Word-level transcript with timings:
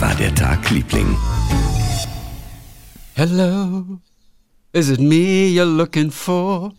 War 0.00 0.14
der 0.14 0.34
Tag, 0.34 0.70
Liebling? 0.70 1.16
Hello, 3.14 3.84
is 4.72 4.88
it 4.88 4.98
me 5.00 5.48
you're 5.48 5.64
looking 5.64 6.10
for? 6.10 6.72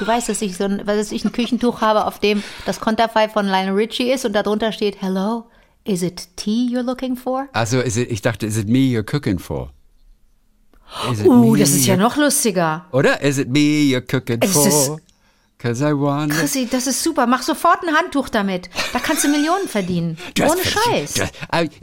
Du 0.00 0.06
weißt, 0.06 0.28
dass 0.28 0.42
ich 0.42 0.56
so 0.56 0.64
ein, 0.64 0.84
dass 0.84 1.12
ich 1.12 1.24
ein 1.24 1.30
Küchentuch 1.32 1.80
habe, 1.80 2.06
auf 2.06 2.18
dem 2.18 2.42
das 2.66 2.80
Konterfei 2.80 3.28
von 3.28 3.46
Lionel 3.46 3.74
Richie 3.74 4.10
ist 4.12 4.24
und 4.24 4.32
darunter 4.32 4.72
steht 4.72 5.00
Hello, 5.00 5.44
is 5.84 6.02
it 6.02 6.28
tea 6.36 6.68
you're 6.68 6.82
looking 6.82 7.16
for? 7.16 7.48
Also, 7.52 7.80
is 7.80 7.96
it, 7.96 8.10
ich 8.10 8.22
dachte, 8.22 8.46
is 8.46 8.56
it 8.56 8.68
me 8.68 8.78
you're 8.80 9.04
cooking 9.04 9.38
for? 9.38 9.70
Is 11.12 11.20
it 11.20 11.26
Uh, 11.26 11.52
me 11.52 11.58
das 11.58 11.70
ist 11.70 11.86
ja 11.86 11.96
noch 11.96 12.16
lustiger. 12.16 12.86
Oder? 12.92 13.20
Is 13.22 13.38
it 13.38 13.48
me 13.48 13.60
you're 13.90 14.00
cooking 14.00 14.38
Es 14.42 14.52
for? 14.52 14.66
ist- 14.66 14.90
Cause 15.58 15.82
I 15.88 15.92
want 15.92 16.32
Chrissy, 16.32 16.68
das 16.70 16.86
ist 16.86 17.02
super. 17.02 17.26
Mach 17.26 17.42
sofort 17.42 17.78
ein 17.86 17.94
Handtuch 17.94 18.28
damit. 18.28 18.68
Da 18.92 18.98
kannst 18.98 19.24
du 19.24 19.28
Millionen 19.28 19.66
verdienen. 19.68 20.18
Ohne 20.40 20.62
Scheiß. 20.62 21.14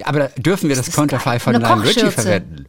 aber 0.03 0.27
dürfen 0.37 0.69
wir 0.69 0.75
das, 0.75 0.89
ist 0.89 0.95
Konterfei 0.95 1.31
geil. 1.31 1.39
von 1.39 1.53
Lionel 1.55 1.87
Richie 1.87 2.11
verwenden? 2.11 2.65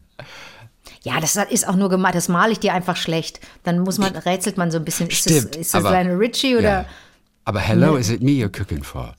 Ja, 1.03 1.21
das 1.21 1.37
ist 1.37 1.69
auch 1.69 1.75
nur 1.75 1.89
gemalt. 1.91 2.15
Das 2.15 2.29
male 2.29 2.53
ich 2.53 2.61
dir 2.61 2.73
einfach 2.73 2.97
schlecht. 2.97 3.41
Dann 3.65 3.81
muss 3.81 3.99
man, 3.99 4.15
rätselt 4.17 4.57
man 4.57 4.71
so 4.71 4.79
ein 4.79 4.85
bisschen. 4.85 5.09
Ist 5.09 5.19
Stimmt, 5.19 5.55
das, 5.55 5.61
ist 5.61 5.75
das 5.75 5.85
aber- 5.85 5.91
Lionel 5.91 6.17
Richie 6.17 6.57
oder? 6.57 6.63
Ja. 6.63 6.85
Aber 7.45 7.59
hello, 7.61 7.97
is 7.97 8.09
it 8.09 8.23
me 8.23 8.31
you're 8.31 8.57
cooking 8.57 8.85
for? 8.85 9.15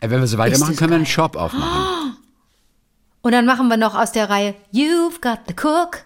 Äh, 0.00 0.08
Wenn 0.10 0.20
wir 0.20 0.26
so 0.28 0.38
weitermachen, 0.38 0.70
das 0.72 0.78
können 0.78 0.90
wir 0.92 0.96
einen 0.96 1.04
geil. 1.04 1.12
Shop 1.12 1.36
aufmachen. 1.36 2.16
Und 3.22 3.32
dann 3.32 3.46
machen 3.46 3.68
wir 3.68 3.76
noch 3.76 3.94
aus 3.96 4.12
der 4.12 4.30
Reihe 4.30 4.54
You've 4.72 5.20
got 5.20 5.40
the 5.48 5.54
cook. 5.60 6.04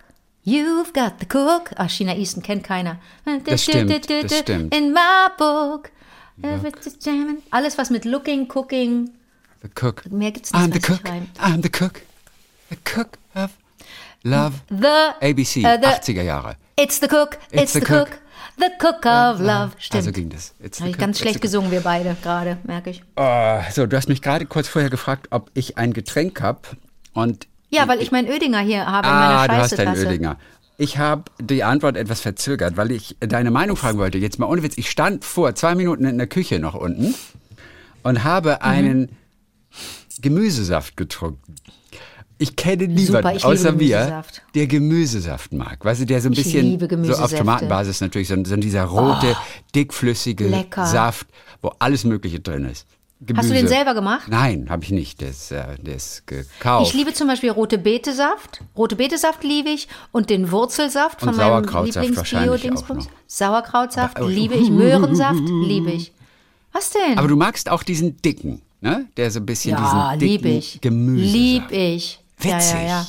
You've 0.49 0.95
got 0.95 1.21
the 1.21 1.27
cook. 1.27 1.73
Ah, 1.77 1.89
China 1.89 2.15
Easton 2.15 2.43
kennt 2.43 2.65
keiner. 2.65 2.99
Das 3.45 3.65
stimmt, 3.65 3.91
das 4.09 4.39
stimmt. 4.39 4.75
In 4.75 4.93
my 4.95 5.29
book. 5.37 5.91
Alles, 7.51 7.77
was 7.77 7.91
mit 7.91 8.07
looking, 8.07 8.49
cooking. 8.49 9.11
The 9.61 9.69
cook. 9.69 10.11
Mehr 10.11 10.31
gibt's 10.31 10.53
nicht, 10.53 10.63
I'm 10.63 10.73
the 10.73 10.81
cook. 10.81 11.03
I'm 11.39 11.63
the 11.63 11.69
cook. 11.69 12.01
The 12.71 12.77
cook 12.77 13.19
of 13.35 13.51
love. 14.23 14.61
The, 14.71 15.15
ABC, 15.21 15.65
äh, 15.65 15.79
the 15.81 15.87
80er 15.87 16.23
Jahre. 16.23 16.57
It's 16.77 17.01
the 17.01 17.09
cook, 17.09 17.39
it's, 17.51 17.73
the, 17.73 17.81
cook. 17.81 18.21
the 18.57 18.71
cook 18.79 19.05
of 19.05 19.41
love. 19.41 19.73
Stimmt. 19.79 20.07
Also 20.07 20.13
ging 20.13 20.31
das. 20.31 20.55
It's 20.61 20.79
the 20.79 20.85
Habe 20.85 20.91
ich 20.91 20.97
cook, 20.97 21.01
ganz 21.01 21.17
it's 21.17 21.21
schlecht 21.21 21.35
the 21.35 21.39
cook. 21.39 21.43
gesungen, 21.43 21.71
wir 21.73 21.81
beide 21.81 22.17
gerade, 22.23 22.59
merke 22.63 22.91
ich. 22.91 23.03
Oh, 23.17 23.59
so, 23.73 23.87
du 23.87 23.97
hast 23.97 24.09
mich 24.09 24.23
gerade 24.23 24.47
kurz 24.47 24.69
vorher 24.69 24.91
gefragt, 24.91 25.27
ob 25.31 25.51
ich 25.55 25.77
ein 25.77 25.93
Getränk 25.93 26.41
habe. 26.41 26.61
Und 27.13 27.49
Ja, 27.71 27.87
weil 27.89 28.01
ich 28.01 28.11
meinen 28.11 28.29
Ödinger 28.29 28.61
hier 28.61 28.87
habe 28.87 29.07
in 29.09 29.13
ah, 29.15 29.37
meiner 29.47 29.49
du 29.49 29.55
hast 29.63 29.79
deinen. 29.79 29.97
Ödinger. 29.97 30.37
Ich 30.81 30.97
habe 30.97 31.25
die 31.41 31.65
Antwort 31.65 31.97
etwas 31.97 32.21
verzögert, 32.21 32.77
weil 32.77 32.93
ich 32.93 33.17
deine 33.21 33.51
Meinung 33.51 33.77
fragen 33.77 33.99
wollte. 33.99 34.19
Jetzt 34.19 34.39
mal 34.39 34.47
ohne 34.47 34.63
Witz. 34.63 34.79
Ich 34.79 34.89
stand 34.91 35.25
vor 35.25 35.55
zwei 35.55 35.75
Minuten 35.75 36.05
in 36.05 36.19
der 36.19 36.29
Küche 36.29 36.61
noch 36.61 36.75
unten 36.75 37.15
und 38.05 38.15
Mhm. 38.15 38.25
habe 38.25 38.63
einen 38.63 39.09
Gemüsesaft 40.21 40.97
getrunken. 40.97 41.57
Ich 42.41 42.55
kenne 42.55 42.87
niemanden 42.87 43.39
Super, 43.39 43.49
außer 43.49 43.73
mir, 43.73 44.23
der 44.55 44.67
Gemüsesaft 44.69 45.53
mag. 45.53 45.85
Weißt 45.85 46.03
du, 46.03 46.05
der 46.07 46.21
so 46.21 46.29
ein 46.29 46.35
Ich 46.35 46.45
bisschen 46.45 47.05
so 47.05 47.15
auf. 47.15 47.33
Oh, 47.33 47.37
Tomatenbasis 47.37 48.01
natürlich, 48.01 48.29
so, 48.29 48.37
so 48.45 48.57
dieser 48.57 48.85
rote, 48.85 49.37
dickflüssige 49.75 50.47
lecker. 50.47 50.87
Saft, 50.87 51.27
wo 51.61 51.73
alles 51.81 52.05
Mögliche 52.05 52.39
drin 52.39 52.65
ist. 52.67 52.87
Gemüse. 53.21 53.37
Hast 53.43 53.51
du 53.51 53.55
den 53.55 53.67
selber 53.69 53.95
gemacht? 53.95 54.29
Nein, 54.29 54.67
habe 54.71 54.85
ich 54.85 54.91
nicht. 54.91 55.21
Ist, 55.23 55.51
äh, 55.51 55.77
ist 55.85 56.27
gekauft. 56.27 56.87
Ich 56.89 56.95
liebe 56.95 57.13
zum 57.13 57.27
Beispiel 57.27 57.51
rote 57.51 57.77
Betesaft. 57.77 58.63
Rote 58.77 58.95
Betesaft 58.95 59.43
liebe 59.43 59.71
ich 59.71 59.89
und 60.13 60.31
den 60.31 60.53
Wurzelsaft 60.53 61.23
Und 61.23 61.31
von 61.31 61.37
meinem 61.37 61.49
Sauerkrautsaft 61.65 62.17
wahrscheinlich 62.17 62.63
Lieblings-Bio-Dingsbums. 62.63 63.09
Sauerkrautsaft 63.27 64.17
Aber- 64.19 64.29
liebe 64.29 64.55
ich. 64.55 64.71
Möhrensaft 64.71 65.41
liebe 65.65 65.91
ich. 65.91 66.13
Was 66.73 66.91
denn? 66.91 67.19
Aber 67.19 67.27
du 67.27 67.35
magst 67.37 67.69
auch 67.71 67.83
diesen 67.83 68.21
dicken, 68.23 68.63
ne? 68.81 69.07
Der 69.17 69.31
so 69.33 69.41
ein 69.41 69.47
bisschen 69.47 69.73
ja, 69.73 70.17
diesen 70.17 70.19
dicken 70.21 70.45
liebe 70.45 70.59
ich. 70.59 70.81
Gemüse. 70.81 71.25
Lieb 71.37 71.73
ich. 71.73 72.21
Witzig. 72.39 72.51
Ja, 72.73 72.81
ja, 72.81 72.87
ja. 72.87 73.07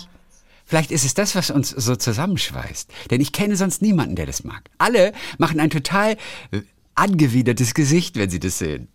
Vielleicht 0.65 0.91
ist 0.91 1.05
es 1.05 1.13
das, 1.13 1.35
was 1.35 1.51
uns 1.51 1.69
so 1.69 1.95
zusammenschweißt. 1.95 2.89
Denn 3.11 3.21
ich 3.21 3.31
kenne 3.31 3.55
sonst 3.55 3.81
niemanden, 3.81 4.15
der 4.15 4.25
das 4.25 4.43
mag. 4.43 4.63
Alle 4.79 5.13
machen 5.37 5.59
ein 5.59 5.69
total 5.69 6.13
äh, 6.51 6.61
angewidertes 6.95 7.73
Gesicht, 7.73 8.15
wenn 8.17 8.29
sie 8.29 8.39
das 8.39 8.57
sehen. 8.59 8.87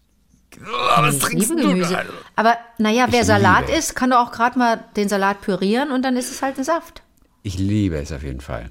Was 0.60 1.15
Ich 1.16 1.22
trinkst 1.22 1.50
liebe 1.50 1.62
du 1.62 1.69
Gemüse. 1.69 1.91
gerade? 1.94 2.09
Aber 2.37 2.56
naja, 2.78 3.06
wer 3.10 3.20
Ich 3.20 3.26
Salat 3.26 3.66
liebe. 3.66 3.78
isst, 3.78 3.97
kann 3.97 4.10
doch 4.10 4.19
auch 4.28 4.32
gerade 4.32 4.59
mal 4.59 4.84
den 4.97 5.09
Salat 5.09 5.41
pürieren 5.41 5.91
und 5.91 6.03
dann 6.03 6.16
ist 6.16 6.31
es 6.31 6.42
halt 6.42 6.59
ein 6.59 6.65
Saft. 6.65 7.03
Ich 7.42 7.59
liebe 7.59 7.97
es 7.97 8.12
auf 8.12 8.22
jeden 8.22 8.41
Fall. 8.41 8.70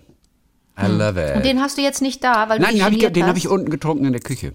I 0.81 0.88
love 0.88 1.21
it. 1.21 1.29
Hm. 1.29 1.38
Und 1.38 1.45
den 1.45 1.61
hast 1.61 1.77
du 1.77 1.81
jetzt 1.81 2.01
nicht 2.01 2.23
da, 2.23 2.49
weil 2.49 2.57
du 2.57 2.63
Nein, 2.63 2.75
den 2.75 2.83
habe 2.83 2.95
ich, 3.38 3.45
hab 3.45 3.51
unten 3.51 3.69
getrunken 3.69 4.05
in 4.05 4.13
der 4.13 4.21
Küche. 4.21 4.53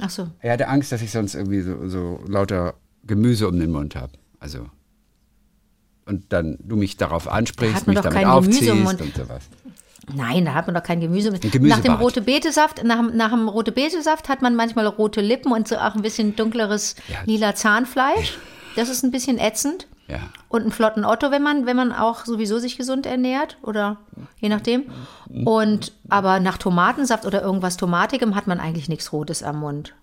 Ach 0.00 0.10
so. 0.10 0.28
Er 0.40 0.52
hatte 0.52 0.68
Angst, 0.68 0.92
dass 0.92 1.02
ich 1.02 1.10
sonst 1.10 1.34
irgendwie 1.34 1.60
so, 1.60 1.88
so 1.88 2.20
lauter 2.26 2.74
Gemüse 3.04 3.48
um 3.48 3.58
den 3.58 3.70
Mund 3.70 3.94
habe. 3.96 4.12
Also. 4.40 4.66
Und 6.06 6.32
dann 6.32 6.56
du 6.60 6.76
mich 6.76 6.96
darauf 6.96 7.24
Da 7.24 7.32
ansprichst, 7.32 7.86
mich 7.86 8.00
damit 8.00 8.24
aufziehst 8.26 8.70
und 8.70 9.14
sowas. 9.14 9.44
Nein, 10.14 10.44
da 10.44 10.54
hat 10.54 10.66
man 10.66 10.74
doch 10.74 10.82
kein 10.82 11.00
Gemüse. 11.00 11.30
Nach 11.60 11.80
dem 11.80 11.94
rote 11.94 12.22
Betesaft, 12.22 12.82
nach, 12.84 13.02
nach 13.12 13.30
dem 13.30 13.48
rote 13.48 13.72
Betesaft 13.72 14.28
hat 14.28 14.42
man 14.42 14.56
manchmal 14.56 14.86
rote 14.86 15.20
Lippen 15.20 15.52
und 15.52 15.68
so 15.68 15.76
auch 15.76 15.94
ein 15.94 16.02
bisschen 16.02 16.36
dunkleres 16.36 16.96
Ja. 17.08 17.18
lila 17.26 17.54
Zahnfleisch. 17.54 18.38
Das 18.76 18.88
ist 18.88 19.02
ein 19.02 19.10
bisschen 19.10 19.38
ätzend. 19.38 19.86
Ja. 20.06 20.20
Und 20.48 20.62
einen 20.62 20.72
flotten 20.72 21.04
Otto, 21.04 21.30
wenn 21.30 21.42
man, 21.42 21.66
wenn 21.66 21.76
man 21.76 21.92
auch 21.92 22.24
sowieso 22.24 22.58
sich 22.58 22.78
gesund 22.78 23.04
ernährt 23.04 23.58
oder 23.62 23.98
je 24.40 24.48
nachdem. 24.48 24.84
Und 25.44 25.92
aber 26.08 26.40
nach 26.40 26.56
Tomatensaft 26.56 27.26
oder 27.26 27.42
irgendwas 27.42 27.76
Tomatigem 27.76 28.34
hat 28.34 28.46
man 28.46 28.58
eigentlich 28.58 28.88
nichts 28.88 29.12
Rotes 29.12 29.42
am 29.42 29.60
Mund. 29.60 29.94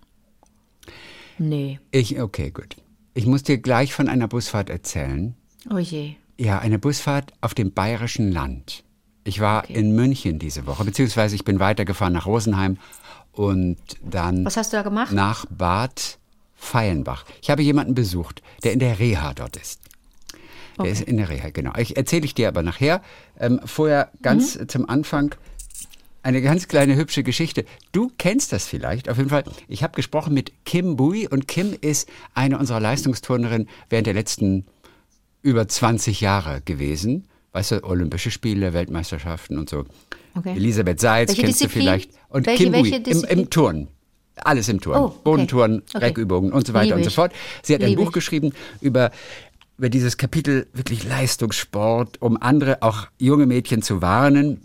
Nee. 1.38 1.80
Ich, 1.90 2.20
okay, 2.20 2.50
gut. 2.50 2.76
Ich 3.14 3.26
muss 3.26 3.42
dir 3.42 3.58
gleich 3.58 3.92
von 3.94 4.08
einer 4.08 4.28
Busfahrt 4.28 4.70
erzählen. 4.70 5.34
Oh 5.72 5.78
je. 5.78 6.14
Ja, 6.38 6.58
eine 6.58 6.78
Busfahrt 6.78 7.32
auf 7.40 7.54
dem 7.54 7.72
bayerischen 7.72 8.30
Land. 8.30 8.84
Ich 9.26 9.40
war 9.40 9.68
in 9.68 9.94
München 9.94 10.38
diese 10.38 10.66
Woche, 10.66 10.84
beziehungsweise 10.84 11.34
ich 11.34 11.44
bin 11.44 11.58
weitergefahren 11.60 12.12
nach 12.14 12.26
Rosenheim 12.26 12.78
und 13.32 13.76
dann 14.02 14.44
Was 14.44 14.56
hast 14.56 14.72
du 14.72 14.76
da 14.76 14.82
gemacht? 14.82 15.12
nach 15.12 15.44
Bad 15.50 16.18
Feilenbach. 16.54 17.24
Ich 17.42 17.50
habe 17.50 17.62
jemanden 17.62 17.94
besucht, 17.94 18.42
der 18.64 18.72
in 18.72 18.78
der 18.78 18.98
Reha 18.98 19.34
dort 19.34 19.56
ist. 19.56 19.80
Der 20.78 20.90
ist 20.90 21.02
in 21.02 21.16
der 21.16 21.28
Reha, 21.28 21.50
genau. 21.50 21.72
Ich 21.76 21.96
erzähle 21.96 22.24
ich 22.24 22.34
dir 22.34 22.48
aber 22.48 22.62
nachher. 22.62 23.02
Ähm, 23.40 23.60
vorher 23.64 24.10
ganz 24.22 24.56
Mhm. 24.58 24.68
zum 24.68 24.88
Anfang 24.88 25.34
eine 26.22 26.42
ganz 26.42 26.68
kleine 26.68 26.96
hübsche 26.96 27.22
Geschichte. 27.22 27.64
Du 27.92 28.10
kennst 28.18 28.52
das 28.52 28.66
vielleicht. 28.66 29.08
Auf 29.08 29.16
jeden 29.16 29.30
Fall, 29.30 29.44
ich 29.68 29.82
habe 29.82 29.94
gesprochen 29.94 30.34
mit 30.34 30.52
Kim 30.64 30.96
Bui 30.96 31.26
und 31.28 31.48
Kim 31.48 31.74
ist 31.80 32.08
eine 32.34 32.58
unserer 32.58 32.80
Leistungsturnerinnen 32.80 33.68
während 33.90 34.06
der 34.06 34.14
letzten 34.14 34.66
über 35.42 35.66
20 35.66 36.20
Jahre 36.20 36.60
gewesen. 36.62 37.26
Weißt 37.56 37.70
du, 37.70 37.84
Olympische 37.84 38.30
Spiele, 38.30 38.74
Weltmeisterschaften 38.74 39.56
und 39.56 39.70
so. 39.70 39.86
Okay. 40.34 40.56
Elisabeth 40.56 41.00
Seitz 41.00 41.30
Welche 41.30 41.40
kennst 41.44 41.60
Disziplin? 41.62 41.84
du 41.86 41.90
vielleicht. 41.90 42.10
Und 42.28 42.46
Welche- 42.46 42.64
Kim 42.64 42.72
welche 42.74 42.96
im, 42.96 43.24
im 43.24 43.48
Turnen. 43.48 43.88
Alles 44.36 44.68
im 44.68 44.78
Turnen. 44.78 45.00
Oh, 45.00 45.06
okay. 45.06 45.18
Bodenturnen, 45.24 45.82
Okay. 45.94 46.04
Reckübungen 46.04 46.52
und 46.52 46.66
so 46.66 46.74
weiter 46.74 46.84
Liebe 46.88 46.96
und 46.98 47.04
so 47.04 47.10
fort. 47.10 47.32
Sie 47.62 47.74
hat 47.74 47.80
ein 47.82 47.88
Liebe 47.88 48.02
Buch 48.04 48.12
geschrieben 48.12 48.52
über, 48.82 49.10
über 49.78 49.88
dieses 49.88 50.18
Kapitel 50.18 50.66
wirklich 50.74 51.04
Leistungssport, 51.04 52.20
um 52.20 52.36
andere, 52.42 52.82
auch 52.82 53.06
junge 53.18 53.46
Mädchen 53.46 53.80
zu 53.80 54.02
warnen, 54.02 54.60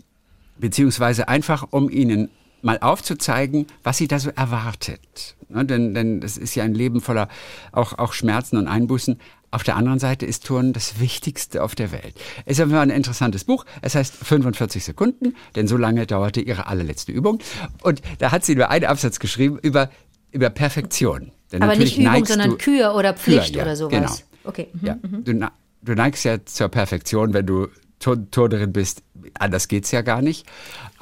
beziehungsweise 0.58 1.28
einfach, 1.28 1.68
um 1.70 1.88
ihnen 1.88 2.28
mal 2.60 2.78
aufzuzeigen, 2.78 3.68
was 3.82 3.96
sie 3.96 4.06
da 4.06 4.18
so 4.18 4.28
erwartet. 4.36 5.34
Ne, 5.48 5.64
denn, 5.64 5.94
denn 5.94 6.20
das 6.20 6.36
ist 6.36 6.54
ja 6.56 6.64
ein 6.64 6.74
Leben 6.74 7.00
voller 7.00 7.28
auch, 7.72 7.96
auch 7.98 8.12
Schmerzen 8.12 8.58
und 8.58 8.68
Einbußen. 8.68 9.18
Auf 9.52 9.62
der 9.64 9.76
anderen 9.76 9.98
Seite 9.98 10.24
ist 10.26 10.46
Turnen 10.46 10.72
das 10.72 10.98
Wichtigste 10.98 11.62
auf 11.62 11.74
der 11.74 11.92
Welt. 11.92 12.14
Es 12.46 12.58
ist 12.58 12.72
ein 12.72 12.90
interessantes 12.90 13.44
Buch. 13.44 13.64
Es 13.82 13.94
heißt 13.94 14.14
45 14.14 14.82
Sekunden, 14.82 15.36
denn 15.54 15.68
so 15.68 15.76
lange 15.76 16.06
dauerte 16.06 16.40
ihre 16.40 16.66
allerletzte 16.66 17.12
Übung. 17.12 17.38
Und 17.82 18.00
da 18.18 18.32
hat 18.32 18.44
sie 18.46 18.54
nur 18.56 18.70
einen 18.70 18.86
Absatz 18.86 19.18
geschrieben 19.18 19.58
über, 19.60 19.90
über 20.30 20.48
Perfektion. 20.48 21.32
Denn 21.52 21.62
Aber 21.62 21.76
nicht 21.76 21.98
Übung, 21.98 22.24
sondern 22.24 22.50
du- 22.50 22.56
Kür 22.56 22.94
oder 22.94 23.12
Pflicht 23.12 23.48
Kür, 23.52 23.56
ja, 23.58 23.62
oder 23.62 23.76
sowas. 23.76 23.90
Genau. 23.92 24.12
Okay. 24.44 24.68
Mhm. 24.72 24.86
Ja, 24.86 24.94
du, 25.02 25.34
na- 25.34 25.52
du 25.82 25.94
neigst 25.94 26.24
ja 26.24 26.42
zur 26.44 26.68
Perfektion, 26.70 27.34
wenn 27.34 27.44
du 27.46 27.68
Tur- 28.00 28.30
Turnerin 28.30 28.72
bist. 28.72 29.02
Anders 29.34 29.68
geht's 29.68 29.90
ja 29.90 30.00
gar 30.00 30.22
nicht. 30.22 30.46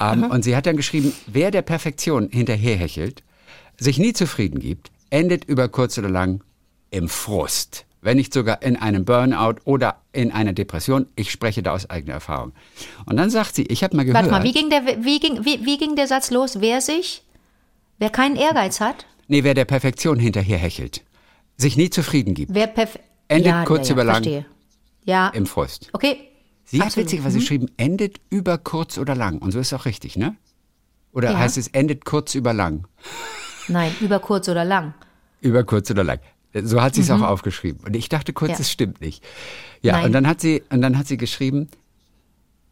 Ähm, 0.01 0.25
und 0.25 0.43
sie 0.43 0.57
hat 0.57 0.67
dann 0.67 0.77
geschrieben, 0.77 1.13
wer 1.29 1.53
der 1.53 1.63
Perfektion 1.63 2.29
hinterherhechelt, 2.31 3.23
sich 3.79 3.99
nie 3.99 4.13
zufrieden 4.13 4.59
gibt, 4.59 4.91
endet 5.09 5.45
über 5.45 5.69
kurz 5.69 5.97
oder 5.99 6.11
lang 6.11 6.43
im 6.91 7.09
Frust. 7.09 7.87
Wenn 8.03 8.17
nicht 8.17 8.33
sogar 8.33 8.63
in 8.63 8.77
einem 8.77 9.05
Burnout 9.05 9.57
oder 9.65 9.97
in 10.13 10.33
einer 10.33 10.53
Depression. 10.55 11.07
Ich 11.17 11.31
spreche 11.31 11.63
da 11.63 11.73
aus 11.73 11.89
eigener 11.91 12.15
Erfahrung. 12.15 12.53
Und 13.05 13.17
dann 13.19 13.29
sagt 13.31 13.55
sie, 13.55 13.65
ich 13.65 13.85
habe 13.85 13.95
mal 13.97 14.05
gehört. 14.05 14.25
Warte 14.25 14.31
mal, 14.31 14.43
wie 14.43 14.53
ging, 14.53 14.71
der, 14.71 14.87
wie, 15.05 15.21
ging, 15.21 15.45
wie, 15.45 15.65
wie 15.67 15.77
ging 15.77 15.97
der 15.97 16.07
Satz 16.07 16.31
los? 16.31 16.61
Wer 16.61 16.81
sich, 16.81 17.23
wer 17.99 18.11
keinen 18.11 18.37
Ehrgeiz 18.37 18.81
hat, 18.81 19.07
Nee, 19.29 19.45
wer 19.45 19.55
der 19.55 19.65
Perfektion 19.65 20.19
hinterherhechelt, 20.19 21.05
sich 21.57 21.77
nie 21.77 21.89
zufrieden 21.89 22.35
gibt, 22.35 22.53
wer 22.53 22.67
perfekt. 22.67 23.05
Endet 23.29 23.47
ja, 23.53 23.65
kurz 23.65 23.87
ja, 23.89 23.93
über 23.95 24.03
lang. 24.03 24.17
Verstehe. 24.25 24.45
Ja, 25.05 25.29
im 25.29 25.47
Frust. 25.47 25.89
okay. 25.93 26.17
Sie 26.65 26.79
hat 26.81 26.87
Absolut. 26.89 27.07
witzigerweise 27.07 27.37
Mhm. 27.37 27.41
geschrieben, 27.41 27.67
endet 27.77 28.21
über 28.31 28.59
kurz 28.59 28.99
oder 28.99 29.15
lang. 29.15 29.39
Und 29.39 29.53
so 29.53 29.61
ist 29.61 29.73
auch 29.73 29.85
richtig, 29.85 30.17
ne? 30.17 30.35
Oder 31.13 31.31
Ja. 31.33 31.39
heißt 31.39 31.59
es 31.59 31.69
endet 31.69 32.05
kurz 32.05 32.35
über 32.35 32.53
lang? 32.53 32.87
Nein, 33.69 33.93
über 34.01 34.19
kurz 34.19 34.49
oder 34.49 34.65
lang. 34.65 34.95
Über 35.41 35.63
kurz 35.65 35.91
oder 35.93 36.03
lang. 36.03 36.19
So 36.53 36.83
hat 36.83 36.95
sie 36.95 37.01
es 37.03 37.11
auch 37.11 37.21
aufgeschrieben. 37.23 37.85
Und 37.85 37.95
ich 37.95 38.09
dachte 38.09 38.33
kurz, 38.33 38.51
Mhm. 38.51 38.55
Ja. 38.55 38.61
es 38.61 38.71
stimmt 38.71 39.01
nicht. 39.01 39.23
Ja, 39.83 39.93
Nein. 39.95 40.07
und 40.07 40.13
dann 40.13 40.27
hat 40.27 40.41
sie, 40.41 40.63
und 40.71 40.83
dann 40.83 40.99
hat 40.99 41.07
sie 41.07 41.17
geschrieben, 41.17 41.69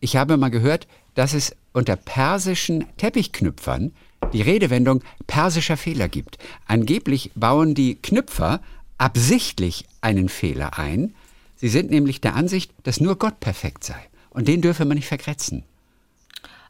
ich 0.00 0.16
habe 0.16 0.36
mal 0.36 0.50
gehört, 0.50 0.86
dass 1.14 1.32
es 1.34 1.54
unter 1.72 1.96
persischen 1.96 2.84
Teppichknüpfern 2.96 3.92
die 4.32 4.42
Redewendung 4.42 5.02
persischer 5.26 5.76
Fehler 5.76 6.08
gibt. 6.08 6.38
Angeblich 6.66 7.30
bauen 7.34 7.75
die 7.75 7.94
Knüpfer 7.96 8.60
absichtlich 8.98 9.84
einen 10.00 10.28
Fehler 10.28 10.78
ein. 10.78 11.14
Sie 11.56 11.69
sind 11.69 11.90
nämlich 11.90 12.20
der 12.20 12.34
Ansicht, 12.34 12.72
dass 12.82 13.00
nur 13.00 13.16
Gott 13.16 13.40
perfekt 13.40 13.84
sei. 13.84 13.98
Und 14.30 14.48
den 14.48 14.60
dürfe 14.60 14.84
man 14.84 14.96
nicht 14.96 15.08
vergrätzen. 15.08 15.64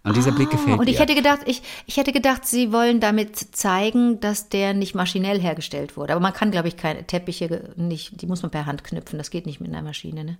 Und 0.09 0.17
dieser 0.17 0.33
Blick 0.33 0.51
gefällt 0.51 0.77
Ah, 0.77 0.81
Und 0.81 0.89
ich 0.89 0.95
ihr. 0.95 1.01
hätte 1.01 1.15
gedacht, 1.15 1.41
ich, 1.47 1.63
ich 1.87 1.97
hätte 1.97 2.13
gedacht, 2.13 2.47
sie 2.47 2.73
wollen 2.73 3.01
damit 3.01 3.37
zeigen, 3.57 4.21
dass 4.21 4.49
der 4.49 4.75
nicht 4.75 4.95
maschinell 4.95 5.41
hergestellt 5.41 5.97
wurde. 5.97 6.13
Aber 6.13 6.21
man 6.21 6.33
kann, 6.33 6.51
glaube 6.51 6.69
ich, 6.69 6.77
keine 6.77 7.07
Teppiche 7.07 7.73
nicht, 7.77 8.21
die 8.21 8.27
muss 8.27 8.43
man 8.43 8.51
per 8.51 8.67
Hand 8.67 8.85
knüpfen. 8.85 9.19
Das 9.19 9.31
geht 9.31 9.47
nicht 9.47 9.61
mit 9.61 9.71
einer 9.71 9.83
Maschine. 9.83 10.25
Ne? 10.25 10.39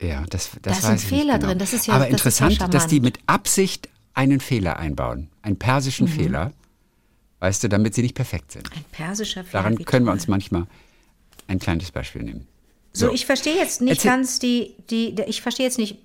Ja, 0.00 0.24
das, 0.30 0.50
das 0.62 0.80
Da 0.82 0.88
ich 0.94 1.02
nicht 1.02 1.08
Fehler 1.08 1.34
genau. 1.38 1.48
drin, 1.50 1.58
das 1.58 1.72
ist 1.72 1.86
ja- 1.86 1.94
Aber 1.94 2.06
das 2.08 2.24
ist 2.26 2.38
ja 2.40 2.46
interessant, 2.48 2.74
dass 2.74 2.86
die 2.86 3.00
mit 3.00 3.18
Absicht 3.26 3.88
einen 4.14 4.40
Fehler 4.40 4.78
einbauen, 4.78 5.28
einen 5.42 5.58
persischen 5.58 6.06
Mhm. 6.06 6.12
Fehler, 6.12 6.52
weißt 7.40 7.64
du, 7.64 7.68
damit 7.68 7.94
sie 7.94 8.02
nicht 8.02 8.14
perfekt 8.14 8.52
sind. 8.52 8.70
Ein 8.74 8.84
persischer 8.92 9.44
Fehler. 9.44 9.62
Daran 9.64 9.84
können 9.84 10.06
wir 10.06 10.12
uns 10.12 10.28
manchmal 10.28 10.66
ein 11.48 11.58
kleines 11.58 11.90
Beispiel 11.90 12.22
nehmen. 12.22 12.46
So, 12.92 13.12
ich 13.12 13.26
verstehe 13.26 13.56
jetzt 13.56 13.80
nicht 13.80 14.04
Erzähl- 14.04 14.10
ganz 14.12 14.38
die, 14.38 14.74
die, 14.88 15.16
ich 15.26 15.42
verstehe 15.42 15.66
jetzt 15.66 15.78
nicht 15.78 15.98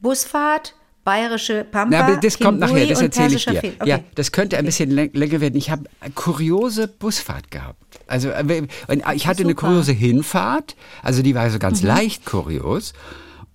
Busfahrt, 0.00 0.74
bayerische 1.04 1.64
Pampa, 1.64 1.96
Na, 1.98 2.04
aber 2.06 2.16
das 2.18 2.38
kommt 2.38 2.60
Kimbui 2.60 2.80
nachher, 2.80 2.88
das 2.88 3.02
erzähle 3.02 3.34
ich 3.36 3.44
dir. 3.46 3.58
Okay. 3.58 3.72
Ja, 3.84 4.00
das 4.14 4.30
könnte 4.32 4.56
ein 4.58 4.64
bisschen 4.64 4.90
läng- 4.92 5.16
länger 5.16 5.40
werden. 5.40 5.56
Ich 5.56 5.70
habe 5.70 5.84
eine 6.00 6.12
kuriose 6.12 6.86
Busfahrt 6.88 7.50
gehabt. 7.50 7.78
Also 8.06 8.30
äh, 8.30 8.66
ich 9.14 9.26
hatte 9.26 9.42
eine. 9.42 9.52
Mhm. 9.52 9.56
kuriose 9.56 9.92
Hinfahrt, 9.92 10.76
also 11.02 11.22
die 11.22 11.34
war 11.34 11.50
so 11.50 11.58
ganz 11.58 11.82
leicht 11.82 12.24
kurios. 12.26 12.92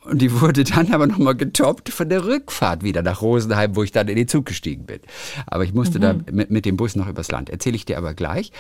Und 0.04 0.22
die 0.22 0.40
wurde 0.40 0.64
dann 0.64 0.94
aber 0.94 1.06
nochmal 1.06 1.36
getoppt 1.36 1.90
von 1.90 2.08
der 2.08 2.24
Rückfahrt 2.24 2.82
wieder 2.82 3.02
nach 3.02 3.22
Rosenheim, 3.22 3.76
wo 3.76 3.84
ich 3.84 3.92
dann 3.92 4.08
in 4.08 4.16
den 4.16 4.30
Zug 4.30 4.46
gestiegen 4.46 4.86
bin. 4.86 5.02
Aber 5.48 5.66
ich 5.66 5.74
musste 5.74 5.98
Mhm. 6.00 6.02
da 6.02 6.16
mit, 6.32 6.50
mit 6.50 6.64
dem 6.66 6.78
Bus 6.78 6.96
noch 6.96 7.10
übers 7.10 7.30
Land. 7.30 7.50
Erzähle 7.50 7.76
ich 7.76 7.84
dir 7.84 7.98
aber 7.98 8.14
gleich. 8.14 8.54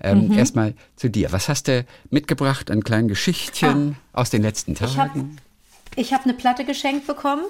Ähm, 0.00 0.28
Mhm. 0.28 0.38
Erstmal 0.38 0.72
zu 0.96 1.10
dir. 1.10 1.32
Was 1.32 1.50
hast 1.50 1.68
du 1.68 1.84
mitgebracht 2.08 2.70
an 2.70 2.82
kleinen 2.82 3.08
Geschichtchen 3.08 3.96
aus 4.14 4.30
den 4.30 4.40
letzten 4.40 4.72
Ah. 4.72 4.84
Ich 4.86 4.96
habe 4.98 5.10
Tagen? 5.10 5.36
hab 5.98 6.24
eine 6.24 6.32
Platte 6.32 6.64
geschenkt 6.64 7.06
bekommen. 7.06 7.44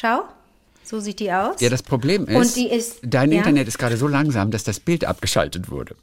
Schau, 0.00 0.20
so 0.84 1.00
sieht 1.00 1.18
die 1.18 1.32
aus. 1.32 1.60
Ja, 1.60 1.70
das 1.70 1.82
Problem 1.82 2.26
ist, 2.28 2.36
Und 2.36 2.56
die 2.56 2.68
ist- 2.70 2.98
dein 3.02 3.32
ja? 3.32 3.38
Internet 3.38 3.66
ist 3.66 3.78
gerade 3.78 3.96
so 3.96 4.06
langsam, 4.06 4.50
dass 4.52 4.62
das 4.62 4.78
Bild 4.78 5.04
abgeschaltet 5.04 5.70
wurde. 5.72 5.96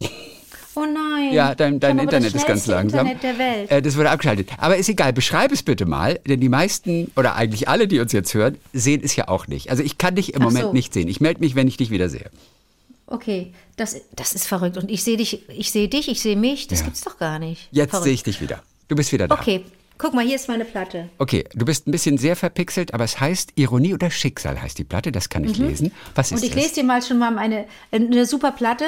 oh 0.75 0.81
nein. 0.85 1.31
Ja, 1.33 1.55
dein, 1.55 1.79
dein 1.79 1.97
Internet 1.99 2.35
ist 2.35 2.45
ganz 2.45 2.65
langsam. 2.67 3.07
Internet 3.07 3.23
der 3.23 3.37
Welt. 3.39 3.71
Äh, 3.71 3.81
das 3.81 3.95
wurde 3.95 4.09
abgeschaltet. 4.09 4.49
Aber 4.57 4.75
ist 4.75 4.89
egal, 4.89 5.13
beschreib 5.13 5.53
es 5.53 5.63
bitte 5.63 5.85
mal, 5.85 6.19
denn 6.27 6.41
die 6.41 6.49
meisten 6.49 7.09
oder 7.15 7.35
eigentlich 7.35 7.69
alle, 7.69 7.87
die 7.87 7.99
uns 8.01 8.11
jetzt 8.11 8.33
hören, 8.33 8.57
sehen 8.73 8.99
es 9.01 9.15
ja 9.15 9.29
auch 9.29 9.47
nicht. 9.47 9.69
Also 9.69 9.81
ich 9.81 9.97
kann 9.97 10.15
dich 10.15 10.33
im 10.33 10.41
Ach 10.41 10.45
Moment 10.47 10.65
so. 10.65 10.73
nicht 10.73 10.93
sehen. 10.93 11.07
Ich 11.07 11.21
melde 11.21 11.39
mich, 11.39 11.55
wenn 11.55 11.67
ich 11.69 11.77
dich 11.77 11.89
wieder 11.89 12.09
sehe. 12.09 12.29
Okay, 13.07 13.53
das, 13.77 13.95
das 14.15 14.33
ist 14.33 14.45
verrückt. 14.47 14.75
Und 14.77 14.91
ich 14.91 15.03
sehe 15.03 15.15
dich, 15.15 15.47
ich 15.49 15.71
sehe 15.71 15.87
dich, 15.87 16.09
ich 16.09 16.19
sehe 16.21 16.35
mich. 16.35 16.67
Das 16.67 16.79
Ja. 16.79 16.85
gibt's 16.85 17.01
doch 17.01 17.17
gar 17.17 17.39
nicht. 17.39 17.69
Jetzt 17.71 18.03
sehe 18.03 18.13
ich 18.13 18.23
dich 18.23 18.41
wieder. 18.41 18.61
Du 18.89 18.95
bist 18.97 19.11
wieder 19.13 19.27
da. 19.29 19.35
Okay, 19.35 19.63
guck 19.97 20.13
mal, 20.13 20.25
hier 20.25 20.35
ist 20.35 20.47
meine 20.47 20.65
Platte. 20.65 21.09
Okay, 21.17 21.45
du 21.53 21.65
bist 21.65 21.87
ein 21.87 21.91
bisschen 21.91 22.17
sehr 22.17 22.35
verpixelt, 22.35 22.93
aber 22.93 23.03
es 23.03 23.19
heißt 23.19 23.53
Ironie 23.55 23.93
oder 23.93 24.11
Schicksal 24.11 24.61
heißt 24.61 24.77
die 24.77 24.83
Platte, 24.83 25.11
das 25.11 25.29
kann 25.29 25.43
ich 25.43 25.57
lesen. 25.57 25.91
Was 26.15 26.27
ist 26.27 26.31
Mhm. 26.31 26.37
Und 26.37 26.43
ich 26.43 26.51
das? 26.55 26.63
lese 26.63 26.75
dir 26.75 26.83
mal 26.83 27.01
schon 27.01 27.17
mal 27.17 27.37
eine, 27.37 27.65
eine 27.91 28.25
super 28.25 28.51
Platte. 28.51 28.85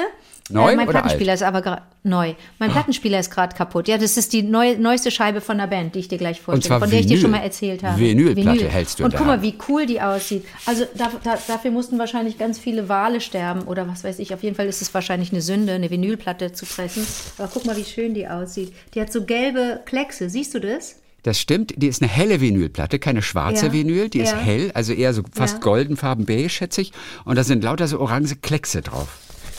Neu 0.50 0.72
äh, 0.72 0.76
mein 0.76 0.88
oder 0.88 1.00
Plattenspieler 1.00 1.34
ist 1.34 1.42
aber 1.42 1.62
gerade 1.62 1.82
neu. 2.04 2.34
Mein 2.58 2.70
Plattenspieler 2.70 3.20
ist 3.20 3.30
gerade 3.30 3.54
kaputt. 3.54 3.86
Ja, 3.88 3.98
das 3.98 4.16
ist 4.16 4.32
die 4.32 4.42
neu, 4.42 4.76
neueste 4.78 5.10
Scheibe 5.10 5.40
von 5.40 5.58
der 5.58 5.66
Band, 5.66 5.94
die 5.94 5.98
ich 5.98 6.08
dir 6.08 6.16
gleich 6.18 6.40
vorstelle, 6.40 6.80
von 6.80 6.88
der 6.88 7.00
ich 7.00 7.06
dir 7.06 7.10
Vinyl. 7.10 7.22
schon 7.22 7.30
mal 7.32 7.42
erzählt 7.42 7.82
habe. 7.82 7.98
Vinylplatte 7.98 8.68
hältst 8.68 8.98
du 9.00 9.04
Und 9.04 9.14
guck 9.14 9.26
mal, 9.26 9.42
wie 9.42 9.54
cool 9.68 9.84
die 9.86 10.00
aussieht. 10.00 10.44
Also 10.64 10.86
da, 10.96 11.10
da, 11.22 11.38
dafür 11.46 11.70
mussten 11.70 11.98
wahrscheinlich 11.98 12.38
ganz 12.38 12.58
viele 12.58 12.88
Wale 12.88 13.20
sterben 13.20 13.62
oder 13.62 13.86
was 13.88 14.04
weiß 14.04 14.18
ich. 14.20 14.32
Auf 14.32 14.42
jeden 14.42 14.56
Fall 14.56 14.66
ist 14.66 14.80
es 14.80 14.92
wahrscheinlich 14.94 15.32
eine 15.32 15.42
Sünde, 15.42 15.72
eine 15.74 15.90
Vinylplatte 15.90 16.52
zu 16.52 16.64
pressen. 16.66 17.06
Aber 17.36 17.50
guck 17.52 17.66
mal, 17.66 17.76
wie 17.76 17.84
schön 17.84 18.14
die 18.14 18.26
aussieht. 18.28 18.72
Die 18.94 19.00
hat 19.00 19.12
so 19.12 19.24
gelbe 19.24 19.80
Kleckse. 19.84 20.30
Siehst 20.30 20.54
du 20.54 20.60
das? 20.60 20.96
Das 21.24 21.38
stimmt, 21.38 21.74
die 21.76 21.88
ist 21.88 22.00
eine 22.00 22.10
helle 22.10 22.40
Vinylplatte, 22.40 22.98
keine 23.00 23.22
schwarze 23.22 23.66
Ja. 23.66 23.72
Vinyl, 23.72 24.08
die 24.08 24.20
ist 24.20 24.30
Ja. 24.32 24.38
hell, 24.38 24.70
also 24.72 24.92
eher 24.92 25.12
so 25.12 25.22
fast 25.34 25.54
Ja. 25.56 25.60
goldenfarben 25.60 26.24
beige, 26.26 26.48
schätze 26.48 26.80
ich. 26.80 26.92
Und 27.24 27.36
da 27.36 27.42
sind 27.44 27.64
lauter 27.64 27.88
so 27.88 28.00
orange 28.00 28.36
Kleckse 28.40 28.82
drauf. 28.82 29.08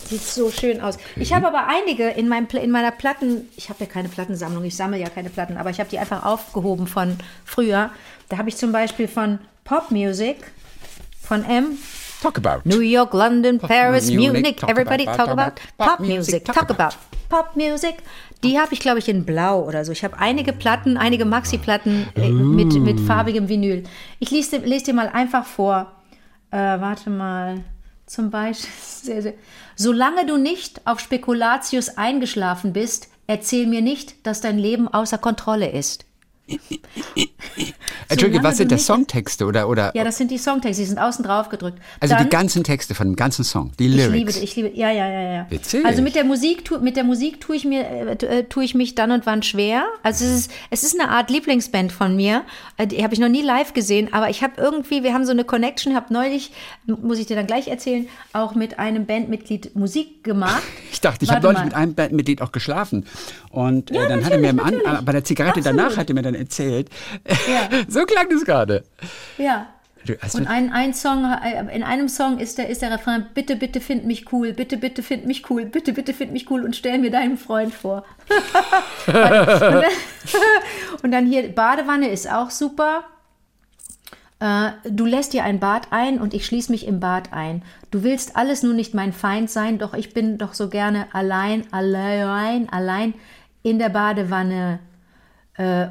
Sieht 0.10 0.24
so 0.24 0.50
schön 0.52 0.82
aus. 0.82 0.98
Ich 1.16 1.34
habe 1.34 1.48
aber 1.48 1.68
einige 1.68 2.10
in, 2.10 2.28
meinem, 2.28 2.48
in 2.62 2.72
meiner 2.72 2.92
Platten, 2.92 3.48
ich 3.56 3.70
habe 3.70 3.84
ja 3.84 3.86
keine 3.86 4.10
Plattensammlung, 4.10 4.64
ich 4.64 4.76
sammle 4.76 4.98
ja 5.00 5.10
keine 5.10 5.30
Platten, 5.30 5.58
aber 5.58 5.70
ich 5.70 5.80
habe 5.80 5.90
die 5.90 6.00
einfach 6.00 6.26
aufgehoben 6.26 6.88
von 6.88 7.16
früher. 7.46 7.92
Da 8.30 8.38
habe 8.38 8.50
ich 8.50 8.58
zum 8.58 8.72
Beispiel 8.72 9.08
von 9.08 9.40
Pop 9.64 9.92
Music, 9.92 10.38
von 11.22 11.44
M, 11.46 11.78
Talk 12.22 12.38
about. 12.38 12.62
New 12.66 12.82
York, 12.82 13.14
London, 13.14 13.60
Paris, 13.60 14.10
Munich, 14.10 14.28
Munich, 14.34 14.56
talk 14.58 14.70
everybody 14.70 15.04
about, 15.08 15.16
talk 15.18 15.28
talk 15.28 15.38
about 15.40 15.42
about, 15.78 15.98
Pop 15.98 16.00
Music, 16.02 16.44
talk 16.44 16.70
about 16.70 16.96
Pop 17.30 17.56
Music. 17.56 17.96
Die 18.44 18.60
habe 18.60 18.74
ich, 18.74 18.80
glaube 18.80 19.00
ich, 19.00 19.08
in 19.08 19.26
Blau 19.26 19.62
oder 19.64 19.86
so. 19.86 19.92
Ich 19.92 20.04
habe 20.04 20.18
einige 20.18 20.52
Platten, 20.54 20.98
einige 20.98 21.24
Maxi-Platten 21.26 22.08
äh, 22.16 22.30
mit, 22.30 22.74
mit 22.74 23.00
farbigem 23.00 23.48
Vinyl. 23.48 23.84
Ich 24.20 24.32
lese, 24.32 24.60
dir- 24.60 24.66
lese 24.68 24.86
dir 24.86 24.94
mal 24.96 25.08
einfach 25.10 25.46
vor. 25.46 25.92
Äh, 26.52 26.58
warte 26.58 27.10
mal. 27.10 27.64
Zum 28.10 28.32
Beispiel. 28.32 28.72
Sehr, 28.82 29.22
sehr. 29.22 29.34
Solange 29.76 30.26
du 30.26 30.36
nicht 30.36 30.86
auf 30.86 31.00
Spekulatius 31.00 31.90
eingeschlafen 31.90 32.74
bist, 32.74 33.08
erzähl 33.28 33.66
mir 33.66 33.82
nicht, 33.82 34.26
dass 34.28 34.42
dein 34.42 34.58
Leben 34.58 34.88
außer 34.90 35.18
Kontrolle 35.18 35.72
ist. 35.72 36.06
Entschuldige, 38.08 38.38
Solange 38.40 38.44
was 38.44 38.58
sind 38.58 38.72
das 38.72 38.86
Songtexte 38.86 39.46
oder, 39.46 39.70
oder 39.70 39.92
Ja, 39.96 40.04
das 40.04 40.18
sind 40.18 40.32
die 40.32 40.38
Songtexte, 40.38 40.82
die 40.82 40.88
sind 40.88 40.98
außen 40.98 41.24
drauf 41.24 41.50
gedrückt. 41.50 41.78
also 42.00 42.16
Dann- 42.16 42.24
die 42.24 42.30
ganzen 42.30 42.64
Texte 42.64 42.96
von 42.96 43.08
dem 43.08 43.16
ganzen 43.16 43.44
Song, 43.44 43.72
die 43.78 43.88
ich 43.88 43.96
Lyrics? 43.96 44.14
liebe, 44.14 44.32
ich 44.44 44.56
liebe, 44.56 44.72
ja, 44.74 44.92
ja, 44.92 45.08
ja, 45.10 45.22
ja. 45.34 45.46
Witzig. 45.50 45.86
Also 45.86 46.02
mit 46.02 46.16
der 46.16 46.24
Musik, 46.24 46.66
tu, 46.66 46.80
mit 46.80 46.96
der 46.96 47.04
Musik 47.04 47.40
tue 47.40 47.56
ich 47.56 47.66
mir, 47.66 47.82
äh, 47.88 48.26
äh, 48.40 48.44
tue 48.46 48.64
ich 48.64 48.74
mich 48.76 48.96
dann 48.96 49.12
und 49.12 49.26
wann 49.26 49.44
schwer. 49.44 49.84
Also 50.04 50.26
es 50.26 50.32
ist, 50.32 50.52
es 50.72 50.84
ist 50.84 51.00
eine 51.00 51.10
Art 51.12 51.30
Lieblingsband 51.30 51.92
von 51.92 52.16
mir. 52.16 52.44
Äh, 52.78 52.88
Die 52.88 53.04
habe 53.04 53.14
ich 53.14 53.20
noch 53.20 53.30
nie 53.30 53.42
live 53.44 53.74
gesehen, 53.74 54.12
aber 54.14 54.30
ich 54.30 54.42
habe 54.42 54.54
irgendwie, 54.58 55.04
wir 55.04 55.14
haben 55.14 55.26
so 55.26 55.32
eine 55.32 55.44
Connection. 55.44 55.96
Habe 55.96 56.12
neulich, 56.14 56.52
muss 56.86 57.20
ich 57.20 57.28
dir 57.28 57.36
dann 57.36 57.48
gleich 57.48 57.68
erzählen, 57.68 58.08
auch 58.34 58.56
mit 58.56 58.80
einem 58.80 59.06
Bandmitglied 59.06 59.76
Musik 59.76 60.24
gemacht. 60.24 60.64
Ich 60.92 61.02
dachte, 61.02 61.24
ich 61.24 61.32
habe 61.32 61.46
neulich 61.46 61.64
mit 61.64 61.76
einem 61.76 61.94
Bandmitglied 61.94 62.42
auch 62.42 62.52
geschlafen. 62.52 63.06
Und 63.52 63.90
Ja, 63.92 64.04
äh, 64.04 64.08
dann 64.10 64.26
hat 64.26 64.32
er 64.32 64.40
mir 64.40 64.50
An 64.50 65.06
bei 65.06 65.12
der 65.14 65.24
Zigarette 65.24 65.60
Absolut. 65.60 65.80
danach 65.80 65.98
hat 65.98 66.10
er 66.10 66.16
mir 66.16 66.24
dann 66.24 66.34
erzählt. 66.40 66.90
Ja. 67.48 67.70
so 67.88 68.06
klang 68.06 68.28
das 68.30 68.46
gerade. 68.46 68.84
Ja. 69.38 69.68
Und 70.34 70.48
ein, 70.48 70.72
ein 70.72 70.94
Song, 70.94 71.26
äh, 71.26 71.76
in 71.76 71.84
einem 71.84 72.08
Song 72.08 72.40
ist 72.40 72.58
der, 72.58 72.70
ist 72.70 72.82
der 72.82 72.92
Refrain, 72.92 73.28
bitte, 73.34 73.56
bitte 73.56 73.82
find 73.82 74.06
mich 74.06 74.32
cool, 74.32 74.54
bitte, 74.54 74.78
bitte 74.78 75.04
find 75.04 75.26
mich 75.26 75.50
cool, 75.50 75.66
bitte, 75.66 75.94
bitte 75.94 76.14
find 76.14 76.32
mich 76.32 76.50
cool 76.50 76.64
und 76.64 76.76
stell 76.76 76.98
mir 77.00 77.12
deinen 77.12 77.38
Freund 77.38 77.74
vor. 77.74 78.06
und, 79.08 79.14
dann, 79.14 79.84
und 81.04 81.12
dann 81.12 81.26
hier, 81.26 81.50
Badewanne 81.54 82.10
ist 82.10 82.32
auch 82.32 82.50
super. 82.50 83.04
Äh, 84.40 84.72
du 84.90 85.06
lässt 85.06 85.34
dir 85.34 85.44
ein 85.44 85.60
Bad 85.60 85.88
ein 85.92 86.20
und 86.20 86.34
ich 86.34 86.46
schließe 86.46 86.72
mich 86.72 86.88
im 86.88 87.00
Bad 87.00 87.34
ein. 87.34 87.62
Du 87.92 88.04
willst 88.04 88.36
alles 88.36 88.64
nur 88.64 88.74
nicht 88.74 88.94
mein 88.94 89.14
Feind 89.14 89.50
sein, 89.50 89.80
doch 89.80 89.94
ich 89.94 90.14
bin 90.14 90.38
doch 90.38 90.54
so 90.54 90.70
gerne 90.70 91.08
allein, 91.14 91.66
allein, 91.72 92.70
allein 92.70 93.14
in 93.64 93.80
der 93.80 93.90
Badewanne. 93.90 94.80
Äh, 95.60 95.84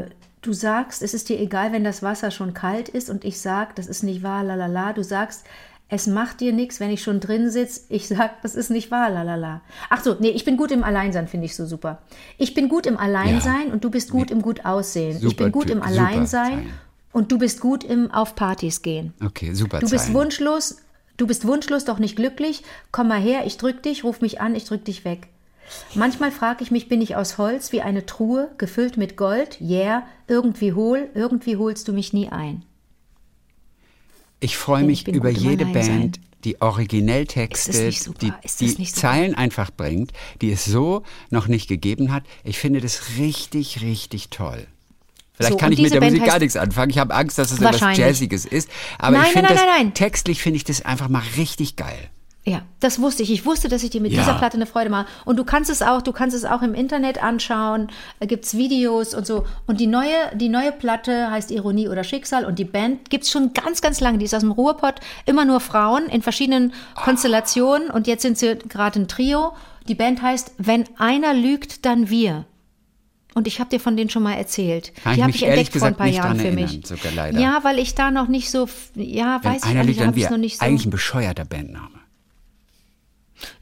äh, 0.00 0.04
du 0.42 0.52
sagst, 0.52 1.02
es 1.02 1.14
ist 1.14 1.28
dir 1.28 1.38
egal, 1.40 1.72
wenn 1.72 1.84
das 1.84 2.02
Wasser 2.02 2.30
schon 2.30 2.52
kalt 2.54 2.88
ist 2.88 3.08
und 3.08 3.24
ich 3.24 3.40
sag, 3.40 3.76
das 3.76 3.86
ist 3.86 4.02
nicht 4.02 4.22
wahr, 4.22 4.42
lalala. 4.42 4.92
Du 4.92 5.04
sagst, 5.04 5.44
es 5.88 6.06
macht 6.06 6.40
dir 6.40 6.52
nichts, 6.52 6.80
wenn 6.80 6.90
ich 6.90 7.02
schon 7.02 7.20
drin 7.20 7.50
sitze. 7.50 7.82
Ich 7.90 8.08
sag, 8.08 8.40
das 8.42 8.54
ist 8.54 8.70
nicht 8.70 8.90
wahr, 8.90 9.10
lalala. 9.10 9.60
Ach 9.90 10.02
so, 10.02 10.16
nee, 10.18 10.30
ich 10.30 10.44
bin 10.44 10.56
gut 10.56 10.72
im 10.72 10.82
Alleinsein, 10.84 11.28
finde 11.28 11.46
ich 11.46 11.54
so 11.54 11.66
super. 11.66 11.98
Ich 12.38 12.54
bin 12.54 12.68
gut 12.68 12.86
im 12.86 12.96
Alleinsein 12.96 13.70
und 13.70 13.84
du 13.84 13.90
bist 13.90 14.10
gut 14.10 14.30
im 14.30 14.42
gut 14.42 14.64
aussehen. 14.64 15.16
ich 15.16 15.22
Super 15.22 15.44
bin 15.44 15.52
gut 15.52 15.66
Typ, 15.66 15.76
im 15.76 15.82
super 15.82 15.88
Alleinsein 15.90 16.66
und 17.12 17.30
du 17.30 17.38
bist 17.38 17.60
gut 17.60 17.84
im 17.84 18.10
auf 18.10 18.34
Partys 18.34 18.82
gehen. 18.82 19.12
okay, 19.24 19.52
super 19.54 19.78
Du 19.80 19.88
bist 19.90 20.06
Zeilen. 20.06 20.14
wunschlos, 20.16 20.78
du 21.18 21.26
bist 21.26 21.46
wunschlos, 21.46 21.84
doch 21.84 21.98
nicht 21.98 22.16
glücklich. 22.16 22.62
Komm 22.90 23.08
mal 23.08 23.20
her, 23.20 23.42
ich 23.44 23.58
drück 23.58 23.82
dich, 23.82 24.02
ruf 24.02 24.20
mich 24.22 24.40
an, 24.40 24.54
ich 24.54 24.64
drück 24.64 24.84
dich 24.86 25.04
weg. 25.04 25.28
Manchmal 25.94 26.30
frage 26.32 26.62
ich 26.62 26.70
mich, 26.70 26.88
bin 26.88 27.00
ich 27.00 27.16
aus 27.16 27.38
Holz 27.38 27.72
wie 27.72 27.82
eine 27.82 28.06
Truhe, 28.06 28.50
gefüllt 28.58 28.96
mit 28.96 29.16
Gold? 29.16 29.60
Yeah, 29.60 30.06
irgendwie 30.26 30.72
hohl, 30.72 31.08
irgendwie 31.14 31.56
holst 31.56 31.88
du 31.88 31.92
mich 31.92 32.12
nie 32.12 32.28
ein. 32.28 32.64
Ich 34.40 34.56
freue 34.56 34.84
mich 34.84 35.06
ich 35.06 35.14
über 35.14 35.30
jede. 35.30 35.64
Band, 35.66 36.20
die 36.44 36.60
das 37.68 38.04
super? 38.04 38.18
die, 38.20 38.32
Ist 38.46 38.60
das 38.60 38.74
die 38.74 38.84
super? 38.86 39.00
Zeilen 39.00 39.34
einfach 39.34 39.70
bringt, 39.70 40.12
die 40.40 40.50
es 40.50 40.64
so 40.64 41.02
noch 41.30 41.46
nicht 41.46 41.68
gegeben 41.68 42.12
hat. 42.12 42.24
Ich 42.42 42.58
finde 42.58 42.80
das 42.80 43.16
richtig, 43.18 43.80
richtig 43.82 44.30
toll. 44.30 44.66
Vielleicht 45.34 45.52
So, 45.52 45.56
kann 45.58 45.72
ich 45.72 45.78
mit 45.80 45.94
der 45.94 46.00
Band 46.00 46.12
Musik 46.12 46.26
gar 46.26 46.38
nichts 46.40 46.56
anfangen. 46.56 46.90
Ich 46.90 46.98
habe 46.98 47.14
Angst, 47.14 47.38
dass 47.38 47.52
es 47.52 47.60
etwas. 47.60 47.96
Jazziges 47.96 48.44
ist. 48.44 48.68
Aber 48.98 49.18
Nein, 49.18 49.26
ich 49.26 49.32
finde 49.32 49.48
nein, 49.48 49.56
das 49.56 49.64
nein, 49.64 49.84
nein. 49.86 49.94
textlich 49.94 50.42
finde 50.42 50.56
ich 50.56 50.64
das 50.64 50.82
einfach 50.84 51.08
mal 51.08 51.22
richtig 51.36 51.76
geil. 51.76 52.10
Ja, 52.44 52.62
das 52.80 53.00
wusste 53.00 53.22
ich. 53.22 53.30
Ich 53.30 53.46
wusste, 53.46 53.68
dass 53.68 53.84
ich 53.84 53.90
dir 53.90 54.00
mit 54.00 54.10
Ja. 54.12 54.18
dieser 54.20 54.34
Platte 54.34 54.56
eine 54.56 54.66
Freude 54.66 54.90
mache. 54.90 55.06
Und 55.24 55.36
du 55.36 55.44
kannst 55.44 55.70
es 55.70 55.80
auch, 55.80 56.02
du 56.02 56.10
kannst 56.10 56.34
es 56.36 56.44
auch 56.44 56.60
im 56.62 56.74
Internet 56.74 57.22
anschauen. 57.22 57.86
Da 58.18 58.26
gibt's 58.26 58.56
Videos 58.56 59.14
und 59.14 59.24
so. 59.28 59.44
Und 59.68 59.78
die 59.78 59.86
neue, 59.86 60.10
die 60.34 60.48
neue 60.48 60.72
Platte 60.72 61.30
heißt 61.30 61.52
Ironie 61.52 61.88
oder 61.88 62.02
Schicksal 62.02 62.44
und 62.44 62.58
die 62.58 62.64
Band 62.64 63.10
gibt's 63.10 63.30
schon 63.30 63.52
ganz, 63.54 63.80
ganz 63.80 64.00
lange. 64.00 64.18
Die 64.18 64.24
ist 64.24 64.34
aus 64.34 64.40
dem 64.40 64.50
Ruhrpott. 64.50 64.96
Immer 65.24 65.44
nur 65.44 65.60
Frauen 65.60 66.06
in 66.06 66.20
verschiedenen 66.20 66.72
Konstellationen. 66.96 67.90
Und 67.90 68.08
jetzt 68.08 68.22
sind 68.22 68.36
sie 68.36 68.56
gerade 68.68 68.98
ein 69.00 69.06
Trio. 69.06 69.52
Die 69.86 69.94
Band 69.94 70.20
heißt 70.20 70.52
Wenn 70.58 70.84
einer 70.98 71.34
lügt, 71.34 71.84
dann 71.86 72.10
wir. 72.10 72.44
Und 73.34 73.46
ich 73.46 73.60
habe 73.60 73.70
dir 73.70 73.78
von 73.80 73.96
denen 73.96 74.10
schon 74.10 74.24
mal 74.24 74.34
erzählt. 74.34 74.92
Kann 75.04 75.12
ich 75.12 75.16
die 75.16 75.22
habe 75.22 75.32
mich 75.32 75.42
ich 75.42 75.48
entdeckt 75.48 75.72
vor 75.78 75.86
ein 75.88 75.94
paar 75.94 76.06
Jahren 76.08 76.38
für 76.40 76.50
mich. 76.50 76.64
erinnern, 76.64 76.84
sogar 76.84 77.12
leider. 77.14 77.38
Ja, 77.40 77.60
weil 77.62 77.78
ich 77.78 77.94
da 77.94 78.10
noch 78.10 78.26
nicht 78.28 78.50
so, 78.50 78.68
ja, 78.96 79.38
Wenn 79.42 79.52
weiß 79.52 79.62
ich 79.64 79.70
einer 79.70 79.80
auch 79.82 79.84
lügt, 79.86 79.96
nicht, 79.98 80.06
habe 80.06 80.18
ich 80.18 80.24
wir. 80.24 80.30
noch 80.32 80.38
nicht 80.38 80.58
so. 80.58 80.64
Eigentlich 80.66 80.86
ein 80.86 80.90
bescheuerter 80.90 81.44
Bandname. 81.44 82.01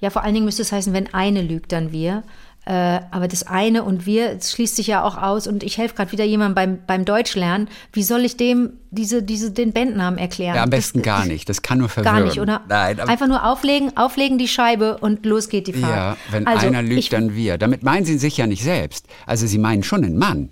Ja, 0.01 0.11
vor 0.11 0.23
allen 0.23 0.35
Dingen 0.35 0.47
müsste 0.47 0.63
es 0.63 0.73
heißen, 0.73 0.93
wenn 0.93 1.13
eine 1.15 1.43
lügt, 1.43 1.73
dann 1.73 1.93
wir. 1.93 2.23
Äh, 2.67 3.01
aber 3.11 3.27
das 3.27 3.47
eine 3.47 3.85
und 3.85 4.05
wir 4.05 4.35
das 4.35 4.53
schließt 4.53 4.77
sich 4.77 4.87
ja 4.87 5.03
auch 5.03 5.17
aus. 5.17 5.47
Und 5.47 5.63
ich 5.63 5.79
helfe 5.79 5.95
gerade 5.95 6.13
wieder 6.13 6.25
jemandem 6.25 6.55
beim, 6.55 6.79
beim 6.87 7.05
Deutschlernen. 7.07 7.69
Wie 7.93 8.03
soll 8.03 8.21
ich 8.25 8.37
dem 8.37 8.75
diese, 8.91 9.23
diese, 9.23 9.51
den 9.51 9.73
Bandnamen 9.73 10.19
erklären? 10.19 10.57
Ja, 10.57 10.65
am 10.65 10.71
besten 10.71 10.99
das, 10.99 11.05
gar 11.05 11.25
nicht. 11.25 11.49
Das 11.49 11.63
kann 11.63 11.79
nur 11.79 11.89
verwirren. 11.89 12.17
Gar 12.17 12.25
nicht, 12.25 12.39
oder? 12.39 12.61
Nein, 12.69 13.01
Einfach 13.01 13.29
nur 13.29 13.47
auflegen, 13.47 13.97
auflegen 13.97 14.37
die 14.37 14.47
Scheibe 14.47 14.99
und 14.99 15.25
los 15.25 15.49
geht 15.49 15.69
die 15.69 15.73
Fahrt. 15.73 15.97
ja, 15.97 16.17
wenn 16.31 16.47
also, 16.47 16.67
einer 16.67 16.83
lügt, 16.83 16.99
ich, 16.99 17.09
dann 17.09 17.35
wir. 17.35 17.57
Damit 17.57 17.83
meinen 17.83 18.05
sie 18.05 18.19
sich 18.19 18.37
ja 18.37 18.47
nicht 18.47 18.63
selbst. 18.63 19.07
Also 19.27 19.47
sie 19.47 19.59
meinen 19.59 19.83
schon 19.83 20.05
einen 20.05 20.19
Mann. 20.19 20.51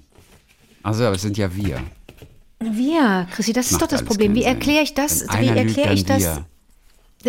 Also, 0.82 1.04
aber 1.04 1.16
es 1.16 1.23
sind 1.23 1.37
ja 1.37 1.54
wir. 1.54 1.78
Wir, 2.61 3.28
Chrissy, 3.32 3.52
das 3.52 3.66
ist 3.66 3.73
Macht 3.73 3.82
doch 3.82 3.88
das 3.88 4.02
Problem. 4.02 4.35
Wie 4.35 4.44
erkläre 4.44 4.82
ich 4.82 4.94
das? 4.94 5.26
Wenn 5.30 5.42
Wie 5.42 5.49
erkläre 5.49 5.92
ich 5.92 6.06
das? 6.06 6.23
wir. 6.23 6.47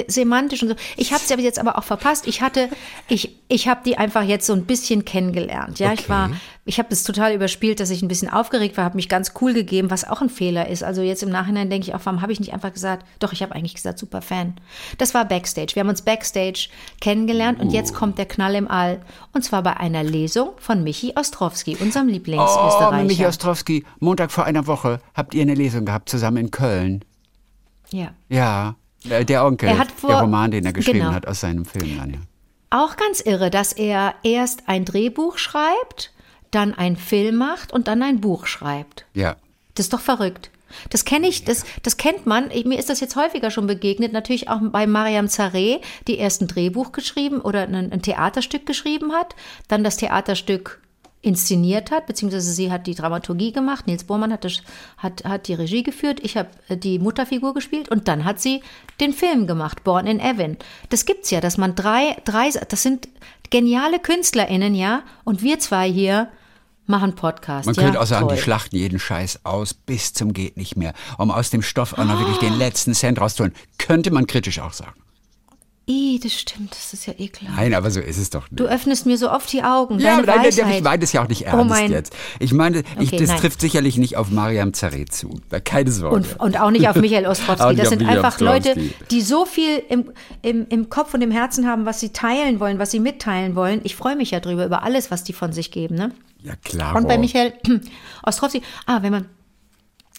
Semantisch 0.08 0.62
und 0.62 0.69
so. 0.69 0.75
Ich 0.98 1.13
habe 1.13 1.24
es 1.24 1.29
jetzt 1.43 1.58
aber 1.60 1.77
auch 1.77 1.84
verpasst. 1.84 2.27
Ich 2.27 2.41
hatte, 2.41 2.69
ich, 3.08 3.36
ich 3.48 3.67
habe 3.67 3.81
die 3.84 3.98
einfach 3.98 4.22
jetzt 4.22 4.46
so 4.46 4.53
ein 4.53 4.65
bisschen 4.65 5.03
kennengelernt. 5.03 5.79
Ja, 5.79 5.91
ich 5.93 6.01
Okay. 6.01 6.10
war, 6.10 6.29
ich 6.65 6.77
habe 6.77 6.89
es 6.91 7.03
total 7.03 7.34
überspielt, 7.34 7.79
dass 7.79 7.89
ich 7.89 8.03
ein 8.03 8.08
bisschen 8.08 8.29
aufgeregt 8.29 8.77
war, 8.77 8.84
habe 8.86 8.98
mich 8.98 9.10
ganz 9.10 9.34
cool 9.41 9.53
gegeben, 9.53 9.89
was 9.89 10.08
auch 10.08 10.22
ein 10.22 10.29
Fehler 10.29 10.67
ist. 10.67 10.84
Also 10.84 11.01
jetzt 11.01 11.24
im 11.24 11.29
Nachhinein 11.31 11.72
denke 11.72 11.88
ich 11.88 11.96
auch, 11.96 12.01
warum 12.03 12.22
habe 12.22 12.31
ich 12.31 12.39
nicht 12.39 12.53
einfach 12.53 12.72
gesagt? 12.72 13.03
Doch, 13.17 13.34
ich 13.34 13.41
habe 13.41 13.55
eigentlich 13.55 13.74
gesagt, 13.74 13.98
super 13.98 14.22
Fan. 14.22 14.53
Das 15.00 15.15
war 15.15 15.25
Backstage. 15.25 15.74
Wir 15.74 15.79
haben 15.81 15.89
uns 15.89 16.03
Backstage 16.03 16.69
kennengelernt 17.01 17.60
und 17.60 17.72
jetzt 17.72 17.96
kommt 17.96 18.19
der 18.19 18.27
Knall 18.27 18.53
im 18.55 18.67
All. 18.69 19.01
Und 19.34 19.43
zwar 19.43 19.63
bei 19.63 19.75
einer 19.77 20.03
Lesung 20.03 20.50
von 20.60 20.84
Michi 20.84 21.13
Ostrowski, 21.15 21.77
unserem 21.81 22.08
Oh, 22.08 22.12
Lieblingsösterreicher. 22.12 23.05
Michi 23.05 23.25
Ostrowski, 23.25 23.86
Montag 24.00 24.31
vor 24.31 24.46
einer 24.46 24.67
Woche 24.67 25.00
habt 25.15 25.34
ihr 25.34 25.41
eine 25.41 25.55
Lesung 25.55 25.86
gehabt, 25.86 26.10
zusammen 26.10 26.38
in 26.38 26.51
Köln. 26.51 27.03
ja. 27.91 28.10
Ja, 28.29 28.75
äh, 29.08 29.25
der 29.25 29.46
Onkel, 29.46 29.70
vor- 29.96 30.10
der 30.10 30.22
Roman, 30.22 30.51
den 30.51 30.65
er 30.65 30.74
geschrieben 30.74 31.00
genau. 31.00 31.12
hat 31.12 31.27
aus 31.27 31.41
seinem 31.41 31.65
Film 31.65 31.98
dann, 31.98 32.10
ja. 32.12 32.20
Auch 32.72 32.98
ganz 32.98 33.20
irre, 33.22 33.50
dass 33.50 33.74
er 33.74 34.13
erst 34.24 34.63
ein 34.68 34.86
Drehbuch 34.86 35.38
schreibt, 35.38 36.12
dann 36.51 36.74
einen 36.74 36.98
Film 36.98 37.36
macht 37.36 37.72
und 37.74 37.88
dann 37.88 38.03
ein 38.03 38.22
Buch 38.22 38.46
schreibt. 38.46 39.06
Ja. 39.13 39.36
Das 39.75 39.88
ist 39.88 39.94
doch 39.94 40.01
verrückt. 40.01 40.51
Das 40.91 41.03
kenne 41.03 41.27
ich, 41.27 41.46
das, 41.46 41.65
das 41.82 41.98
kennt 41.98 42.27
man. 42.27 42.51
Ich, 42.51 42.65
mir 42.65 42.77
ist 42.77 42.89
das 42.89 43.00
jetzt 43.00 43.15
häufiger 43.15 43.50
schon 43.50 43.65
begegnet. 43.65 44.13
Natürlich 44.13 44.50
auch 44.50 44.60
bei 44.62 44.86
Mariam 44.86 45.27
Zareh, 45.27 45.79
die 46.08 46.18
erst 46.18 46.41
ein 46.41 46.48
Drehbuch 46.48 46.91
geschrieben 46.91 47.41
oder 47.41 47.63
ein, 47.63 47.91
ein 47.91 48.01
Theaterstück 48.03 48.68
geschrieben 48.68 49.13
hat, 49.13 49.36
dann 49.68 49.84
das 49.84 49.98
Theaterstück 49.98 50.79
inszeniert 51.22 51.92
hat, 51.92 52.08
beziehungsweise 52.08 52.54
sie 52.54 52.72
hat 52.72 52.88
die 52.88 52.96
Dramaturgie 52.96 53.52
gemacht. 53.52 53.88
Nils 53.88 54.06
Bohrmann 54.06 54.32
hat, 54.32 54.46
das, 54.46 54.62
hat, 54.98 55.26
hat 55.26 55.48
die 55.48 55.54
Regie 55.54 55.84
geführt. 55.84 56.20
Ich 56.24 56.38
habe 56.38 56.50
äh, 56.70 56.78
die 56.78 56.98
Mutterfigur 56.98 57.54
gespielt 57.54 57.90
und 57.90 58.08
dann 58.08 58.24
hat 58.24 58.40
sie 58.40 58.62
den 59.02 59.14
Film 59.14 59.46
gemacht, 59.46 59.84
Born 59.84 60.08
in 60.08 60.20
Evan. 60.20 60.58
Das 60.90 61.06
gibt's 61.06 61.30
ja, 61.30 61.42
dass 61.42 61.58
man 61.58 61.76
drei, 61.76 62.16
drei, 62.24 62.50
das 62.50 62.84
sind 62.84 63.10
geniale 63.50 64.00
KünstlerInnen, 64.00 64.76
ja, 64.76 65.04
und 65.26 65.42
wir 65.42 65.60
zwei 65.60 65.92
hier 65.92 66.30
machen 66.86 67.16
Podcast. 67.16 67.66
Man 67.66 67.76
ja? 67.76 67.84
könnte 67.84 68.02
auch 68.02 68.06
sagen, 68.06 68.28
Toll. 68.28 68.38
die 68.38 68.42
schlachten 68.42 68.76
jeden 68.78 69.00
Scheiß 69.00 69.42
aus 69.44 69.74
bis 69.74 70.14
zum 70.14 70.34
geht 70.34 70.56
nicht 70.56 70.78
mehr, 70.78 70.94
um 71.18 71.32
aus 71.32 71.50
dem 71.50 71.62
Stoff 71.62 71.94
auch 71.94 72.06
noch 72.06 72.20
wirklich 72.20 72.38
den 72.38 72.58
letzten 72.58 72.94
Cent 72.94 73.20
rauszuholen. 73.20 73.54
Könnte 73.78 74.12
man 74.12 74.26
kritisch 74.26 74.60
auch 74.60 74.74
sagen. 74.74 75.00
Ih, 75.91 76.19
das 76.22 76.34
stimmt, 76.34 76.69
das 76.72 76.93
ist 76.93 77.08
ja 77.08 77.13
ekelhaft. 77.17 77.58
Nein, 77.58 77.74
aber 77.74 77.89
so 77.89 78.00
ist 78.00 78.19
es 78.19 78.29
doch 78.29 78.43
nicht. 78.51 78.60
Du 78.60 78.65
öffnest 78.65 79.08
mir 79.08 79.17
so 79.17 79.31
oft 79.31 79.51
die 79.51 79.63
Augen. 79.63 79.98
ja, 80.00 80.17
nein, 80.22 80.27
Weisheit. 80.46 80.75
ich 80.77 80.84
meine 80.84 81.00
das 81.00 81.13
ja 81.13 81.24
auch 81.24 81.27
nicht 81.27 81.41
Oh 81.48 81.58
ernst 81.58 81.69
mein- 81.69 81.91
jetzt. 81.91 82.13
Ich 82.38 82.53
meine, 82.53 82.84
ich, 83.00 83.08
Okay, 83.08 83.17
das 83.17 83.29
nein. 83.29 83.39
trifft 83.39 83.60
sicherlich 83.60 83.98
nicht 83.98 84.15
auf 84.15 84.29
Mariam 84.29 84.74
Zareh 84.74 85.05
zu. 85.05 85.41
Keine 85.65 85.91
Sorge. 85.91 86.15
Und, 86.15 86.39
und 86.39 86.60
auch 86.62 86.69
nicht 86.69 86.88
auf 86.88 86.96
Michael 86.96 87.25
Ostrowski. 87.27 87.75
Das 87.75 87.89
sind 87.89 88.08
einfach 88.08 88.39
Leute, 88.39 88.75
die 89.10 89.22
so 89.22 89.46
viel 89.46 89.81
im, 89.89 90.12
im, 90.43 90.67
im 90.69 90.89
Kopf 90.89 91.15
und 91.15 91.22
im 91.22 91.31
Herzen 91.31 91.65
haben, 91.67 91.86
was 91.88 92.00
sie 92.00 92.10
teilen 92.10 92.60
wollen, 92.60 92.77
was 92.77 92.91
sie 92.91 93.00
mitteilen 93.00 93.55
wollen. 93.55 93.81
Ich 93.84 93.96
freue 93.96 94.15
mich 94.15 94.29
ja 94.29 94.39
drüber, 94.41 94.65
über 94.67 94.84
alles, 94.84 95.10
was 95.10 95.24
die 95.24 95.34
von 95.34 95.53
sich 95.53 95.72
geben. 95.72 95.96
Ne? 95.96 96.12
ja, 96.43 96.53
klar. 96.63 96.96
Und 96.96 97.08
bei 97.08 97.17
Michael 97.17 97.53
Ostrowski, 98.24 98.62
ah, 98.86 99.00
wenn 99.01 99.12
man, 99.12 99.25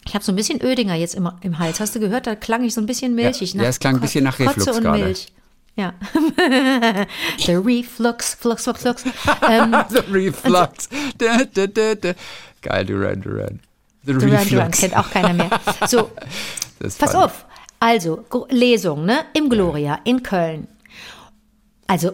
ich 0.05 0.15
habe 0.15 0.25
so 0.25 0.33
ein 0.33 0.37
bisschen 0.37 0.61
Ödinger 0.65 0.97
jetzt 0.97 1.15
im, 1.15 1.31
im 1.43 1.61
Hals. 1.61 1.79
Hast 1.79 1.95
du 1.95 2.01
gehört? 2.01 2.27
Da 2.27 2.35
klang 2.35 2.65
ich 2.65 2.75
so 2.75 2.81
ein 2.81 2.87
bisschen 2.87 3.15
milchig. 3.15 3.55
Ja, 3.55 3.63
ja, 3.63 3.69
es 3.69 3.79
klang 3.79 3.95
ein 3.95 4.01
bisschen 4.01 4.25
nach 4.25 4.37
Kotze 4.37 4.49
Reflux 4.57 4.77
und 4.77 4.83
gerade. 4.83 5.05
Milch. 5.05 5.29
Ja. 5.81 5.95
The 7.39 7.55
Reflux, 7.57 8.35
Flux, 8.35 8.65
Flux, 8.65 8.83
Flux. 8.83 9.05
Ähm, 9.49 9.75
The 9.89 10.03
Reflux. 10.11 10.91
Da, 11.17 11.45
da, 11.45 11.67
da, 11.67 11.95
da. 11.95 12.13
Geil, 12.61 12.85
Duran 12.85 13.23
Duran. 13.23 13.61
The 14.05 14.13
Duran 14.13 14.31
Reflux. 14.31 14.51
Duran 14.51 14.71
kennt 14.73 14.97
auch 14.97 15.11
keiner 15.11 15.33
mehr. 15.33 15.51
So, 15.87 16.11
Pass 16.81 16.97
fand 16.97 17.15
auf. 17.15 17.47
Also, 17.79 18.27
Lesung, 18.51 19.07
ne? 19.07 19.25
Im 19.33 19.49
Gloria 19.49 20.01
in 20.05 20.23
Köln. 20.23 20.69
Also, 21.87 22.13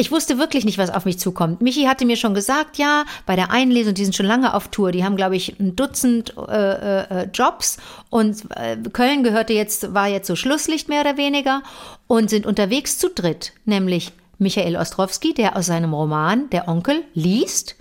ich 0.00 0.10
wusste 0.10 0.38
wirklich 0.38 0.64
nicht, 0.64 0.78
was 0.78 0.88
auf 0.88 1.04
mich 1.04 1.18
zukommt. 1.18 1.60
Michi 1.60 1.84
hatte 1.84 2.06
mir 2.06 2.16
schon 2.16 2.32
gesagt, 2.32 2.78
ja, 2.78 3.04
bei 3.26 3.36
der 3.36 3.50
Einlesung, 3.50 3.92
die 3.92 4.04
sind 4.04 4.16
schon 4.16 4.24
lange 4.24 4.54
auf 4.54 4.68
Tour, 4.68 4.92
die 4.92 5.04
haben, 5.04 5.14
glaube 5.14 5.36
ich, 5.36 5.60
ein 5.60 5.76
Dutzend 5.76 6.34
äh, 6.48 7.00
äh, 7.02 7.28
Jobs. 7.34 7.76
Und 8.08 8.44
äh, 8.56 8.78
Köln 8.92 9.22
gehörte 9.22 9.52
jetzt, 9.52 9.92
war 9.92 10.08
jetzt 10.08 10.26
so 10.26 10.36
Schlusslicht 10.36 10.88
mehr 10.88 11.02
oder 11.02 11.18
weniger 11.18 11.62
und 12.06 12.30
sind 12.30 12.46
unterwegs 12.46 12.96
zu 12.96 13.10
dritt, 13.10 13.52
nämlich 13.66 14.12
Michael 14.38 14.76
Ostrowski, 14.76 15.34
der 15.34 15.54
aus 15.56 15.66
seinem 15.66 15.92
Roman 15.92 16.48
Der 16.48 16.66
Onkel 16.66 17.04
liest, 17.12 17.76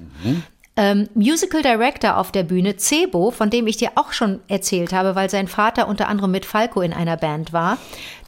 ähm, 0.80 1.10
Musical 1.14 1.62
Director 1.62 2.16
auf 2.16 2.32
der 2.32 2.44
Bühne, 2.44 2.78
Cebo, 2.78 3.32
von 3.32 3.50
dem 3.50 3.68
ich 3.68 3.76
dir 3.76 3.92
auch 3.96 4.14
schon 4.14 4.40
erzählt 4.48 4.94
habe, 4.94 5.14
weil 5.14 5.30
sein 5.30 5.50
Vater 5.50 5.90
unter 5.90 6.08
anderem 6.08 6.32
mit 6.32 6.46
Falco 6.46 6.80
in 6.80 6.94
einer 6.94 7.18
Band 7.18 7.52
war. 7.52 7.78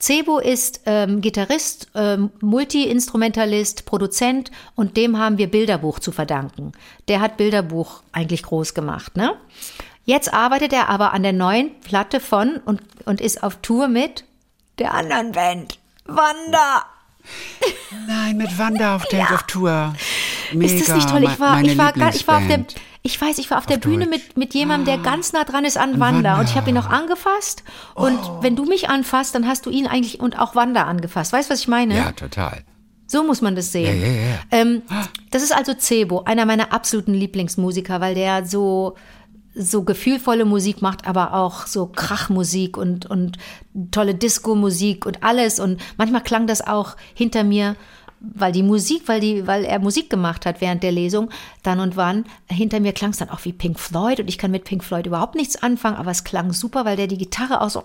Cebo 0.02 0.38
ist 0.38 0.82
ähm, 0.86 1.22
Gitarrist, 1.22 1.88
ähm, 1.96 2.30
Multi-Instrumentalist, 2.42 3.86
Produzent 3.86 4.52
und 4.76 4.98
dem 4.98 5.18
haben 5.18 5.38
wir 5.38 5.50
Bilderbuch 5.50 6.00
zu 6.00 6.12
verdanken. 6.12 6.74
Der 7.08 7.22
hat 7.22 7.38
Bilderbuch 7.38 8.04
eigentlich 8.12 8.44
groß 8.44 8.74
gemacht, 8.74 9.16
ne? 9.16 9.34
Jetzt 10.04 10.34
arbeitet 10.34 10.74
er 10.74 10.90
aber 10.90 11.14
an 11.14 11.24
der 11.24 11.32
neuen 11.32 11.80
Platte 11.80 12.20
von 12.20 12.58
und, 12.66 12.82
und 13.06 13.22
ist 13.22 13.44
auf 13.44 13.58
Tour 13.62 13.88
mit 13.88 14.26
der 14.78 14.94
anderen 14.94 15.32
Band. 15.32 15.80
Wanda! 16.04 16.84
Nein, 18.08 18.36
mit 18.36 18.58
Wanda 18.58 18.96
auf 18.98 19.06
der 19.06 19.32
auf 19.34 19.44
Tour. 19.44 19.94
Mega. 20.54 20.74
Ist 20.74 20.88
das 20.90 20.96
nicht 20.96 21.10
toll? 21.10 21.24
Ich 21.24 21.40
war, 21.40 21.62
ich 21.62 21.78
war, 21.78 21.94
gar- 21.94 22.14
ich 22.14 22.28
war 22.28 22.38
auf 22.38 22.48
der, 22.48 22.66
ich 23.04 23.20
weiß, 23.20 23.38
ich 23.40 23.50
war 23.52 23.58
auf 23.58 23.66
der 23.66 23.78
Auf 23.78 23.82
Bühne 23.84 24.06
Deutsch. 24.06 24.10
mit, 24.28 24.38
mit 24.38 24.54
jemandem, 24.54 24.86
der 24.86 24.98
ganz 25.00 25.34
nah 25.34 25.44
dran 25.44 25.66
ist 25.66 25.78
an 25.78 26.00
Wanda. 26.00 26.40
Und 26.40 26.50
ich 26.50 26.56
habe 26.56 26.70
ihn 26.70 26.76
noch 26.76 26.90
angefasst. 26.90 27.64
Und 27.96 28.20
Oh. 28.20 28.40
wenn 28.42 28.56
du 28.56 28.66
mich 28.66 28.90
anfasst, 28.90 29.34
dann 29.36 29.48
hast 29.48 29.66
du 29.66 29.70
ihn 29.70 29.88
eigentlich 29.88 30.20
und 30.20 30.38
auch 30.40 30.56
Wanda 30.56 30.84
angefasst. 30.84 31.34
Weißt 31.34 31.50
du, 31.50 31.54
was 31.54 31.62
ich 31.62 31.68
meine? 31.68 31.96
Ja, 31.98 32.12
total. 32.12 32.64
So 33.08 33.24
muss 33.24 33.42
man 33.42 33.56
das 33.56 33.72
sehen. 33.72 34.00
Ja, 34.02 34.08
ja, 34.08 34.14
ja. 34.14 34.40
Ähm, 34.52 34.82
das 35.32 35.44
ist 35.44 35.54
also 35.54 35.74
Cebo, 35.78 36.22
einer 36.24 36.46
meiner 36.46 36.72
absoluten 36.72 37.14
Lieblingsmusiker, 37.14 38.00
weil 38.02 38.16
der 38.16 38.46
so 38.46 38.96
so 39.54 39.84
gefühlvolle 39.84 40.46
Musik 40.46 40.82
macht, 40.82 41.06
aber 41.06 41.34
auch 41.34 41.68
so 41.68 41.86
Krachmusik 41.88 42.78
und 42.78 43.06
und 43.08 43.38
tolle 43.92 44.16
Disco-Musik 44.16 45.06
und 45.06 45.24
alles. 45.26 45.60
Und 45.60 45.82
manchmal 45.98 46.22
klang 46.24 46.48
das 46.48 46.66
auch 46.66 46.96
hinter 47.14 47.44
mir, 47.44 47.76
weil 48.22 48.52
die 48.52 48.64
Musik, 48.64 49.04
weil 49.08 49.20
die, 49.20 49.48
weil 49.48 49.66
er 49.66 49.80
Musik 49.80 50.10
gemacht 50.10 50.46
hat 50.46 50.62
während 50.62 50.84
der 50.84 50.92
Lesung, 50.92 51.30
dann 51.64 51.80
und 51.80 51.96
wann. 51.96 52.26
Hinter 52.48 52.80
mir 52.80 52.94
klang 52.94 53.12
es 53.12 53.18
dann 53.18 53.30
auch 53.30 53.44
wie 53.46 53.54
Pink 53.54 53.80
Floyd 53.80 54.20
und 54.20 54.28
ich 54.28 54.38
kann 54.38 54.52
mit 54.52 54.64
Pink 54.64 54.84
Floyd 54.84 55.08
überhaupt 55.08 55.36
nichts 55.36 55.62
anfangen, 55.62 55.98
aber 55.98 56.12
es 56.12 56.24
klang 56.24 56.54
super, 56.54 56.86
weil 56.86 56.98
der 56.98 57.08
die 57.08 57.18
Gitarre 57.18 57.62
auch 57.62 57.70
so 57.70 57.84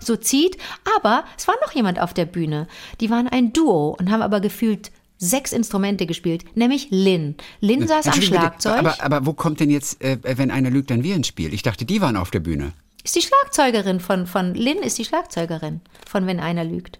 so 0.00 0.16
zieht. 0.16 0.58
Aber 0.96 1.24
es 1.36 1.48
war 1.48 1.54
noch 1.64 1.72
jemand 1.72 2.00
auf 2.00 2.12
der 2.12 2.24
Bühne. 2.24 2.66
Die 3.00 3.10
waren 3.10 3.28
ein 3.28 3.52
Duo 3.52 3.96
und 3.98 4.10
haben 4.10 4.22
aber 4.22 4.40
gefühlt 4.40 4.90
sechs 5.18 5.52
Instrumente 5.52 6.06
gespielt, 6.06 6.44
nämlich 6.56 6.88
Lynn. 6.90 7.36
Lynn 7.60 7.86
saß 7.86 8.08
am 8.08 8.20
Schlagzeug. 8.20 8.78
Aber, 8.78 9.02
aber 9.02 9.24
wo 9.24 9.32
kommt 9.32 9.60
denn 9.60 9.70
jetzt, 9.70 10.02
äh, 10.02 10.18
wenn 10.22 10.50
einer 10.50 10.70
lügt, 10.70 10.90
dann 10.90 11.04
wir 11.04 11.14
ins 11.14 11.28
Spiel? 11.28 11.54
Ich 11.54 11.62
dachte, 11.62 11.84
die 11.84 12.00
waren 12.00 12.16
auf 12.16 12.32
der 12.32 12.40
Bühne. 12.40 12.72
ist 13.04 13.14
die 13.14 13.22
Schlagzeugerin 13.22 14.00
von, 14.00 14.26
von 14.26 14.54
Lynn 14.54 14.78
ist 14.78 14.98
die 14.98 15.04
Schlagzeugerin 15.04 15.80
von 16.08 16.26
Wenn 16.26 16.40
einer 16.40 16.64
lügt. 16.64 16.98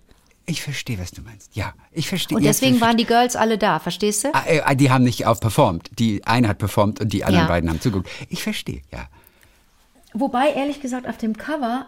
Ich 0.52 0.61
verstehe, 0.62 0.99
was 0.99 1.12
du 1.12 1.23
meinst. 1.23 1.56
Ja, 1.56 1.73
ich 1.92 2.09
verstehe. 2.11 2.37
Und 2.37 2.44
deswegen 2.44 2.73
verstehe- 2.76 2.87
waren 2.87 2.97
die 2.99 3.06
Girls 3.06 3.37
alle 3.37 3.56
da, 3.56 3.78
verstehst 3.78 4.25
du? 4.25 4.35
Ah, 4.35 4.44
äh, 4.47 4.76
die 4.76 4.90
haben 4.90 5.02
nicht 5.02 5.25
auch 5.25 5.40
performt. 5.40 5.88
Die 5.99 6.26
eine 6.26 6.47
hat 6.49 6.59
performt 6.59 7.00
und 7.00 7.11
die 7.14 7.25
anderen 7.25 7.47
Ja. 7.47 7.49
beiden 7.49 7.71
haben 7.71 7.80
zugeguckt. 7.80 8.11
Ich 8.28 8.42
verstehe, 8.42 8.82
ja. 8.92 9.09
Wobei, 10.12 10.50
ehrlich 10.52 10.82
gesagt, 10.82 11.09
auf 11.09 11.16
dem 11.16 11.38
Cover 11.38 11.87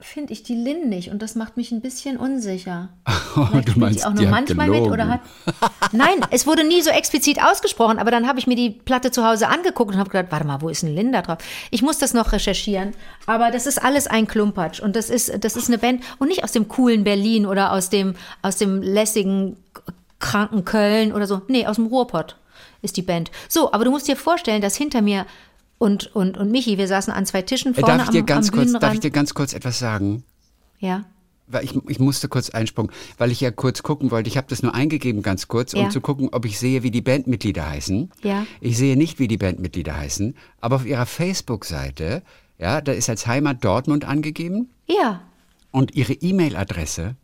finde 0.00 0.32
ich 0.32 0.44
die 0.44 0.54
Lin 0.54 0.88
nicht 0.88 1.10
und 1.10 1.22
das 1.22 1.34
macht 1.34 1.56
mich 1.56 1.72
ein 1.72 1.80
bisschen 1.80 2.16
unsicher. 2.16 2.90
Oh, 3.36 3.44
Vielleicht 3.52 3.68
du 3.68 3.78
meinst, 3.78 4.00
die 4.00 4.04
auch 4.04 4.14
die 4.14 4.24
nur 4.24 4.34
hat 4.34 4.48
manchmal 4.48 4.68
mit 4.68 4.90
oder 4.90 5.06
hat. 5.06 5.20
Nein, 5.92 6.26
es 6.30 6.46
wurde 6.46 6.66
nie 6.66 6.80
so 6.82 6.90
explizit 6.98 7.40
ausgesprochen, 7.40 7.98
aber 7.98 8.10
dann 8.10 8.26
habe 8.26 8.40
ich 8.40 8.48
mir 8.48 8.56
die 8.56 8.70
Platte 8.70 9.12
zu 9.12 9.24
Hause 9.24 9.48
angeguckt 9.48 9.92
und 9.92 9.98
habe 9.98 10.10
gedacht, 10.10 10.32
warte 10.32 10.46
mal, 10.46 10.60
wo 10.60 10.68
ist 10.68 10.82
denn 10.82 10.94
Linda 10.94 11.22
drauf? 11.22 11.38
Ich 11.70 11.82
muss 11.82 11.98
das 11.98 12.14
noch 12.14 12.32
recherchieren, 12.32 12.94
aber 13.26 13.52
das 13.52 13.66
ist 13.66 13.84
alles 13.84 14.08
ein 14.08 14.26
Klumpatsch 14.26 14.80
und 14.80 14.96
das 14.96 15.08
ist 15.08 15.44
das 15.44 15.54
ist 15.56 15.68
eine 15.68 15.78
Band 15.78 16.02
und 16.18 16.28
nicht 16.28 16.42
aus 16.42 16.50
dem 16.50 16.66
coolen 16.66 17.04
Berlin 17.04 17.46
oder 17.46 17.72
aus 17.72 17.90
dem 17.90 18.14
aus 18.42 18.56
dem 18.56 18.82
lässigen 18.82 19.56
kranken 20.18 20.64
Köln 20.64 21.12
oder 21.12 21.26
so. 21.26 21.42
Nee, 21.46 21.66
aus 21.66 21.76
dem 21.76 21.86
Ruhrpott 21.86 22.36
ist 22.82 22.96
die 22.96 23.02
Band. 23.02 23.30
So, 23.48 23.72
aber 23.72 23.84
du 23.84 23.90
musst 23.90 24.08
dir 24.08 24.16
vorstellen, 24.16 24.62
dass 24.62 24.76
hinter 24.76 25.02
mir 25.02 25.26
und 25.78 26.14
und 26.14 26.36
und 26.36 26.50
Michi, 26.50 26.76
wir 26.78 26.88
saßen 26.88 27.12
an 27.12 27.24
zwei 27.26 27.42
Tischen 27.42 27.72
Äh, 27.76 27.80
vorne 27.80 27.98
darf 27.98 28.06
ich 28.08 28.12
dir 28.12 28.20
am, 28.20 28.26
ganz 28.26 28.48
am 28.50 28.54
kurz, 28.56 28.72
darf 28.72 28.94
ich 28.94 29.00
dir 29.00 29.10
ganz 29.10 29.34
kurz 29.34 29.52
etwas 29.54 29.78
sagen? 29.78 30.24
ja. 30.80 31.04
Weil 31.50 31.64
ich, 31.64 31.74
ich 31.88 31.98
musste 31.98 32.28
kurz 32.28 32.50
einsprungen, 32.50 32.92
weil 33.16 33.30
ich 33.32 33.40
ja 33.40 33.50
kurz 33.50 33.82
gucken 33.82 34.10
wollte. 34.10 34.28
Ich 34.28 34.36
habe 34.36 34.46
das 34.50 34.62
nur 34.62 34.74
eingegeben 34.74 35.22
ganz 35.22 35.48
kurz, 35.48 35.72
um 35.72 35.80
Ja. 35.80 35.88
zu 35.88 36.02
gucken, 36.02 36.28
ob 36.32 36.44
ich 36.44 36.58
sehe, 36.58 36.82
wie 36.82 36.90
die 36.90 37.00
Bandmitglieder 37.00 37.66
heißen. 37.70 38.10
Ja. 38.22 38.46
Ich 38.60 38.76
sehe 38.76 38.98
nicht, 38.98 39.18
wie 39.18 39.28
die 39.28 39.38
Bandmitglieder 39.38 39.96
heißen, 39.96 40.36
aber 40.60 40.76
auf 40.76 40.84
ihrer 40.84 41.06
Facebook-Seite, 41.06 42.20
ja, 42.58 42.82
da 42.82 42.92
ist 42.92 43.08
als 43.08 43.26
Heimat 43.26 43.64
Dortmund 43.64 44.04
angegeben 44.04 44.68
Ja, 44.86 45.22
und 45.70 45.94
ihre 45.94 46.12
E-Mail-Adresse. 46.12 47.14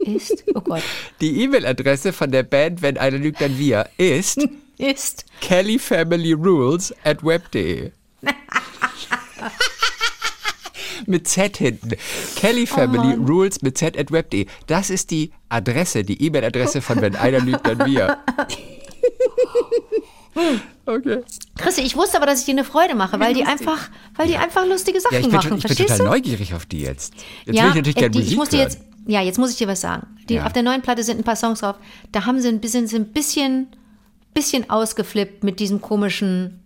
ist. 0.00 0.42
Oh 0.56 0.60
Gott. 0.60 0.82
Die 1.20 1.42
E-Mail-Adresse 1.42 2.12
von 2.12 2.32
der 2.32 2.42
Band, 2.42 2.82
wenn 2.82 2.98
einer 2.98 3.18
lügt, 3.18 3.40
dann 3.40 3.58
wir, 3.58 3.88
ist 3.96 4.40
Ist. 4.78 5.24
kellyfamilyrules 5.40 6.94
at 7.04 7.22
web.de. 7.24 7.90
mit 11.06 11.26
Z 11.28 11.56
hinten. 11.56 11.92
Kelly 12.36 12.66
Family 12.66 13.14
Rules 13.14 13.62
mit 13.62 13.78
Z 13.78 13.96
at 13.98 14.10
web.de. 14.12 14.46
Das 14.66 14.90
ist 14.90 15.10
die 15.10 15.32
Adresse, 15.48 16.04
die 16.04 16.22
E-Mail-Adresse 16.22 16.80
von 16.82 17.00
Wenn 17.00 17.16
einer 17.16 17.40
lügt, 17.40 17.66
dann 17.66 17.84
wir. 17.86 18.18
Okay. 20.86 21.22
Christi, 21.56 21.80
ich 21.82 21.96
wusste 21.96 22.16
aber, 22.16 22.26
dass 22.26 22.40
ich 22.40 22.44
dir 22.46 22.52
eine 22.52 22.64
Freude 22.64 22.94
mache, 22.94 23.18
weil 23.18 23.34
die 23.34 23.44
einfach, 23.44 23.88
weil 24.16 24.28
die 24.28 24.36
einfach 24.36 24.64
lustige 24.66 25.00
Sachen 25.00 25.14
Ja, 25.14 25.20
ich 25.20 25.26
bin, 25.26 25.34
machen. 25.36 25.48
schon- 25.48 25.58
ich 25.58 25.64
bin 25.64 25.76
total 25.76 25.98
du? 25.98 26.04
neugierig 26.04 26.54
auf 26.54 26.66
die 26.66 26.80
jetzt. 26.82 27.14
Jetzt 27.44 27.56
ja, 27.56 27.62
will 27.64 27.70
ich 27.70 27.74
natürlich 27.76 27.96
äh, 27.96 28.00
gerne 28.00 28.10
die, 28.12 28.18
Musik 28.18 28.32
ich 28.32 28.36
muss 28.38 28.52
hören. 28.52 28.60
jetzt, 28.60 28.78
ja, 29.06 29.22
jetzt 29.22 29.38
muss 29.38 29.50
ich 29.50 29.56
dir 29.56 29.66
was 29.68 29.80
sagen. 29.80 30.06
Die, 30.28 30.34
Ja. 30.34 30.46
Auf 30.46 30.52
der 30.52 30.62
neuen 30.62 30.82
Platte 30.82 31.02
sind 31.02 31.18
ein 31.18 31.24
paar 31.24 31.36
Songs 31.36 31.60
drauf. 31.60 31.76
Da 32.12 32.24
haben 32.26 32.40
sie 32.40 32.48
ein 32.48 32.60
bisschen, 32.60 32.86
sind 32.86 33.08
ein 33.08 33.12
bisschen, 33.12 33.66
bisschen 34.38 34.70
ausgeflippt 34.70 35.42
mit 35.42 35.58
diesem 35.58 35.80
komischen 35.80 36.60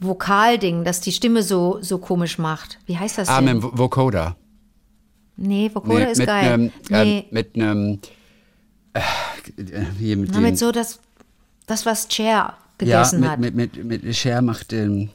Vokalding, 0.00 0.84
das 0.84 1.00
die 1.00 1.12
Stimme 1.12 1.42
so, 1.42 1.78
so 1.80 1.98
komisch 1.98 2.38
macht. 2.38 2.78
Wie 2.86 2.96
heißt 2.98 3.18
das 3.18 3.28
Ah, 3.28 3.40
denn? 3.40 3.56
mit 3.56 3.64
Vo- 3.64 3.72
Vocoder. 3.78 4.36
nee, 5.36 5.66
ist 6.12 6.18
mit 6.18 6.26
geil. 6.28 6.52
einem, 6.52 6.70
nee, 6.90 7.18
ähm, 7.18 7.24
mit 7.30 7.54
einem, 7.56 7.98
äh, 8.92 9.00
hier 9.98 10.16
mit 10.16 10.30
na, 10.32 10.40
mit 10.40 10.58
so 10.58 10.70
das, 10.72 11.00
das 11.66 11.84
was 11.86 12.06
Cher 12.10 12.26
ja, 12.26 12.56
gegessen 12.78 13.20
mit, 13.20 13.28
hat. 13.30 13.40
mit, 13.40 13.54
mit, 13.54 13.84
mit 13.84 14.16
Cher 14.16 14.40
macht, 14.42 14.72
ähm, 14.72 15.10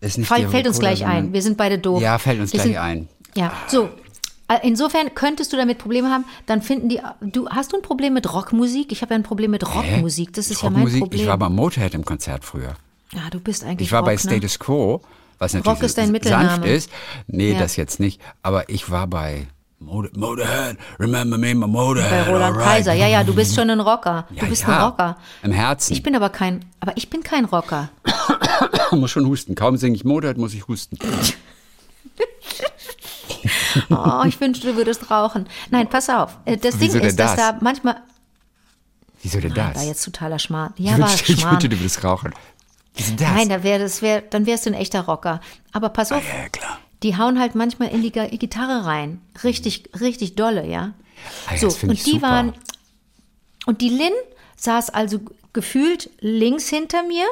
ist 0.00 0.18
nicht 0.18 0.26
Fall, 0.28 0.48
fällt 0.48 0.66
uns 0.66 0.76
Vocoder, 0.76 0.94
gleich 0.94 1.06
ein. 1.06 1.32
Wir 1.32 1.42
sind 1.42 1.56
beide 1.58 1.78
doof. 1.78 2.00
Ja, 2.00 2.18
fällt 2.18 2.40
uns 2.40 2.52
Wir 2.52 2.60
gleich 2.60 2.72
sind, 2.74 2.82
ein. 2.82 3.08
Ja, 3.34 3.52
so. 3.68 3.90
Äh, 4.48 4.58
Insofern 4.66 5.14
könntest 5.14 5.52
du 5.52 5.56
damit 5.56 5.78
Probleme 5.78 6.10
haben, 6.10 6.24
dann 6.46 6.62
finden 6.62 6.88
die. 6.88 7.00
Du 7.20 7.48
hast 7.48 7.72
du 7.72 7.76
ein 7.76 7.82
Problem 7.82 8.12
mit 8.14 8.32
Rockmusik? 8.32 8.92
Ich 8.92 9.02
habe 9.02 9.14
ja 9.14 9.18
ein 9.20 9.22
Problem 9.22 9.50
mit 9.50 9.66
Rockmusik. 9.74 10.32
Das 10.34 10.50
ist 10.50 10.62
ja 10.62 10.70
mein 10.70 10.80
Rockmusik, 10.80 11.00
Problem. 11.02 11.20
Ich 11.22 11.26
war 11.26 11.38
beim 11.38 11.54
Motorhead 11.54 11.94
im 11.94 12.04
Konzert 12.04 12.44
früher. 12.44 12.74
ja, 13.12 13.30
du 13.30 13.40
bist 13.40 13.64
eigentlich. 13.64 13.88
Ich 13.88 13.92
war 13.92 14.02
bei 14.02 14.14
Rock, 14.14 14.24
ne? 14.24 14.30
Status 14.32 14.58
Quo, 14.58 15.00
was 15.38 15.54
natürlich 15.54 15.76
Rock 15.78 15.84
ist 15.84 15.96
dein 15.98 16.22
sanft 16.22 16.64
ist. 16.66 16.90
Nee, 17.26 17.52
Ja. 17.52 17.58
das 17.60 17.76
jetzt 17.76 18.00
nicht. 18.00 18.20
Aber 18.42 18.68
ich 18.68 18.90
war 18.90 19.06
bei 19.06 19.46
Motor, 19.80 20.10
Motorhead. 20.14 20.76
Remember 21.00 21.36
me, 21.38 21.54
my 21.54 21.66
Motorhead. 21.66 22.10
Bei 22.10 22.22
Roland 22.22 22.56
alright. 22.56 22.64
Kaiser. 22.76 22.92
Ja, 22.92 23.08
ja, 23.08 23.24
du 23.24 23.34
bist 23.34 23.54
schon 23.54 23.68
ein 23.70 23.80
Rocker. 23.80 24.26
Ja, 24.34 24.42
du 24.42 24.48
bist 24.48 24.62
ja. 24.62 24.68
ein 24.68 24.84
Rocker. 24.84 25.16
Im 25.42 25.52
Herzen. 25.52 25.92
Ich 25.92 26.02
bin 26.02 26.14
aber 26.14 26.28
kein. 26.30 26.64
Aber 26.80 26.96
ich 26.96 27.10
bin 27.10 27.22
kein 27.22 27.44
Rocker. 27.46 27.90
muss 28.92 29.10
schon 29.10 29.26
husten. 29.26 29.54
Kaum 29.54 29.76
singe 29.76 29.96
ich 29.96 30.04
Motorhead, 30.04 30.36
muss 30.38 30.54
ich 30.54 30.68
husten. 30.68 30.98
Oh, 33.90 34.22
ich 34.26 34.40
wünschte, 34.40 34.66
du 34.68 34.76
würdest 34.76 35.10
rauchen. 35.10 35.46
Nein, 35.70 35.88
pass 35.88 36.08
auf. 36.10 36.38
Äh, 36.44 36.56
Das 36.56 36.78
Wieso 36.80 36.98
Ding 36.98 37.08
ist, 37.08 37.18
dass 37.18 37.36
das? 37.36 37.52
da 37.52 37.58
manchmal. 37.60 37.96
Wieso 39.22 39.38
denn 39.40 39.52
Nein, 39.52 39.70
das? 39.72 39.82
war 39.82 39.88
jetzt 39.88 40.04
totaler 40.04 40.38
Schmarrn. 40.38 40.72
ich 40.76 40.86
Ja, 40.86 40.92
war 40.98 41.08
wünschte, 41.10 41.32
ich 41.32 41.38
Schmarrn. 41.40 41.52
wünschte, 41.54 41.68
du 41.68 41.78
würdest 41.78 42.04
rauchen. 42.04 42.32
Wieso 42.94 43.08
denn 43.10 43.16
das? 43.18 43.28
Nein, 43.34 43.48
da 43.48 43.62
wär, 43.62 43.78
das 43.78 44.02
wär, 44.02 44.20
dann 44.22 44.46
wärst 44.46 44.66
du 44.66 44.70
ein 44.70 44.74
echter 44.74 45.02
Rocker. 45.02 45.40
Aber 45.72 45.88
pass 45.90 46.12
auf, 46.12 46.22
ja, 46.26 46.48
klar. 46.48 46.78
die 47.02 47.16
hauen 47.16 47.38
halt 47.38 47.54
manchmal 47.54 47.88
in 47.88 48.02
die 48.02 48.10
Gitarre 48.10 48.84
rein. 48.84 49.20
Richtig, 49.44 49.90
richtig 50.00 50.34
dolle, 50.34 50.66
ja. 50.66 50.92
Ah 51.46 51.54
ja, 51.54 51.58
so, 51.70 51.86
und 51.86 51.92
ich 51.92 52.02
die 52.02 52.10
super. 52.12 52.22
waren. 52.28 52.52
Und 53.66 53.80
die 53.80 53.90
Lin 53.90 54.12
saß 54.56 54.90
also 54.90 55.20
gefühlt 55.52 56.10
links 56.20 56.68
hinter 56.68 57.02
mir, 57.04 57.24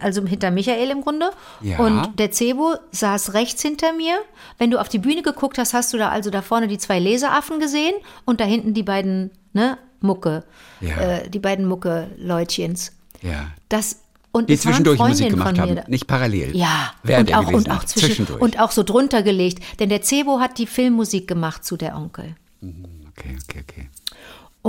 also 0.00 0.24
hinter 0.26 0.50
Michael 0.50 0.90
im 0.90 1.00
Grunde. 1.02 1.30
Ja. 1.60 1.78
Und 1.78 2.18
der 2.18 2.32
Cebo 2.32 2.74
saß 2.92 3.34
rechts 3.34 3.62
hinter 3.62 3.92
mir. 3.92 4.18
Wenn 4.58 4.70
du 4.70 4.80
auf 4.80 4.88
die 4.88 4.98
Bühne 4.98 5.22
geguckt 5.22 5.58
hast, 5.58 5.74
hast 5.74 5.92
du 5.92 5.98
da 5.98 6.08
also 6.10 6.30
da 6.30 6.42
vorne 6.42 6.68
die 6.68 6.78
zwei 6.78 6.98
Leseraffen 6.98 7.60
gesehen 7.60 7.94
und 8.24 8.40
da 8.40 8.44
hinten 8.44 8.74
die 8.74 8.82
beiden, 8.82 9.30
ne, 9.52 9.78
Mucke, 10.00 10.44
Ja. 10.80 10.96
äh, 10.96 11.28
die 11.30 11.40
beiden 11.40 11.66
Mucke-Leutchens. 11.66 12.92
Ja. 13.22 13.48
Das, 13.68 14.00
und 14.30 14.48
Die 14.48 14.58
zwischendurch 14.58 14.98
Musik 14.98 15.30
gemacht 15.30 15.56
von 15.56 15.68
mir 15.68 15.80
haben. 15.82 15.90
Nicht 15.90 16.06
parallel. 16.06 16.56
Ja, 16.56 16.92
Während 17.02 17.30
und 17.30 17.36
auch, 17.36 17.52
und 17.52 17.70
auch 17.70 17.84
zwischen, 17.84 18.06
Zwischendurch. 18.08 18.40
und 18.40 18.60
auch 18.60 18.70
so 18.70 18.82
drunter 18.84 19.22
gelegt. 19.22 19.62
Denn 19.80 19.88
der 19.88 20.02
Cebo 20.02 20.38
hat 20.40 20.58
die 20.58 20.66
Filmmusik 20.66 21.26
gemacht 21.26 21.64
zu 21.64 21.76
der 21.76 21.96
Onkel. 21.96 22.36
okay, 22.62 23.36
okay, 23.44 23.64
okay. 23.68 23.88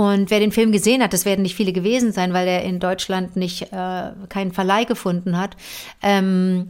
Und 0.00 0.30
wer 0.30 0.40
den 0.40 0.50
Film 0.50 0.72
gesehen 0.72 1.02
hat, 1.02 1.12
das 1.12 1.26
werden 1.26 1.42
nicht 1.42 1.54
viele 1.54 1.74
gewesen 1.74 2.10
sein, 2.10 2.32
weil 2.32 2.48
er 2.48 2.62
in 2.62 2.80
Deutschland 2.80 3.36
nicht 3.36 3.70
äh, 3.70 4.12
keinen 4.30 4.50
Verleih 4.50 4.84
gefunden 4.84 5.36
hat. 5.36 5.58
Ähm, 6.00 6.68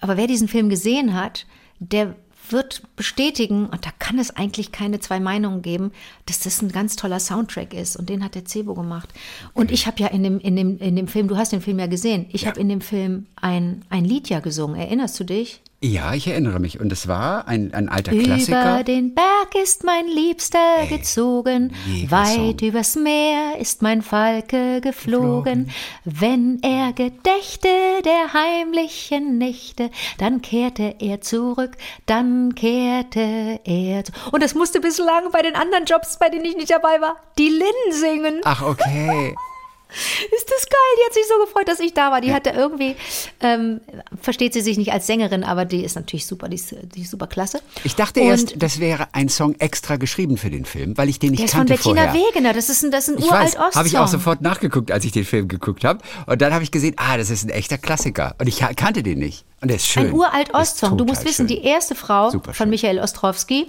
aber 0.00 0.16
wer 0.16 0.26
diesen 0.26 0.48
Film 0.48 0.68
gesehen 0.68 1.14
hat, 1.14 1.46
der 1.78 2.16
wird 2.48 2.82
bestätigen, 2.96 3.66
und 3.66 3.86
da 3.86 3.90
kann 4.00 4.18
es 4.18 4.34
eigentlich 4.34 4.72
keine 4.72 4.98
zwei 4.98 5.20
Meinungen 5.20 5.62
geben, 5.62 5.92
dass 6.26 6.40
das 6.40 6.60
ein 6.60 6.72
ganz 6.72 6.96
toller 6.96 7.20
Soundtrack 7.20 7.72
ist. 7.72 7.94
Und 7.94 8.08
den 8.08 8.24
hat 8.24 8.34
der 8.34 8.44
Cebo 8.44 8.74
gemacht. 8.74 9.10
Und 9.54 9.70
ich 9.70 9.86
habe 9.86 10.02
ja 10.02 10.08
in 10.08 10.24
dem, 10.24 10.40
in, 10.40 10.56
dem, 10.56 10.78
in 10.78 10.96
dem 10.96 11.06
Film, 11.06 11.28
du 11.28 11.36
hast 11.36 11.52
den 11.52 11.60
Film 11.60 11.78
ja 11.78 11.86
gesehen, 11.86 12.26
ich 12.32 12.48
habe 12.48 12.58
in 12.58 12.68
dem 12.68 12.80
Film 12.80 13.26
ein, 13.36 13.84
ein 13.90 14.04
Lied 14.04 14.28
ja 14.28 14.40
gesungen. 14.40 14.74
Erinnerst 14.74 15.20
du 15.20 15.22
dich? 15.22 15.62
Ja, 15.82 16.12
ich 16.12 16.26
erinnere 16.26 16.60
mich. 16.60 16.78
Und 16.78 16.92
es 16.92 17.08
war 17.08 17.48
ein, 17.48 17.72
ein 17.72 17.88
alter 17.88 18.12
Klassiker. 18.12 18.74
Über 18.74 18.84
den 18.84 19.14
Berg 19.14 19.54
ist 19.62 19.82
mein 19.82 20.06
Liebster 20.08 20.86
gezogen, 20.90 21.72
mega 21.86 22.10
weit 22.10 22.60
Song. 22.60 22.68
übers 22.68 22.96
Meer 22.96 23.58
ist 23.58 23.80
mein 23.80 24.02
Falke 24.02 24.82
geflogen. 24.82 25.70
Wenn 26.04 26.58
er 26.62 26.92
gedächte 26.92 27.68
der 28.04 28.34
heimlichen 28.34 29.38
Nächte, 29.38 29.90
dann 30.18 30.42
kehrte 30.42 30.96
er 30.98 31.22
zurück, 31.22 31.72
dann 32.04 32.54
kehrte 32.54 33.60
er 33.64 34.04
zu 34.04 34.12
Und 34.32 34.42
das 34.42 34.54
musste 34.54 34.80
bislang 34.80 35.30
bei 35.32 35.40
den 35.40 35.54
anderen 35.54 35.86
Jobs, 35.86 36.18
bei 36.18 36.28
denen 36.28 36.44
ich 36.44 36.56
nicht 36.56 36.70
dabei 36.70 37.00
war, 37.00 37.16
die 37.38 37.48
Lynn 37.48 37.92
singen. 37.92 38.40
Ach, 38.44 38.60
okay. 38.60 39.34
Ist 40.36 40.50
das 40.50 40.66
geil? 40.66 40.78
Die 40.98 41.06
hat 41.06 41.14
sich 41.14 41.24
so 41.28 41.44
gefreut, 41.44 41.68
dass 41.68 41.80
ich 41.80 41.94
da 41.94 42.10
war. 42.10 42.20
Die 42.20 42.32
hatte 42.32 42.50
irgendwie, 42.50 42.96
ähm, 43.40 43.80
versteht 44.20 44.52
sie 44.52 44.60
sich 44.60 44.78
nicht 44.78 44.92
als 44.92 45.06
Sängerin, 45.06 45.44
aber 45.44 45.64
die 45.64 45.84
ist 45.84 45.96
natürlich 45.96 46.26
super, 46.26 46.48
die 46.48 46.56
ist, 46.56 46.74
die 46.94 47.02
ist 47.02 47.10
super 47.10 47.26
klasse. 47.26 47.60
Ich 47.84 47.94
dachte 47.94 48.20
Und 48.20 48.26
erst, 48.28 48.54
das 48.62 48.80
wäre 48.80 49.08
ein 49.12 49.28
Song 49.28 49.54
extra 49.58 49.96
geschrieben 49.96 50.36
für 50.36 50.50
den 50.50 50.64
Film, 50.64 50.96
weil 50.96 51.08
ich 51.08 51.18
den 51.18 51.30
nicht 51.30 51.40
Der 51.40 51.46
ist 51.46 51.52
von 51.52 51.60
kannte 51.60 51.74
Bettina 51.74 52.08
vorher. 52.10 52.28
Wegener. 52.28 52.52
Das 52.52 52.68
ist 52.68 52.82
ein, 52.82 52.90
das 52.90 53.08
ist 53.08 53.18
ein 53.18 53.22
uralt 53.22 53.58
habe 53.58 53.88
ich 53.88 53.98
auch 53.98 54.08
sofort 54.08 54.40
nachgeguckt, 54.42 54.90
als 54.90 55.04
ich 55.04 55.12
den 55.12 55.24
Film 55.24 55.48
geguckt 55.48 55.84
habe. 55.84 56.00
Und 56.26 56.40
dann 56.40 56.52
habe 56.52 56.64
ich 56.64 56.70
gesehen, 56.70 56.94
ah, 56.96 57.16
das 57.16 57.30
ist 57.30 57.44
ein 57.44 57.50
echter 57.50 57.78
Klassiker. 57.78 58.34
Und 58.38 58.46
ich 58.46 58.58
kannte 58.76 59.02
den 59.02 59.18
nicht. 59.18 59.44
Und 59.60 59.68
der 59.68 59.76
ist 59.76 59.86
schön. 59.86 60.06
Ein 60.06 60.12
uralt 60.12 60.48
Der 60.48 60.60
ist 60.60 60.72
Ostsong. 60.72 60.98
Du 60.98 61.04
musst 61.04 61.24
wissen, 61.24 61.48
schön. 61.48 61.56
die 61.56 61.62
erste 61.62 61.94
Frau 61.94 62.30
von. 62.30 62.70
Michael 62.70 62.98
Ostrowski, 63.00 63.66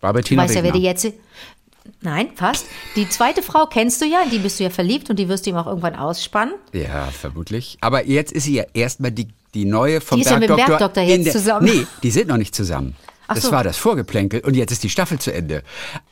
war 0.00 0.12
du 0.12 0.18
Bettina 0.18 0.42
weißt 0.42 0.54
ja, 0.54 0.62
wer 0.62 0.72
die 0.72 0.82
jetzt. 0.82 1.06
Nein, 2.00 2.28
fast. 2.34 2.66
Die 2.96 3.08
zweite 3.08 3.42
Frau 3.42 3.66
kennst 3.66 4.00
du 4.00 4.06
ja, 4.06 4.22
in 4.22 4.30
die 4.30 4.38
bist 4.38 4.58
du 4.60 4.64
ja 4.64 4.70
verliebt 4.70 5.10
und 5.10 5.18
die 5.18 5.28
wirst 5.28 5.46
du 5.46 5.50
ihm 5.50 5.56
auch 5.56 5.66
irgendwann 5.66 5.96
ausspannen. 5.96 6.54
Ja, 6.72 7.06
vermutlich. 7.06 7.78
Aber 7.80 8.06
jetzt 8.06 8.32
ist 8.32 8.44
sie 8.44 8.54
ja 8.54 8.64
erstmal 8.74 9.10
die, 9.12 9.28
die 9.54 9.64
neue 9.64 10.00
vom 10.00 10.16
Die 10.16 10.22
ist 10.24 10.30
ja 10.30 10.38
mit 10.38 10.48
dem 10.48 10.56
Bergdoktor. 10.56 10.88
Bergdoktor 10.88 11.02
jetzt 11.04 11.24
der- 11.26 11.32
zusammen. 11.32 11.66
Nee, 11.66 11.86
die 12.02 12.10
sind 12.10 12.28
noch 12.28 12.36
nicht 12.36 12.54
zusammen. 12.54 12.96
Ach 13.26 13.34
das 13.36 13.44
so. 13.44 13.52
war 13.52 13.62
das 13.62 13.76
Vorgeplänkel 13.76 14.40
und 14.40 14.54
jetzt 14.56 14.72
ist 14.72 14.82
die 14.82 14.90
Staffel 14.90 15.18
zu 15.20 15.32
Ende. 15.32 15.62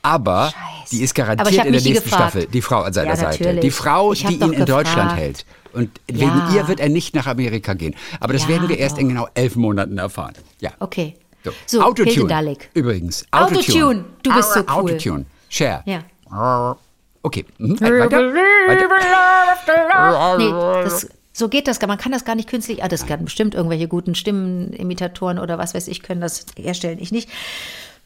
Aber 0.03 0.53
Scheiße. 0.53 0.91
die 0.97 1.03
ist 1.03 1.15
garantiert 1.17 1.65
in 1.67 1.73
der 1.73 1.83
nächsten 1.83 2.05
gefragt. 2.05 2.31
Staffel, 2.31 2.47
die 2.47 2.63
Frau 2.63 2.83
an 2.83 2.93
seiner 2.93 3.09
Ja, 3.11 3.17
Seite. 3.17 3.57
Die 3.57 3.71
Frau, 3.73 4.15
die 4.15 4.35
ihn 4.35 4.53
in 4.53 4.65
Deutschland 4.67 5.11
gefragt. 5.11 5.17
hält. 5.21 5.47
Und 5.73 5.91
Ja. 6.11 6.21
wegen 6.21 6.55
ihr 6.57 6.69
wird 6.69 6.79
er 6.81 6.89
nicht 6.89 7.15
nach 7.17 7.27
Amerika 7.27 7.75
gehen. 7.75 7.95
Aber 8.21 8.33
das 8.35 8.43
Ja, 8.43 8.49
werden 8.51 8.69
wir 8.69 8.79
erst 8.79 8.97
doch. 8.97 9.01
in 9.03 9.09
genau 9.09 9.27
elf 9.35 9.57
Monaten 9.57 9.99
erfahren. 9.99 10.35
Ja. 10.61 10.71
Okay. 10.79 11.17
So, 11.45 11.51
So, 11.67 11.83
Autotune. 11.83 12.57
Übrigens. 12.75 13.25
Autotune. 13.33 14.05
Du 14.23 14.33
bist 14.35 14.53
so 14.55 14.61
cool. 14.61 14.67
Autotune. 14.69 15.25
Share. 15.49 15.83
Ja. 15.87 16.77
Okay. 17.23 17.45
Mhm. 17.59 17.81
Weiter. 17.81 18.33
Weiter. 18.33 20.39
Nee, 20.39 20.83
das, 20.85 21.09
So 21.33 21.49
geht 21.49 21.69
das, 21.69 21.79
gar- 21.79 21.89
man 21.89 21.99
kann 21.99 22.13
das 22.13 22.25
gar 22.25 22.35
nicht 22.35 22.49
künstlich, 22.49 22.83
ah, 22.83 22.89
das 22.89 23.07
kann 23.07 23.25
bestimmt 23.25 23.55
irgendwelche 23.55 23.89
guten 23.89 24.15
Stimmenimitatoren 24.15 25.39
oder 25.39 25.59
was 25.59 25.75
weiß 25.75 25.89
ich 25.89 26.03
können 26.03 26.21
das 26.21 26.47
herstellen, 26.57 26.99
ich 27.01 27.13
nicht. 27.13 27.29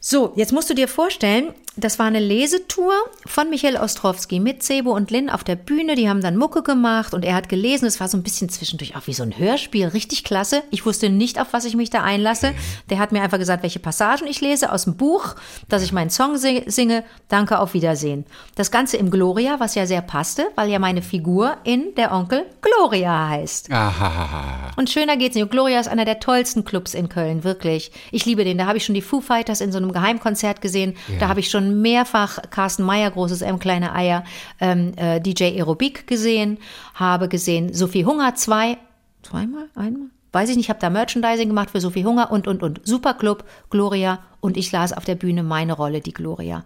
So, 0.05 0.33
jetzt 0.35 0.51
musst 0.51 0.69
du 0.69 0.73
dir 0.73 0.89
vorstellen, 0.89 1.53
das 1.77 1.97
war 1.97 2.05
eine 2.05 2.19
Lesetour 2.19 2.91
von 3.25 3.49
Michael 3.49 3.77
Ostrowski 3.77 4.39
mit 4.41 4.61
Sebo 4.61 4.91
und 4.93 5.09
Lynn 5.11 5.29
auf 5.29 5.43
der 5.45 5.55
Bühne. 5.55 5.95
Die 5.95 6.07
haben 6.09 6.21
dann 6.21 6.35
Mucke 6.37 6.61
gemacht 6.61 7.13
und 7.15 7.23
er 7.25 7.33
hat 7.33 7.47
gelesen. 7.49 7.85
Es 7.87 7.99
war 8.01 8.07
so 8.09 8.17
ein 8.17 8.21
bisschen 8.21 8.49
zwischendurch 8.49 8.95
auch 8.97 9.07
wie 9.07 9.13
so 9.13 9.23
ein 9.23 9.35
Hörspiel. 9.39 9.87
Richtig 9.87 10.23
klasse. 10.25 10.61
Ich 10.71 10.85
wusste 10.85 11.09
nicht, 11.09 11.39
auf 11.39 11.47
was 11.53 11.63
ich 11.65 11.75
mich 11.75 11.89
da 11.89 12.03
einlasse. 12.03 12.53
Der 12.91 12.99
hat 12.99 13.11
mir 13.13 13.21
einfach 13.23 13.39
gesagt, 13.39 13.63
welche 13.63 13.79
Passagen 13.79 14.27
ich 14.27 14.39
lese 14.41 14.71
aus 14.73 14.83
dem 14.83 14.97
Buch, 14.97 15.35
dass 15.69 15.81
ich 15.83 15.93
meinen 15.93 16.09
Song 16.11 16.35
si- 16.37 16.63
singe. 16.67 17.03
Danke, 17.29 17.57
auf 17.59 17.73
Wiedersehen. 17.73 18.25
Das 18.55 18.69
Ganze 18.69 18.97
im 18.97 19.09
Gloria, 19.09 19.59
was 19.59 19.73
ja 19.73 19.87
sehr 19.87 20.01
passte, 20.01 20.45
weil 20.55 20.69
ja 20.69 20.77
meine 20.79 21.01
Figur 21.01 21.55
in 21.63 21.95
Der 21.95 22.11
Onkel 22.11 22.45
Gloria 22.61 23.29
heißt. 23.29 23.69
Und 24.77 24.89
schöner 24.91 25.15
geht's 25.17 25.35
nicht. 25.35 25.49
Gloria 25.49 25.79
ist 25.79 25.87
einer 25.87 26.05
der 26.05 26.19
tollsten 26.19 26.65
Clubs 26.65 26.93
in 26.93 27.07
Köln, 27.09 27.43
wirklich. 27.45 27.91
Ich 28.11 28.25
liebe 28.25 28.43
den. 28.43 28.57
Da 28.59 28.67
habe 28.67 28.77
ich 28.77 28.85
schon 28.85 28.95
die 28.95 29.01
Foo 29.01 29.21
Fighters 29.21 29.59
in 29.61 29.71
so 29.71 29.79
einem 29.79 29.92
Geheimkonzert 29.93 30.61
gesehen. 30.61 30.95
Da 31.19 31.27
habe 31.29 31.39
ich 31.39 31.49
schon 31.49 31.81
mehrfach 31.81 32.39
Carsten 32.49 32.83
Meyer, 32.83 33.09
großes 33.11 33.41
M, 33.41 33.59
kleine 33.59 33.93
Eier, 33.93 34.23
ähm, 34.59 34.93
äh, 34.97 35.21
DJ 35.21 35.45
Aerobik 35.55 36.07
gesehen, 36.07 36.57
habe 36.93 37.29
gesehen 37.29 37.73
Sophie 37.73 38.05
Hunger 38.05 38.35
zwei, 38.35 38.77
zweimal, 39.21 39.69
einmal? 39.75 40.07
Weiß 40.33 40.49
ich 40.49 40.55
nicht, 40.55 40.65
ich 40.65 40.69
habe 40.69 40.79
da 40.79 40.89
Merchandising 40.89 41.47
gemacht 41.47 41.69
für 41.69 41.79
Sophie 41.79 42.05
Hunger 42.05 42.31
und, 42.31 42.47
und, 42.47 42.63
und. 42.63 42.81
Superclub, 42.83 43.43
Gloria. 43.69 44.19
Und 44.39 44.57
ich 44.57 44.71
las 44.71 44.91
auf 44.91 45.05
der 45.05 45.13
Bühne 45.13 45.43
meine 45.43 45.73
Rolle, 45.73 46.01
die 46.01 46.11
Gloria. 46.11 46.65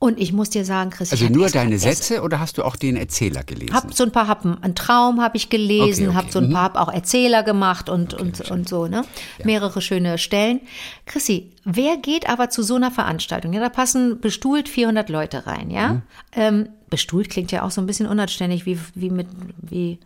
Und 0.00 0.20
ich 0.20 0.32
muss 0.34 0.50
dir 0.50 0.64
sagen, 0.66 0.90
Chris, 0.90 1.12
Also 1.12 1.28
nur 1.28 1.48
deine 1.48 1.78
Sätze 1.78 2.20
oder 2.22 2.38
hast 2.38 2.58
du 2.58 2.62
auch 2.64 2.76
den 2.76 2.96
Erzähler 2.96 3.42
gelesen? 3.42 3.72
hab 3.74 3.94
so 3.94 4.04
ein 4.04 4.12
paar, 4.12 4.28
hab 4.28 4.44
einen 4.44 4.74
Traum 4.74 5.22
habe 5.22 5.36
ich 5.38 5.48
gelesen, 5.48 6.08
Okay, 6.08 6.08
okay. 6.08 6.16
hab 6.26 6.30
so 6.32 6.40
ein 6.40 6.50
paar, 6.50 6.64
hab 6.64 6.76
auch 6.76 6.92
Erzähler 6.92 7.42
gemacht 7.42 7.88
und 7.88 8.12
und 8.12 8.50
und 8.50 8.68
so 8.68 8.86
ne, 8.86 9.04
mehrere 9.44 9.80
schöne 9.80 10.18
Stellen. 10.18 10.60
Chrissy, 11.06 11.52
wer 11.64 11.96
geht 11.96 12.28
aber 12.28 12.50
zu 12.50 12.62
so 12.62 12.74
einer 12.74 12.90
Veranstaltung? 12.90 13.52
Ja, 13.54 13.60
da 13.60 13.70
passen 13.70 14.20
bestuhlt 14.20 14.68
400 14.68 15.08
Leute 15.08 15.46
rein, 15.46 15.70
ja. 15.70 15.94
Mhm. 15.94 16.02
Ähm, 16.32 16.68
bestuhlt 16.90 17.30
klingt 17.30 17.50
ja 17.50 17.62
auch 17.62 17.70
so 17.70 17.80
ein 17.80 17.86
bisschen 17.86 18.06
unanständig 18.06 18.66
wie 18.66 18.78
wie 18.94 19.10
mit 19.10 19.28
wie 19.62 19.98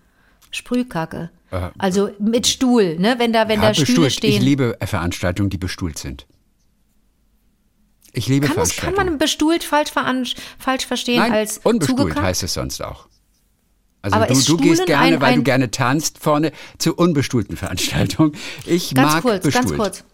Sprühkacke. 0.53 1.31
Äh, 1.51 1.71
also 1.79 2.11
mit 2.19 2.47
Stuhl, 2.47 2.99
ne? 2.99 3.17
Wenn 3.19 3.33
da 3.33 3.49
wenn 3.49 3.61
ja, 3.61 3.69
da 3.69 3.75
Stühle 3.75 3.87
bestuhlt. 3.87 4.13
stehen. 4.13 4.31
Ich 4.35 4.41
liebe 4.41 4.77
Veranstaltungen, 4.81 5.51
die 5.51 5.59
bestuhlt 5.59 5.99
sind. 5.99 6.27
Ich 8.13 8.27
liebe 8.29 8.47
kann, 8.47 8.57
das, 8.57 8.77
kann 8.77 8.95
man 8.95 9.19
bestuhlt 9.19 9.65
falsch, 9.65 9.91
falsch 10.59 10.87
verstehen 10.87 11.19
Nein, 11.21 11.33
als 11.33 11.59
unbestuhlt 11.59 11.99
zugekackt? 11.99 12.23
heißt 12.27 12.43
es 12.43 12.55
sonst 12.55 12.83
auch. 12.83 13.07
Also 14.01 14.17
Aber 14.17 14.27
du, 14.27 14.33
ist 14.33 14.49
du 14.49 14.57
gehst 14.57 14.87
gerne, 14.87 15.17
ein- 15.17 15.21
weil 15.21 15.35
du 15.37 15.43
gerne 15.43 15.71
tanzt, 15.71 16.19
vorne 16.19 16.53
zu 16.79 16.95
unbestuhlten 16.95 17.57
Veranstaltungen. 17.57 18.33
Ich 18.65 18.95
Ganz 18.95 19.13
mag 19.15 19.23
kurz, 19.23 19.45
bestuhlt. 19.45 19.67
ganz 19.69 19.77
kurz. 19.77 20.05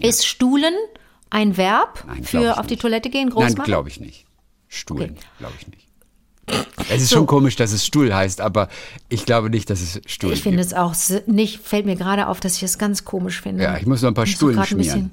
Ist 0.00 0.26
Stuhlen 0.26 0.74
ein 1.30 1.56
Verb 1.56 2.04
Nein, 2.06 2.24
für 2.24 2.58
auf 2.58 2.66
die. 2.66 2.76
Toilette 2.76 3.10
gehen, 3.10 3.30
groß 3.30 3.54
Nein, 3.54 3.64
glaube 3.64 3.88
ich 3.88 4.00
nicht. 4.00 4.26
Stuhlen, 4.68 5.12
Okay. 5.12 5.20
glaube 5.38 5.54
ich 5.60 5.66
nicht. 5.68 5.80
Es 6.90 7.00
ist 7.00 7.10
schon 7.12 7.26
komisch, 7.26 7.56
dass 7.56 7.72
es 7.72 7.86
Stuhl 7.86 8.12
heißt, 8.14 8.40
aber 8.42 8.68
ich 9.08 9.24
glaube 9.24 9.48
nicht, 9.48 9.70
dass 9.70 9.80
es 9.80 10.00
Stuhl 10.06 10.32
Ich 10.32 10.42
finde 10.42 10.60
es 10.60 10.74
auch 10.74 10.94
nicht, 11.26 11.60
fällt 11.60 11.86
mir 11.86 11.96
gerade 11.96 12.26
auf, 12.26 12.40
dass 12.40 12.56
ich 12.56 12.64
es 12.64 12.76
ganz 12.76 13.04
komisch 13.06 13.40
finde. 13.40 13.62
Ja, 13.62 13.78
ich 13.78 13.86
muss 13.86 14.02
noch 14.02 14.08
ein 14.10 14.14
paar 14.14 14.26
so 14.26 14.32
Stuhlen 14.32 14.56
grad 14.56 14.66
ein 14.66 14.68
schmieren. 14.82 15.10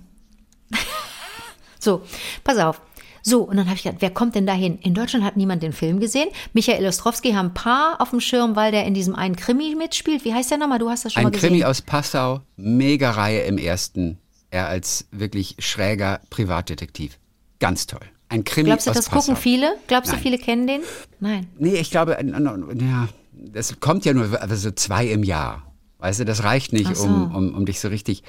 So, 1.81 2.01
pass 2.43 2.57
auf. 2.57 2.81
So, 3.23 3.43
und 3.43 3.57
dann 3.57 3.67
habe 3.67 3.75
ich 3.75 3.83
gedacht, 3.83 4.01
wer 4.01 4.09
kommt 4.09 4.33
denn 4.33 4.47
dahin? 4.47 4.79
In 4.79 4.93
Deutschland 4.95 5.23
hat 5.23 5.37
niemand 5.37 5.61
den 5.61 5.73
Film 5.73 5.99
gesehen. 5.99 6.29
Michael 6.53 6.85
Ostrowski 6.87 7.33
haben 7.33 7.47
ein 7.47 7.53
paar 7.53 8.01
auf 8.01 8.09
dem 8.09 8.19
Schirm, 8.19 8.55
weil 8.55 8.71
der 8.71 8.85
in 8.85 8.93
diesem 8.95 9.15
einen 9.15 9.35
Krimi 9.35 9.75
mitspielt. 9.75 10.25
Wie 10.25 10.33
heißt 10.33 10.49
der 10.49 10.57
nochmal? 10.57 10.79
Du 10.79 10.89
hast 10.89 11.05
das 11.05 11.13
schon 11.13 11.19
Ein 11.21 11.23
mal 11.25 11.31
gesehen. 11.31 11.49
Krimi 11.49 11.63
aus 11.63 11.81
Passau, 11.81 12.41
Mega-Reihe 12.55 13.41
im 13.41 13.57
ersten. 13.57 14.17
Er 14.49 14.67
als 14.67 15.07
wirklich 15.11 15.55
schräger 15.59 16.19
Privatdetektiv. 16.29 17.19
Ganz 17.59 17.85
toll. 17.85 18.01
Ein 18.27 18.43
Krimi 18.43 18.67
Glaubst 18.67 18.87
du, 18.87 18.91
aus 18.91 18.95
das 18.97 19.09
Passau. 19.09 19.33
gucken 19.33 19.35
viele? 19.35 19.75
Glaubst 19.87 20.11
du, 20.11 20.15
Nein. 20.15 20.23
viele 20.23 20.37
kennen 20.39 20.65
den? 20.65 20.81
Nein. 21.19 21.47
Nee, 21.59 21.75
ich 21.75 21.91
glaube, 21.91 22.17
äh, 22.17 22.25
ja, 22.25 23.07
das 23.33 23.79
kommt 23.79 24.03
ja 24.05 24.13
nur 24.13 24.41
also 24.41 24.55
so 24.55 24.71
zwei 24.71 25.05
im 25.05 25.23
Jahr. 25.23 25.63
Weißt 25.99 26.21
du, 26.21 26.25
das 26.25 26.43
reicht 26.43 26.73
nicht, 26.73 26.95
so. 26.95 27.03
um, 27.03 27.35
um, 27.35 27.55
um 27.55 27.65
dich 27.65 27.79
so 27.79 27.87
richtig 27.89 28.23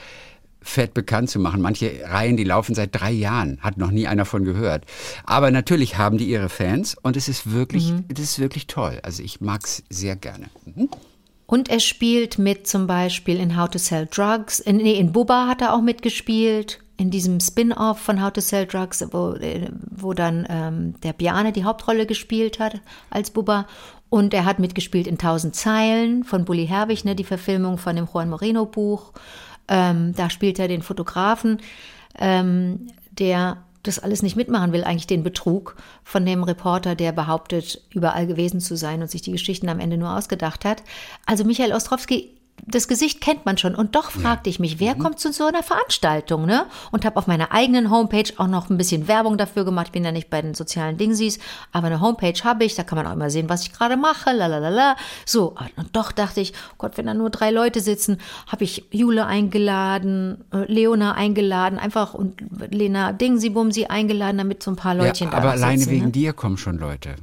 fett 0.63 0.95
bekannt 0.95 1.31
zu 1.31 1.39
machen. 1.39 1.61
Manche 1.61 1.91
Reihen, 2.05 2.37
die 2.37 2.45
laufen 2.45 2.75
seit 2.75 2.95
drei 2.95 3.11
Jahren, 3.13 3.59
hat 3.61 3.77
noch 3.79 3.91
nie 3.91 4.07
einer 4.07 4.25
von 4.25 4.45
gehört. 4.45 4.85
Aber 5.25 5.51
natürlich 5.51 5.99
haben 5.99 6.19
die 6.19 6.29
ihre 6.29 6.49
Fans 6.49 6.97
und 7.03 7.17
es 7.17 7.29
ist 7.29 7.53
wirklich, 7.53 7.91
Mhm. 7.93 8.05
es 8.15 8.21
ist 8.21 8.39
wirklich 8.39 8.67
toll. 8.67 9.01
Also 9.03 9.23
ich 9.23 9.41
mag's 9.41 9.83
sehr 9.91 10.17
gerne. 10.17 10.47
Mhm. 10.65 10.89
Und 11.47 11.69
er 11.69 11.81
spielt 11.81 12.39
mit 12.39 12.67
zum 12.67 12.87
Beispiel 12.87 13.39
in 13.39 13.61
How 13.61 13.69
to 13.69 13.79
Sell 13.79 14.07
Drugs. 14.11 14.59
In, 14.59 14.77
nee, 14.77 14.95
in 14.95 15.13
Bubba 15.13 15.47
hat 15.49 15.61
er 15.61 15.75
auch 15.75 15.83
mitgespielt. 15.83 16.79
In 16.97 17.11
diesem 17.11 17.41
Spin-off 17.41 17.99
von 17.99 18.23
How 18.23 18.33
to 18.33 18.41
Sell 18.41 18.67
Drugs, 18.67 19.05
wo, 19.11 19.33
äh, 19.33 19.69
wo 19.91 20.15
dann 20.15 20.47
ähm, 20.49 20.95
der 21.03 21.13
Biane 21.13 21.53
die 21.53 21.65
Hauptrolle 21.65 22.07
gespielt 22.07 22.59
hat 22.59 22.81
als 23.11 23.31
Bubba. 23.31 23.67
Und 24.09 24.35
er 24.35 24.45
hat 24.45 24.59
mitgespielt 24.61 25.07
in 25.07 25.19
Tausend 25.19 25.55
Zeilen 25.57 26.23
von 26.25 26.45
Bully 26.45 26.67
Herbig, 26.67 27.05
ne, 27.05 27.15
die 27.17 27.25
Verfilmung 27.25 27.77
von 27.79 27.97
dem 27.97 28.07
Juan 28.13 28.29
Moreno 28.31 28.67
Buch. 28.67 29.13
Ähm, 29.69 30.15
da 30.15 30.31
spielt 30.31 30.59
er 30.59 30.69
den 30.69 30.83
Fotografen, 30.83 31.59
ähm, 32.19 32.89
der 33.11 33.59
das 33.83 33.99
alles 33.99 34.23
nicht 34.23 34.37
mitmachen 34.37 34.73
will, 34.73 34.85
eigentlich 34.85 35.07
den 35.07 35.25
Betrug 35.25 35.77
von 36.05 36.25
dem 36.25 36.45
Reporter, 36.45 36.95
der 36.95 37.13
behauptet, 37.13 37.83
überall 37.91 38.27
gewesen 38.27 38.61
zu 38.61 38.77
sein 38.77 39.03
und 39.03 39.11
sich 39.11 39.23
die 39.23 39.33
Geschichten 39.33 39.69
am 39.69 39.81
Ende 39.81 39.97
nur 39.97 40.17
ausgedacht 40.17 40.65
hat. 40.65 40.83
Also 41.27 41.45
Michael 41.45 41.73
Ostrowski, 41.73 42.31
das 42.65 42.87
Gesicht 42.87 43.21
kennt 43.21 43.45
man 43.45 43.59
schon. 43.59 43.75
Und 43.75 43.97
doch 43.97 44.13
fragte 44.13 44.49
ich 44.49 44.61
mich, 44.61 44.79
wer 44.79 44.95
kommt 44.95 45.19
zu 45.19 45.33
so 45.33 45.45
einer 45.47 45.65
Veranstaltung, 45.65 46.47
ne? 46.47 46.67
Und 46.93 47.05
habe 47.05 47.17
auf 47.17 47.27
meiner 47.27 47.51
eigenen 47.51 47.91
Homepage 47.91 48.31
auch 48.37 48.47
noch 48.47 48.71
ein 48.71 48.79
bisschen 48.79 49.09
Werbung 49.09 49.37
dafür 49.37 49.65
gemacht. 49.65 49.89
Ich 49.89 49.93
bin 49.93 50.05
ja 50.05 50.13
nicht 50.13 50.31
bei 50.31 50.41
den 50.41 50.55
sozialen 50.55 50.97
Dingsies, 50.97 51.41
aber 51.73 51.89
eine 51.89 52.01
Homepage 52.01 52.39
habe 52.45 52.65
ich, 52.65 52.77
da 52.77 52.85
kann 52.85 52.97
man 52.97 53.07
auch 53.07 53.13
immer 53.13 53.31
sehen, 53.31 53.49
was 53.49 53.63
ich 53.63 53.73
gerade 53.73 53.97
mache, 53.97 54.33
lalalala. 54.33 54.97
So, 55.27 55.57
und 55.77 55.97
doch 55.97 56.13
dachte 56.13 56.41
ich, 56.41 56.53
oh 56.73 56.75
Gott, 56.79 56.97
wenn 56.97 57.07
da 57.07 57.15
nur 57.15 57.31
drei 57.31 57.51
Leute 57.51 57.81
sitzen, 57.81 58.19
habe 58.47 58.63
ich 58.63 58.85
Jule 58.93 59.27
eingeladen, 59.27 60.45
äh, 60.53 60.73
Leona 60.73 61.15
eingeladen, 61.15 61.81
einfach 61.81 62.15
und 62.15 62.43
Lena 62.71 63.13
Dingsy-Bumsy 63.13 63.87
eingeladen, 63.87 64.39
damit 64.39 64.63
so 64.63 64.71
ein 64.71 64.77
paar 64.77 64.95
Leutchen 64.95 65.29
ja, 65.29 65.33
da 65.33 65.39
aber 65.39 65.51
alleine 65.51 65.79
sitzen, 65.79 65.91
wegen 65.91 66.07
ne? 66.07 66.13
dir 66.13 66.33
kommen 66.33 66.59
schon 66.59 66.79
Leute. 66.79 67.17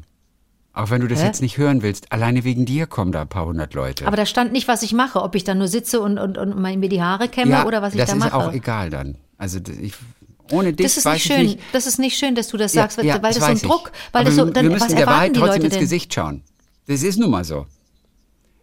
Auch 0.79 0.89
wenn 0.91 1.01
du 1.01 1.07
das 1.07 1.19
Hä? 1.21 1.25
jetzt 1.25 1.41
nicht 1.41 1.57
hören 1.57 1.81
willst, 1.81 2.11
alleine 2.11 2.43
wegen 2.45 2.65
dir 2.65 2.87
kommen 2.87 3.11
da 3.11 3.21
ein 3.23 3.27
paar 3.27 3.45
hundert 3.45 3.73
Leute. 3.73 4.07
Aber 4.07 4.15
da 4.15 4.25
stand 4.25 4.53
nicht, 4.53 4.67
was 4.69 4.81
ich 4.81 4.93
mache, 4.93 5.21
ob 5.21 5.35
ich 5.35 5.43
da 5.43 5.53
nur 5.53 5.67
sitze 5.67 5.99
und, 5.99 6.17
und, 6.17 6.37
und 6.37 6.57
mir 6.57 6.87
die 6.89 7.01
Haare 7.01 7.27
kämme 7.27 7.51
ja, 7.51 7.65
oder 7.65 7.81
was 7.81 7.93
ich 7.93 7.99
das 7.99 8.09
da 8.11 8.15
ist 8.15 8.19
mache. 8.19 8.33
auch 8.35 8.53
egal 8.53 8.89
dann. 8.89 9.17
Also 9.37 9.59
das- 9.59 9.75
ich, 9.77 9.93
ohne 10.51 10.71
dich 10.73 10.85
Das 10.85 10.95
ist 10.97 11.03
weiß 11.05 11.15
nicht 11.15 11.25
ich 11.25 11.31
schön. 11.35 11.45
nicht. 11.47 11.59
Das 11.73 11.85
ist 11.85 11.99
nicht 11.99 12.17
schön, 12.17 12.33
dass 12.33 12.47
du 12.47 12.55
das 12.57 12.73
Ja, 12.73 12.83
sagst, 12.83 12.97
weil, 12.97 13.05
ja, 13.05 13.21
weil 13.21 13.33
das 13.33 13.43
so 13.43 13.51
ein. 13.51 13.57
Druck, 13.59 13.91
weil 14.13 14.21
Aber 14.21 14.29
das 14.29 14.35
so, 14.35 14.45
dann, 14.45 14.65
wir 14.65 14.71
was 14.71 14.83
müssen 14.83 14.95
der 14.95 15.01
erwarten 15.01 15.17
Wahrheit 15.19 15.35
die 15.35 15.39
trotzdem 15.39 15.53
Leute 15.55 15.65
ins 15.65 15.73
denn? 15.73 15.81
Gesicht 15.81 16.13
schauen. 16.13 16.43
Das 16.87 17.03
ist 17.03 17.19
nun 17.19 17.29
mal 17.29 17.43
so. 17.43 17.65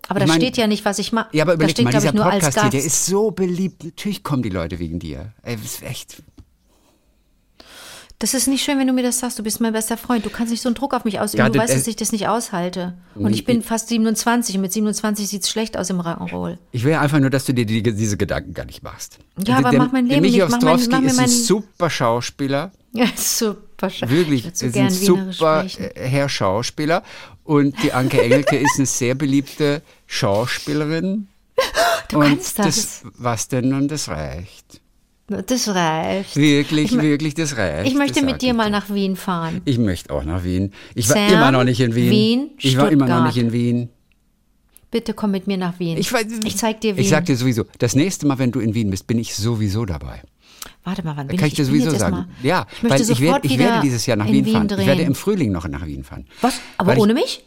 Aber 0.08 0.20
Ich 0.20 0.26
da 0.26 0.32
mein- 0.32 0.40
steht 0.40 0.56
ja 0.56 0.66
nicht, 0.66 0.84
was 0.84 0.98
ich 0.98 1.12
mache. 1.12 1.28
Ja, 1.32 1.42
aber 1.44 1.52
da 1.52 1.56
überleg 1.56 1.72
steht, 1.72 1.84
mal, 1.84 1.90
dieser 1.92 2.14
ich, 2.14 2.20
Podcast 2.20 2.60
hier, 2.62 2.70
der 2.70 2.84
ist 2.84 3.06
so 3.06 3.30
beliebt. 3.30 3.84
Natürlich 3.84 4.22
kommen 4.22 4.42
die 4.42 4.48
Leute 4.48 4.78
wegen 4.78 4.98
dir. 5.00 5.32
Ey, 5.42 5.56
das 5.56 5.64
ist 5.66 5.82
echt. 5.82 6.22
Das 8.18 8.32
ist 8.32 8.46
nicht 8.48 8.64
schön, 8.64 8.78
wenn 8.78 8.86
du 8.86 8.94
mir 8.94 9.02
das 9.02 9.18
sagst. 9.18 9.38
Du 9.38 9.42
bist 9.42 9.60
mein 9.60 9.74
bester 9.74 9.98
Freund. 9.98 10.24
Du 10.24 10.30
kannst 10.30 10.50
nicht 10.50 10.62
so 10.62 10.70
einen 10.70 10.74
Druck 10.74 10.94
auf 10.94 11.04
mich 11.04 11.20
ausüben. 11.20 11.38
Ja, 11.40 11.48
du 11.50 11.58
das- 11.58 11.68
weißt, 11.68 11.80
dass 11.80 11.86
äh, 11.86 11.90
ich 11.90 11.96
das 11.96 12.12
nicht 12.12 12.28
aushalte. 12.28 12.94
Und 13.14 13.34
ich 13.34 13.44
bin 13.44 13.62
fast 13.62 13.88
27 13.88 14.54
und 14.54 14.62
mit 14.62 14.72
27 14.72 15.28
sieht 15.28 15.42
es 15.42 15.50
schlecht 15.50 15.76
aus 15.76 15.90
im 15.90 16.00
Rock'n'Roll. 16.00 16.56
Ich 16.72 16.84
will 16.84 16.94
einfach 16.94 17.18
nur, 17.18 17.28
dass 17.28 17.44
du 17.44 17.52
dir 17.52 17.66
die, 17.66 17.82
diese 17.82 18.16
Gedanken 18.16 18.54
gar 18.54 18.64
nicht 18.64 18.82
machst. 18.82 19.18
Ja, 19.46 19.58
aber 19.58 19.68
der, 19.70 19.78
mach 19.80 19.92
mein 19.92 20.08
der 20.08 20.16
Leben 20.20 20.26
Michi 20.32 20.40
nicht, 20.40 20.50
mach 20.50 20.62
mein- 20.62 20.74
Ostrowski 20.76 21.02
mach 21.04 21.10
ist 21.10 21.18
ein 21.18 21.28
super 21.28 21.90
Schauspieler. 21.90 22.72
Ja, 22.92 23.04
super. 23.14 23.90
schön. 23.90 24.08
Wirklich, 24.08 24.48
so 24.54 24.64
ist 24.64 24.74
ein 24.74 24.88
super 24.90 25.66
äh, 25.66 25.90
Herr 26.08 26.30
Schauspieler. 26.30 27.02
Und 27.44 27.74
die 27.82 27.92
Anke 27.92 28.22
Engelke 28.22 28.56
ist 28.56 28.76
eine 28.78 28.86
sehr 28.86 29.14
beliebte 29.14 29.82
Schauspielerin. 30.06 31.28
Du 32.08 32.18
und 32.18 32.24
kannst 32.28 32.58
das. 32.60 33.02
Was 33.18 33.48
denn 33.48 33.68
nun, 33.70 33.88
das 33.88 34.08
reicht. 34.08 34.80
Das 35.28 35.68
reicht. 35.68 36.36
Wirklich, 36.36 36.92
Ich 36.92 37.00
wirklich, 37.00 37.34
das 37.34 37.56
reicht. 37.56 37.88
Ich 37.90 37.96
möchte 37.96 38.20
das 38.20 38.30
mit 38.30 38.42
dir 38.42 38.54
mal 38.54 38.70
nach 38.70 38.90
Wien 38.94 39.16
fahren. 39.16 39.60
Ich 39.64 39.76
möchte 39.78 40.12
auch 40.14 40.22
nach 40.24 40.44
Wien. 40.44 40.72
Ich 40.94 41.08
war 41.08 41.16
immer 41.28 41.50
noch 41.50 41.64
nicht 41.64 41.80
in 41.80 41.94
Wien. 41.96 42.10
Wien, 42.10 42.50
ich 42.58 42.76
war 42.76 42.90
immer 42.92 43.06
noch 43.06 43.14
Stuttgart. 43.16 43.34
nicht 43.34 43.44
in 43.44 43.52
Wien. 43.52 43.88
Bitte 44.92 45.14
komm 45.14 45.32
mit 45.32 45.48
mir 45.48 45.56
nach 45.56 45.78
Wien. 45.80 45.98
Ich, 45.98 46.12
ich 46.44 46.56
zeig 46.56 46.80
dir 46.80 46.96
Wien. 46.96 47.02
Ich 47.02 47.08
sag 47.08 47.24
dir 47.26 47.36
sowieso, 47.36 47.64
das 47.78 47.96
nächste 47.96 48.24
Mal, 48.26 48.38
wenn 48.38 48.52
du 48.52 48.60
in 48.60 48.72
Wien 48.74 48.88
bist, 48.90 49.08
bin 49.08 49.18
ich 49.18 49.34
sowieso 49.34 49.84
dabei. 49.84 50.22
Warte 50.84 51.02
mal, 51.04 51.16
wann 51.16 51.26
bin 51.26 51.36
Kann 51.36 51.48
ich? 51.48 51.54
ich 51.54 51.56
dir 51.56 51.64
sowieso 51.64 51.90
sagen. 51.90 52.16
Mal, 52.16 52.26
Ja, 52.44 52.66
ich 52.82 52.88
weil 52.88 53.00
ich, 53.00 53.06
sofort 53.08 53.20
werd, 53.20 53.44
ich 53.44 53.58
werde 53.58 53.80
dieses 53.82 54.06
Jahr 54.06 54.16
nach 54.16 54.26
in 54.26 54.32
Wien, 54.44 54.46
fahren. 54.54 54.68
drehen. 54.68 54.80
Ich 54.80 54.86
werde 54.86 55.02
im 55.02 55.16
Frühling 55.16 55.50
noch 55.50 55.66
nach 55.66 55.84
Wien 55.86 56.04
fahren. 56.04 56.26
Was? 56.40 56.60
Aber 56.78 56.96
ohne 56.98 57.14
mich? 57.14 57.44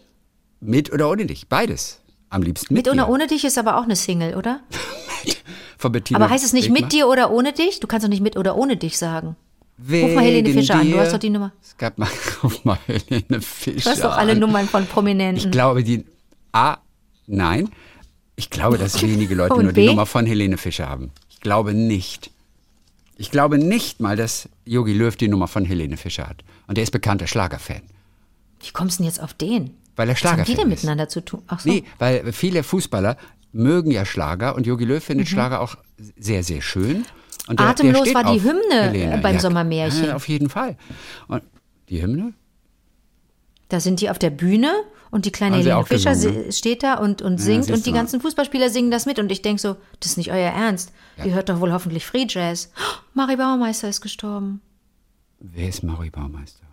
Mit 0.59 0.91
oder 0.91 1.09
ohne 1.09 1.25
dich? 1.25 1.47
Beides. 1.47 2.01
Am 2.29 2.41
liebsten 2.43 2.73
mit, 2.73 2.85
Mit 2.85 2.93
oder 2.93 3.05
dir. 3.05 3.09
ohne 3.13 3.27
dich 3.27 3.45
ist 3.45 3.57
aber 3.57 3.77
auch 3.79 3.83
eine 3.83 3.95
Single, 3.95 4.35
oder? 4.35 4.59
Von 5.79 5.91
Bettina 5.93 6.19
Aber 6.19 6.29
heißt 6.29 6.43
es 6.45 6.53
nicht 6.53 6.65
Wegmann. 6.65 6.83
mit 6.83 6.91
dir 6.93 7.07
oder 7.07 7.31
ohne 7.31 7.53
dich? 7.53 7.79
Du 7.79 7.87
kannst 7.87 8.03
doch 8.03 8.09
nicht 8.09 8.21
mit 8.21 8.37
oder 8.37 8.55
ohne 8.55 8.77
dich 8.77 8.97
sagen. 8.97 9.35
Wegen 9.77 10.07
Ruf 10.07 10.15
mal 10.15 10.23
Helene 10.25 10.49
Fischer 10.53 10.75
an, 10.75 10.81
du 10.87 10.93
dir. 10.93 10.99
hast 10.99 11.13
doch 11.13 11.17
die 11.19 11.29
Nummer. 11.29 11.53
Es 11.63 11.77
gab 11.77 11.97
mal, 11.97 12.09
ruf 12.43 12.65
mal 12.65 12.77
Helene 12.85 13.41
Fischer 13.41 13.79
Du 13.81 13.89
hast 13.89 14.03
doch 14.03 14.17
alle 14.17 14.33
an. 14.33 14.39
Nummern 14.39 14.67
von 14.67 14.83
Ich 14.83 14.89
Prominenten. 14.89 15.51
glaube, 15.51 15.83
die 15.83 16.03
A, 16.51 16.77
nein. 17.27 17.69
Ich 18.35 18.49
glaube, 18.49 18.77
dass 18.77 19.01
wenige 19.01 19.35
Leute 19.35 19.61
nur 19.63 19.71
die? 19.73 19.85
Nummer 19.87 20.05
von 20.05 20.25
Helene 20.25 20.57
Fischer 20.57 20.87
haben. 20.89 21.11
Ich 21.29 21.39
glaube 21.39 21.73
nicht. 21.73 22.29
Ich 23.15 23.31
glaube 23.31 23.57
nicht 23.57 23.99
mal, 24.01 24.15
dass 24.17 24.47
Yogi 24.65 24.93
Löw 24.93 25.15
die 25.15 25.27
Nummer 25.29 25.47
von 25.47 25.63
Helene 25.65 25.95
Fischer 25.97 26.27
hat. 26.27 26.43
Und 26.67 26.75
der 26.77 26.83
ist 26.83 26.91
bekannter 26.91 27.27
Schlagerfan. 27.27 27.81
Wie 28.61 28.71
kommst 28.71 28.99
du 28.99 29.03
denn 29.03 29.07
jetzt 29.09 29.21
auf 29.21 29.33
den? 29.33 29.71
Weil 29.95 30.09
er 30.09 30.15
Was 30.15 30.23
haben 30.23 30.43
die 30.43 30.51
Schlagerfan 30.51 30.55
denn 30.55 30.71
ist. 30.73 30.81
miteinander 30.83 31.07
zu 31.09 31.21
tun? 31.23 31.41
Ach 31.47 31.59
so. 31.61 31.69
Nee, 31.69 31.83
weil 31.99 32.31
viele 32.33 32.63
Fußballer 32.63 33.15
mögen 33.51 33.91
ja 33.91 34.05
Schlager 34.05 34.55
und 34.55 34.65
Jogi 34.67 34.85
Löw 34.85 35.03
findet 35.03 35.27
Schlager 35.27 35.61
auch 35.61 35.75
sehr, 36.17 36.43
sehr 36.43 36.61
schön. 36.61 37.05
Und 37.47 37.59
Mhm. 37.59 37.65
Atemlos 37.65 38.01
steht 38.01 38.15
war 38.15 38.31
die 38.33 38.43
Hymne, 38.43 38.61
Helene. 38.91 39.15
äh, 39.17 39.21
beim 39.21 39.39
Sommermärchen. 39.39 40.05
Ja, 40.05 40.15
auf 40.15 40.27
jeden 40.27 40.49
Fall. 40.49 40.77
Und 41.27 41.41
die 41.89 42.01
Hymne? 42.01 42.33
Da 43.69 43.79
sind 43.79 44.01
die 44.01 44.09
auf 44.09 44.19
der 44.19 44.29
Bühne 44.29 44.71
und 45.11 45.25
die 45.25 45.31
kleine 45.31 45.57
Helene 45.57 45.83
Fischer 45.85 46.11
gesungen, 46.11 46.51
si- 46.51 46.57
steht 46.57 46.83
da 46.83 46.95
und, 46.95 47.21
und 47.21 47.37
singt 47.39 47.65
siehst 47.65 47.75
und 47.77 47.85
die 47.85 47.91
mal. 47.91 47.97
ganzen 47.97 48.21
Fußballspieler 48.21 48.69
singen 48.69 48.91
das 48.91 49.05
mit 49.05 49.17
und 49.19 49.31
ich 49.31 49.41
denke 49.41 49.61
so, 49.61 49.75
das 49.99 50.11
ist 50.11 50.17
nicht 50.17 50.31
euer 50.31 50.51
Ernst. 50.51 50.91
Ihr 51.23 51.33
hört 51.33 51.49
doch 51.49 51.59
wohl 51.59 51.71
hoffentlich 51.71 52.05
Free 52.05 52.25
Jazz. 52.27 52.71
Oh, 52.77 53.01
Mari 53.15 53.35
Baumeister 53.35 53.89
ist 53.89 54.01
gestorben. 54.01 54.61
Wer 55.39 55.69
ist 55.69 55.83
Marie 55.83 56.09
Baumeister? 56.09 56.65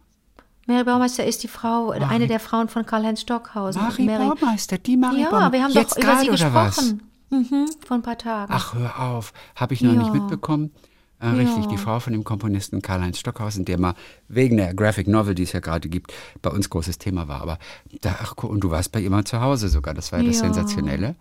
Mary 0.66 0.84
Baumeister 0.84 1.24
ist 1.24 1.42
die 1.42 1.48
Frau, 1.48 1.90
eine 1.90 2.26
der 2.26 2.40
Frauen 2.40 2.68
von 2.68 2.84
Karl-Heinz 2.84 3.20
Stockhausen. 3.20 3.80
Marie 3.82 4.06
Mary- 4.06 4.28
Baumeister, 4.28 4.78
die 4.78 4.96
Marie 4.96 5.22
Ja, 5.22 5.30
Baumeister. 5.30 5.52
wir 5.52 5.62
haben 5.64 5.72
Jetzt 5.72 5.96
doch 5.96 6.02
über 6.02 6.18
sie 6.20 6.26
gesprochen. 6.28 7.02
Mhm, 7.30 7.68
vor 7.86 7.96
ein 7.96 8.02
paar 8.02 8.18
Tagen. 8.18 8.52
Ach, 8.54 8.74
hör 8.74 9.00
auf. 9.00 9.32
Habe 9.56 9.74
ich 9.74 9.82
noch 9.82 9.92
Ja. 9.92 9.98
nicht 9.98 10.12
mitbekommen. 10.12 10.70
Äh, 11.18 11.28
Richtig, 11.28 11.66
die 11.66 11.78
Frau 11.78 11.98
von 11.98 12.12
dem 12.12 12.24
Komponisten 12.24 12.82
Karl-Heinz 12.82 13.18
Stockhausen, 13.18 13.64
der 13.64 13.80
mal 13.80 13.94
wegen 14.28 14.56
der 14.58 14.74
Graphic 14.74 15.08
Novel, 15.08 15.34
die 15.34 15.44
es 15.44 15.52
ja 15.52 15.60
gerade 15.60 15.88
gibt, 15.88 16.12
bei 16.42 16.50
uns 16.50 16.68
großes 16.68 16.98
Thema 16.98 17.26
war. 17.26 17.40
Aber 17.40 17.58
da, 18.02 18.16
ach, 18.22 18.34
und 18.44 18.60
du 18.60 18.70
warst 18.70 18.92
bei 18.92 19.00
ihr 19.00 19.08
mal 19.10 19.24
zu 19.24 19.40
Hause 19.40 19.68
sogar. 19.68 19.94
Das 19.94 20.12
war 20.12 20.20
ja 20.20 20.26
das 20.26 20.36
Ja. 20.40 20.44
Sensationelle. 20.44 21.14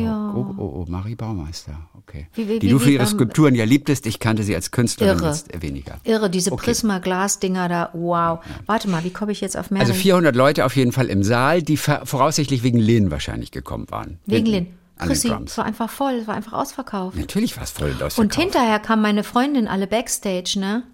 Ja. 0.00 0.32
Oh, 0.34 0.54
oh, 0.56 0.62
oh, 0.62 0.84
Marie 0.88 1.14
Baumeister, 1.14 1.74
okay. 1.98 2.28
Wie- 2.34 2.48
wie- 2.48 2.58
die 2.58 2.66
wie- 2.66 2.70
du 2.70 2.78
für 2.78 2.90
ihre 2.90 3.06
Skulpturen 3.06 3.54
ja 3.54 3.64
liebtest. 3.64 4.06
Ich 4.06 4.18
kannte 4.18 4.42
sie 4.42 4.54
als 4.54 4.70
Künstlerin 4.70 5.18
Irre. 5.18 5.28
jetzt 5.28 5.62
weniger. 5.62 5.98
Irre, 6.04 6.30
diese 6.30 6.52
Okay. 6.52 6.64
Prisma-Glas-Dinger 6.66 7.68
da, 7.68 7.90
wow. 7.92 8.38
Warte 8.66 8.88
mal, 8.88 9.04
wie 9.04 9.10
komme 9.10 9.32
ich 9.32 9.40
jetzt 9.40 9.56
auf 9.56 9.70
Mary? 9.70 9.82
Also 9.82 9.94
400 9.94 10.34
Leute 10.36 10.64
auf 10.64 10.76
jeden 10.76 10.92
Fall 10.92 11.06
im 11.06 11.22
Saal, 11.22 11.62
die 11.62 11.76
voraussichtlich 11.76 12.62
wegen 12.62 12.78
Lynn 12.78 13.10
wahrscheinlich 13.10 13.50
gekommen 13.50 13.86
waren. 13.90 14.18
Wegen 14.26 14.46
den 14.52 14.66
Chrissy, 14.98 15.32
es 15.46 15.58
war 15.58 15.64
einfach 15.64 15.90
voll, 15.90 16.12
es 16.14 16.26
war 16.28 16.34
einfach 16.36 16.52
ausverkauft. 16.52 17.16
Natürlich 17.16 17.56
war 17.56 17.64
es 17.64 17.70
voll 17.72 17.90
ausverkauft. 17.90 18.18
Und 18.18 18.34
hinterher 18.36 18.78
kamen 18.78 19.02
meine 19.02 19.24
Freundin 19.24 19.66
alle 19.66 19.86
Backstage, 19.88 20.54
ne? 20.58 20.84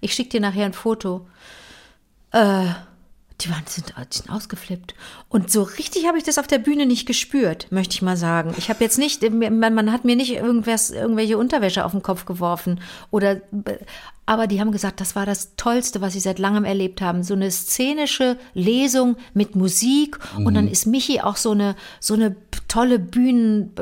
Ich 0.00 0.12
schicke 0.14 0.30
dir 0.30 0.40
nachher 0.40 0.64
ein 0.66 0.72
Foto. 0.72 1.26
Äh, 2.32 2.64
die 3.44 3.50
waren 3.50 3.64
sind, 3.66 3.94
ausgeflippt. 4.28 4.94
Und 5.28 5.50
so 5.50 5.62
richtig 5.62 6.06
habe 6.06 6.18
ich 6.18 6.24
das 6.24 6.38
auf 6.38 6.46
der 6.46 6.58
Bühne 6.58 6.86
nicht 6.86 7.06
gespürt, 7.06 7.70
möchte 7.70 7.94
ich 7.94 8.02
mal 8.02 8.16
sagen. 8.16 8.54
Ich 8.58 8.70
habe 8.70 8.82
jetzt 8.82 8.98
nicht, 8.98 9.22
man, 9.30 9.74
man 9.74 9.92
hat 9.92 10.04
mir 10.04 10.16
nicht 10.16 10.32
irgendwas, 10.32 10.90
irgendwelche 10.90 11.38
Unterwäsche 11.38 11.84
auf 11.84 11.92
den 11.92 12.02
Kopf 12.02 12.24
geworfen 12.24 12.80
oder, 13.10 13.40
aber 14.26 14.46
die 14.46 14.60
haben 14.60 14.72
gesagt, 14.72 15.00
das 15.00 15.14
war 15.14 15.26
das 15.26 15.54
Tollste, 15.56 16.00
was 16.00 16.14
sie 16.14 16.20
seit 16.20 16.38
langem 16.38 16.64
erlebt 16.64 17.02
haben. 17.02 17.22
So 17.22 17.34
eine 17.34 17.50
szenische 17.50 18.38
Lesung 18.54 19.16
mit 19.34 19.54
Musik 19.54 20.18
und 20.36 20.44
Mhm. 20.44 20.54
dann 20.54 20.68
ist 20.68 20.86
Michi 20.86 21.20
auch 21.20 21.36
so 21.36 21.50
eine, 21.50 21.76
so 22.00 22.14
eine 22.14 22.34
tolle 22.68 22.98
Bühnen, 22.98 23.72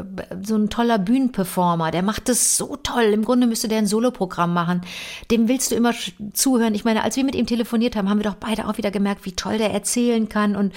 so 0.42 0.56
ein 0.56 0.68
toller 0.68 0.98
Bühnenperformer. 0.98 1.90
Der 1.92 2.02
macht 2.02 2.28
das 2.28 2.56
so 2.56 2.76
toll. 2.76 3.04
Im 3.04 3.24
Grunde 3.24 3.46
müsste 3.46 3.68
der 3.68 3.78
ein 3.78 3.86
Soloprogramm 3.86 4.52
machen. 4.52 4.82
Dem 5.30 5.48
willst 5.48 5.70
du 5.70 5.76
immer 5.76 5.94
zuhören. 6.32 6.74
Ich 6.74 6.84
meine, 6.84 7.02
als 7.04 7.16
wir 7.16 7.24
mit 7.24 7.34
ihm 7.36 7.46
telefoniert 7.46 7.94
haben, 7.96 8.10
haben 8.10 8.18
wir 8.18 8.24
doch 8.24 8.34
beide 8.34 8.66
auch 8.68 8.76
wieder 8.78 8.90
gemerkt, 8.90 9.24
wie 9.24 9.32
toll 9.32 9.58
der 9.58 9.72
erzählen 9.72 10.28
kann 10.28 10.56
und 10.56 10.72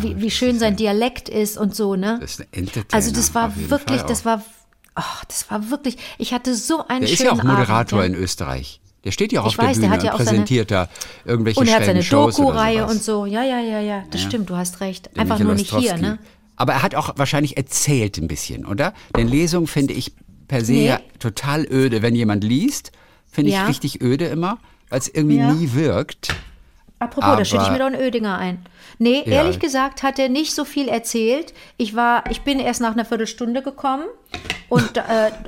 wie, 0.00 0.20
wie 0.20 0.30
schön 0.30 0.58
sein 0.58 0.76
Dialekt 0.76 1.28
ist 1.28 1.58
und 1.58 1.74
so, 1.74 1.96
ne? 1.96 2.18
Das 2.20 2.32
ist 2.32 2.40
ein 2.40 2.46
Entertainer, 2.52 2.86
Also 2.94 3.10
das 3.12 3.34
war 3.34 3.52
wirklich, 3.56 4.02
das 4.02 4.24
war, 4.24 4.42
ach, 4.96 5.24
das 5.26 5.48
war 5.50 5.70
wirklich, 5.70 5.96
ich 6.18 6.32
hatte 6.32 6.54
so 6.54 6.86
einen 6.88 7.02
Der 7.02 7.10
ist 7.10 7.18
schönen 7.18 7.36
ja 7.36 7.40
auch 7.40 7.44
Moderator 7.44 8.00
Abend, 8.00 8.16
in 8.16 8.22
Österreich. 8.22 8.80
Der 9.04 9.12
steht 9.12 9.30
ja 9.30 9.42
auch 9.42 9.46
Ich 9.46 9.56
auf 9.58 9.64
weiß, 9.64 9.78
der 9.78 9.82
der 9.82 9.88
Bühne 9.88 9.92
hat 9.98 10.02
ja 10.04 10.10
und 10.10 10.14
auch 10.14 10.18
seine- 10.24 10.30
präsentiert 10.30 10.70
da 10.72 10.88
irgendwelche 11.24 11.60
Und 11.60 11.68
er 11.68 11.76
hat 11.76 11.84
seine 11.84 12.02
Doku-Reihe 12.02 12.86
und 12.86 13.00
so. 13.02 13.24
Ja, 13.24 13.44
ja, 13.44 13.60
ja, 13.60 13.78
ja. 13.80 14.02
Das 14.10 14.20
stimmt, 14.20 14.50
du 14.50 14.56
hast 14.56 14.80
recht. 14.80 15.10
Der 15.14 15.22
Einfach 15.22 15.38
Michael 15.38 15.46
nur 15.46 15.54
nicht 15.54 15.76
hier, 15.78 15.96
ne? 15.96 16.18
Aber 16.56 16.72
er 16.72 16.82
hat 16.82 16.94
auch 16.96 17.12
wahrscheinlich 17.16 17.56
erzählt 17.56 18.18
ein 18.18 18.26
bisschen, 18.26 18.66
oder? 18.66 18.94
Denn 19.16 19.28
Lesung 19.28 19.66
finde 19.68 19.92
ich 19.94 20.12
per 20.48 20.64
se 20.64 20.72
Nee. 20.72 20.86
ja 20.88 21.00
total 21.20 21.66
öde. 21.70 22.02
Wenn 22.02 22.16
jemand 22.16 22.42
liest, 22.42 22.90
finde 23.30 23.50
ich 23.50 23.56
Ja. 23.56 23.66
richtig 23.66 24.00
öde 24.00 24.24
immer, 24.26 24.58
weil 24.88 24.98
es 24.98 25.08
irgendwie 25.08 25.36
Ja. 25.36 25.52
nie 25.52 25.72
wirkt. 25.74 26.34
Apropos, 26.98 27.36
da 27.36 27.44
schütte 27.44 27.62
ich 27.62 27.68
Aber- 27.68 27.72
mir 27.72 27.78
doch 27.80 27.86
einen 27.86 28.00
Ödinger 28.00 28.38
ein. 28.38 28.64
Nee, 28.98 29.22
Ja. 29.26 29.32
ehrlich 29.42 29.58
gesagt 29.60 30.02
hat 30.02 30.18
er 30.18 30.30
nicht 30.30 30.54
so 30.54 30.64
viel 30.64 30.88
erzählt. 30.88 31.52
Ich 31.76 31.94
war, 31.94 32.24
ich 32.30 32.40
bin 32.42 32.58
erst 32.58 32.80
nach 32.80 32.92
einer 32.94 33.04
Viertelstunde 33.04 33.60
gekommen 33.60 34.04
und 34.70 34.96
äh, 34.96 35.02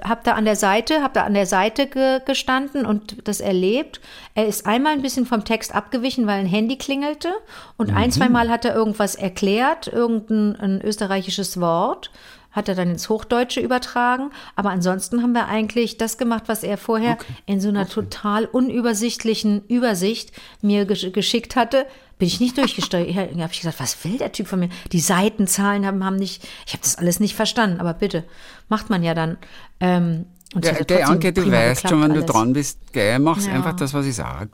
habe 0.05 0.21
da 0.25 0.33
an 0.33 0.45
der 0.45 0.57
Seite, 0.57 1.03
habe 1.03 1.15
da 1.15 1.25
an 1.25 1.33
der 1.33 1.47
Seite 1.47 1.87
ge 1.87 2.21
gestanden 2.27 2.85
und 2.85 3.27
das 3.27 3.41
erlebt. 3.41 4.01
Er 4.35 4.47
ist 4.47 4.67
einmal 4.67 4.93
ein 4.93 5.01
bisschen 5.01 5.25
vom 5.25 5.45
Text 5.47 5.75
abgewichen, 5.75 6.27
weil 6.27 6.41
ein 6.41 6.47
Handy 6.47 6.77
klingelte 6.77 7.33
und 7.79 7.95
ein, 7.95 8.13
zwei 8.13 8.29
Mal 8.29 8.51
hat 8.51 8.67
er 8.67 8.75
irgendwas 8.75 9.15
erklärt, 9.15 9.87
irgendein 9.87 10.55
ein 10.61 10.81
österreichisches 10.83 11.59
Wort. 11.59 12.11
Hat 12.59 12.69
er 12.69 12.75
dann 12.75 12.91
ins 12.91 13.09
Hochdeutsche 13.09 13.61
übertragen. 13.61 14.31
Aber 14.57 14.71
ansonsten 14.71 15.23
haben 15.23 15.33
wir 15.33 15.47
eigentlich 15.47 15.97
das 15.97 16.19
gemacht, 16.19 16.45
was 16.47 16.65
er 16.65 16.77
vorher 16.77 17.17
in 17.47 17.61
so 17.61 17.69
einer 17.69 17.89
total 17.89 18.47
unübersichtlichen 18.47 19.65
Übersicht 19.69 20.33
mir 20.61 20.85
gesch 20.85 21.13
geschickt 21.13 21.55
hatte. 21.55 21.87
Bin 22.19 22.27
ich 22.27 22.41
nicht 22.41 22.59
durchgesteuert. 22.59 23.15
Da 23.17 23.43
habe 23.43 23.53
ich 23.53 23.61
gesagt, 23.61 23.79
was 23.79 24.05
will 24.05 24.19
der 24.19 24.33
Typ 24.33 24.49
von 24.49 24.59
mir? 24.59 24.71
Die 24.91 24.99
Seitenzahlen 24.99 25.87
haben, 25.87 26.05
haben 26.05 26.17
nicht, 26.17 26.43
ich 26.67 26.73
habe 26.73 26.83
das 26.83 26.97
alles 26.97 27.21
nicht 27.21 27.37
verstanden. 27.37 27.79
Aber 27.81 27.95
bitte, 27.95 28.25
macht 28.69 28.91
man 28.91 29.05
ja 29.05 29.15
dann. 29.15 29.39
Ähm, 29.79 30.27
und 30.53 30.65
ja 30.65 30.73
trotzdem 30.73 31.05
Anke, 31.07 31.33
du 31.33 31.43
weißt 31.43 31.83
geklappt 31.83 31.89
schon, 31.91 32.03
wenn 32.03 32.09
du 32.15 32.21
alles. 32.23 32.27
dran 32.33 32.53
bist, 32.55 32.93
gell, 32.93 33.21
machst 33.21 33.47
Ja. 33.47 33.53
einfach 33.53 33.77
das, 33.77 33.95
was 33.95 34.05
ich 34.05 34.17
sag. 34.17 34.49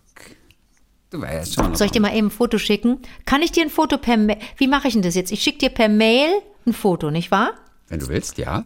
Du 1.09 1.23
weißt 1.23 1.55
schon. 1.55 1.75
Soll 1.75 1.87
ich 1.87 1.93
dir 1.93 2.01
mal 2.03 2.15
eben 2.15 2.27
ein 2.27 2.31
Foto 2.31 2.59
schicken? 2.59 2.99
Kann 3.25 3.41
ich 3.41 3.53
dir 3.53 3.63
ein 3.63 3.71
Foto 3.71 3.97
per 3.97 4.19
Mail? 4.19 4.37
Wie 4.59 4.67
mache 4.67 4.89
ich 4.89 4.93
denn 4.95 5.03
das 5.03 5.15
jetzt? 5.15 5.33
Ich 5.33 5.43
schicke 5.43 5.59
dir 5.59 5.71
per 5.71 5.89
Mail 5.89 6.29
ein 6.67 6.73
Foto, 6.75 7.11
nicht 7.11 7.31
wahr? 7.31 7.53
Wenn 7.89 8.01
du 8.01 8.09
willst, 8.09 8.39
ja. 8.39 8.65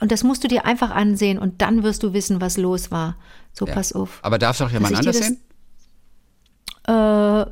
Und 0.00 0.12
das 0.12 0.24
musst 0.24 0.42
du 0.44 0.48
dir 0.48 0.64
einfach 0.64 0.90
ansehen 0.90 1.38
und 1.38 1.60
dann 1.60 1.82
wirst 1.82 2.02
du 2.02 2.12
wissen, 2.12 2.40
was 2.40 2.56
los 2.56 2.90
war. 2.90 3.16
So, 3.52 3.66
ja. 3.66 3.74
pass 3.74 3.92
auf. 3.92 4.18
Aber 4.22 4.38
darf 4.38 4.56
es 4.56 4.62
auch 4.62 4.70
jemand 4.70 4.96
anders 4.96 5.18
sehen? 5.18 5.38
Äh, 6.86 7.44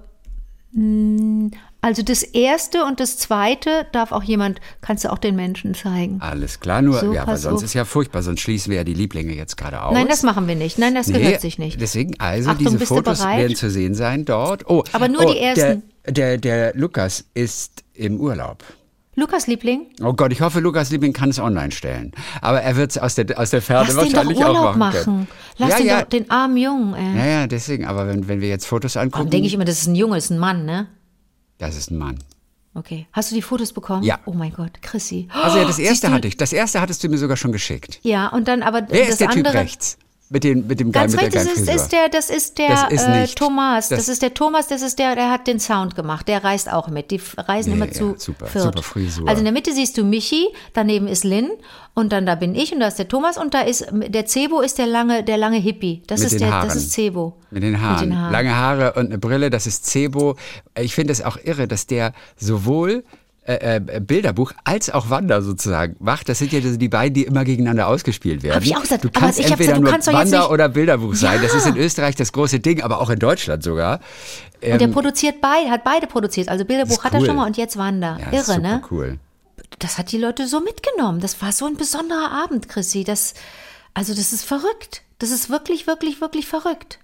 also 1.81 2.03
das 2.03 2.23
erste 2.23 2.85
und 2.85 3.01
das 3.01 3.19
zweite 3.19 3.87
darf 3.93 4.13
auch 4.13 4.23
jemand, 4.23 4.61
kannst 4.81 5.05
du 5.05 5.13
auch 5.13 5.19
den 5.19 5.37
Menschen 5.37 5.75
zeigen. 5.75 6.21
Alles 6.21 6.61
klar, 6.61 6.83
nur, 6.83 6.99
So, 6.99 7.13
ja, 7.13 7.23
aber 7.23 7.37
sonst 7.37 7.59
auf. 7.59 7.65
ist 7.65 7.75
ja 7.75 7.85
furchtbar, 7.85 8.23
sonst 8.23 8.41
schließen 8.41 8.71
wir 8.71 8.79
ja 8.79 8.85
die 8.85 8.95
Lieblinge 8.95 9.35
jetzt 9.35 9.57
gerade 9.57 9.83
aus. 9.83 9.95
Nein, 9.95 10.09
das 10.09 10.23
machen 10.23 10.49
wir 10.49 10.57
nicht. 10.57 10.79
Nein, 10.79 10.95
das 10.95 11.07
Nee, 11.07 11.21
gehört 11.21 11.41
sich 11.41 11.59
nicht. 11.59 11.81
Deswegen, 11.81 12.19
also 12.19 12.51
Achtung, 12.51 12.67
diese 12.67 12.87
Fotos 12.87 13.25
werden 13.25 13.57
zu 13.57 13.71
sehen 13.71 13.95
sein 13.95 14.25
dort. 14.25 14.69
Oh, 14.69 14.85
Aber 14.93 15.09
nur 15.09 15.25
oh, 15.25 15.33
die 15.33 15.39
ersten. 15.39 15.83
Der, 16.07 16.39
der, 16.39 16.39
der 16.39 16.75
Lukas 16.75 17.25
ist 17.35 17.85
im 17.95 18.21
Urlaub. 18.21 18.65
Lukas 19.19 19.47
Liebling, 19.47 19.87
Oh 20.03 20.13
Gott, 20.13 20.33
ich 20.33 20.41
hoffe, 20.41 20.61
Lukas 20.61 20.91
Liebling 20.91 21.13
kann 21.13 21.31
es 21.31 21.39
online 21.41 21.73
stellen. 21.73 22.13
Aber 22.41 22.63
er 22.63 22.77
wird 22.77 22.93
es 22.93 22.99
aus 22.99 23.15
der, 23.17 23.39
aus 23.39 23.51
der 23.51 23.61
Ferne 23.63 23.89
lass 23.93 23.97
den 23.97 24.13
doch 24.13 24.17
wahrscheinlich 24.19 24.39
Urlaub 24.39 24.57
auch 24.57 24.77
machen. 24.77 24.97
machen. 24.97 25.29
Lass 25.59 25.71
ja, 25.71 25.77
den 25.79 25.87
ja. 25.87 26.01
doch 26.03 26.09
den 26.09 26.31
armen 26.31 26.57
Jungen. 26.57 26.95
Ey. 26.95 27.17
ja, 27.19 27.27
ja, 27.41 27.47
deswegen. 27.47 27.85
Aber 27.87 28.07
wenn, 28.07 28.29
wenn 28.29 28.41
wir 28.41 28.49
jetzt 28.49 28.67
Fotos 28.67 28.97
angucken, 28.97 29.25
Dann 29.25 29.31
denke 29.31 29.47
ich 29.49 29.55
immer, 29.55 29.65
das 29.65 29.81
ist 29.83 29.87
ein 29.89 29.95
Junge, 29.97 30.15
das 30.17 30.25
ist 30.27 30.31
ein 30.31 30.39
Mann, 30.39 30.65
ne? 30.65 30.87
das 31.59 31.77
ist 31.77 31.91
ein 31.91 31.99
Mann. 31.99 32.19
Okay. 32.75 33.09
Hast 33.13 33.33
du 33.33 33.35
die 33.35 33.43
Fotos 33.43 33.73
bekommen? 33.73 34.05
Ja. 34.05 34.21
Oh 34.27 34.33
mein 34.33 34.53
Gott, 34.53 34.81
Chrissy. 34.83 35.27
Also 35.33 35.59
ja, 35.59 35.65
das 35.65 35.79
erste 35.81 36.07
du- 36.07 36.13
hatte 36.13 36.29
ich. 36.29 36.37
Das 36.37 36.53
erste 36.53 36.81
hattest 36.81 37.03
du 37.03 37.09
mir 37.09 37.19
sogar 37.19 37.37
schon 37.37 37.51
geschickt. 37.51 37.99
Ja, 38.03 38.29
und 38.29 38.47
dann 38.47 38.63
aber 38.63 38.83
Wer 38.89 39.01
das 39.01 39.09
ist 39.11 39.21
der 39.21 39.31
Typ 39.31 39.39
andere. 39.47 39.55
rechts? 39.63 39.99
Mit, 40.31 40.45
den, 40.45 40.67
mit 40.67 40.79
dem 40.79 40.93
Ganz 40.93 41.13
mit 41.13 41.23
recht, 41.23 41.35
der 41.35 41.45
das 41.45 41.55
ist, 41.59 41.91
der, 41.93 42.09
das 42.11 42.29
ist 42.31 42.59
der 42.59 42.69
Das 42.69 42.93
ist 42.93 43.07
äh. 43.09 43.27
Thomas. 43.35 43.89
Das, 43.89 43.99
Das- 44.01 44.09
ist 44.09 44.21
der 44.23 44.35
Thomas, 44.35 44.67
das 44.67 44.83
ist 44.83 44.99
der, 44.99 45.15
der 45.15 45.31
hat 45.31 45.47
den 45.47 45.59
Sound 45.59 45.95
gemacht. 45.97 46.29
Der 46.29 46.45
reist 46.45 46.71
auch 46.71 46.89
mit. 46.89 47.11
Die 47.11 47.21
reisen 47.39 47.71
Nee, 47.71 47.77
immer 47.77 47.87
ja, 47.87 47.93
zu 47.93 48.15
super, 48.19 48.47
viert. 48.47 48.65
super 48.65 48.83
Frisur. 48.83 49.27
Also 49.27 49.39
in 49.39 49.45
der 49.45 49.53
Mitte 49.55 49.73
siehst 49.73 49.97
du 49.97 50.05
Michi, 50.05 50.47
daneben 50.75 51.09
ist 51.09 51.25
Lynn 51.25 51.51
und 51.95 52.13
dann 52.13 52.27
da 52.27 52.35
bin 52.35 52.55
ich 52.55 52.73
und 52.75 52.81
da 52.81 52.89
ist 52.89 52.99
der 52.99 53.09
Thomas 53.09 53.39
und 53.39 53.55
da 53.55 53.63
ist 53.63 53.87
der 53.91 54.27
Cebo 54.27 54.61
ist 54.61 54.77
der 54.79 54.87
lange, 54.87 55.25
der 55.25 55.39
lange 55.39 55.57
Hippie. 55.59 56.03
Das 56.07 56.21
Mit 56.21 56.33
ist 56.33 56.41
der, 56.41 56.53
Haaren. 56.53 56.69
das 56.69 56.77
ist 56.77 56.93
Cebo. 56.93 57.35
Mit 57.51 57.63
den 57.63 57.81
Haaren. 57.81 57.95
Mit 58.01 58.11
den 58.11 58.19
Haaren. 58.21 58.33
Lange 58.33 58.55
Haare 58.55 58.93
und 58.95 59.07
eine 59.07 59.19
Brille, 59.19 59.49
das 59.49 59.67
ist 59.67 59.87
Cebo. 59.87 60.37
Ich 60.79 60.95
finde 60.95 61.13
es 61.13 61.23
auch 61.23 61.39
irre, 61.43 61.67
dass 61.67 61.87
der 61.87 62.13
sowohl 62.37 63.03
äh, 63.49 63.77
äh, 63.77 64.01
Bilderbuch 64.01 64.53
als 64.65 64.91
auch 64.91 65.09
Wander 65.09 65.41
sozusagen 65.41 65.97
macht. 66.01 66.29
Das 66.29 66.39
sind 66.39 66.53
ja 66.53 66.61
die 66.61 66.89
beiden, 66.89 67.15
die 67.15 67.23
immer 67.25 67.45
gegeneinander 67.45 67.89
ausgespielt 67.89 68.43
werden. 68.43 68.57
Hab 68.57 68.63
ich 68.63 68.77
auch 68.77 68.83
gesagt. 68.83 69.05
Du 69.05 69.09
Aber 69.09 69.21
kannst 69.21 69.39
entweder 69.41 69.57
gesagt, 69.57 69.79
du 69.79 69.83
nur 69.83 69.91
kannst 69.91 70.07
Wander 70.13 70.41
nicht- 70.41 70.51
oder 70.51 70.69
Bilderbuch 70.69 71.15
sein. 71.15 71.41
Das 71.43 71.55
ist 71.55 71.67
in 71.67 71.75
Ja. 71.77 71.83
Österreich 71.83 72.15
das 72.15 72.33
große 72.33 72.61
Ding, 72.61 72.83
aber 72.83 73.01
auch 73.01 73.09
in 73.09 73.19
Deutschland 73.19 73.63
sogar. 73.63 74.01
Ähm, 74.61 74.75
Und 74.75 74.81
der 74.83 74.89
produziert 74.89 75.41
beide, 75.41 75.71
hat 75.71 75.83
beide 75.83 76.07
produziert. 76.07 76.49
Also 76.51 76.65
Bilderbuch 76.67 77.03
hat 77.05 77.15
er 77.15 77.21
cool. 77.21 77.27
schon 77.27 77.37
mal 77.37 77.47
und 77.47 77.57
jetzt 77.57 77.77
Wander. 77.79 78.19
ja, 78.21 78.39
Irre, 78.39 78.61
ne? 78.61 78.83
cool. 78.91 79.19
das 79.79 79.97
hat 79.99 80.13
die 80.13 80.19
Leute 80.19 80.47
so 80.47 80.61
mitgenommen. 80.61 81.21
Das 81.21 81.41
war 81.41 81.53
so 81.53 81.65
ein 81.67 81.77
besonderer 81.77 82.31
Abend, 82.31 82.69
Chrissy. 82.69 83.05
Das, 83.05 83.33
also 83.95 84.15
das 84.15 84.33
ist 84.33 84.45
verrückt. 84.45 85.03
Das 85.19 85.31
ist 85.31 85.49
wirklich, 85.49 85.87
wirklich, 85.87 86.21
wirklich 86.21 86.47
verrückt. 86.47 86.99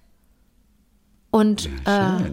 Und 1.31 1.69
Ja, 1.87 2.19
äh. 2.19 2.31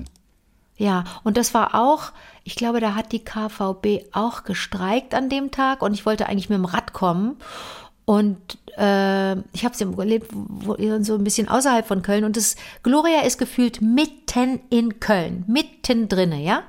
Ja, 0.83 1.05
und 1.23 1.37
das 1.37 1.55
war 1.55 1.77
auch, 1.77 2.11
ich 2.43 2.57
glaube, 2.57 2.81
da 2.81 2.97
hat 2.97 3.13
die 3.13 3.25
KVB 3.25 4.13
auch 4.13 4.43
gestreikt 4.43 5.15
an 5.15 5.29
dem 5.29 5.53
Tag 5.53 5.81
und 5.81 5.95
ich 5.95 6.05
wollte 6.05 6.27
eigentlich 6.27 6.49
mit 6.49 6.59
dem 6.59 6.65
Rad 6.65 6.93
kommen. 6.93 7.37
Und 8.05 8.59
äh, 8.77 9.35
ich 9.53 9.65
habe 9.65 9.75
es 9.75 9.81
überlebt, 9.81 10.33
so 10.33 11.15
ein 11.15 11.23
bisschen 11.23 11.49
außerhalb 11.49 11.87
von 11.87 12.03
Köln. 12.03 12.25
Und 12.25 12.37
das 12.37 12.57
Gloria 12.83 13.21
ist 13.21 13.39
gefühlt 13.39 13.81
mitten 13.81 14.59
in 14.71 14.99
Köln, 14.99 15.45
mittendrin, 15.47 16.33
ja, 16.33 16.65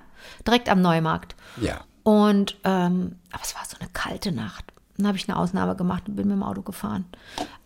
direkt 0.46 0.70
am 0.70 0.84
Neumarkt. 0.84 1.36
Ja. 1.60 1.82
Und 2.04 2.58
ähm, 2.66 3.16
aber 3.32 3.44
es 3.44 3.56
war 3.56 3.64
so 3.68 3.78
eine 3.80 3.90
kalte 3.94 4.32
Nacht. 4.32 4.66
Dann 4.96 5.08
habe 5.08 5.18
ich 5.18 5.28
eine 5.28 5.40
Ausnahme 5.40 5.76
gemacht 5.76 6.04
und 6.08 6.18
bin 6.18 6.28
mit 6.28 6.38
dem 6.38 6.44
Auto 6.44 6.62
gefahren. 6.62 7.06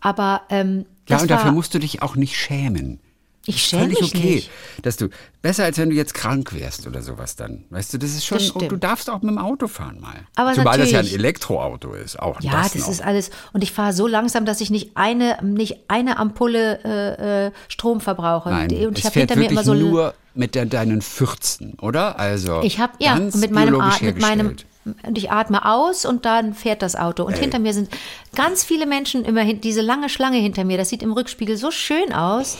Aber 0.00 0.44
ähm, 0.48 0.86
Ja, 1.10 1.20
und 1.20 1.30
dafür 1.30 1.48
war, 1.48 1.52
musst 1.52 1.74
du 1.74 1.78
dich 1.78 2.00
auch 2.00 2.16
nicht 2.16 2.38
schämen. 2.38 3.00
Ich 3.48 3.62
schäme 3.64 3.84
Völlig 3.84 4.00
mich 4.00 4.14
okay, 4.14 4.34
nicht. 4.36 4.50
dass 4.82 4.96
du 4.96 5.08
besser 5.40 5.64
als 5.64 5.78
wenn 5.78 5.88
du 5.90 5.96
jetzt 5.96 6.12
krank 6.14 6.52
wärst 6.52 6.86
oder 6.86 7.00
sowas 7.02 7.34
dann. 7.34 7.64
Weißt 7.70 7.94
du, 7.94 7.98
das 7.98 8.10
ist 8.10 8.26
schon 8.26 8.38
Das 8.38 8.50
und 8.50 8.60
du 8.62 8.66
stimmt. 8.66 8.84
darst 8.84 9.08
auch 9.08 9.22
mit 9.22 9.30
dem 9.30 9.38
Auto 9.38 9.68
fahren 9.68 10.00
mal. 10.00 10.20
Aber 10.36 10.52
Zumal 10.52 10.76
das 10.78 10.90
ja 10.90 10.98
ein 10.98 11.04
natürlich- 11.04 11.18
Elektroauto 11.18 11.94
ist, 11.94 12.18
auch 12.20 12.40
Ja, 12.42 12.52
das, 12.52 12.72
das, 12.74 12.88
ist 12.88 13.02
alles. 13.02 13.30
Und 13.52 13.62
ich 13.62 13.72
fahre 13.72 13.92
so 13.92 14.06
langsam, 14.06 14.44
dass 14.44 14.60
ich 14.60 14.70
nicht 14.70 14.90
eine, 14.96 15.38
nicht 15.42 15.76
eine 15.88 16.18
Ampulle 16.18 16.80
äh, 16.84 17.46
äh, 17.46 17.52
Strom 17.68 18.00
verbrauche. 18.00 18.50
Nein, 18.50 18.70
und 18.86 18.98
ich 18.98 19.04
habe 19.06 19.18
hinter 19.18 19.36
mir 19.36 19.50
immer 19.50 19.64
so. 19.64 19.74
nur 19.74 20.14
mit 20.34 20.54
de 20.54 20.66
deinen 20.66 21.00
14, 21.02 21.74
oder? 21.80 22.18
Also 22.18 22.60
ich 22.62 22.78
habe 22.78 22.92
ja 22.98 23.16
mit 23.16 23.50
meinem 23.50 23.82
mit 24.00 24.20
meinem 24.20 24.56
und 25.02 25.18
ich 25.18 25.30
atme 25.30 25.64
aus 25.66 26.04
und 26.04 26.24
dann 26.24 26.54
fährt 26.54 26.82
das 26.82 26.96
Auto. 26.96 27.24
Und 27.24 27.36
hinter 27.36 27.58
mir 27.58 27.74
sind 27.74 27.90
ganz 28.34 28.64
viele 28.64 28.86
Menschen 28.86 29.24
immer 29.24 29.42
hin, 29.42 29.60
diese 29.60 29.82
lange 29.82 30.08
Schlange 30.08 30.38
hinter 30.38 30.64
mir. 30.64 30.78
Das 30.78 30.88
sieht 30.88 31.02
im 31.02 31.12
Rückspiegel 31.12 31.56
so 31.56 31.70
schön 31.70 32.12
aus. 32.12 32.56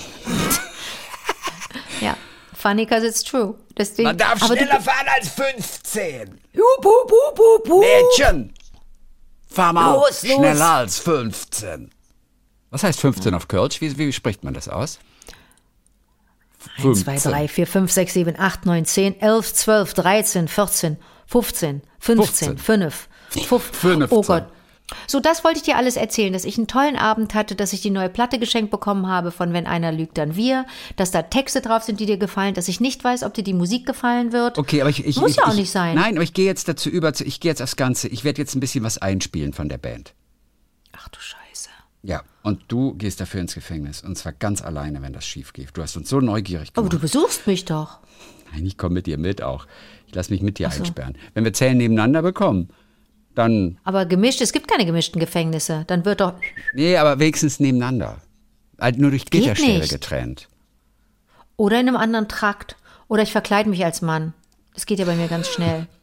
Funny 2.59 2.85
because 2.85 3.07
it's 3.07 3.23
true. 3.23 3.55
Deswegen, 3.77 4.09
Man 4.09 4.18
darf 4.18 4.42
aber 4.42 4.57
schneller 4.57 4.77
du, 4.77 4.83
fahren 4.83 5.07
als 5.16 5.29
15. 5.29 6.40
Hup, 6.57 6.85
hup, 6.85 7.11
hup, 7.11 7.38
hup, 7.38 7.68
hup. 7.68 7.81
Mädchen, 7.81 8.53
fahr 9.49 9.73
mal 9.73 9.94
Los, 9.94 10.23
los. 10.23 10.35
schneller 10.35 10.71
als 10.71 10.99
15. 10.99 11.90
Was 12.71 12.83
heißt 12.83 13.01
15 13.01 13.35
auf 13.35 13.49
Kölsch? 13.49 13.81
Wie, 13.81 13.97
wie 13.97 14.12
spricht 14.12 14.44
man 14.44 14.55
das 14.55 14.68
aus? 14.68 14.99
1, 16.83 17.05
2, 17.05 17.18
3, 17.18 17.49
4, 17.49 17.66
5, 17.66 17.92
6, 17.92 18.12
7, 18.14 18.38
8, 18.38 18.66
9, 18.66 18.85
10, 18.85 19.21
11, 19.21 19.55
12, 19.55 19.94
13, 19.94 20.49
14, 20.49 20.97
15, 21.27 21.83
15, 22.01 22.59
5, 22.59 23.09
5. 23.31 23.71
15. 23.73 24.07
Oh 24.11 24.23
Gott. 24.23 24.49
So, 25.07 25.20
das 25.20 25.44
wollte 25.44 25.59
ich 25.59 25.64
dir 25.64 25.77
alles 25.77 25.96
erzählen, 25.96 26.33
dass 26.33 26.44
ich 26.44 26.57
einen 26.57 26.66
tollen 26.66 26.96
Abend 26.96 27.35
hatte, 27.35 27.55
dass 27.55 27.72
ich 27.72 27.81
die 27.81 27.90
neue 27.90 28.09
Platte 28.09 28.38
geschenkt 28.38 28.70
bekommen 28.70 29.07
habe 29.07 29.31
von 29.31 29.53
Wenn 29.53 29.66
einer 29.66 29.92
lügt, 29.92 30.16
dann 30.18 30.35
wir, 30.35 30.66
dass 30.96 31.11
da 31.11 31.22
Texte 31.22 31.61
drauf 31.61 31.83
sind, 31.83 32.01
die 32.01 32.07
dir 32.07 32.16
gefallen, 32.16 32.55
dass 32.55 32.68
ich 32.68 32.81
nicht 32.81 33.05
weiß, 33.05 33.22
ob 33.22 33.35
dir 33.35 33.44
die 33.44 33.55
Musik 33.55 33.87
gefallen 33.87 34.33
wird. 34.33 34.59
Okay, 34.59 34.81
aber 34.81 34.90
ich, 34.90 35.05
ich 35.05 35.16
Muss 35.16 35.33
ich, 35.33 35.37
ja 35.38 35.44
auch 35.44 35.53
ich, 35.53 35.61
nicht 35.61 35.70
sein. 35.70 35.94
Nein, 35.94 36.16
aber 36.16 36.22
ich 36.24 36.33
gehe 36.33 36.46
jetzt 36.46 36.68
dazu 36.68 36.88
über. 36.88 37.12
Ich 37.20 37.40
gehe 37.40 37.51
jetzt 37.51 37.62
aufs 37.62 37.77
Ganze. 37.77 38.09
Ich 38.09 38.24
werde 38.24 38.40
jetzt 38.40 38.55
ein 38.55 38.61
bisschen 38.61 38.85
was 38.85 38.98
einspielen 38.98 39.53
von 39.53 39.68
der 39.68 39.79
Band. 39.79 40.14
Ach 40.96 41.09
du 41.09 41.20
Scheiße. 41.20 41.68
Ja, 42.03 42.22
und 42.42 42.62
du 42.68 42.94
gehst 42.94 43.20
dafür 43.20 43.40
ins 43.40 43.55
Gefängnis. 43.55 44.03
Und 44.03 44.16
zwar 44.16 44.33
ganz 44.33 44.62
alleine, 44.62 45.03
wenn 45.03 45.12
das 45.12 45.27
schief 45.27 45.53
geht. 45.53 45.68
Du 45.74 45.83
hast 45.83 45.96
uns 45.96 46.09
so 46.09 46.20
neugierig 46.20 46.70
Aber 46.74 46.88
gemacht. 46.88 46.92
du 46.94 46.98
besuchst 46.98 47.46
mich 47.46 47.64
doch. 47.64 47.98
Nein, 48.53 48.64
ich 48.64 48.79
komme 48.79 48.94
mit 48.94 49.07
dir 49.07 49.18
mit 49.18 49.42
auch. 49.42 49.66
Ich 50.07 50.14
lasse 50.14 50.33
mich 50.33 50.40
mit 50.40 50.59
dir 50.59 50.70
einsperren. 50.70 51.16
Wenn 51.35 51.44
wir 51.44 51.53
Zellen 51.53 51.77
nebeneinander 51.77 52.22
bekommen, 52.22 52.70
dann. 53.38 53.79
Aber 53.85 54.05
gemischt, 54.07 54.40
es 54.40 54.53
gibt 54.53 54.68
keine 54.68 54.85
gemischten 54.87 55.20
Gefängnisse. 55.20 55.85
Dann 55.87 56.05
wird 56.05 56.20
doch. 56.20 56.35
Nee, 56.74 56.96
aber 56.96 57.18
wenigstens 57.18 57.61
nebeneinander. 57.61 58.18
Halt 58.81 58.98
nur 58.98 59.11
durch 59.11 59.27
Gitterstäbe 59.27 59.87
getrennt. 59.88 60.48
Oder 61.57 61.81
in 61.81 61.88
einem 61.88 61.96
anderen 61.96 62.29
Trakt. 62.29 62.77
Oder 63.09 63.22
ich 63.22 63.33
verkleide 63.33 63.68
mich 63.70 63.85
als 63.85 64.03
Mann. 64.03 64.35
Das 64.74 64.87
geht 64.87 64.98
ja 64.98 65.05
bei 65.05 65.14
mir 65.16 65.29
ganz 65.29 65.48
schnell. 65.48 65.87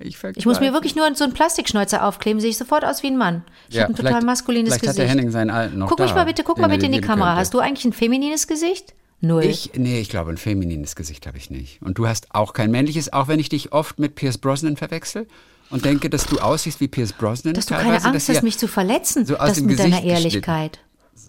Ich, 0.00 0.18
Ich 0.34 0.44
muss 0.44 0.58
mir 0.58 0.72
wirklich 0.72 0.96
nur 0.96 1.14
so 1.14 1.22
einen 1.22 1.32
Plastikschnäuzer 1.34 2.04
aufkleime, 2.04 2.40
sehe 2.40 2.50
ich 2.50 2.58
sofort 2.58 2.84
aus 2.84 3.04
wie 3.04 3.06
ein 3.06 3.16
Mann. 3.16 3.44
Ich 3.68 3.76
Ja, 3.76 3.84
habe 3.84 3.92
ein 3.92 3.96
total 3.96 4.22
maskulines 4.22 4.70
vielleicht 4.70 4.82
Gesicht. 4.82 4.98
hat 4.98 5.02
der 5.04 5.08
Henning 5.08 5.30
seinen 5.30 5.50
alten 5.50 5.78
noch 5.78 5.88
guck 5.88 6.00
mich 6.00 6.10
da, 6.10 6.16
mal 6.16 6.24
bitte, 6.24 6.42
guck 6.42 6.58
mal 6.58 6.68
bitte 6.68 6.86
in 6.86 6.92
die 6.92 7.00
Kamera. 7.00 7.28
könnte. 7.28 7.40
Hast 7.40 7.54
du 7.54 7.60
eigentlich 7.60 7.84
ein 7.84 7.92
feminines 7.92 8.48
Gesicht? 8.48 8.92
Null. 9.20 9.44
Ich, 9.44 9.70
nee, 9.76 10.00
ich 10.00 10.08
glaube, 10.08 10.30
ein 10.32 10.36
feminines 10.36 10.96
Gesicht 10.96 11.28
habe 11.28 11.38
ich 11.38 11.48
nicht. 11.48 11.80
Und 11.80 11.96
du 11.96 12.08
hast 12.08 12.34
auch 12.34 12.52
kein 12.52 12.72
männliches, 12.72 13.12
auch 13.12 13.28
wenn 13.28 13.38
ich 13.38 13.48
dich 13.48 13.72
oft 13.72 14.00
mit 14.00 14.16
Pierce 14.16 14.36
Brosnan 14.38 14.76
verwechsel 14.76 15.28
und 15.74 15.84
denke, 15.84 16.08
dass 16.08 16.26
du 16.26 16.38
aussiehst 16.38 16.80
wie 16.80 16.88
Pierce 16.88 17.12
Brosnan. 17.12 17.54
dass 17.54 17.66
du 17.66 17.74
keine 17.74 18.02
Angst 18.02 18.28
dass 18.28 18.36
hast, 18.36 18.42
mich 18.42 18.58
zu 18.58 18.68
verletzen. 18.68 19.26
so 19.26 19.36
aus 19.36 19.48
das 19.50 19.56
dem 19.58 19.66
mit 19.66 19.78
deiner 19.78 20.00
Gesicht 20.00 20.08
geschnitten. 20.08 20.26
Ehrlichkeit. 20.50 20.78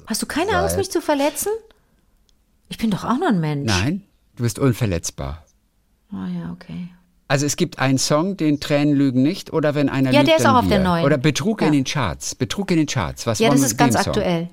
Hast 0.07 0.21
du 0.21 0.25
keine 0.25 0.51
Angst, 0.57 0.71
Weil- 0.73 0.77
mich 0.79 0.91
zu 0.91 1.01
verletzen? 1.01 1.49
Ich 2.69 2.77
bin 2.77 2.89
doch 2.91 3.03
auch 3.03 3.17
nur 3.17 3.27
ein 3.27 3.39
Mensch. 3.39 3.67
Nein, 3.67 4.03
du 4.35 4.43
bist 4.43 4.57
unverletzbar. 4.59 5.43
Oh 6.11 6.15
ja, 6.17 6.51
okay. 6.51 6.89
Also 7.27 7.45
es 7.47 7.55
gibt 7.55 7.79
einen 7.79 7.97
Song, 7.97 8.37
den 8.37 8.59
Tränen 8.59 8.95
lügen 8.95 9.23
nicht, 9.23 9.51
oder 9.51 9.73
wenn 9.73 9.89
einer 9.89 10.11
Ja, 10.11 10.19
lügt, 10.19 10.29
der 10.29 10.37
ist 10.37 10.45
auch 10.45 10.55
auf 10.55 10.67
der 10.67 10.79
neuen. 10.83 11.05
Oder 11.05 11.17
Betrug 11.17 11.61
in 11.61 11.67
Ja. 11.67 11.71
den 11.73 11.83
Charts. 11.83 12.35
Betrug 12.35 12.69
in 12.71 12.77
den 12.77 12.85
Charts. 12.87 13.25
Was 13.25 13.39
Ja, 13.39 13.49
das 13.49 13.61
ist 13.61 13.77
ganz 13.77 13.95
aktuell. 13.95 14.47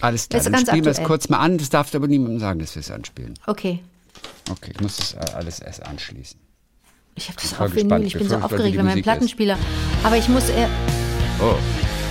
Alles 0.00 0.28
klar, 0.28 0.38
Das 0.38 0.40
ist 0.40 0.44
dann 0.46 0.52
ganz 0.52 0.68
spielen 0.68 0.84
wir 0.84 0.92
es 0.92 1.02
kurz 1.02 1.28
mal 1.30 1.38
an. 1.38 1.56
Das 1.58 1.70
darfst 1.70 1.94
du 1.94 1.98
aber 1.98 2.06
niemandem 2.06 2.38
sagen, 2.40 2.60
dass 2.60 2.74
wir 2.74 2.80
es 2.80 2.90
anspielen. 2.90 3.34
Okay. 3.46 3.82
Okay, 4.50 4.72
ich 4.74 4.80
muss 4.80 4.96
das 4.98 5.14
äh, 5.14 5.32
alles 5.34 5.60
erst 5.60 5.84
anschließen. 5.84 6.38
Ich 7.18 7.28
habe 7.28 7.38
das 7.42 7.58
auf 7.58 7.74
Vinyl. 7.74 8.04
Ich 8.04 8.12
bin 8.14 8.22
so 8.28 8.34
bevor 8.36 8.44
aufgeregt, 8.46 8.74
die 8.74 8.78
wenn 8.78 8.84
mein 8.84 8.92
Musik 8.94 9.00
ist. 9.00 9.04
Plattenspieler. 9.04 9.58
Aber 10.04 10.16
ich 10.16 10.28
muss. 10.28 10.48
Äh, 10.50 10.66
Oh, 11.40 11.54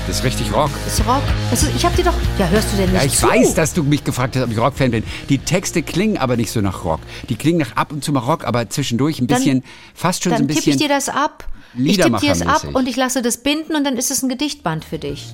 das 0.07 0.17
ist 0.19 0.23
richtig 0.23 0.53
Rock. 0.53 0.69
ist 0.85 0.99
Rock. 1.05 1.21
Das 1.51 1.63
ist, 1.63 1.75
ich 1.75 1.83
habe 1.85 1.95
dir 1.97 2.05
doch. 2.05 2.13
Ja, 2.39 2.47
hörst 2.47 2.71
du 2.71 2.77
denn 2.77 2.91
nicht 2.91 3.01
Ja, 3.01 3.05
ich 3.05 3.17
zu? 3.17 3.27
weiß, 3.27 3.55
dass 3.55 3.73
du 3.73 3.83
mich 3.83 4.03
gefragt 4.05 4.35
hast, 4.37 4.43
ob 4.43 4.51
ich 4.51 4.57
Rockfan 4.57 4.91
bin. 4.91 5.03
Die 5.27 5.37
Texte 5.37 5.81
klingen 5.83 6.17
aber 6.17 6.37
nicht 6.37 6.49
so 6.51 6.61
nach 6.61 6.85
Rock. 6.85 6.99
Die 7.29 7.35
klingen 7.35 7.59
nach 7.59 7.75
ab 7.75 7.91
und 7.91 8.03
zu 8.05 8.11
mal 8.13 8.19
Rock, 8.21 8.45
aber 8.45 8.69
zwischendurch 8.69 9.19
ein 9.19 9.27
Dann- 9.27 9.37
bisschen, 9.39 9.63
fast 9.93 10.23
schon 10.23 10.31
so 10.31 10.35
Dann 10.37 10.45
ein 10.45 10.47
tippe 10.47 10.59
ich 10.59 10.65
bisschen. 10.65 10.79
dir 10.79 10.87
das 10.89 11.09
ab. 11.09 11.45
Ich 11.77 11.97
tippe 11.97 12.19
dir 12.21 12.31
es 12.31 12.41
ab 12.41 12.63
und 12.73 12.87
ich 12.87 12.95
lasse 12.95 13.21
das 13.21 13.37
binden 13.37 13.75
und 13.75 13.83
dann 13.83 13.97
ist 13.97 14.09
es 14.11 14.23
ein 14.23 14.29
Gedichtband 14.29 14.85
für 14.85 14.97
dich. 14.97 15.25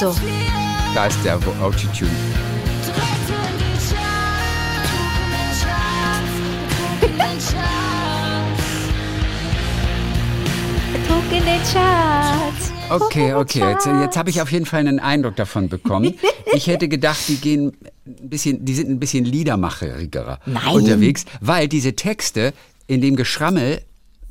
So. 0.00 0.14
Da 0.94 1.06
ist 1.06 1.18
der 1.24 1.36
Autotune. 1.36 2.10
Betrug 7.00 7.87
in 11.32 11.44
den 11.44 11.60
Charts. 11.72 12.72
Okay, 12.90 13.34
okay. 13.34 13.60
Jetzt, 13.70 13.86
jetzt 13.86 14.16
habe 14.16 14.30
ich 14.30 14.40
auf 14.40 14.50
jeden 14.50 14.64
Fall 14.66 14.80
einen 14.80 14.98
Eindruck 15.00 15.36
davon 15.36 15.68
bekommen. 15.68 16.14
Ich 16.54 16.66
hätte 16.66 16.88
gedacht, 16.88 17.28
die 17.28 17.36
gehen 17.36 17.76
ein 18.06 18.30
bisschen, 18.30 18.64
die 18.64 18.74
sind 18.74 18.88
ein 18.88 18.98
bisschen 18.98 19.26
liedermacheriger 19.26 20.40
Nein. 20.46 20.64
unterwegs, 20.74 21.26
weil 21.42 21.68
diese 21.68 21.94
Texte 21.94 22.54
in 22.86 23.02
dem 23.02 23.16
Geschrammel 23.16 23.82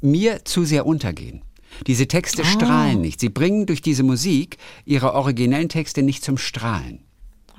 mir 0.02 0.44
zu 0.44 0.66
sehr 0.66 0.88
untergehen. 0.88 1.44
Diese 1.86 2.08
Texte 2.08 2.42
Ah. 2.42 2.46
strahlen 2.46 3.02
nicht. 3.02 3.20
Sie 3.20 3.30
bringen 3.30 3.68
durch 3.68 3.84
diese 3.84 4.02
Musik 4.02 4.58
ihre 4.84 5.14
originellen 5.14 5.70
Texte 5.70 6.02
nicht 6.02 6.24
zum 6.24 6.40
Strahlen. 6.40 7.04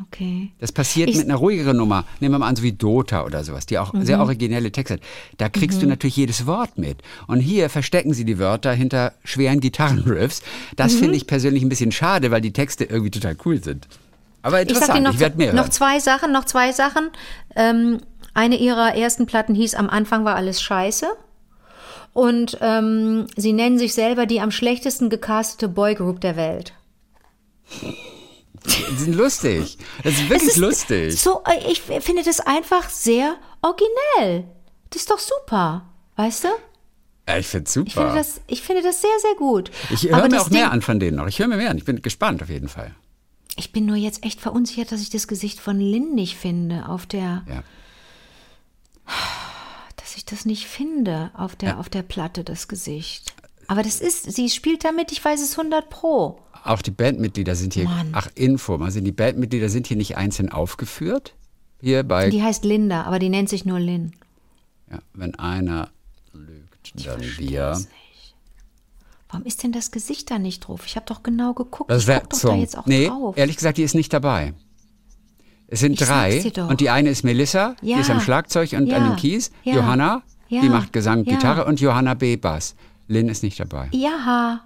Okay. 0.07 0.53
Das 0.61 0.71
passiert 0.71 1.11
Ich- 1.11 1.17
mit 1.17 1.25
einer 1.27 1.37
ruhigeren 1.37 1.77
Nummer. 1.77 2.05
Nehmen 2.21 2.35
wir 2.35 2.39
mal 2.39 2.49
an, 2.49 2.57
so 2.57 2.63
wie 2.63 2.73
Dota 2.73 3.25
oder 3.25 3.43
sowas, 3.43 3.67
die 3.67 3.79
auch 3.79 3.93
sehr 4.01 4.21
originelle 4.21 4.71
Texte 4.71 4.95
hat. 4.95 5.01
Da 5.39 5.49
kriegst 5.49 5.83
du 5.83 5.87
natürlich 5.87 6.17
jedes 6.17 6.47
Wort 6.47 6.79
mit. 6.79 6.99
Und 7.27 7.41
hier 7.41 7.69
verstecken 7.69 8.15
sie 8.15 8.25
die 8.25 8.39
Wörter 8.39 8.73
hinter 8.73 9.13
schweren 9.25 9.61
Gitarrenriffs. 9.61 10.43
Das 10.77 10.95
finde 10.95 11.17
ich 11.17 11.27
persönlich 11.27 11.63
ein 11.65 11.69
bisschen 11.69 11.91
schade, 11.93 12.31
weil 12.31 12.41
die 12.41 12.53
Texte 12.53 12.85
irgendwie 12.85 13.11
total 13.11 13.37
cool 13.45 13.63
sind. 13.63 13.89
Aber 14.43 14.63
Ich 14.63 14.69
interessant, 14.69 15.03
noch, 15.03 15.15
ich, 15.15 15.21
werde 15.21 15.37
mehr 15.37 15.53
noch 15.53 15.63
hören. 15.65 15.73
zwei 15.73 15.99
Sachen, 15.99 16.31
noch 16.33 16.45
zwei 16.45 16.71
Sachen. 16.73 17.11
Ähm, 17.57 17.99
eine 18.35 18.57
ihrer 18.57 18.95
ersten 18.95 19.27
Platten 19.27 19.55
hieß 19.57 19.75
Am 19.75 19.91
Anfang 19.91 20.25
war 20.25 20.37
alles 20.37 20.63
scheiße. 20.63 21.07
Und 22.13 22.57
ähm, 22.61 23.27
sie 23.37 23.53
nennen 23.53 23.79
sich 23.79 23.95
selber 23.95 24.27
die 24.27 24.41
am 24.41 24.51
schlechtesten 24.53 25.11
gecastete 25.11 25.69
Boygroup 25.69 26.21
der 26.21 26.37
Welt. 26.37 26.73
Die 28.69 28.97
sind 28.97 29.15
lustig. 29.15 29.79
Das 30.05 30.15
ist 30.15 30.29
wirklich 30.29 30.43
Es 30.43 30.49
ist 30.49 30.57
lustig. 30.59 31.21
So, 31.21 31.43
ich 31.69 31.81
finde 31.83 32.23
das 32.23 32.41
einfach 32.41 32.89
sehr 32.91 33.37
originell. 33.63 34.45
Das 34.91 35.03
ist 35.03 35.11
doch 35.11 35.19
super, 35.19 35.87
weißt 36.17 36.45
du? 36.45 36.49
Ja, 37.29 37.37
ich 37.39 37.47
finde 37.47 37.69
Ich 37.69 37.73
finde 37.73 37.91
super. 37.91 38.15
das, 38.15 38.41
ich 38.47 38.63
finde 38.63 38.83
das 38.83 39.01
sehr, 39.03 39.11
sehr 39.21 39.35
gut. 39.37 39.71
Ich 39.91 40.05
höre 40.09 40.29
mir 40.29 40.41
auch 40.41 40.51
mehr 40.51 40.65
Ding- 40.65 40.73
an 40.73 40.83
von 40.83 40.99
denen 41.01 41.17
noch. 41.19 41.27
Ich 41.27 41.39
höre 41.39 41.49
mir 41.49 41.57
mehr 41.59 41.71
an. 41.71 41.77
Ich 41.79 41.85
bin 41.85 42.01
gespannt 42.01 42.43
auf 42.43 42.49
jeden 42.49 42.69
Fall. 42.69 42.95
Ich 43.57 43.73
bin 43.73 43.87
nur 43.87 43.97
jetzt 43.97 44.25
echt 44.25 44.41
verunsichert, 44.41 44.93
dass 44.93 45.01
ich 45.03 45.11
das 45.11 45.29
Gesicht 45.29 45.61
von 45.61 45.79
Lynn 45.81 46.15
nicht 46.15 46.37
finde 46.37 46.89
auf 46.89 47.07
der, 47.07 47.45
Ja. 47.49 47.63
dass 49.97 50.17
ich 50.17 50.25
das 50.25 50.45
nicht 50.45 50.67
finde 50.67 51.31
auf 51.35 51.57
der, 51.57 51.71
Ja. 51.71 51.79
auf 51.79 51.89
der 51.89 52.03
Platte, 52.03 52.45
das 52.45 52.69
Gesicht. 52.69 53.35
Aber 53.67 53.83
das 53.83 54.01
ist, 54.01 54.33
sie 54.33 54.49
spielt 54.49 54.85
damit, 54.85 55.13
ich 55.13 55.23
weiß 55.25 55.41
es 55.43 55.57
100 55.59 55.91
pro. 55.91 56.41
Auch 56.69 56.83
die 56.83 56.91
Bandmitglieder 56.91 57.55
sind 57.55 57.75
hier. 57.75 57.85
Mann. 57.85 58.09
Ach, 58.13 58.29
Info. 58.35 58.77
Also 58.77 59.01
die 59.01 59.13
Bandmitglieder 59.13 59.69
sind 59.69 59.87
hier 59.87 59.97
nicht 59.97 60.17
einzeln 60.17 60.51
aufgeführt. 60.53 61.35
Hier 61.81 62.03
bei 62.03 62.29
Die 62.31 62.43
heißt 62.43 62.65
Linda, 62.65 63.03
aber 63.05 63.19
die 63.19 63.29
nennt 63.29 63.49
sich 63.49 63.65
nur 63.65 63.81
Lynn. 63.81 64.13
Ja, 64.91 64.99
wenn 65.15 65.35
einer 65.37 65.89
lügt, 66.33 67.07
dann 67.07 67.21
wir. 67.39 67.81
Warum 69.31 69.45
ist 69.47 69.63
denn 69.63 69.73
das 69.73 69.91
Gesicht 69.91 70.31
da 70.31 70.39
nicht 70.39 70.61
drauf? 70.61 70.83
Ich 70.87 70.97
habe 70.97 71.07
doch 71.07 71.23
genau 71.23 71.53
geguckt. 71.53 71.91
Das 71.91 72.09
ich 72.09 72.15
guck 72.15 72.31
doch 72.31 72.41
da 72.51 72.55
jetzt 72.57 72.77
auch 72.79 72.87
Nee, 72.87 73.07
drauf. 73.09 73.37
ehrlich 73.37 73.57
gesagt, 73.57 73.79
die 73.79 73.83
ist 73.83 73.95
nicht 73.95 74.13
dabei. 74.13 74.55
Es 75.69 75.81
sind 75.81 75.93
Ich 76.01 76.07
drei. 76.07 76.43
Und 76.69 76.81
die 76.81 76.89
eine 76.91 77.11
ist 77.11 77.25
Melissa, 77.25 77.77
die 77.83 77.89
Ja. 77.91 78.01
ist 78.01 78.11
am 78.11 78.21
Schlagzeug 78.21 78.73
und 78.73 78.87
Ja. 78.87 78.97
an 78.97 79.05
den 79.11 79.17
Keys. 79.17 79.51
Ja. 79.65 79.75
Johanna, 79.77 80.23
die 80.51 80.69
macht 80.69 80.93
Gesang. 80.95 81.25
Gitarre 81.25 81.67
und 81.67 81.81
Johanna 81.81 82.15
B. 82.15 82.37
Bass. 82.37 82.75
Lynn 83.07 83.29
ist 83.29 83.43
nicht 83.43 83.61
dabei. 83.61 83.89
Ja. 83.93 84.63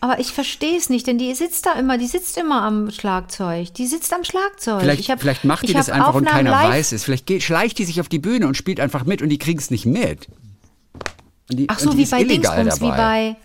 Aber 0.00 0.20
ich 0.20 0.32
verstehe 0.32 0.76
es 0.76 0.90
nicht, 0.90 1.06
denn 1.08 1.18
die 1.18 1.34
sitzt 1.34 1.66
da 1.66 1.72
immer, 1.72 1.98
die 1.98 2.06
sitzt 2.06 2.38
immer 2.38 2.62
am 2.62 2.90
Schlagzeug. 2.90 3.74
Die 3.74 3.86
sitzt 3.86 4.12
am 4.14 4.22
Schlagzeug. 4.22 4.80
Vielleicht, 4.80 5.00
Ich 5.00 5.10
hab- 5.10 5.20
vielleicht 5.20 5.44
macht 5.44 5.66
die 5.68 5.72
das 5.72 5.90
einfach 5.90 6.14
und 6.14 6.26
Aufnahmen 6.28 6.46
keiner 6.46 6.50
live. 6.50 6.70
weiß 6.70 6.92
es. 6.92 7.02
Vielleicht 7.04 7.26
geht, 7.26 7.42
schleicht 7.42 7.78
die 7.78 7.84
sich 7.84 8.00
auf 8.00 8.08
die 8.08 8.20
Bühne 8.20 8.46
und 8.46 8.56
spielt 8.56 8.78
einfach 8.78 9.04
mit 9.04 9.22
und 9.22 9.28
die 9.28 9.38
kriegen 9.38 9.58
es 9.58 9.70
nicht 9.70 9.86
mit. 9.86 10.28
Und 11.50 11.58
die, 11.58 11.66
Ach 11.68 11.78
so, 11.80 11.90
und 11.90 11.96
wie 11.98 12.04
bei 12.06 12.22
Dingsbums, 12.24 12.80
wie 12.80 12.88
bei. 12.88 13.36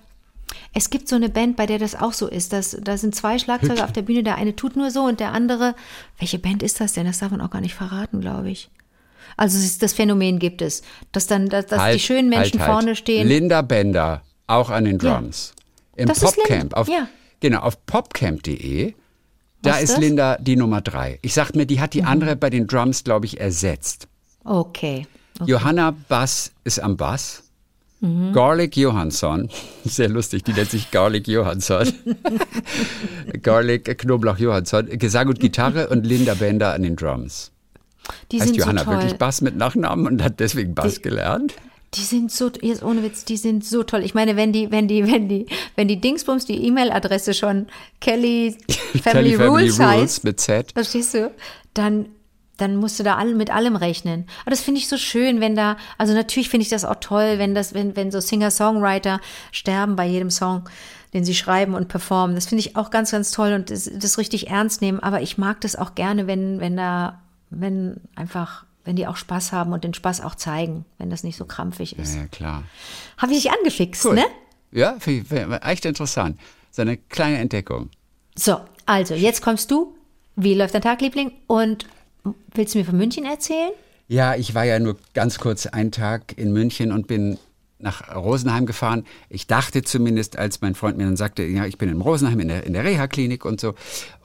Es 0.76 0.89
gibt 0.89 1.08
so 1.08 1.16
eine 1.16 1.30
Band, 1.30 1.56
bei 1.56 1.66
der 1.66 1.80
das 1.80 1.95
auch 1.95 2.14
so 2.14 2.28
ist. 2.28 2.54
Das, 2.54 2.78
da 2.82 2.97
sind 2.97 3.16
zwei 3.16 3.39
Schlagzeuger 3.39 3.84
auf 3.86 3.91
der 3.93 4.01
Bühne, 4.04 4.24
der 4.24 4.36
eine 4.36 4.56
tut 4.56 4.76
nur 4.76 4.91
so 4.91 5.04
und 5.04 5.20
der 5.20 5.32
andere. 5.32 5.74
Welche 6.20 6.38
Band 6.38 6.62
ist 6.62 6.80
das 6.80 6.93
denn? 6.93 7.06
Das 7.06 7.20
darf 7.20 7.32
man 7.32 7.41
auch 7.41 7.49
gar 7.49 7.62
nicht 7.62 7.74
verraten, 7.76 8.22
glaube 8.22 8.51
ich. 8.51 8.70
Also 9.38 9.58
ist, 9.58 9.82
das 9.82 9.93
Phänomen 9.93 10.38
gibt 10.38 10.62
es, 10.62 10.84
dass 11.12 11.26
dann, 11.26 11.49
dass, 11.49 11.66
dass 11.68 11.80
Halt, 11.82 11.95
die 11.95 11.99
schönen 11.99 12.30
Menschen 12.30 12.60
halt, 12.60 12.70
halt. 12.70 12.72
vorne 12.84 12.95
stehen. 12.95 13.28
Linda 13.28 13.64
Bender, 13.64 14.22
auch 14.45 14.70
an 14.70 14.86
den 14.86 14.99
Ja. 14.99 15.22
Im 15.96 16.08
Das 16.08 16.20
Popcamp. 16.20 16.74
Auf, 16.76 16.88
ja. 16.88 17.08
Genau, 17.39 17.60
auf 17.60 17.86
popcamp.de. 17.86 18.94
Da 19.62 19.78
ist 19.78 19.91
ist? 19.91 19.98
Mhm. 19.98 20.04
Linda 20.04 20.38
die 20.38 20.56
Nummer 20.56 20.82
drei. 20.82 21.20
Ich 21.22 21.34
sag 21.34 21.56
mir, 21.56 21.66
die 21.66 21.80
hat 21.80 21.94
die 21.94 22.04
andere 22.04 22.36
bei 22.36 22.50
den 22.50 22.68
Drums, 22.68 23.04
glaube 23.04 23.26
ich, 23.26 23.39
ersetzt. 23.39 24.08
Okay. 24.44 25.08
Johanna 25.46 25.96
Bass 26.10 26.52
ist 26.64 26.80
am 26.80 26.98
Bass. 26.98 27.44
Mhm. 28.02 28.34
Garlic 28.34 28.76
Johansson, 28.76 29.50
sehr 29.86 30.10
lustig, 30.10 30.44
die 30.44 30.52
nennt 30.52 30.70
sich 30.70 30.91
Garlic 30.91 31.26
Johansson. 31.28 31.88
Garlic 33.41 33.98
Knoblauch 33.98 34.38
Johansson, 34.38 34.88
Gesang 35.00 35.30
und 35.30 35.39
Gitarre 35.39 35.88
und 35.88 36.06
Linda 36.06 36.34
Bender 36.34 36.74
an 36.74 36.84
den 36.84 36.98
Drums. 36.98 37.52
Die 38.34 38.41
Heißt 38.41 38.58
Johanna 38.58 38.84
so 38.84 38.91
wirklich 38.91 39.18
Bass 39.18 39.39
mit 39.39 39.56
Nachnamen 39.56 40.06
und 40.06 40.22
hat 40.22 40.41
deswegen 40.41 40.76
Bass 40.76 41.02
gelernt? 41.02 41.54
Die 41.96 42.02
sind 42.02 42.32
so, 42.32 42.52
jetzt 42.62 42.84
ohne 42.84 43.04
Witz, 43.04 43.26
die 43.26 43.38
sind 43.38 43.64
so 43.64 43.84
toll. 43.84 44.04
Ich 44.04 44.14
meine, 44.14 44.36
wenn 44.36 44.52
die, 44.52 44.72
wenn 44.72 44.88
die, 44.88 45.10
wenn 45.12 45.30
die, 45.30 45.46
wenn 45.76 45.88
die 45.88 46.02
Dingsbums 46.02 46.46
die 46.46 46.66
E-Mail-Adresse 46.66 47.34
schon 47.34 47.68
Kelly 48.02 48.58
Family, 48.68 49.02
Kelly 49.02 49.02
Family 49.02 49.36
Rules, 49.36 49.80
Rules 49.80 49.80
heißt, 49.80 50.24
mit 50.24 50.39
Z. 50.39 50.72
verstehst 50.74 51.14
du, 51.14 51.32
dann, 51.74 52.08
dann 52.58 52.76
musst 52.76 53.00
du 53.00 53.04
da 53.04 53.16
all, 53.16 53.36
mit 53.36 53.54
allem 53.54 53.76
rechnen. 53.76 54.26
Aber 54.41 54.52
das 54.52 54.62
finde 54.62 54.80
ich 54.80 54.88
so 54.88 54.98
schön, 54.98 55.39
wenn 55.39 55.56
da, 55.56 55.78
also 55.98 56.14
natürlich 56.14 56.50
finde 56.50 56.64
ich 56.64 56.70
das 56.70 56.86
auch 56.86 56.98
toll, 57.00 57.38
wenn 57.38 57.54
das, 57.56 57.74
wenn, 57.74 57.96
wenn 57.96 58.12
so 58.12 58.20
Singer-Songwriter 58.20 59.20
sterben 59.52 59.96
bei 59.96 60.06
jedem 60.06 60.30
Song, 60.30 60.64
den 61.14 61.24
sie 61.24 61.36
schreiben 61.36 61.76
und 61.76 61.88
performen. 61.88 62.36
Das 62.36 62.48
finde 62.48 62.62
ich 62.62 62.76
auch 62.76 62.89
ganz, 62.89 63.12
ganz 63.12 63.32
toll 63.32 63.54
und 63.54 63.70
das, 63.70 63.89
das 63.94 64.18
richtig 64.18 64.50
ernst 64.50 64.82
nehmen. 64.82 65.00
Aber 65.00 65.22
ich 65.22 65.38
mag 65.38 65.62
das 65.62 65.76
auch 65.76 65.96
gerne, 65.96 66.28
wenn, 66.28 66.60
wenn 66.60 66.76
da, 66.76 67.22
wenn 67.50 67.98
einfach, 68.16 68.66
wenn 68.86 68.95
die 68.95 69.07
auch 69.07 69.15
Spaß 69.17 69.51
haben 69.51 69.71
und 69.73 69.84
den 69.84 69.93
Spaß 69.93 70.21
auch 70.21 70.36
zeigen, 70.36 70.86
wenn 70.97 71.09
das 71.09 71.23
nicht 71.23 71.38
so 71.38 71.45
krampfig 71.45 71.97
ist. 71.97 72.15
Ja, 72.15 72.27
klar. 72.27 72.63
Habe 73.17 73.34
ich 73.34 73.43
dich 73.43 73.51
angefixt, 73.51 74.05
Cool. 74.05 74.15
ne? 74.15 74.25
Ja, 74.71 74.95
finde 74.99 75.21
ich- 75.41 75.49
war 75.49 75.65
echt 75.65 75.86
interessant. 75.86 76.39
So 76.71 76.81
eine 76.81 76.97
kleine 76.97 77.38
Entdeckung. 77.38 77.89
So, 78.36 78.59
also, 78.86 79.13
jetzt 79.13 79.41
kommst 79.41 79.69
du. 79.71 79.95
Wie 80.36 80.55
läuft 80.55 80.73
dein 80.73 80.81
Tag, 80.81 80.99
Liebling? 81.01 81.31
Und 81.47 81.86
willst 82.55 82.73
du 82.73 82.79
mir 82.79 82.86
von 82.86 82.97
München 82.97 83.25
erzählen? 83.25 83.71
Ja, 84.07 84.36
ich 84.36 84.55
war 84.55 84.63
ja 84.65 84.79
nur 84.79 84.97
ganz 85.13 85.38
kurz 85.38 85.65
einen 85.67 85.91
Tag 85.91 86.38
in 86.38 86.51
München 86.51 86.91
und 86.91 87.07
bin 87.07 87.38
nach 87.84 88.15
Rosenheim 88.15 88.65
gefahren. 88.65 89.03
Ich 89.29 89.45
dachte 89.47 89.84
zumindest, 89.84 90.38
als 90.38 90.61
mein 90.61 90.73
Freund 90.73 90.97
mir 90.97 91.05
dann 91.05 91.17
sagte, 91.17 91.43
ja, 91.43 91.65
ich 91.65 91.77
bin 91.77 91.89
in 91.89 92.01
Rosenheim 92.01 92.39
in 92.39 92.47
der, 92.47 92.65
in 92.65 92.73
der 92.73 92.84
Reha-Klinik 92.84 93.45
und 93.45 93.59
so. 93.59 93.75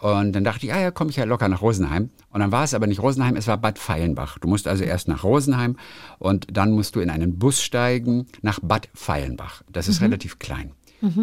Und 0.00 0.32
dann 0.32 0.44
dachte 0.44 0.64
ich, 0.64 0.70
ja, 0.70 0.80
ja, 0.80 0.90
komme 0.90 1.11
ich 1.11 1.16
ja 1.16 1.24
locker 1.24 1.48
nach 1.48 1.61
Rosenheim. 1.61 2.11
Und 2.30 2.40
dann 2.40 2.52
war 2.52 2.64
es 2.64 2.72
aber 2.74 2.86
nicht 2.86 3.00
Rosenheim, 3.02 3.36
es 3.36 3.46
war 3.46 3.59
Bad 3.59 3.78
Feilenbach. 3.78 4.38
Du 4.38 4.48
musst 4.48 4.66
also 4.68 4.84
erst 4.84 5.09
nach 5.09 5.24
Rosenheim 5.24 5.76
und 6.18 6.46
dann 6.52 6.72
musst 6.72 6.96
du 6.96 7.00
in 7.00 7.11
einen 7.11 7.38
Bus 7.38 7.61
steigen 7.61 8.26
nach 8.42 8.61
Bad 8.62 8.88
Feilenbach. 8.94 9.62
Das 9.70 9.88
ist 9.88 10.00
relativ 10.00 10.38
klein. 10.38 10.72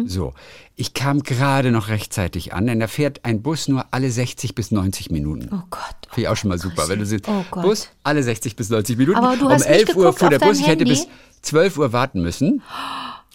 So, 0.06 0.32
ich 0.74 0.94
kam 0.94 1.22
gerade 1.22 1.70
noch 1.70 1.88
rechtzeitig 1.88 2.54
an, 2.54 2.66
denn 2.66 2.80
da 2.80 2.86
fährt 2.86 3.26
ein 3.26 3.42
Bus 3.42 3.68
nur 3.68 3.84
alle 3.90 4.10
60 4.10 4.54
bis 4.54 4.70
90 4.70 5.10
Minuten. 5.10 5.50
Oh 5.52 5.64
Gott. 5.70 5.82
Finde 6.08 6.20
ich 6.22 6.28
auch 6.28 6.36
schon 6.36 6.48
mal 6.48 6.58
super, 6.58 6.88
wenn 6.88 6.98
du 6.98 7.04
siehst, 7.04 7.28
Oh. 7.28 7.44
Bus 7.60 7.90
alle 8.02 8.22
60 8.22 8.56
bis 8.56 8.70
90 8.70 8.96
Minuten. 8.96 9.18
Aber 9.18 9.36
du 9.36 9.44
um 9.44 9.52
hast 9.52 9.68
nicht 9.68 9.88
11 9.88 9.96
Uhr 9.96 10.12
fuhr 10.14 10.30
der 10.30 10.38
Bus, 10.38 10.60
ich 10.60 10.66
hätte 10.66 10.86
bis 10.86 11.06
12 11.42 11.78
Uhr 11.78 11.92
warten 11.92 12.22
müssen. 12.22 12.62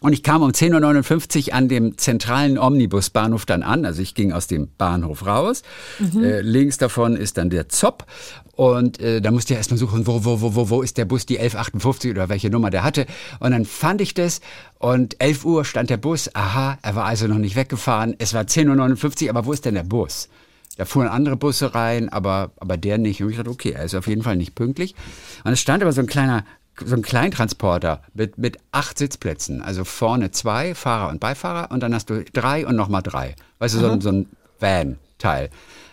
Und 0.02 0.14
ich 0.14 0.24
kam 0.24 0.42
um 0.42 0.50
10.59 0.50 1.50
Uhr 1.50 1.54
an 1.54 1.70
dem 1.70 1.96
zentralen 1.96 2.58
Omnibusbahnhof 2.58 3.46
dann 3.46 3.62
an. 3.62 3.86
Also 3.86 4.02
ich 4.02 4.16
ging 4.16 4.32
aus 4.32 4.48
dem 4.48 4.70
Bahnhof 4.76 5.28
raus. 5.28 5.62
Mhm. 6.00 6.24
Äh, 6.24 6.42
links 6.42 6.80
davon 6.80 7.16
ist 7.16 7.38
dann 7.38 7.52
der 7.52 7.70
Zopp. 7.70 8.08
Und 8.56 9.00
äh, 9.00 9.22
da 9.22 9.30
musste 9.30 9.54
ich 9.54 9.58
erstmal 9.58 9.78
suchen, 9.78 10.08
wo, 10.08 10.26
wo, 10.26 10.42
wo, 10.42 10.56
wo, 10.56 10.70
wo 10.70 10.82
ist 10.82 10.98
der 10.98 11.06
Bus, 11.06 11.28
die 11.28 11.38
1158 11.38 12.10
oder 12.10 12.30
welche 12.30 12.50
Nummer 12.50 12.72
der 12.72 12.84
hatte. 12.84 13.06
Und 13.40 13.52
dann 13.52 13.64
fand 13.66 14.02
ich 14.02 14.16
das. 14.16 14.42
Und 14.80 15.22
11 15.22 15.46
Uhr 15.46 15.66
stand 15.66 15.92
der 15.92 15.98
Bus. 15.98 16.34
Aha, 16.34 16.80
er 16.82 16.96
war 16.96 17.06
also 17.06 17.28
noch 17.28 17.38
nicht 17.38 17.56
weggefahren. 17.56 18.16
Es 18.18 18.34
war 18.34 18.42
10.59 18.42 19.26
Uhr, 19.26 19.30
aber 19.30 19.46
wo 19.46 19.54
ist 19.54 19.66
denn 19.66 19.76
der 19.76 19.84
Bus? 19.84 20.30
Da 20.78 20.86
fuhren 20.86 21.10
andere 21.10 21.38
Busse 21.38 21.76
rein, 21.76 22.10
aber, 22.10 22.54
aber 22.58 22.76
der 22.76 22.98
nicht. 22.98 23.22
Und 23.22 23.30
ich 23.30 23.38
dachte, 23.38 23.52
okay, 23.52 23.72
er 23.72 23.84
ist 23.84 23.94
auf 23.94 24.08
jeden 24.08 24.24
Fall 24.24 24.36
nicht 24.36 24.56
pünktlich. 24.56 24.96
Und 25.44 25.52
es 25.52 25.60
stand 25.60 25.84
aber 25.84 25.92
so 25.92 26.02
ein 26.02 26.08
kleiner, 26.08 26.44
so 26.86 26.96
ein 26.96 27.02
Kleintransporter 27.02 28.02
mit, 28.14 28.38
mit 28.38 28.58
acht 28.72 28.98
Sitzplätzen. 28.98 29.62
Also 29.62 29.84
vorne 29.84 30.32
zwei, 30.32 30.76
Fahrer 30.76 31.10
und 31.10 31.20
Beifahrer. 31.20 31.72
Und 31.72 31.82
dann 31.82 31.94
hast 31.94 32.10
du 32.10 32.24
drei 32.34 32.66
und 32.66 32.76
nochmal 32.76 33.02
drei. 33.04 33.36
Weißt 33.60 33.76
du, 33.76 33.80
so, 33.80 33.90
ein- 33.92 34.02
so 34.02 34.10
ein 34.10 34.30
Van-Teil. 34.60 35.50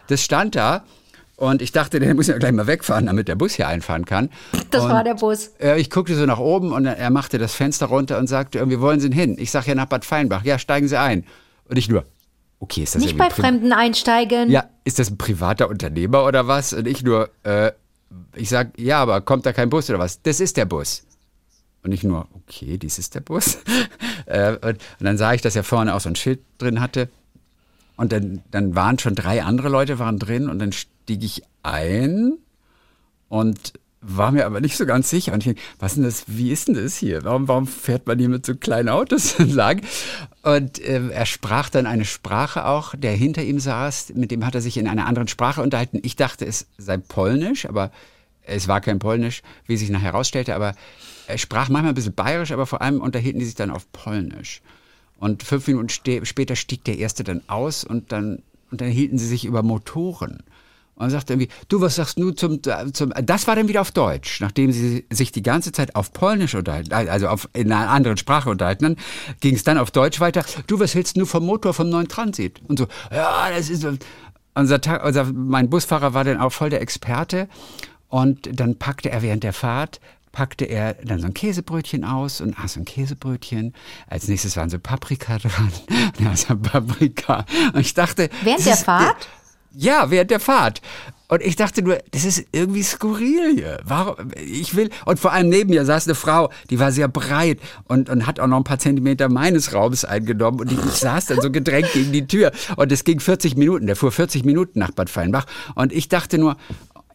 Das 0.09 0.23
stand 0.23 0.55
da. 0.57 0.85
Und 1.37 1.63
ich 1.63 1.71
dachte, 1.71 2.01
der 2.01 2.15
muss 2.17 2.27
ja 2.27 2.37
gleich 2.37 2.51
mal 2.51 2.67
wegfahren, 2.67 3.07
damit 3.07 3.29
der 3.29 3.37
Bus 3.37 3.53
hier 3.55 3.69
einfahren 3.69 4.05
kann. 4.05 4.29
Das 4.73 4.83
und, 4.85 4.91
war 4.91 5.05
der 5.05 5.15
Bus. 5.15 5.51
ich 5.77 5.89
guckte 5.89 6.17
so 6.17 6.27
nach 6.27 6.41
oben 6.41 6.73
und 6.73 6.85
er 6.85 7.11
machte 7.11 7.39
das 7.39 7.55
Fenster 7.55 7.87
runter 7.87 8.19
und 8.19 8.27
sagte, 8.27 8.59
irgendwie 8.59 8.81
wollen 8.81 8.99
Sie 8.99 9.09
denn 9.09 9.19
hin? 9.19 9.37
Ich 9.39 9.53
sage 9.53 9.69
ja 9.69 9.75
nach 9.77 9.87
Bad 9.87 10.05
Feinbach. 10.05 10.43
Ja, 10.45 10.59
steigen 10.59 10.89
Sie 10.89 10.99
ein. 10.99 11.25
Und 11.69 11.77
ich 11.77 11.89
nur, 11.89 12.05
okay, 12.59 12.83
ist 12.83 12.97
das 12.97 13.03
Nicht 13.03 13.17
bei 13.17 13.31
Fremden 13.31 13.73
einsteigen. 13.73 14.51
ja, 14.51 14.65
ist 14.83 14.99
das 14.99 15.11
ein 15.11 15.19
privater 15.19 15.69
Unternehmer 15.69 16.25
oder 16.25 16.49
was? 16.49 16.73
Und 16.73 16.89
ich 16.89 17.05
nur, 17.05 17.31
äh, 17.45 17.71
ich 18.35 18.49
sag, 18.49 18.79
ja, 18.79 19.01
aber 19.01 19.21
kommt 19.21 19.47
da 19.47 19.53
kein 19.53 19.71
Bus 19.71 19.89
oder 19.91 19.99
was? 19.99 20.23
Das 20.23 20.41
ist 20.41 20.57
der 20.57 20.65
Bus. 20.65 21.05
Und 21.83 21.93
ich 21.93 22.03
nur, 22.03 22.27
okay, 22.35 22.79
dies 22.79 22.99
ist 22.99 23.15
der 23.15 23.21
Bus. 23.21 23.59
äh, 24.27 24.53
und, 24.53 24.65
und 24.65 24.81
dann 25.01 25.19
sah 25.19 25.33
ich, 25.35 25.43
dass 25.43 25.57
er 25.57 25.65
vorne 25.65 25.95
auch 25.95 26.01
so 26.01 26.09
ein 26.09 26.17
Schild 26.17 26.41
drin 26.59 26.81
hatte. 26.81 27.09
Und 27.97 28.13
dann, 28.13 28.43
dann 28.51 28.75
waren 28.75 28.99
schon 28.99 29.15
drei 29.15 29.43
andere 29.43 29.69
Leute 29.69 29.99
waren 29.99 30.19
drin 30.19 30.49
und 30.49 30.59
dann 30.61 30.73
stieg 30.73 31.23
ich 31.25 31.43
ein 31.63 32.39
und 33.29 33.73
war 34.01 34.31
mir 34.31 34.47
aber 34.47 34.61
nicht 34.61 34.77
so 34.77 34.87
ganz 34.87 35.11
sicher. 35.11 35.33
Und 35.33 35.41
ich 35.41 35.55
denk, 35.55 35.59
was 35.79 35.95
denn 35.95 36.05
das, 36.05 36.25
wie 36.27 36.51
ist 36.51 36.69
denn 36.69 36.75
das 36.75 36.97
hier? 36.97 37.25
Warum, 37.25 37.49
warum 37.49 37.67
fährt 37.67 38.07
man 38.07 38.19
hier 38.19 38.29
mit 38.29 38.47
so 38.47 38.55
kleinen 38.55 38.89
Autos 38.89 39.35
entlang? 39.39 39.83
Und 40.43 40.79
äh, 40.79 41.09
er 41.11 41.27
sprach 41.27 41.69
dann 41.69 41.87
eine 41.87 42.05
Sprache 42.05 42.67
auch, 42.67 42.95
der 42.97 43.13
hinter 43.13 43.43
ihm 43.43 43.59
saß, 43.59 44.13
mit 44.15 44.31
dem 44.31 44.47
hat 44.47 44.55
er 44.55 44.61
sich 44.61 44.77
in 44.77 44.89
einer 44.89 45.07
anderen 45.07 45.29
Sprache 45.29 45.63
unterhalten. 45.63 46.01
Ich 46.03 46.17
dachte, 46.17 46.47
es 46.47 46.67
sei 46.79 46.97
Polnisch, 46.97 47.67
aber 47.67 47.91
es 48.43 48.69
war 48.69 48.81
kein 48.81 48.99
Polnisch, 48.99 49.43
wie 49.67 49.77
sich 49.77 49.91
nachher 49.91 50.13
herausstellte, 50.13 50.55
aber 50.55 50.75
er 51.27 51.39
sprach 51.39 51.69
manchmal 51.69 51.93
ein 51.93 51.95
bisschen 51.95 52.15
bayerisch, 52.15 52.53
aber 52.53 52.67
vor 52.67 52.81
allem 52.81 53.01
unterhielten 53.01 53.41
die 53.41 53.45
sich 53.45 53.55
dann 53.55 53.71
auf 53.71 53.91
Polnisch. 53.93 54.63
Und 55.19 55.43
fünf 55.43 55.67
Minuten 55.67 55.89
später 55.89 56.57
stieg 56.57 56.85
der 56.85 56.99
erste 56.99 57.25
dann 57.25 57.43
aus 57.49 57.85
und 57.85 58.13
dann, 58.13 58.43
und 58.71 58.81
dann 58.81 58.89
hielten 58.89 59.19
sie 59.19 59.27
sich 59.27 59.45
über 59.45 59.63
Motoren. 59.63 60.43
Und 60.99 61.07
er 61.07 61.11
sagte 61.11 61.33
irgendwie, 61.35 61.49
du, 61.69 61.81
was 61.81 61.95
sagst 61.97 62.19
du 62.19 62.33
zum, 62.33 62.61
zum, 62.93 63.13
das 63.23 63.47
war 63.47 63.57
dann 63.57 63.69
wieder 63.69 63.81
auf 63.81 63.93
Deutsch, 63.93 64.41
nachdem 64.41 64.73
sie 64.73 65.07
sich 65.11 65.33
die 65.33 65.43
ganze 65.43 65.73
Zeit 65.73 65.95
auf 65.95 66.13
Polnisch 66.13 66.55
unterhalten, 66.55 66.93
also 66.93 67.29
auf, 67.29 67.49
in 67.53 67.73
einer 67.73 67.89
anderen 67.91 68.17
Sprache 68.17 68.51
unterhalten, 68.51 68.85
dann 68.85 68.97
ging 69.41 69.55
es 69.55 69.63
dann 69.65 69.79
auf 69.79 69.91
Deutsch 69.93 70.21
weiter, 70.21 70.45
du, 70.67 70.81
was 70.81 70.95
hältst 70.95 71.17
du 71.17 71.25
vom 71.25 71.47
Motor 71.47 71.73
vom 71.73 71.89
neuen 71.89 72.09
Transit? 72.09 72.61
Und 72.69 72.79
so, 72.81 72.87
ja, 73.13 73.49
das 73.51 73.71
ist, 73.71 73.83
so. 73.83 73.93
unser, 74.55 74.81
Tag, 74.81 75.05
unser, 75.05 75.25
mein 75.33 75.71
Busfahrer 75.71 76.15
war 76.15 76.25
dann 76.25 76.39
auch 76.41 76.51
voll 76.53 76.71
der 76.71 76.81
Experte 76.83 77.49
und 78.09 78.49
dann 78.59 78.77
packte 78.79 79.11
er 79.11 79.23
während 79.23 79.45
der 79.45 79.53
Fahrt, 79.53 80.01
packte 80.33 80.65
er 80.67 80.95
dann 80.95 81.21
so 81.21 81.27
ein 81.27 81.35
Käsebrötchen 81.35 82.05
aus 82.05 82.41
und 82.41 82.59
aß 82.59 82.75
so 82.75 82.81
ein 82.81 82.85
Käsebrötchen. 82.85 83.73
Als 84.09 84.29
nächstes 84.29 84.57
waren 84.57 84.69
so 84.71 84.79
Paprika 84.79 85.39
dran. 85.43 85.73
Und 86.19 86.27
er 86.27 86.33
aß 86.33 86.51
ein 86.51 86.61
Paprika. 86.63 87.45
Und 87.73 87.81
ich 87.81 87.95
dachte. 87.95 88.29
Während 88.43 88.65
der 88.67 88.75
ist- 88.75 88.85
Fahrt? 88.85 89.29
Ja, 89.73 90.11
während 90.11 90.31
der 90.31 90.41
Fahrt. 90.41 90.81
Und 91.31 91.43
ich 91.43 91.57
dachte 91.57 91.83
nur, 91.83 91.99
das 92.11 92.25
ist 92.25 92.47
irgendwie 92.53 92.83
skurril 92.83 93.55
hier. 93.55 93.79
Warum? 93.85 94.17
Ich 94.35 94.75
will, 94.75 94.89
und 95.05 95.21
vor 95.21 95.33
allem 95.33 95.51
neben 95.51 95.69
mir 95.69 95.85
saß 95.85 96.07
eine 96.07 96.15
Frau, 96.15 96.51
die 96.71 96.81
war 96.81 96.91
sehr 96.91 97.07
breit 97.07 97.61
und, 97.85 98.09
und 98.09 98.27
hat 98.27 98.41
auch 98.41 98.47
noch 98.47 98.57
ein 98.57 98.65
paar 98.65 98.79
Zentimeter 98.79 99.29
meines 99.29 99.75
Raums 99.75 100.07
eingenommen. 100.07 100.61
Und 100.61 100.73
ich, 100.73 100.79
ich 100.79 100.93
saß 100.93 101.27
dann 101.27 101.43
so 101.43 101.51
gedrängt 101.51 101.93
gegen 101.93 102.13
die 102.13 102.27
Tür. 102.27 102.51
Und 102.77 102.91
es 102.93 103.05
ging 103.05 103.21
40 103.21 103.57
Minuten. 103.57 103.87
Der 103.87 103.97
fuhr 103.97 104.11
40 104.11 104.47
Minuten 104.47 104.79
nach 104.79 104.91
Bad 104.91 105.11
Feinbach. 105.11 105.45
Und 105.75 105.93
ich 105.93 106.09
dachte 106.09 106.39
nur, 106.39 106.57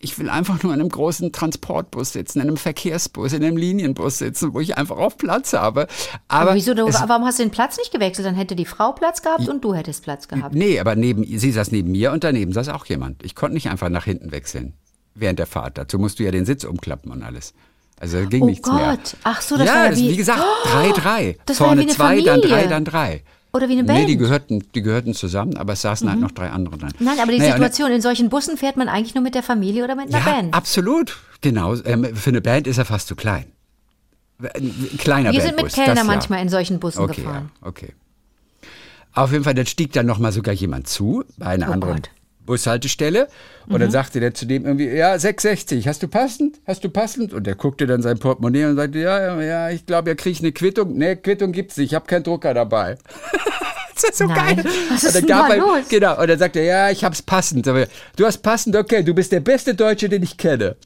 ich 0.03 0.19
will 0.19 0.29
einfach 0.29 0.61
nur 0.63 0.73
in 0.73 0.79
einem 0.79 0.89
großen 0.89 1.31
Transportbus 1.31 2.13
sitzen, 2.13 2.39
in 2.41 2.47
einem 2.47 2.57
Verkehrsbus, 2.57 3.33
in 3.33 3.43
einem 3.43 3.57
Linienbus 3.57 4.17
sitzen, 4.19 4.53
wo 4.53 4.59
ich 4.59 4.77
einfach 4.77 4.97
auch 4.97 5.17
Platz 5.17 5.53
habe. 5.53 5.87
Aber, 6.27 6.41
Aber 6.49 6.55
wieso, 6.55 6.73
du, 6.73 6.85
es, 6.87 6.95
warum 7.07 7.25
hast 7.25 7.39
du 7.39 7.43
den 7.43 7.51
Platz 7.51 7.77
nicht 7.77 7.91
gewechselt? 7.91 8.27
Dann 8.27 8.35
hätte 8.35 8.55
die 8.55 8.65
Frau 8.65 8.91
Platz 8.91 9.21
gehabt 9.21 9.47
und 9.47 9.63
du 9.63 9.73
hättest 9.73 10.03
Platz 10.03 10.27
gehabt. 10.27 10.53
nee, 10.55 10.79
aber 10.79 10.95
neben, 10.95 11.23
sie 11.25 11.51
saß 11.51 11.71
neben 11.71 11.91
mir 11.91 12.11
und 12.11 12.23
daneben 12.23 12.51
saß 12.53 12.69
auch 12.69 12.85
jemand. 12.85 13.23
Ich 13.23 13.35
konnte 13.35 13.55
nicht 13.55 13.69
einfach 13.69 13.89
nach 13.89 14.05
hinten 14.05 14.31
wechseln 14.31 14.73
während 15.15 15.39
der 15.39 15.45
Fahrt. 15.47 15.77
Dazu 15.77 15.97
musst 15.99 16.19
du 16.19 16.23
ja 16.23 16.31
den 16.31 16.45
Sitz 16.45 16.63
umklappen 16.63 17.11
und 17.11 17.23
alles. 17.23 17.53
Also 17.99 18.25
ging 18.27 18.43
Oh 18.43 18.45
nichts 18.47 18.69
mehr. 18.69 18.97
Gott. 18.97 19.15
Ach 19.23 19.41
so, 19.41 19.55
das 19.57 19.67
ja, 19.67 19.73
war 19.75 19.83
ja 19.85 19.89
das, 19.91 19.99
wie- 19.99 20.09
wie 20.09 20.17
gesagt, 20.17 20.41
Oh, 20.41 20.67
drei, 20.69 20.91
drei. 20.91 21.37
das 21.45 21.59
war 21.59 21.67
ja 21.67 21.69
Vorne 21.69 21.81
wie 21.81 21.85
eine 21.85 21.93
zwei, 21.95 22.15
dann 22.21 22.41
Familie. 22.41 22.49
drei, 22.49 22.67
dann 22.67 22.85
drei. 22.85 23.23
Oder 23.55 23.69
wie 23.69 23.73
eine 23.73 23.83
Nee, 23.83 24.05
die 24.05 24.15
Band. 24.15 24.19
gehörten, 24.19 24.63
die 24.73 24.81
gehörten 24.81 25.13
zusammen, 25.13 25.57
aber 25.57 25.73
es 25.73 25.81
saßen 25.83 26.09
halt 26.09 26.19
noch 26.19 26.31
drei 26.31 26.49
andere 26.49 26.75
dran. 26.77 26.91
Nein, 26.97 27.19
aber 27.19 27.31
die 27.31 27.37
Naja, 27.37 27.51
Situation, 27.51 27.91
in 27.91 28.01
solchen 28.01 28.29
Bussen 28.29 28.57
fährt 28.57 28.77
man 28.77 28.89
eigentlich 28.89 29.13
nur 29.13 29.23
mit 29.23 29.35
der 29.35 29.43
Familie 29.43 29.83
oder 29.83 29.95
mit 29.95 30.07
einer 30.13 30.25
Ja, 30.25 30.31
Band. 30.33 30.53
absolut. 30.55 31.17
Genau. 31.41 31.75
Ähm, 31.83 32.15
für 32.15 32.31
eine 32.31 32.41
Band 32.41 32.65
ist 32.65 32.79
er 32.79 32.85
fast 32.85 33.07
zu 33.07 33.15
klein. 33.15 33.45
Ein 34.41 34.73
kleiner 34.97 35.31
Wir 35.31 35.41
sind 35.41 35.55
mit 35.55 35.71
Kellner 35.71 35.93
das 35.93 35.99
ja. 35.99 36.03
manchmal 36.03 36.41
in 36.41 36.49
solchen 36.49 36.79
Bussen 36.79 37.01
Okay, 37.03 37.21
gefahren. 37.21 37.51
ja, 37.61 37.67
okay. 37.67 37.93
Auf 39.13 39.31
jeden 39.31 39.43
Fall, 39.43 39.53
dann 39.53 39.67
stieg 39.67 39.93
dann 39.93 40.07
nochmal 40.07 40.31
sogar 40.31 40.55
jemand 40.55 40.87
zu, 40.87 41.23
bei 41.37 41.45
einer 41.45 41.69
Oh 41.69 41.73
anderen 41.73 41.95
Gott. 41.97 42.09
Mhm. 42.43 42.45
Bushaltestelle. 42.45 43.27
Und 43.67 43.79
dann 43.79 43.91
sagte 43.91 44.19
der 44.19 44.33
zu 44.33 44.45
dem 44.45 44.65
irgendwie, 44.65 44.87
ja, 44.89 45.13
6,60, 45.13 45.87
hast 45.87 46.03
du 46.03 46.07
passend? 46.07 46.59
Hast 46.67 46.83
du 46.83 46.89
passend? 46.89 47.33
Und 47.33 47.47
der 47.47 47.55
guckte 47.55 47.87
dann 47.87 48.01
sein 48.01 48.19
Portemonnaie 48.19 48.65
und 48.65 48.75
sagte, 48.75 48.99
ja, 48.99 49.41
ja, 49.41 49.69
ich 49.69 49.85
glaube, 49.85 50.09
er 50.11 50.15
kriegt 50.15 50.41
eine 50.41 50.51
Quittung. 50.51 50.97
Nee, 50.97 51.15
Quittung 51.15 51.51
gibt's 51.53 51.77
nicht, 51.77 51.91
ich 51.91 51.95
habe 51.95 52.05
keinen 52.05 52.23
Drucker 52.23 52.53
dabei. 52.53 52.97
das 53.95 54.03
ist 54.03 54.17
so 54.17 54.25
Nein, 54.25 54.57
geil. 54.57 54.65
was 54.89 55.03
Und 55.03 55.09
ist 55.09 55.15
dann 55.29 55.49
denn 55.49 55.51
er- 55.51 55.57
los? 55.57 55.87
Genau, 55.89 56.19
und 56.19 56.29
dann 56.29 56.39
sagte 56.39 56.59
er, 56.59 56.65
ja, 56.65 56.89
ich 56.91 57.03
hab's 57.03 57.21
passend. 57.21 57.67
Aber 57.67 57.87
du 58.17 58.25
hast 58.25 58.39
passend, 58.39 58.75
okay, 58.75 59.03
du 59.03 59.13
bist 59.13 59.31
der 59.31 59.39
beste 59.39 59.75
Deutsche, 59.75 60.09
den 60.09 60.23
ich 60.23 60.37
kenne. 60.37 60.75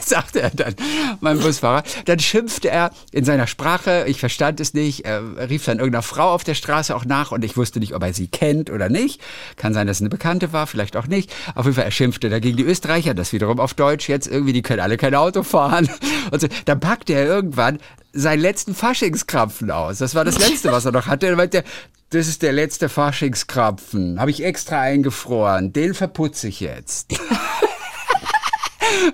sagte 0.00 0.40
er 0.40 0.50
dann, 0.50 0.74
mein 1.20 1.38
Busfahrer. 1.38 1.82
Dann 2.06 2.18
schimpfte 2.18 2.70
er 2.70 2.90
in 3.12 3.24
seiner 3.26 3.46
Sprache, 3.46 4.04
ich 4.06 4.18
verstand 4.20 4.58
es 4.58 4.72
nicht, 4.72 5.04
er 5.04 5.22
rief 5.50 5.66
dann 5.66 5.78
irgendeiner 5.80 6.02
Frau 6.02 6.30
auf 6.32 6.44
der 6.44 6.54
Straße 6.54 6.96
auch 6.96 7.04
nach 7.04 7.30
und 7.30 7.44
ich 7.44 7.58
wusste 7.58 7.78
nicht, 7.78 7.94
ob 7.94 8.02
er 8.02 8.14
sie 8.14 8.26
kennt 8.26 8.70
oder 8.70 8.88
nicht. 8.88 9.20
Kann 9.56 9.74
sein, 9.74 9.86
dass 9.86 9.98
es 9.98 10.00
eine 10.00 10.08
Bekannte 10.08 10.54
war, 10.54 10.66
vielleicht 10.66 10.87
auch 10.96 11.06
nicht. 11.06 11.32
Auf 11.54 11.64
jeden 11.64 11.74
Fall, 11.76 11.84
er 11.84 11.90
schimpfte 11.90 12.28
dagegen 12.30 12.56
die 12.56 12.64
Österreicher, 12.64 13.14
das 13.14 13.32
wiederum 13.32 13.60
auf 13.60 13.74
Deutsch 13.74 14.08
jetzt 14.08 14.26
irgendwie, 14.26 14.52
die 14.52 14.62
können 14.62 14.80
alle 14.80 14.96
kein 14.96 15.14
Auto 15.14 15.42
fahren. 15.42 15.88
Und 16.30 16.40
so. 16.40 16.48
Dann 16.64 16.80
packte 16.80 17.14
er 17.14 17.26
irgendwann 17.26 17.78
seinen 18.12 18.40
letzten 18.40 18.74
Faschingskrapfen 18.74 19.70
aus. 19.70 19.98
Das 19.98 20.14
war 20.14 20.24
das 20.24 20.38
Letzte, 20.38 20.72
was 20.72 20.84
er 20.84 20.92
noch 20.92 21.06
hatte. 21.06 21.26
Er 21.26 21.36
meinte, 21.36 21.64
das 22.10 22.26
ist 22.26 22.42
der 22.42 22.52
letzte 22.52 22.88
Faschingskrapfen. 22.88 24.18
Habe 24.18 24.30
ich 24.30 24.42
extra 24.42 24.80
eingefroren. 24.80 25.72
Den 25.72 25.94
verputze 25.94 26.48
ich 26.48 26.60
jetzt. 26.60 27.14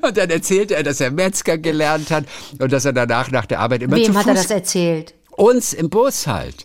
Und 0.02 0.16
dann 0.16 0.30
erzählte 0.30 0.76
er, 0.76 0.82
dass 0.82 1.00
er 1.00 1.10
Metzger 1.10 1.58
gelernt 1.58 2.10
hat 2.10 2.24
und 2.58 2.72
dass 2.72 2.84
er 2.84 2.92
danach 2.92 3.30
nach 3.30 3.46
der 3.46 3.60
Arbeit 3.60 3.82
immer 3.82 3.96
zu 3.96 4.02
Wem 4.02 4.16
hat 4.16 4.26
er 4.26 4.36
Fuß 4.36 4.42
das 4.42 4.50
erzählt? 4.50 5.14
Uns 5.36 5.72
im 5.72 5.90
Bus 5.90 6.26
halt. 6.26 6.64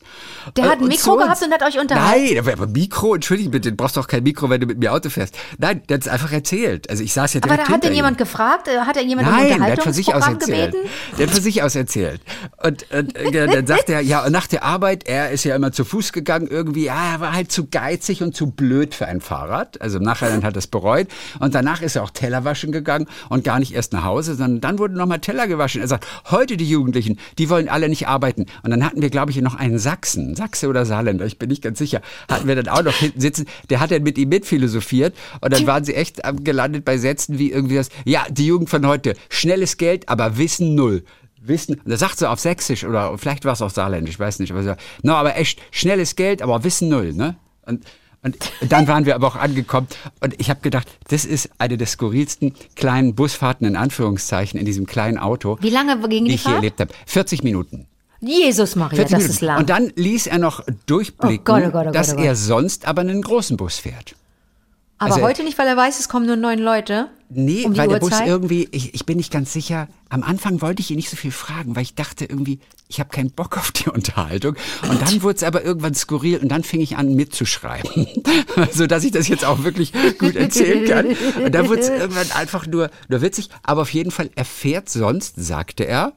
Der 0.55 0.65
hat 0.65 0.77
ein 0.77 0.83
Und 0.83 0.87
Mikro 0.87 1.17
gehabt 1.17 1.41
und 1.43 1.51
hat 1.51 1.61
euch 1.63 1.79
unterhalten? 1.79 2.33
Nein, 2.33 2.49
aber 2.49 2.67
Mikro, 2.67 3.15
entschuldige 3.15 3.49
bitte, 3.49 3.69
du 3.71 3.75
brauchst 3.75 3.97
doch 3.97 4.07
kein 4.07 4.23
Mikro, 4.23 4.49
wenn 4.49 4.61
du 4.61 4.67
mit 4.67 4.79
mir 4.79 4.93
Auto 4.93 5.09
fährst. 5.09 5.35
Nein, 5.57 5.81
der 5.87 5.95
hat 5.95 6.01
es 6.01 6.07
einfach 6.07 6.31
erzählt. 6.31 6.89
Also 6.89 7.03
ich 7.03 7.13
saß 7.13 7.33
ja 7.33 7.39
Aber 7.39 7.49
direkt 7.49 7.59
da 7.59 7.63
hat 7.65 7.71
hinter 7.75 7.87
denn 7.87 7.95
jemand 7.95 8.17
gefragt? 8.17 8.67
Äh, 8.67 8.79
Hat 8.79 8.97
er 8.97 9.03
jemand 9.03 9.27
um 9.27 9.33
Nein, 9.33 9.47
der 9.59 9.71
hat 9.73 9.83
von 9.83 9.93
sich 9.93 10.13
aus 10.13 10.25
erzählt. 10.27 10.71
gebeten? 10.71 10.89
Der 11.17 11.27
hat 11.27 11.33
von 11.33 11.43
sich 11.43 11.61
aus 11.61 11.75
erzählt. 11.75 12.21
Und, 12.63 12.85
und 12.91 13.15
äh, 13.15 13.47
dann 13.47 13.67
sagt 13.67 13.89
er, 13.89 14.01
ja, 14.01 14.29
nach 14.29 14.47
der 14.47 14.63
Arbeit, 14.63 15.07
er 15.07 15.29
ist 15.31 15.43
ja 15.43 15.55
immer 15.55 15.71
zu 15.71 15.85
Fuß 15.85 16.13
gegangen, 16.13 16.47
irgendwie, 16.47 16.85
ja, 16.85 17.13
er 17.13 17.19
war 17.19 17.33
halt 17.33 17.51
zu 17.51 17.67
geizig 17.67 18.23
und 18.23 18.35
zu 18.35 18.47
blöd 18.51 18.95
für 18.95 19.07
ein 19.07 19.21
Fahrrad. 19.21 19.81
Also 19.81 19.97
im 19.97 20.03
Nachhinein 20.03 20.43
hat 20.43 20.55
er 20.55 20.59
es 20.59 20.67
bereut. 20.67 21.07
Und 21.39 21.53
danach 21.53 21.81
ist 21.81 21.95
er 21.95 22.03
auch 22.03 22.11
Teller 22.11 22.43
waschen 22.45 22.71
gegangen 22.71 23.07
und 23.29 23.43
gar 23.43 23.59
nicht 23.59 23.73
erst 23.73 23.93
nach 23.93 24.03
Hause, 24.03 24.35
sondern 24.35 24.61
dann 24.61 24.79
wurden 24.79 24.95
nochmal 24.95 25.19
Teller 25.19 25.47
gewaschen. 25.47 25.81
Er 25.81 25.87
sagt, 25.87 26.07
heute 26.31 26.57
die 26.57 26.69
Jugendlichen, 26.69 27.19
die 27.37 27.49
wollen 27.49 27.69
alle 27.69 27.89
nicht 27.89 28.07
arbeiten. 28.07 28.45
Und 28.63 28.71
dann 28.71 28.83
hatten 28.85 29.01
wir, 29.01 29.09
glaube 29.09 29.31
ich, 29.31 29.41
noch 29.41 29.55
einen 29.55 29.79
Sachsen, 29.79 30.35
Sachse 30.35 30.67
oder 30.67 30.85
Saarländer, 30.85 31.25
ich 31.25 31.37
bin 31.39 31.49
nicht 31.49 31.61
ganz 31.61 31.79
sicher, 31.79 32.01
hatten 32.29 32.47
wir 32.47 32.55
dann 32.55 32.67
auch 32.67 32.83
noch 32.83 32.93
hinten 32.95 33.19
sitzen. 33.21 33.45
Der 33.69 33.79
hat 33.79 33.91
dann 33.91 34.03
mit 34.03 34.17
ihm 34.17 34.29
mitphilosophiert 34.29 35.15
und 35.41 35.53
dann 35.53 35.65
waren 35.67 35.83
sie 35.83 35.95
echt 35.95 36.21
gelandet 36.43 36.85
bei 36.85 36.97
Sätzen 36.97 37.39
wie 37.39 37.51
irgendwie 37.51 37.75
das, 37.75 37.89
ja, 38.05 38.25
die 38.29 38.45
Jugend 38.47 38.69
von 38.69 38.85
heute, 38.85 39.15
schnelles 39.29 39.77
Geld, 39.77 40.09
aber 40.09 40.37
Wissen 40.37 40.75
null. 40.75 41.03
Wissen, 41.41 41.75
und 41.75 41.89
da 41.89 41.95
sagt 41.95 42.19
sie 42.19 42.29
auf 42.29 42.39
Sächsisch 42.39 42.83
oder 42.83 43.17
vielleicht 43.17 43.45
war 43.45 43.53
es 43.53 43.61
auch 43.61 43.69
Saarländisch, 43.69 44.15
ich 44.15 44.19
weiß 44.19 44.39
nicht, 44.39 44.51
aber 44.51 44.63
so, 44.63 44.73
no, 45.03 45.13
aber 45.13 45.37
echt 45.37 45.61
schnelles 45.71 46.17
Geld, 46.17 46.41
aber 46.41 46.63
Wissen 46.65 46.89
null, 46.89 47.13
ne? 47.13 47.37
Und 47.65 47.85
und 48.21 48.37
dann 48.67 48.85
waren 48.89 49.05
wir 49.05 49.15
aber 49.15 49.27
auch 49.27 49.37
angekommen 49.37 49.87
und 50.19 50.35
ich 50.39 50.49
habe 50.49 50.59
gedacht, 50.59 50.89
das 51.07 51.23
ist 51.23 51.51
eine 51.57 51.77
der 51.77 51.87
skurrilsten 51.87 52.53
kleinen 52.75 53.15
Busfahrten 53.15 53.65
in 53.65 53.77
Anführungszeichen 53.77 54.59
in 54.59 54.65
diesem 54.65 54.85
kleinen 54.85 55.17
Auto, 55.17 55.57
Wie 55.61 55.69
lange 55.69 55.97
ging 56.09 56.25
die 56.25 56.31
die 56.31 56.35
ich 56.35 56.41
Fahrt? 56.41 56.55
erlebt 56.57 56.81
habe. 56.81 56.93
40 57.05 57.43
Minuten. 57.43 57.87
Jesus 58.21 58.75
Maria, 58.75 58.97
40 58.97 59.17
das 59.17 59.25
ist 59.27 59.41
lang. 59.41 59.59
Und 59.59 59.69
dann 59.69 59.91
ließ 59.95 60.27
er 60.27 60.39
noch 60.39 60.63
durchblicken, 60.85 61.39
Oh 61.39 61.43
Gott, 61.43 61.63
oh 61.67 61.71
Gott, 61.71 61.87
oh 61.87 61.91
dass 61.91 62.11
Gott, 62.11 62.19
oh 62.19 62.23
er 62.23 62.35
sonst 62.35 62.85
aber 62.87 63.01
einen 63.01 63.21
großen 63.21 63.55
Bus 63.57 63.77
fährt. 63.77 64.15
Aber 65.01 65.13
also- 65.15 65.25
heute 65.25 65.43
nicht, 65.43 65.57
weil 65.57 65.67
er 65.67 65.77
weiß, 65.77 65.99
es 65.99 66.09
kommen 66.09 66.25
nur 66.25 66.35
neun 66.35 66.59
Leute. 66.59 67.07
Nee, 67.29 67.63
um 67.63 67.77
weil 67.77 67.87
der 67.87 67.99
Bus 67.99 68.19
irgendwie, 68.25 68.67
ich, 68.71 68.95
ich 68.95 69.05
bin 69.05 69.17
nicht 69.17 69.31
ganz 69.31 69.53
sicher. 69.53 69.87
Am 70.09 70.23
Anfang 70.23 70.61
wollte 70.61 70.81
ich 70.81 70.89
ihn 70.89 70.97
nicht 70.97 71.09
so 71.09 71.15
viel 71.15 71.31
fragen, 71.31 71.75
weil 71.75 71.83
ich 71.83 71.93
dachte 71.93 72.25
irgendwie, 72.25 72.59
ich 72.89 72.99
habe 72.99 73.09
keinen 73.09 73.31
Bock 73.31 73.55
auf 73.57 73.71
die 73.71 73.87
Unterhaltung. 73.89 74.55
Und 74.89 75.01
dann 75.01 75.21
wurde 75.21 75.37
es 75.37 75.43
aber 75.43 75.63
irgendwann 75.63 75.93
skurril 75.93 76.39
und 76.39 76.49
dann 76.49 76.63
fing 76.63 76.81
ich 76.81 76.97
an 76.97 77.13
mitzuschreiben, 77.15 78.07
so 78.73 78.87
dass 78.87 79.03
ich 79.05 79.11
das 79.11 79.27
jetzt 79.29 79.45
auch 79.45 79.63
wirklich 79.63 79.93
gut 80.17 80.35
erzählen 80.35 80.85
kann. 80.85 81.05
Und 81.45 81.53
dann 81.55 81.69
wurde 81.69 81.81
es 81.81 81.89
irgendwann 81.89 82.31
einfach 82.31 82.67
nur, 82.67 82.89
nur 83.07 83.21
witzig. 83.21 83.49
Aber 83.63 83.83
auf 83.83 83.93
jeden 83.93 84.11
Fall, 84.11 84.31
er 84.35 84.45
fährt 84.45 84.89
sonst, 84.89 85.35
sagte 85.37 85.85
er, 85.85 86.13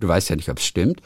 du 0.00 0.08
weißt 0.08 0.28
ja 0.28 0.36
nicht, 0.36 0.50
ob 0.50 0.58
es 0.58 0.66
stimmt, 0.66 1.00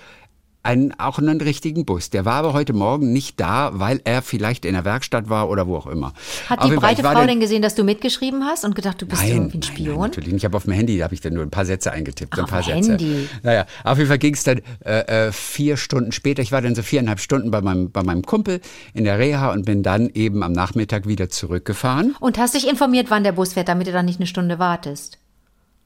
einen, 0.63 0.99
auch 0.99 1.19
einen 1.19 1.41
richtigen 1.41 1.85
Bus. 1.85 2.11
Der 2.11 2.25
war 2.25 2.35
aber 2.35 2.53
heute 2.53 2.73
Morgen 2.73 3.13
nicht 3.13 3.41
da, 3.41 3.71
weil 3.75 4.01
er 4.05 4.23
vielleicht 4.23 4.65
in 4.65 4.75
der 4.75 4.85
Werkstatt 4.85 5.29
war 5.29 5.49
oder 5.49 5.67
wo 5.67 5.77
auch 5.77 5.87
immer. 5.87 6.13
Hat 6.49 6.61
Auf 6.61 6.71
die 6.71 6.77
breite 6.77 7.03
Frau 7.03 7.25
denn 7.27 7.41
gesehen, 7.41 7.63
dass 7.63 7.75
du 7.75 7.85
mitgeschrieben 7.85 8.45
hast 8.45 8.65
und 8.65 8.75
gedacht, 8.75 9.03
du 9.03 9.07
bist 9.07 9.23
irgendwie 9.25 9.59
ein 9.59 9.61
Nein, 9.61 9.63
Spion? 9.63 10.01
natürlich 10.01 10.33
nicht. 10.33 10.43
Ich 10.43 10.45
habe 10.45 10.57
auf 10.57 10.65
dem 10.65 10.73
Handy, 10.73 10.99
da 10.99 11.05
habe 11.05 11.15
ich 11.15 11.21
dann 11.21 11.35
nur 11.35 11.43
ein 11.43 11.51
paar 11.51 11.65
Sätze 11.65 11.91
eingetippt. 11.93 12.39
ein 12.39 12.45
Ach, 12.45 12.49
paar 12.49 12.61
auf 12.61 12.67
Sätze. 12.67 12.93
Handy. 12.93 13.29
Naja, 13.43 13.67
auf 13.85 13.99
jeden 13.99 14.09
Fall 14.09 14.19
ging 14.19 14.35
es 14.35 14.45
dann 14.45 14.61
äh, 14.85 15.27
äh, 15.27 15.33
vier 15.33 15.77
Stunden 15.77 16.13
später. 16.13 16.43
Ich 16.43 16.53
war 16.53 16.63
dann 16.63 16.75
so 16.75 16.83
viereinhalb 16.83 17.21
Stunden 17.21 17.51
bei 17.51 17.61
meinem, 17.61 17.91
bei 17.91 18.03
meinem 18.03 18.23
Kumpel 18.23 18.61
in 18.95 19.05
der 19.05 19.19
Reha 19.19 19.53
und 19.53 19.65
bin 19.65 19.83
dann 19.83 20.11
eben 20.15 20.43
am 20.43 20.53
Nachmittag 20.53 21.07
wieder 21.07 21.29
zurückgefahren. 21.29 22.15
Und 22.21 22.39
hast 22.39 22.55
dich 22.55 22.69
informiert, 22.69 23.07
wann 23.11 23.25
der 23.25 23.33
Bus 23.33 23.55
fährt, 23.55 23.69
damit 23.69 23.89
du 23.89 23.93
dann 23.93 24.05
nicht 24.07 24.21
eine 24.21 24.27
Stunde 24.27 24.59
wartest? 24.59 25.19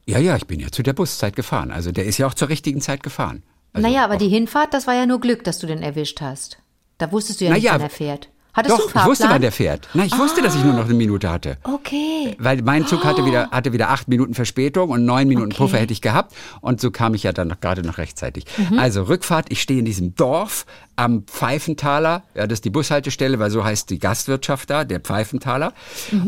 Ja, 0.05 0.19
ja, 0.19 0.37
ich 0.37 0.47
bin 0.47 0.59
ja 0.59 0.71
zu 0.71 0.83
der 0.83 0.93
Buszeit 0.93 1.35
gefahren. 1.35 1.71
Also 1.71 1.91
der 1.91 2.05
ist 2.05 2.17
ja 2.17 2.27
auch 2.27 2.33
zur 2.33 2.47
richtigen 2.47 2.79
Zeit 2.79 3.03
gefahren. 3.03 3.43
Also, 3.77 3.87
naja, 3.87 4.03
aber 4.03 4.17
die 4.17 4.29
Hinfahrt, 4.29 4.73
das 4.73 4.87
war 4.87 4.93
ja 4.93 5.05
nur 5.05 5.19
Glück, 5.19 5.43
dass 5.43 5.59
du 5.59 5.67
den 5.67 5.81
erwischt 5.83 6.21
hast. 6.21 6.59
Da 6.97 7.11
wusstest 7.11 7.41
du 7.41 7.45
ja 7.45 7.53
nicht, 7.53 7.63
Naja, 7.63 7.75
wann 7.75 7.81
er 7.81 7.89
fährt. 7.89 8.29
Hattest 8.57 8.75
du 8.75 8.81
Doch, 8.81 8.95
einen 8.95 9.03
ich 9.03 9.09
wusste, 9.09 9.29
wann 9.29 9.41
der 9.41 9.51
fährt. 9.51 9.87
Nein, 9.93 10.07
ich 10.07 10.17
wusste, 10.17 10.41
dass 10.41 10.55
ich 10.55 10.63
nur 10.63 10.73
noch 10.73 10.85
eine 10.85 10.95
Minute 10.95 11.29
hatte. 11.31 11.57
Okay. 11.63 12.35
Weil 12.39 12.61
mein 12.63 12.85
Zug 12.87 13.05
hatte 13.05 13.25
wieder, 13.25 13.51
hatte 13.51 13.71
wieder 13.71 13.89
acht 13.89 14.07
Minuten 14.07 14.33
Verspätung 14.33 14.89
und 14.89 15.05
neun 15.05 15.27
Minuten 15.27 15.51
Okay. 15.51 15.57
Puffer 15.57 15.77
hätte 15.77 15.93
ich 15.93 16.01
gehabt. 16.01 16.35
Und 16.59 16.81
so 16.81 16.91
kam 16.91 17.13
ich 17.13 17.23
ja 17.23 17.31
dann 17.31 17.47
noch, 17.47 17.59
gerade 17.59 17.83
noch 17.83 17.99
rechtzeitig. 17.99 18.45
Also 18.77 19.03
Rückfahrt, 19.03 19.51
ich 19.51 19.61
stehe 19.61 19.79
in 19.79 19.85
diesem 19.85 20.15
Dorf 20.15 20.65
am 20.95 21.23
Pfeifenthaler. 21.27 22.23
Ja, 22.33 22.47
das 22.47 22.57
ist 22.57 22.65
die 22.65 22.71
Bushaltestelle, 22.71 23.37
weil 23.37 23.51
so 23.51 23.63
heißt 23.63 23.89
die 23.91 23.99
Gastwirtschaft 23.99 24.69
da, 24.71 24.83
der 24.83 24.99
Pfeifenthaler. 24.99 25.73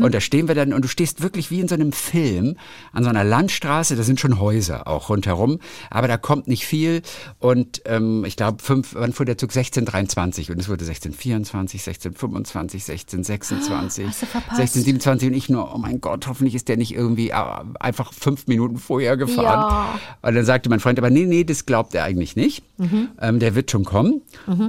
Und 0.00 0.14
da 0.14 0.20
stehen 0.20 0.46
wir 0.46 0.54
dann 0.54 0.72
und 0.72 0.84
du 0.84 0.88
stehst 0.88 1.22
wirklich 1.22 1.50
wie 1.50 1.60
in 1.60 1.66
so 1.66 1.74
einem 1.74 1.92
Film 1.92 2.56
an 2.92 3.02
so 3.02 3.10
einer 3.10 3.24
Landstraße. 3.24 3.96
Da 3.96 4.04
sind 4.04 4.20
schon 4.20 4.38
Häuser 4.38 4.86
auch 4.86 5.08
rundherum. 5.08 5.58
Aber 5.90 6.06
da 6.06 6.16
kommt 6.16 6.46
nicht 6.46 6.64
viel. 6.64 7.02
Und 7.40 7.82
ähm, 7.86 8.24
ich 8.24 8.36
glaube, 8.36 8.62
fünf, 8.62 8.94
wann 8.94 9.12
fuhr 9.12 9.26
der 9.26 9.36
Zug? 9.36 9.50
1623. 9.50 10.50
Und 10.52 10.60
es 10.60 10.68
wurde 10.68 10.84
1624, 10.84 11.82
1625, 12.28 12.88
1626, 12.90 14.06
Hast 14.06 14.22
du 14.22 14.26
verpasst? 14.26 14.60
1627 14.60 15.28
und 15.28 15.34
ich 15.34 15.48
nur, 15.48 15.74
oh 15.74 15.78
mein 15.78 16.00
Gott, 16.00 16.26
hoffentlich 16.26 16.54
ist 16.54 16.68
der 16.68 16.76
nicht 16.76 16.94
irgendwie 16.94 17.30
äh, 17.30 17.34
einfach 17.80 18.12
fünf 18.12 18.46
Minuten 18.46 18.76
vorher 18.78 19.16
gefahren. 19.16 19.44
Ja. 19.44 20.00
Und 20.22 20.34
dann 20.34 20.44
sagte 20.44 20.68
mein 20.68 20.80
Freund, 20.80 20.98
aber 20.98 21.10
nee, 21.10 21.26
nee, 21.26 21.44
das 21.44 21.66
glaubt 21.66 21.94
er 21.94 22.04
eigentlich 22.04 22.36
nicht. 22.36 22.62
Mhm. 22.78 23.08
Ähm, 23.20 23.38
der 23.40 23.54
wird 23.54 23.70
schon 23.70 23.84
kommen. 23.84 24.22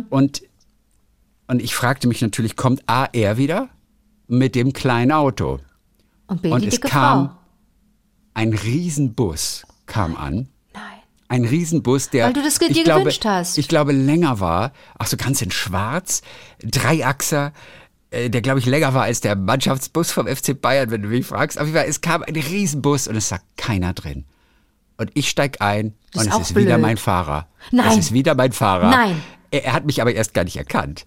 Und, 0.09 0.43
und 1.47 1.61
ich 1.61 1.75
fragte 1.75 2.07
mich 2.07 2.21
natürlich, 2.21 2.55
kommt 2.55 2.83
A, 2.87 3.05
er 3.11 3.37
wieder 3.37 3.69
mit 4.27 4.55
dem 4.55 4.73
kleinen 4.73 5.11
Auto? 5.11 5.59
Und 6.27 6.41
B, 6.41 6.51
Und 6.51 6.65
es 6.65 6.79
kam 6.79 7.27
Frau. 7.27 7.35
ein 8.33 8.53
Riesenbus 8.53 9.65
kam 9.85 10.15
an. 10.15 10.47
Ein 11.31 11.45
Riesenbus, 11.45 12.09
der. 12.09 12.25
Weil 12.27 12.33
du 12.33 12.43
das 12.43 12.59
dir 12.59 12.69
ich 12.71 12.83
glaube, 12.83 13.01
gewünscht 13.01 13.23
hast. 13.25 13.57
Ich 13.57 13.67
glaube, 13.67 13.93
länger 13.93 14.39
war. 14.41 14.73
Ach 14.99 15.07
so, 15.07 15.15
ganz 15.17 15.41
in 15.41 15.49
schwarz. 15.51 16.21
Dreiachser. 16.61 17.53
äh, 18.09 18.29
Der, 18.29 18.41
glaube 18.41 18.59
ich, 18.59 18.65
länger 18.65 18.93
war 18.93 19.03
als 19.03 19.21
der 19.21 19.35
Mannschaftsbus 19.35 20.11
vom 20.11 20.27
FC 20.27 20.59
Bayern, 20.59 20.91
wenn 20.91 21.01
du 21.03 21.07
mich 21.07 21.25
fragst. 21.25 21.57
Auf 21.57 21.65
jeden 21.67 21.77
Fall, 21.77 21.87
es 21.87 22.01
kam 22.01 22.23
ein 22.23 22.35
Riesenbus 22.35 23.07
und 23.07 23.15
es 23.15 23.29
saß 23.29 23.39
keiner 23.57 23.93
drin. 23.93 24.25
Und 24.97 25.11
ich 25.13 25.29
steig 25.29 25.61
ein 25.61 25.93
Das 26.13 26.23
und 26.23 26.29
ist 26.29 26.35
es 26.35 26.49
ist 26.51 26.55
wieder 26.57 26.75
blöd. 26.75 26.81
mein 26.81 26.97
Fahrer. 26.97 27.47
Nein. 27.71 27.87
Es 27.91 27.97
ist 27.97 28.13
wieder 28.13 28.35
mein 28.35 28.51
Fahrer. 28.51 28.89
Nein. 28.89 29.21
Er, 29.51 29.65
er, 29.65 29.73
hat 29.73 29.85
mich 29.85 30.01
aber 30.01 30.13
erst 30.13 30.33
gar 30.33 30.43
nicht 30.43 30.57
erkannt. 30.57 31.05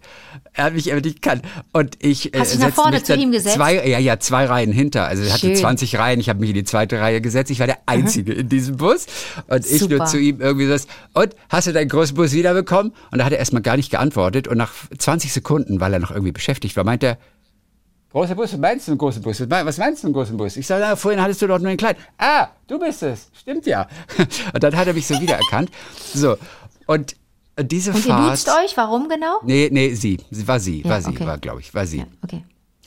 Er 0.53 0.65
hat 0.65 0.75
mich 0.75 0.93
aber 0.93 1.01
nicht 1.01 1.25
erkannt. 1.25 1.45
Und 1.73 1.97
ich 2.01 2.31
Hast 2.35 2.53
äh, 2.53 2.57
dich 2.57 2.67
nach 2.67 2.75
vorne 2.75 3.03
zu 3.03 3.17
ihm 3.17 3.33
gesetzt? 3.33 3.57
Zwei, 3.57 3.87
ja, 3.87 3.99
ja, 3.99 4.21
zwei 4.21 4.45
Reihen 4.45 4.71
hinter. 4.71 5.07
Also 5.07 5.25
er 5.25 5.33
hatte 5.33 5.53
20 5.53 5.99
Reihen. 5.99 6.21
Ich 6.21 6.29
habe 6.29 6.41
mich 6.41 6.51
in 6.51 6.55
die 6.55 6.65
zweite 6.65 7.01
Reihe 7.01 7.21
gesetzt. 7.21 7.51
Ich 7.51 7.59
war 7.59 7.67
der 7.67 7.79
Einzige 7.87 8.33
mhm. 8.33 8.41
in 8.41 8.49
diesem 8.49 8.77
Bus. 8.77 9.07
Und 9.49 9.67
ich 9.67 9.81
Super. 9.81 9.97
nur 9.97 10.07
zu 10.07 10.19
ihm 10.19 10.41
irgendwie 10.41 10.67
so, 10.67 10.87
und 11.15 11.35
hast 11.49 11.67
du 11.67 11.73
deinen 11.73 11.89
großen 11.89 12.15
Bus 12.15 12.33
wiederbekommen? 12.33 12.93
Und 13.11 13.19
da 13.19 13.25
hat 13.25 13.33
er 13.33 13.39
erstmal 13.39 13.63
gar 13.63 13.77
nicht 13.77 13.91
geantwortet. 13.91 14.47
Und 14.47 14.59
nach 14.59 14.73
20 14.97 15.33
Sekunden, 15.33 15.81
weil 15.81 15.93
er 15.93 15.99
noch 15.99 16.11
irgendwie 16.11 16.33
beschäftigt 16.33 16.77
war, 16.77 16.85
meinte 16.85 17.07
er, 17.07 17.19
Großer 18.15 18.37
Bus, 18.37 18.53
was 18.53 18.61
meinst 18.61 18.87
du 18.87 18.93
einen 18.93 18.99
großen 18.99 19.23
Bus? 19.23 19.41
Was 19.51 19.77
meinst 19.77 20.05
du 20.05 20.07
einen 20.07 20.15
großen 20.15 20.37
Bus? 20.37 20.57
Ich 20.57 20.69
sage, 20.69 20.85
na, 20.87 20.95
vorhin 20.95 21.21
hattest 21.21 21.43
du 21.43 21.49
doch 21.49 21.59
nur 21.59 21.67
einen 21.67 21.77
kleinen. 21.77 21.99
Ah, 22.17 22.47
du 22.69 22.79
bist 22.79 23.03
es. 23.03 23.29
Stimmt 23.33 23.67
ja. 23.67 23.89
Und 24.55 24.63
dann 24.63 24.77
hat 24.77 24.87
er 24.87 24.95
mich 24.95 25.05
so 25.05 25.21
wiedererkannt. 25.21 25.69
So. 26.15 26.37
Und 26.87 27.17
diese 27.63 27.93
und 27.93 27.99
Fahrt. 27.99 28.25
ihr 28.25 28.31
duzt 28.31 28.49
euch? 28.49 28.77
Warum 28.77 29.09
genau? 29.09 29.41
Nee, 29.43 29.69
nee, 29.73 29.95
sie. 29.95 30.19
sie 30.31 30.49
war 30.49 30.61
sie, 30.61 30.83
ja, 30.83 30.91
war 30.91 31.01
sie, 31.01 31.11
okay. 31.11 31.27
war, 31.27 31.39
glaube 31.39 31.61
ich, 31.61 31.75
war 31.75 31.87
sie. 31.87 31.99
Ja, 31.99 32.07
okay 32.23 32.45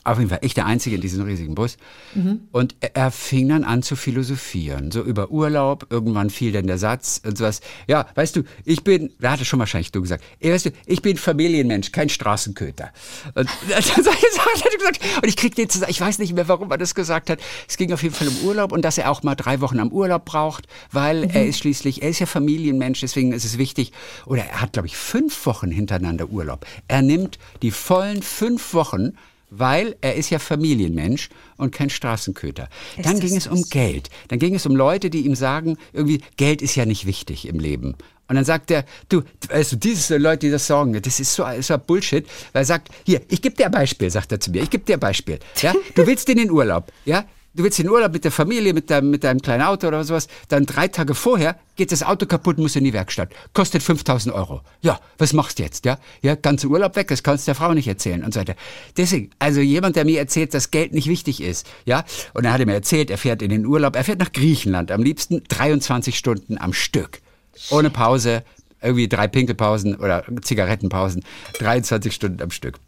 auf 0.08 0.20
jeden 0.20 0.30
Fall 0.30 0.39
ich 0.41 0.53
der 0.53 0.66
Einzige 0.66 0.95
in 0.95 1.01
diesem 1.01 1.26
riesigen 1.26 1.53
Bus. 1.53 1.78
Mhm. 2.16 2.41
Und 2.51 2.76
er, 2.80 2.95
er, 2.95 3.12
fing 3.12 3.49
dann 3.49 3.64
an 3.64 3.84
zu 3.84 3.95
philosophieren, 3.95 4.91
so 4.91 5.01
über 5.01 5.32
Urlaub. 5.32 5.88
Irgendwann 5.89 6.30
fiel 6.30 6.51
dann 6.51 6.68
der 6.68 6.78
Satz 6.78 7.22
und 7.26 7.38
sowas. 7.38 7.62
Ja, 7.88 8.08
weißt 8.16 8.36
du, 8.38 8.43
ich 8.64 8.84
bin, 8.84 9.12
da 9.20 9.32
hatte 9.32 9.43
schon 9.43 9.60
wahrscheinlich 9.60 9.91
du 9.91 10.01
gesagt, 10.01 10.24
ey, 10.39 10.53
weißt 10.53 10.68
du, 10.68 10.70
ich 10.86 11.01
bin 11.01 11.18
Familienmensch, 11.18 11.91
kein 11.91 12.08
Straßenköter. 12.08 12.91
Und, 13.36 13.49
und 15.22 15.28
ich 15.28 15.36
krieg 15.36 15.55
den 15.55 15.70
zusammen, 15.70 15.91
ich 15.91 15.99
weiß 15.99 16.20
nicht 16.20 16.34
mehr, 16.34 16.47
warum 16.47 16.72
er 16.72 16.78
das 16.78 16.95
gesagt 16.95 17.30
hat. 17.30 17.39
Es 17.68 17.76
ging 17.76 17.91
auf 17.91 18.01
jeden 18.01 18.16
Fall 18.16 18.30
um 18.30 18.38
Urlaub 18.45 18.72
und 18.72 18.84
dass 18.84 18.97
er 18.97 19.12
auch 19.12 19.24
mal 19.24 19.36
drei 19.36 19.60
Wochen 19.60 19.80
am 19.80 19.91
Urlaub 19.91 20.24
braucht, 20.24 20.68
weil 20.91 21.26
mhm. 21.26 21.32
er 21.32 21.45
ist 21.47 21.60
schließlich, 21.60 22.01
er 22.01 22.10
ist 22.10 22.20
ja 22.20 22.26
Familienmensch, 22.26 23.01
deswegen 23.01 23.34
ist 23.34 23.43
es 23.43 23.58
wichtig. 23.58 23.91
Oder 24.26 24.45
er 24.45 24.62
hat, 24.62 24.74
glaube 24.74 24.88
ich, 24.88 24.95
fünf 24.95 25.45
Wochen 25.45 25.70
hintereinander 25.70 26.30
Urlaub. 26.30 26.66
Er 26.88 27.01
nimmt 27.01 27.39
die 27.62 27.72
vollen 27.72 28.22
fünf 28.22 28.74
Wochen 28.74 29.14
weil 29.50 29.95
er 30.02 30.16
ist 30.16 30.30
ja 30.30 30.39
Familienmensch 30.39 31.30
und 31.58 31.72
kein 31.72 31.89
Straßenköter. 31.89 32.70
Ist 32.98 33.06
Dann 33.06 33.20
ging 33.20 33.36
es 33.36 33.48
um 33.48 33.64
Geld. 33.70 34.10
Dann 34.28 34.39
ging 34.39 34.56
es 34.56 34.66
um 34.66 34.76
Leute, 34.76 35.10
die 35.10 35.26
ihm 35.26 35.36
sagen, 35.36 35.78
irgendwie, 35.93 36.22
Geld 36.36 36.62
ist 36.62 36.76
ja 36.76 36.86
nicht 36.86 37.06
wichtig 37.06 37.48
im 37.48 37.60
Leben. 37.60 37.95
Und 38.28 38.36
dann 38.36 38.45
sagt 38.45 38.72
er, 38.72 38.84
du, 39.08 39.24
also 39.50 39.78
diese 39.78 40.18
Leute, 40.18 40.48
die 40.48 40.52
das 40.52 40.68
sagen, 40.68 41.00
das 41.02 41.20
ist 41.20 41.34
so, 41.34 41.45
so 41.62 41.78
Bullshit. 41.78 42.28
Weil 42.52 42.64
er 42.64 42.66
sagt, 42.66 42.89
hier, 43.06 43.22
ich 43.30 43.41
gebe 43.41 43.56
dir 43.56 43.68
ein 43.68 43.72
Beispiel, 43.72 44.10
sagt 44.10 44.32
er 44.32 44.39
zu 44.39 44.52
mir, 44.52 44.64
ich 44.64 44.70
gebe 44.70 44.84
dir 44.84 44.98
ein 44.98 45.00
Beispiel. 45.00 45.39
Ja, 45.62 45.74
du 45.95 46.06
willst 46.06 46.28
in 46.30 46.38
den 46.38 46.52
Urlaub, 46.52 46.91
ja, 47.06 47.26
du 47.58 47.64
willst 47.64 47.80
in 47.80 47.89
Urlaub 47.89 48.14
mit 48.14 48.24
der 48.24 48.32
Familie, 48.32 48.74
mit 48.74 48.89
deinem, 48.89 49.10
mit 49.10 49.24
deinem 49.24 49.41
kleinen 49.41 49.64
Auto 49.64 49.88
oder 49.88 50.03
sowas, 50.03 50.28
dann 50.47 50.66
drei 50.66 50.88
Tage 50.88 51.16
vorher 51.16 51.58
geht 51.76 51.91
das 51.91 52.03
Auto 52.03 52.26
kaputt, 52.26 52.58
muss 52.58 52.76
in 52.76 52.84
die 52.84 52.93
Werkstatt. 52.93 53.34
Kostet 53.53 53.84
5000 53.84 54.34
Euro. 54.34 54.62
Ja, 54.82 54.99
was 55.18 55.34
machst 55.34 55.60
du 55.60 55.64
jetzt, 55.64 55.86
ja? 55.86 55.97
Ja, 56.22 56.36
ganzen 56.36 56.70
Urlaub 56.70 56.95
weg, 56.95 57.08
das 57.08 57.24
kannst 57.24 57.45
du 57.45 57.49
der 57.49 57.55
Frau 57.55 57.74
nicht 57.74 57.88
erzählen 57.88 58.24
und 58.24 58.34
so 58.34 58.39
weiter. 58.39 58.55
Deswegen, 58.95 59.32
also 59.39 59.60
jemand, 59.60 59.95
der 59.95 60.05
mir 60.05 60.20
erzählt, 60.20 60.53
dass 60.53 60.72
Geld 60.72 60.93
nicht 60.93 61.08
wichtig 61.08 61.41
ist, 61.41 61.68
ja? 61.86 62.03
Und 62.34 62.45
er 62.45 62.53
hat 62.53 62.66
mir 62.66 62.74
erzählt, 62.74 63.10
er 63.10 63.18
fährt 63.18 63.41
in 63.41 63.49
den 63.49 63.66
Urlaub, 63.66 63.95
er 63.95 64.03
fährt 64.03 64.20
nach 64.20 64.32
Griechenland, 64.32 64.91
am 64.91 65.03
liebsten 65.03 65.43
23 65.49 66.18
Stunden 66.18 66.58
am 66.58 66.74
Stück. 66.74 67.20
Ohne 67.72 67.89
Pause, 67.89 68.43
irgendwie 68.82 69.08
drei 69.08 69.28
Pinkelpausen 69.28 69.95
oder 69.95 70.24
Zigarettenpausen, 70.41 71.24
23 71.60 72.14
Stunden 72.14 72.41
am 72.41 72.51
Stück. 72.51 72.80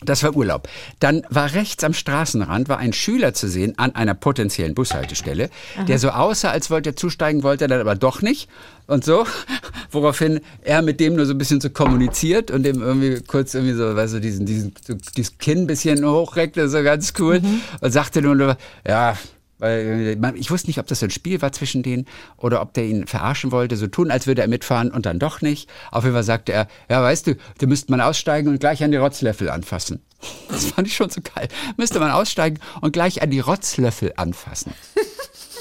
Das 0.00 0.22
war 0.22 0.36
Urlaub. 0.36 0.68
Dann 1.00 1.22
war 1.28 1.54
rechts 1.54 1.82
am 1.82 1.92
Straßenrand 1.92 2.68
war 2.68 2.78
ein 2.78 2.92
Schüler 2.92 3.34
zu 3.34 3.48
sehen 3.48 3.74
an 3.78 3.94
einer 3.96 4.14
potenziellen 4.14 4.74
Bushaltestelle, 4.74 5.50
Aha. 5.76 5.84
der 5.84 5.98
so 5.98 6.10
aussah, 6.10 6.50
als 6.50 6.70
wollte 6.70 6.90
er 6.90 6.96
zusteigen, 6.96 7.42
wollte 7.42 7.64
er 7.64 7.68
dann 7.68 7.80
aber 7.80 7.96
doch 7.96 8.22
nicht 8.22 8.48
und 8.86 9.04
so, 9.04 9.26
woraufhin 9.90 10.40
er 10.62 10.82
mit 10.82 11.00
dem 11.00 11.16
nur 11.16 11.26
so 11.26 11.34
ein 11.34 11.38
bisschen 11.38 11.60
so 11.60 11.70
kommuniziert 11.70 12.52
und 12.52 12.62
dem 12.62 12.80
irgendwie 12.80 13.20
kurz 13.26 13.54
irgendwie 13.54 13.74
so, 13.74 13.96
weißt 13.96 14.14
du, 14.14 14.20
diesen, 14.20 14.46
diesen, 14.46 14.72
so, 14.86 14.94
dieses 15.16 15.36
Kinn 15.38 15.62
ein 15.62 15.66
bisschen 15.66 16.04
hochreckte, 16.04 16.68
so 16.68 16.82
ganz 16.84 17.12
cool 17.18 17.40
mhm. 17.40 17.60
und 17.80 17.90
sagte 17.90 18.22
nur, 18.22 18.56
ja, 18.86 19.16
weil 19.58 20.16
äh, 20.22 20.38
ich 20.38 20.50
wusste 20.50 20.68
nicht, 20.68 20.78
ob 20.78 20.86
das 20.86 21.02
ein 21.02 21.10
Spiel 21.10 21.40
war 21.42 21.52
zwischen 21.52 21.82
denen 21.82 22.06
oder 22.36 22.62
ob 22.62 22.72
der 22.74 22.84
ihn 22.84 23.06
verarschen 23.06 23.52
wollte, 23.52 23.76
so 23.76 23.86
tun, 23.86 24.10
als 24.10 24.26
würde 24.26 24.42
er 24.42 24.48
mitfahren 24.48 24.90
und 24.90 25.06
dann 25.06 25.18
doch 25.18 25.40
nicht. 25.40 25.68
Auf 25.90 26.04
jeden 26.04 26.14
Fall 26.14 26.22
sagte 26.22 26.52
er, 26.52 26.68
ja, 26.88 27.02
weißt 27.02 27.26
du, 27.26 27.36
da 27.58 27.66
müsste 27.66 27.90
man 27.90 28.00
aussteigen 28.00 28.48
und 28.48 28.60
gleich 28.60 28.82
an 28.82 28.90
die 28.90 28.96
Rotzlöffel 28.96 29.50
anfassen. 29.50 30.02
Das 30.48 30.64
fand 30.64 30.88
ich 30.88 30.96
schon 30.96 31.10
so 31.10 31.20
geil. 31.20 31.46
Müsste 31.76 32.00
man 32.00 32.10
aussteigen 32.10 32.58
und 32.80 32.92
gleich 32.92 33.22
an 33.22 33.30
die 33.30 33.38
Rotzlöffel 33.38 34.14
anfassen. 34.16 34.72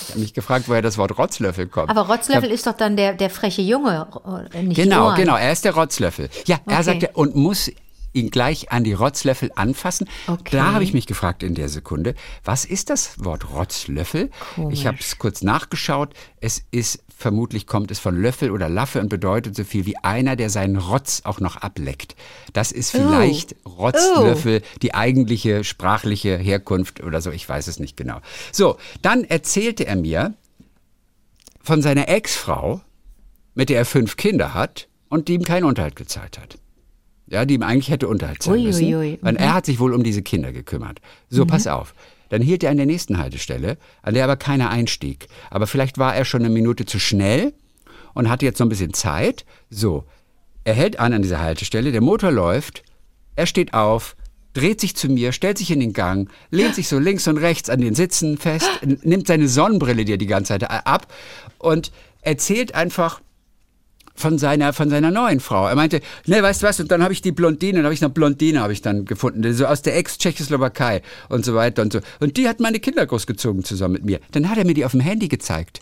Ich 0.01 0.09
habe 0.09 0.19
mich 0.21 0.33
gefragt, 0.33 0.67
woher 0.67 0.81
das 0.81 0.97
Wort 0.97 1.17
Rotzlöffel 1.17 1.67
kommt. 1.67 1.89
Aber 1.89 2.07
Rotzlöffel 2.07 2.49
ist 2.49 2.65
doch 2.65 2.73
dann 2.73 2.95
der, 2.95 3.13
der 3.13 3.29
freche 3.29 3.61
Junge, 3.61 4.07
äh, 4.53 4.63
nicht 4.63 4.77
Genau, 4.77 5.13
genau, 5.15 5.35
er 5.35 5.51
ist 5.51 5.65
der 5.65 5.75
Rotzlöffel. 5.75 6.29
Ja, 6.45 6.59
er 6.65 6.73
okay. 6.73 6.83
sagte, 6.83 7.09
und 7.13 7.35
muss 7.35 7.69
ihn 8.13 8.29
gleich 8.29 8.71
an 8.71 8.83
die 8.83 8.93
Rotzlöffel 8.93 9.51
anfassen. 9.55 10.09
Okay. 10.27 10.49
Da 10.51 10.73
habe 10.73 10.83
ich 10.83 10.93
mich 10.93 11.07
gefragt 11.07 11.43
in 11.43 11.55
der 11.55 11.69
Sekunde, 11.69 12.15
was 12.43 12.65
ist 12.65 12.89
das 12.89 13.23
Wort 13.23 13.51
Rotzlöffel? 13.53 14.29
Komisch. 14.55 14.79
Ich 14.79 14.87
habe 14.87 14.97
es 14.99 15.17
kurz 15.17 15.41
nachgeschaut. 15.41 16.13
Es 16.39 16.63
ist 16.71 17.03
vermutlich 17.15 17.65
kommt 17.65 17.89
es 17.89 17.99
von 17.99 18.15
Löffel 18.15 18.51
oder 18.51 18.69
Laffe 18.69 18.99
und 18.99 19.09
bedeutet 19.09 19.55
so 19.55 19.63
viel 19.63 19.85
wie 19.85 19.97
einer, 19.97 20.35
der 20.35 20.49
seinen 20.49 20.77
Rotz 20.77 21.21
auch 21.23 21.39
noch 21.39 21.57
ableckt. 21.57 22.15
Das 22.53 22.71
ist 22.71 22.91
vielleicht 22.91 23.55
oh. 23.65 23.69
Rotzlöffel, 23.69 24.61
oh. 24.63 24.79
die 24.81 24.93
eigentliche 24.93 25.63
sprachliche 25.63 26.37
Herkunft 26.37 27.01
oder 27.01 27.21
so, 27.21 27.31
ich 27.31 27.47
weiß 27.47 27.67
es 27.67 27.79
nicht 27.79 27.97
genau. 27.97 28.19
So, 28.51 28.77
dann 29.01 29.23
erzählte 29.23 29.87
er 29.87 29.95
mir 29.95 30.35
von 31.61 31.81
seiner 31.81 32.07
Ex-Frau, 32.07 32.81
mit 33.55 33.69
der 33.69 33.79
er 33.79 33.85
fünf 33.85 34.15
Kinder 34.15 34.53
hat 34.53 34.87
und 35.09 35.27
die 35.27 35.33
ihm 35.33 35.43
keinen 35.43 35.65
Unterhalt 35.65 35.95
gezahlt 35.95 36.37
hat 36.37 36.59
ja, 37.28 37.45
die 37.45 37.55
ihm 37.55 37.63
eigentlich 37.63 37.89
hätte 37.89 38.07
Unterhalt 38.07 38.41
zahlen 38.41 38.63
müssen. 38.63 38.86
Ui, 38.86 38.95
ui. 38.95 39.19
Weil 39.21 39.34
mhm. 39.34 39.39
er 39.39 39.53
hat 39.53 39.65
sich 39.65 39.80
wohl 39.80 39.93
um 39.93 40.03
diese 40.03 40.21
Kinder 40.21 40.51
gekümmert. 40.51 40.99
So, 41.30 41.43
mhm. 41.43 41.47
pass 41.47 41.67
auf. 41.67 41.93
Dann 42.30 42.41
hielt 42.41 42.63
er 42.63 42.71
an 42.71 42.78
der 42.78 42.86
nächsten 42.86 43.17
Haltestelle, 43.17 43.78
an 44.01 44.13
der 44.13 44.23
aber 44.23 44.36
keiner 44.36 44.69
einstieg. 44.69 45.28
Aber 45.49 45.67
vielleicht 45.67 45.97
war 45.97 46.15
er 46.15 46.25
schon 46.25 46.41
eine 46.41 46.53
Minute 46.53 46.86
zu 46.86 46.99
schnell 46.99 47.53
und 48.13 48.30
hatte 48.30 48.45
jetzt 48.45 48.59
noch 48.59 48.65
ein 48.65 48.69
bisschen 48.69 48.93
Zeit. 48.93 49.45
So, 49.69 50.03
er 50.63 50.73
hält 50.73 50.99
an 50.99 51.13
an 51.13 51.21
dieser 51.21 51.39
Haltestelle, 51.39 51.91
der 51.91 52.01
Motor 52.01 52.32
läuft, 52.32 52.84
er 53.36 53.45
steht 53.45 53.73
auf, 53.73 54.17
dreht 54.53 54.82
sich 54.82 54.95
zu 54.95 55.07
mir, 55.07 55.32
stellt 55.32 55.57
sich 55.57 55.71
in 55.71 55.80
den 55.80 55.93
Gang, 55.93 56.30
lehnt 56.49 56.75
sich 56.75 56.88
so 56.88 56.99
links 56.99 57.28
und 57.28 57.38
rechts 57.38 57.69
an 57.69 57.80
den 57.80 57.95
Sitzen 57.95 58.38
fest, 58.38 58.67
nimmt 58.82 59.28
seine 59.28 59.47
Sonnenbrille, 59.47 60.03
die 60.03 60.13
er 60.13 60.17
die 60.17 60.25
ganze 60.25 60.57
Zeit 60.57 60.69
ab 60.69 61.13
und 61.59 61.91
erzählt 62.21 62.75
einfach 62.75 63.21
von 64.18 64.38
seiner, 64.39 64.74
von 64.74 64.89
seiner 64.89 65.11
neuen 65.11 65.39
Frau. 65.39 65.68
Er 65.68 65.76
meinte, 65.76 66.01
ne, 66.26 66.41
weißt 66.41 66.63
du 66.63 66.68
was, 66.68 66.80
und 66.80 66.91
dann 66.91 67.03
habe 67.03 67.13
ich 67.13 67.22
die 67.22 67.32
Blondine, 67.32 67.78
dann 67.78 67.86
habe 67.86 67.93
ich 67.93 68.01
noch 68.01 68.09
Blondine 68.09 68.59
habe 68.59 68.74
ich 68.74 68.82
dann 68.82 69.05
gefunden, 69.05 69.53
so 69.53 69.65
aus 69.65 69.84
der 69.84 69.95
Ex-Tschechoslowakei 69.95 71.01
und 71.30 71.45
so 71.45 71.53
weiter 71.53 71.84
und 71.84 71.93
so. 71.93 71.99
Und 72.20 72.36
die 72.36 72.49
hat 72.49 72.59
meine 72.59 72.80
Kinder 72.80 73.05
großgezogen 73.05 73.63
zusammen 73.63 73.93
mit 73.93 74.05
mir. 74.05 74.20
Dann 74.32 74.49
hat 74.49 74.57
er 74.57 74.65
mir 74.65 74.74
die 74.74 74.86
auf 74.86 74.91
dem 74.91 75.01
Handy 75.01 75.28
gezeigt, 75.28 75.82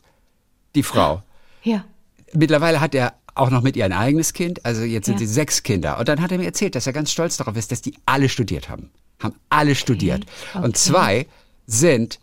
die 0.75 0.83
Frau. 0.83 1.23
Ja. 1.63 1.85
Mittlerweile 2.33 2.81
hat 2.81 2.93
er 2.93 3.13
auch 3.35 3.49
noch 3.49 3.61
mit 3.61 3.77
ihr 3.77 3.85
ein 3.85 3.93
eigenes 3.93 4.33
Kind, 4.33 4.65
also 4.65 4.83
jetzt 4.83 5.05
sind 5.05 5.19
ja. 5.19 5.27
sie 5.27 5.33
sechs 5.33 5.63
Kinder. 5.63 5.97
Und 5.97 6.07
dann 6.09 6.21
hat 6.21 6.31
er 6.31 6.37
mir 6.37 6.45
erzählt, 6.45 6.75
dass 6.75 6.87
er 6.87 6.93
ganz 6.93 7.11
stolz 7.11 7.37
darauf 7.37 7.55
ist, 7.55 7.71
dass 7.71 7.81
die 7.81 7.95
alle 8.05 8.27
studiert 8.29 8.69
haben. 8.69 8.89
Haben 9.21 9.35
alle 9.49 9.75
studiert. 9.75 10.23
Okay. 10.23 10.31
Okay. 10.55 10.65
Und 10.65 10.77
zwei 10.77 11.27
sind 11.67 12.19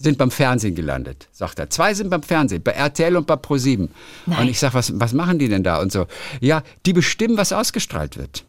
sind 0.00 0.16
beim 0.16 0.30
Fernsehen 0.30 0.74
gelandet, 0.74 1.28
sagt 1.30 1.58
er. 1.58 1.68
Zwei 1.68 1.92
sind 1.92 2.08
beim 2.08 2.22
Fernsehen, 2.22 2.62
bei 2.62 2.72
RTL 2.72 3.16
und 3.16 3.26
bei 3.26 3.34
Pro7. 3.34 3.88
Und 4.26 4.48
ich 4.48 4.58
sage, 4.58 4.74
was, 4.74 4.98
was 4.98 5.12
machen 5.12 5.38
die 5.38 5.48
denn 5.48 5.62
da? 5.62 5.78
Und 5.80 5.92
so, 5.92 6.06
ja, 6.40 6.62
die 6.86 6.94
bestimmen, 6.94 7.36
was 7.36 7.52
ausgestrahlt 7.52 8.16
wird. 8.16 8.44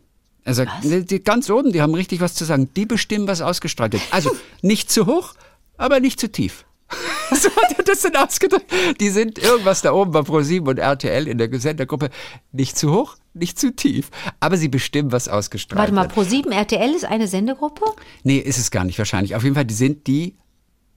Er 0.45 0.53
sagt, 0.53 0.71
was? 0.81 1.05
Die, 1.05 1.21
ganz 1.21 1.49
oben, 1.49 1.73
die 1.73 1.81
haben 1.81 1.93
richtig 1.93 2.21
was 2.21 2.35
zu 2.35 2.45
sagen. 2.45 2.69
Die 2.75 2.85
bestimmen, 2.85 3.27
was 3.27 3.41
ausgestrahlt 3.41 3.91
wird. 3.91 4.03
Also 4.11 4.31
nicht 4.61 4.89
zu 4.89 5.05
hoch, 5.05 5.33
aber 5.77 5.99
nicht 5.99 6.21
zu 6.21 6.31
tief. 6.31 6.63
so 7.31 7.49
hat 7.49 7.77
er 7.77 7.83
das 7.83 8.01
denn 8.01 8.15
ausgedrückt. 8.15 8.71
Die 8.99 9.09
sind 9.09 9.37
irgendwas 9.37 9.81
da 9.81 9.91
oben 9.91 10.11
bei 10.11 10.21
Pro7 10.21 10.67
und 10.69 10.77
RTL 10.77 11.27
in 11.27 11.37
der 11.37 11.49
Sendergruppe. 11.59 12.09
Nicht 12.53 12.77
zu 12.77 12.93
hoch, 12.93 13.17
nicht 13.33 13.59
zu 13.59 13.75
tief. 13.75 14.09
Aber 14.39 14.55
sie 14.55 14.69
bestimmen, 14.69 15.11
was 15.11 15.27
ausgestrahlt 15.27 15.91
wird. 15.91 15.95
Warte 15.95 16.15
mal, 16.15 16.23
Pro7 16.23 16.51
RTL 16.51 16.93
ist 16.95 17.05
eine 17.05 17.27
Sendegruppe? 17.27 17.85
Nee, 18.23 18.37
ist 18.37 18.57
es 18.57 18.71
gar 18.71 18.85
nicht 18.85 18.97
wahrscheinlich. 18.97 19.35
Auf 19.35 19.43
jeden 19.43 19.55
Fall, 19.55 19.65
die 19.65 19.73
sind 19.73 20.07
die 20.07 20.35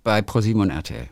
bei 0.04 0.22
ProSieben 0.22 0.62
und 0.62 0.70
RTL. 0.70 1.08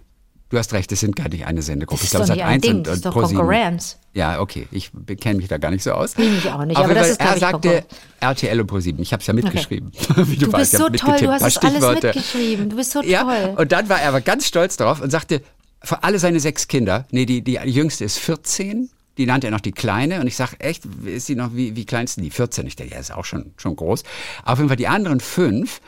Du 0.50 0.58
hast 0.58 0.74
recht, 0.74 0.92
es 0.92 1.00
sind 1.00 1.16
gar 1.16 1.30
nicht 1.30 1.46
eine 1.46 1.62
Sendegruppe. 1.62 2.04
Ich 2.04 2.10
glaube, 2.10 2.24
es 2.24 2.30
hat 2.30 2.38
eins 2.38 2.60
Ding, 2.60 2.76
und, 2.76 2.86
das 2.86 2.96
ist 2.96 3.06
doch 3.06 3.14
Konkurrenz. 3.14 3.98
Ja, 4.12 4.38
okay, 4.38 4.68
ich 4.70 4.90
kenne 5.18 5.38
mich 5.38 5.48
da 5.48 5.56
gar 5.56 5.70
nicht 5.70 5.82
so 5.82 5.92
aus. 5.92 6.12
Ich 6.18 6.30
mich 6.30 6.50
auch 6.50 6.62
nicht, 6.66 6.76
aber, 6.76 6.84
aber 6.84 6.94
das 6.94 7.08
ist, 7.08 7.20
Er 7.20 7.38
sagte 7.38 7.84
RTL 8.20 8.60
und 8.60 8.66
ProSieben. 8.66 9.02
Ich 9.02 9.14
habe 9.14 9.22
es 9.22 9.26
ja 9.26 9.32
mitgeschrieben. 9.32 9.90
Okay. 10.10 10.26
Wie 10.26 10.36
du, 10.36 10.46
du 10.46 10.52
weißt, 10.52 10.72
bist 10.72 10.82
so 10.82 10.90
toll, 10.90 11.16
du 11.18 11.30
hast 11.30 11.42
es 11.42 11.56
alles 11.56 12.02
mitgeschrieben. 12.02 12.68
Du 12.68 12.76
bist 12.76 12.92
so 12.92 13.02
ja, 13.02 13.22
toll. 13.22 13.54
Und 13.56 13.72
dann 13.72 13.88
war 13.88 14.02
er 14.02 14.08
aber 14.08 14.20
ganz 14.20 14.46
stolz 14.46 14.76
darauf 14.76 15.00
und 15.00 15.10
sagte, 15.10 15.40
für 15.82 16.04
alle 16.04 16.18
seine 16.18 16.38
sechs 16.38 16.68
Kinder, 16.68 17.06
nee, 17.10 17.24
die, 17.24 17.42
die 17.42 17.54
jüngste 17.54 18.04
ist 18.04 18.18
14, 18.18 18.90
die 19.16 19.24
nannte 19.24 19.46
er 19.46 19.52
noch 19.52 19.60
die 19.60 19.72
Kleine. 19.72 20.20
Und 20.20 20.26
ich 20.26 20.36
sage, 20.36 20.60
echt, 20.60 20.84
ist 21.06 21.26
sie 21.26 21.34
noch, 21.34 21.54
wie, 21.54 21.76
wie 21.76 21.86
klein 21.86 22.04
ist 22.04 22.20
die? 22.20 22.30
14. 22.30 22.66
Ich 22.66 22.76
denke, 22.76 22.92
ja, 22.92 23.00
ist 23.00 23.10
auch 23.10 23.24
schon, 23.24 23.54
schon 23.56 23.74
groß. 23.74 24.02
Auf 24.44 24.58
jeden 24.58 24.68
Fall 24.68 24.76
die 24.76 24.88
anderen 24.88 25.20
fünf 25.20 25.80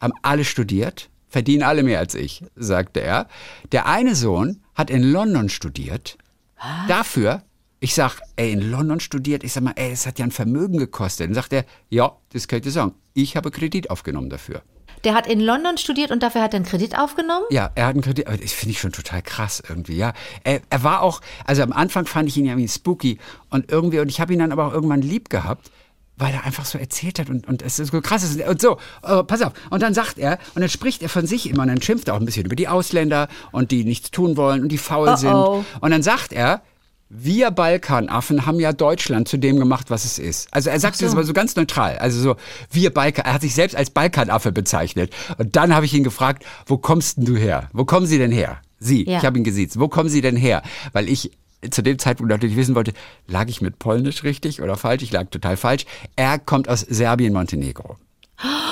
haben 0.00 0.12
alle 0.22 0.44
studiert 0.44 1.08
verdienen 1.28 1.62
alle 1.62 1.82
mehr 1.82 1.98
als 1.98 2.14
ich, 2.14 2.42
sagte 2.56 3.00
er. 3.00 3.28
Der 3.72 3.86
eine 3.86 4.14
Sohn 4.14 4.62
hat 4.74 4.90
in 4.90 5.02
London 5.02 5.48
studiert. 5.48 6.18
Was? 6.56 6.88
Dafür 6.88 7.42
Ich 7.80 7.94
sag, 7.94 8.20
ey, 8.34 8.52
in 8.52 8.70
London 8.70 8.98
studiert. 8.98 9.44
Ich 9.44 9.52
sag 9.52 9.62
mal, 9.62 9.74
ey, 9.76 9.92
es 9.92 10.04
hat 10.06 10.18
ja 10.18 10.24
ein 10.24 10.32
Vermögen 10.32 10.78
gekostet. 10.78 11.28
Dann 11.28 11.34
sagt 11.34 11.52
er, 11.52 11.64
ja, 11.90 12.16
das 12.32 12.48
könnt 12.48 12.66
ihr 12.66 12.72
sagen. 12.72 12.94
Ich 13.14 13.36
habe 13.36 13.52
Kredit 13.52 13.90
aufgenommen 13.90 14.30
dafür. 14.30 14.62
Der 15.04 15.14
hat 15.14 15.28
in 15.28 15.40
London 15.40 15.78
studiert 15.78 16.10
und 16.10 16.22
dafür 16.22 16.42
hat 16.42 16.54
er 16.54 16.56
einen 16.56 16.64
Kredit 16.66 16.98
aufgenommen? 16.98 17.44
Ja, 17.50 17.70
er 17.76 17.86
hat 17.86 17.94
einen 17.94 18.02
Kredit, 18.02 18.26
aber 18.26 18.36
das 18.36 18.52
finde 18.52 18.72
ich 18.72 18.80
schon 18.80 18.90
total 18.90 19.22
krass 19.22 19.62
irgendwie, 19.68 19.96
ja. 19.96 20.12
Er, 20.42 20.60
er 20.70 20.82
war 20.82 21.02
auch, 21.02 21.20
also 21.44 21.62
am 21.62 21.72
Anfang 21.72 22.06
fand 22.06 22.28
ich 22.28 22.36
ihn 22.36 22.46
ja 22.46 22.52
irgendwie 22.52 22.68
spooky 22.68 23.18
und 23.50 23.70
irgendwie, 23.70 24.00
und 24.00 24.08
ich 24.08 24.20
habe 24.20 24.32
ihn 24.32 24.40
dann 24.40 24.50
aber 24.50 24.66
auch 24.66 24.72
irgendwann 24.72 25.02
lieb 25.02 25.30
gehabt, 25.30 25.70
weil 26.18 26.34
er 26.34 26.44
einfach 26.44 26.64
so 26.64 26.78
erzählt 26.78 27.18
hat 27.18 27.30
und, 27.30 27.46
und 27.48 27.62
es 27.62 27.78
ist 27.78 27.92
so 27.92 28.00
krass. 28.00 28.24
Und 28.48 28.60
so, 28.60 28.78
oh, 29.02 29.22
pass 29.22 29.40
auf. 29.42 29.52
Und 29.70 29.82
dann 29.82 29.94
sagt 29.94 30.18
er, 30.18 30.38
und 30.54 30.60
dann 30.60 30.68
spricht 30.68 31.02
er 31.02 31.08
von 31.08 31.26
sich 31.26 31.48
immer 31.48 31.62
und 31.62 31.68
dann 31.68 31.80
schimpft 31.82 32.08
er 32.08 32.14
auch 32.14 32.20
ein 32.20 32.26
bisschen 32.26 32.46
über 32.46 32.56
die 32.56 32.68
Ausländer 32.68 33.28
und 33.52 33.70
die 33.70 33.84
nichts 33.84 34.10
tun 34.10 34.36
wollen 34.36 34.62
und 34.62 34.68
die 34.70 34.78
faul 34.78 35.08
Oh, 35.08 35.16
sind. 35.16 35.32
oh. 35.32 35.64
Und 35.80 35.90
dann 35.90 36.02
sagt 36.02 36.32
er, 36.32 36.62
wir 37.10 37.50
Balkanaffen 37.50 38.44
haben 38.44 38.60
ja 38.60 38.72
Deutschland 38.74 39.28
zu 39.28 39.38
dem 39.38 39.58
gemacht, 39.58 39.88
was 39.90 40.04
es 40.04 40.18
ist. 40.18 40.48
Also 40.52 40.68
er 40.68 40.78
sagt 40.78 41.00
das 41.00 41.12
aber 41.12 41.24
so 41.24 41.32
ganz 41.32 41.56
neutral. 41.56 41.96
Also 41.98 42.20
so, 42.20 42.36
wir 42.70 42.92
Balkan, 42.92 43.24
er 43.24 43.32
hat 43.34 43.40
sich 43.40 43.54
selbst 43.54 43.74
als 43.76 43.88
Balkanaffe 43.90 44.52
bezeichnet. 44.52 45.14
Und 45.38 45.56
dann 45.56 45.74
habe 45.74 45.86
ich 45.86 45.94
ihn 45.94 46.04
gefragt, 46.04 46.44
wo 46.66 46.76
kommst 46.76 47.16
denn 47.16 47.24
du 47.24 47.36
her? 47.36 47.70
Wo 47.72 47.86
kommen 47.86 48.04
Sie 48.06 48.18
denn 48.18 48.30
her? 48.30 48.58
Sie, 48.78 49.04
Ja. 49.08 49.18
ich 49.18 49.24
habe 49.24 49.38
ihn 49.38 49.44
gesiezt. 49.44 49.80
Wo 49.80 49.88
kommen 49.88 50.10
Sie 50.10 50.20
denn 50.20 50.36
her? 50.36 50.62
Weil 50.92 51.08
ich 51.08 51.30
zu 51.70 51.82
dem 51.82 51.98
Zeitpunkt 51.98 52.30
natürlich 52.30 52.56
wissen 52.56 52.74
wollte, 52.74 52.92
lag 53.26 53.48
ich 53.48 53.60
mit 53.60 53.78
Polnisch 53.78 54.22
richtig 54.24 54.62
oder 54.62 54.76
falsch? 54.76 55.02
Ich 55.02 55.12
lag 55.12 55.28
total 55.30 55.56
falsch. 55.56 55.86
Er 56.16 56.38
kommt 56.38 56.68
aus 56.68 56.80
Serbien, 56.80 57.32
Montenegro. 57.32 57.96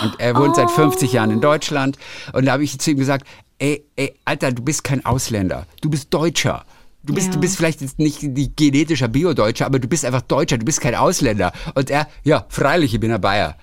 Und 0.02 0.14
er 0.20 0.36
wohnt 0.36 0.54
seit 0.56 0.70
50 0.70 1.12
Jahren 1.12 1.30
in 1.32 1.40
Deutschland. 1.40 1.98
Und 2.32 2.44
da 2.46 2.52
habe 2.52 2.62
ich 2.64 2.78
zu 2.78 2.90
ihm 2.92 2.98
gesagt, 2.98 3.26
ey, 3.58 3.84
ey, 3.96 4.14
Alter, 4.24 4.52
du 4.52 4.62
bist 4.62 4.84
kein 4.84 5.04
Ausländer. 5.04 5.66
Du 5.80 5.90
bist 5.90 6.14
Deutscher. 6.14 6.64
Du 7.02 7.14
bist, 7.14 7.28
Ja. 7.28 7.32
du 7.34 7.40
bist 7.40 7.56
vielleicht 7.56 7.80
jetzt 7.80 7.98
nicht 7.98 8.18
die 8.22 8.54
genetischer 8.54 9.08
Bio-Deutscher, 9.08 9.66
aber 9.66 9.78
du 9.78 9.88
bist 9.88 10.04
einfach 10.04 10.22
Deutscher, 10.22 10.58
du 10.58 10.64
bist 10.64 10.80
kein 10.80 10.94
Ausländer. 10.94 11.52
Und 11.74 11.90
er, 11.90 12.08
ja, 12.24 12.46
freilich, 12.48 12.94
ich 12.94 13.00
bin 13.00 13.10
ein 13.12 13.20
Bayer. 13.20 13.56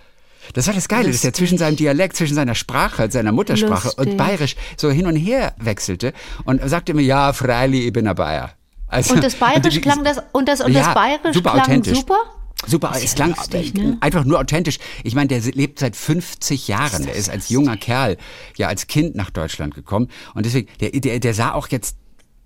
Das 0.54 0.68
war 0.68 0.74
das 0.74 0.90
Geile, 0.90 1.04
dass 1.08 1.24
er 1.24 1.30
Lustig. 1.30 1.36
zwischen 1.36 1.58
seinem 1.58 1.78
Dialekt, 1.78 2.18
zwischen 2.18 2.36
seiner 2.36 2.56
Sprache, 2.56 3.10
seiner 3.10 3.32
Muttersprache 3.32 3.88
Lustig. 3.88 4.08
und 4.08 4.18
Bayerisch 4.18 4.56
so 4.76 4.92
hin 4.92 5.08
und 5.08 5.16
her 5.16 5.54
wechselte 5.58 6.12
und 6.44 6.62
sagte 6.70 6.92
immer, 6.92 7.02
ja, 7.02 7.32
freilich, 7.32 7.86
ich 7.86 7.94
bin 7.94 8.08
ein 8.08 8.16
Bayer. 8.16 8.52
Also, 8.94 9.14
Und 9.16 9.24
das 9.24 9.36
Bayerisch 9.36 9.82
klang 9.82 10.04
das, 10.04 10.18
und 10.32 10.48
das, 10.48 10.62
und 10.62 10.72
Ja, 10.72 10.84
das 10.86 10.94
Bayerisch 10.94 11.36
super 11.36 11.52
klang 11.52 11.62
authentisch. 11.62 11.98
super? 12.00 12.18
Super, 12.66 12.92
ist 12.96 13.04
es 13.04 13.12
ja 13.12 13.16
klang 13.16 13.36
lustig, 13.36 13.76
äh, 13.76 13.82
ne? 13.82 13.98
einfach 14.00 14.24
nur 14.24 14.40
authentisch. 14.40 14.78
Ich 15.04 15.16
meine, 15.16 15.28
der 15.28 15.42
lebt 15.42 15.80
seit 15.80 15.96
50 15.98 16.70
Jahren. 16.70 17.04
Der 17.06 17.14
ist 17.14 17.30
als 17.30 17.50
junger 17.50 17.76
Kerl, 17.76 18.16
ja 18.58 18.68
als 18.70 18.88
Kind 18.88 19.16
nach 19.16 19.32
Deutschland 19.32 19.76
gekommen. 19.76 20.08
Und 20.34 20.46
deswegen, 20.46 20.70
der, 20.80 20.92
der, 20.92 21.20
der 21.20 21.34
sah 21.34 21.52
auch 21.52 21.68
jetzt, 21.68 21.98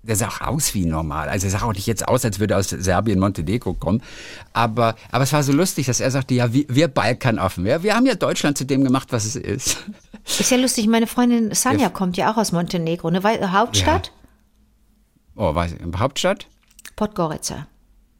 der 0.02 0.16
sah 0.16 0.26
auch 0.28 0.40
aus 0.40 0.74
wie 0.74 0.86
normal. 0.86 1.28
Also 1.28 1.46
er 1.46 1.50
sah 1.50 1.62
auch 1.62 1.72
nicht 1.72 1.86
jetzt 1.86 2.08
aus, 2.08 2.24
als 2.24 2.40
würde 2.40 2.54
er 2.54 2.58
aus 2.58 2.68
Serbien, 2.70 3.20
Montenegro 3.20 3.74
kommen. 3.74 4.02
Aber, 4.52 4.96
aber 5.12 5.22
es 5.22 5.32
war 5.32 5.44
so 5.44 5.52
lustig, 5.52 5.86
dass 5.86 6.00
er 6.00 6.10
sagte, 6.10 6.34
ja, 6.34 6.52
wir, 6.52 6.64
wir 6.68 6.88
Balkanaffen, 6.88 7.64
wir, 7.64 7.84
wir 7.84 7.94
haben 7.94 8.06
ja 8.06 8.14
Deutschland 8.16 8.58
zu 8.58 8.64
dem 8.64 8.82
gemacht, 8.82 9.08
was 9.12 9.24
es 9.24 9.36
ist. 9.36 9.76
Ist 10.24 10.50
ja 10.50 10.56
lustig, 10.56 10.88
meine 10.88 11.06
Freundin 11.06 11.54
Sanja 11.54 11.82
Ja. 11.84 11.88
kommt 11.90 12.16
ja 12.16 12.32
auch 12.32 12.36
aus 12.38 12.50
Montenegro, 12.50 13.10
ne? 13.10 13.22
Wei- 13.22 13.38
Hauptstadt? 13.46 14.10
Oh, 15.38 15.54
weiß 15.54 15.72
ich, 15.74 15.98
Hauptstadt? 15.98 16.48
Podgorica. 16.96 17.66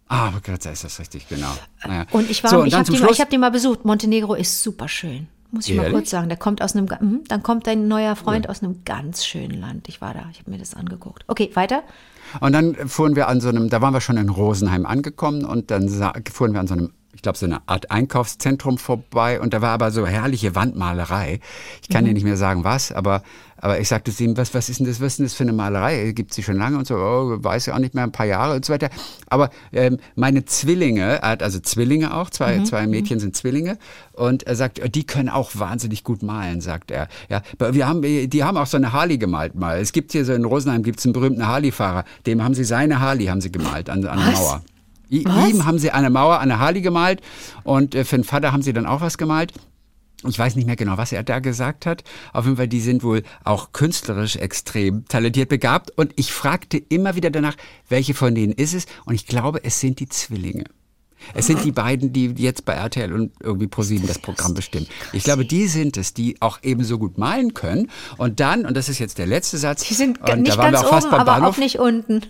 Ah, 0.09 0.31
Grazia 0.43 0.71
ist 0.71 0.85
das 0.85 0.99
richtig, 1.01 1.29
genau. 1.29 1.53
Naja. 1.85 2.07
Und 2.13 2.31
ich 2.31 2.43
war, 2.43 2.51
so, 2.51 2.61
und 2.61 2.69
ich 2.69 2.75
habe 2.75 2.91
die, 2.91 2.99
mal- 2.99 3.11
ich 3.11 3.21
hab 3.21 3.29
die 3.29 3.39
mal 3.39 3.51
besucht. 3.51 3.85
Montenegro 3.85 4.35
ist 4.35 4.63
super 4.63 4.89
schön. 4.89 5.27
Muss 5.51 5.67
ich 5.69 5.75
mal 5.77 5.83
Ehrlich? 5.83 5.95
kurz 5.97 6.11
sagen. 6.11 6.29
Der 6.29 6.39
kommt 6.39 6.63
aus 6.63 6.77
einem, 6.77 6.87
mhm, 7.01 7.25
dann 7.27 7.43
kommt 7.43 7.67
dein 7.67 7.89
neuer 7.89 8.15
Freund 8.17 8.49
aus 8.49 8.63
einem 8.63 8.85
ganz 8.85 9.27
schönen 9.27 9.61
Land. 9.61 9.89
Ich 9.89 10.01
war 10.01 10.15
da, 10.15 10.27
ich 10.31 10.39
habe 10.39 10.51
mir 10.51 10.59
das 10.59 10.75
angeguckt. 10.75 11.25
Okay, 11.27 11.51
weiter. 11.55 11.83
Und 12.41 12.53
dann 12.53 12.75
fuhren 12.89 13.17
wir 13.17 13.29
an 13.29 13.41
so 13.41 13.49
einem, 13.49 13.69
da 13.69 13.81
waren 13.83 13.93
wir 13.95 14.01
schon 14.01 14.17
in 14.17 14.29
Rosenheim 14.29 14.87
angekommen 14.87 15.45
und 15.45 15.71
dann 15.71 15.89
fuhren 16.31 16.53
wir 16.53 16.61
an 16.61 16.67
so 16.69 16.75
einem, 16.75 16.93
ich 17.19 17.23
glaube, 17.23 17.37
so 17.37 17.47
eine 17.47 17.63
Art 17.67 17.91
Einkaufszentrum 17.91 18.79
vorbei 18.79 19.41
und 19.41 19.53
da 19.53 19.61
war 19.61 19.71
aber 19.71 19.91
so 19.91 20.07
herrliche 20.07 20.55
Wandmalerei. 20.55 21.41
Ich 21.83 21.89
kann 21.89 22.05
dir 22.05 22.13
nicht 22.13 22.23
mehr 22.23 22.37
sagen, 22.37 22.63
was, 22.63 22.93
aber, 22.93 23.25
aber 23.57 23.81
ich 23.81 23.89
sagte 23.89 24.15
zu 24.15 24.23
ihm, 24.23 24.37
was, 24.37 24.55
was 24.55 24.69
ist 24.69 24.79
denn 24.79 24.87
das, 24.87 25.01
was 25.01 25.15
ist 25.15 25.19
denn 25.19 25.27
das 25.27 25.35
für 25.35 25.43
eine 25.43 25.53
Malerei? 25.53 26.13
Gibt 26.13 26.33
sie 26.33 26.45
schon 26.45 26.57
lange 26.57 26.79
und 26.79 26.87
so, 26.87 26.95
oh, 26.95 27.37
weiß 27.43 27.67
ja 27.67 27.75
auch 27.75 27.81
nicht 27.81 27.93
mehr, 27.93 28.05
ein 28.05 28.13
paar 28.13 28.27
Jahre 28.27 28.55
und 28.55 28.65
so 28.65 28.73
weiter. 28.73 28.89
Aber 29.27 29.51
ähm, 29.73 29.99
meine 30.15 30.45
Zwillinge, 30.45 31.21
also 31.25 31.59
Zwillinge 31.59 32.15
auch, 32.15 32.31
zwei, 32.31 32.63
zwei 32.63 32.87
Mädchen 32.87 33.19
sind 33.19 33.35
Zwillinge 33.35 33.79
und 34.13 34.45
er 34.45 34.55
sagt, 34.55 34.81
die 34.95 35.05
können 35.05 35.29
auch 35.29 35.51
wahnsinnig 35.55 36.05
gut 36.05 36.23
malen, 36.23 36.61
sagt 36.61 36.93
er. 36.93 37.09
Ja, 37.29 37.43
wir 37.59 37.89
haben, 37.89 38.01
die 38.01 38.45
haben 38.45 38.57
auch 38.57 38.67
so 38.67 38.77
eine 38.77 38.93
Harley 38.93 39.19
gemalt 39.19 39.57
mal. 39.57 39.81
Es 39.81 39.91
gibt 39.91 40.13
hier 40.13 40.25
so 40.25 40.35
in 40.35 40.45
Rosenheim 40.45 40.85
gibt's 40.85 41.05
einen 41.05 41.15
berühmten 41.15 41.49
Harley-Fahrer, 41.49 42.05
dem 42.27 42.45
haben 42.45 42.55
sie 42.55 42.63
seine 42.63 43.01
Harley 43.01 43.27
haben 43.27 43.41
sie 43.41 43.51
gemalt 43.51 43.91
an, 43.91 44.07
an 44.07 44.19
der? 44.21 44.35
Mauer. 44.35 44.63
I, 45.11 45.25
Was? 45.25 45.51
ihm 45.51 45.65
haben 45.65 45.79
sie 45.79 45.91
eine 45.91 46.11
Mauer, 46.11 46.41
eine 46.41 46.59
Harley 46.59 46.81
gemalt 46.81 47.23
und 47.65 47.95
äh, 47.95 48.05
für 48.05 48.17
den 48.17 48.25
Vater 48.25 48.53
haben 48.53 48.63
sie 48.63 48.73
dann 48.73 48.87
auch 48.87 49.01
was 49.01 49.19
gemalt. 49.19 49.53
Ich 50.27 50.39
weiß 50.39 50.57
nicht 50.57 50.67
mehr 50.67 50.75
genau, 50.75 50.99
was 50.99 51.13
er 51.13 51.23
da 51.23 51.39
gesagt 51.39 51.87
hat. 51.87 52.03
Auf 52.33 52.45
jeden 52.45 52.57
Fall, 52.57 52.67
die 52.67 52.81
sind 52.81 53.05
wohl 53.05 53.23
auch 53.45 53.73
künstlerisch 53.73 54.35
extrem 54.35 55.05
talentiert 55.07 55.49
begabt. 55.49 55.93
Und 55.97 56.13
ich 56.17 56.33
fragte 56.33 56.77
immer 56.77 57.15
wieder 57.15 57.31
danach, 57.31 57.55
welche 57.89 58.15
von 58.15 58.35
denen 58.35 58.53
ist 58.53 58.75
es? 58.75 58.87
Und 59.05 59.15
ich 59.15 59.27
glaube, 59.27 59.63
es 59.63 59.79
sind 59.79 60.01
die 60.01 60.09
Zwillinge. 60.09 60.65
Es 61.35 61.47
sind 61.47 61.65
die 61.65 61.73
beiden, 61.73 62.13
die 62.13 62.27
jetzt 62.37 62.65
bei 62.65 62.75
RTL 62.75 63.13
und 63.13 63.33
irgendwie 63.43 63.67
ProSieben 63.67 64.07
das 64.07 64.19
Programm 64.19 64.55
bestimmen. 64.55 64.87
Ich 65.13 65.25
glaube, 65.25 65.45
die 65.45 65.67
sind 65.67 65.97
es, 65.97 66.15
die 66.15 66.37
auch 66.41 66.59
ebenso 66.63 66.99
gut 66.99 67.19
malen 67.19 67.55
können. 67.55 67.91
Und 68.17 68.41
dann, 68.41 68.65
und 68.67 68.77
das 68.77 68.89
ist 68.89 68.99
jetzt 68.99 69.19
der 69.19 69.27
letzte 69.27 69.59
Satz, 69.59 69.85
Die 69.85 69.95
sind 69.95 70.19
und 70.21 70.43
nicht 70.43 70.53
da 70.55 70.59
waren 70.59 70.73
ganz 70.73 70.83
wir 70.85 70.89
auch 70.89 70.93
fast 70.93 71.07
oben, 71.09 71.17
aber 71.17 71.25
Bahnhof. 71.33 71.55
auch 71.57 71.59
nicht 71.59 71.79
unten. 71.79 72.23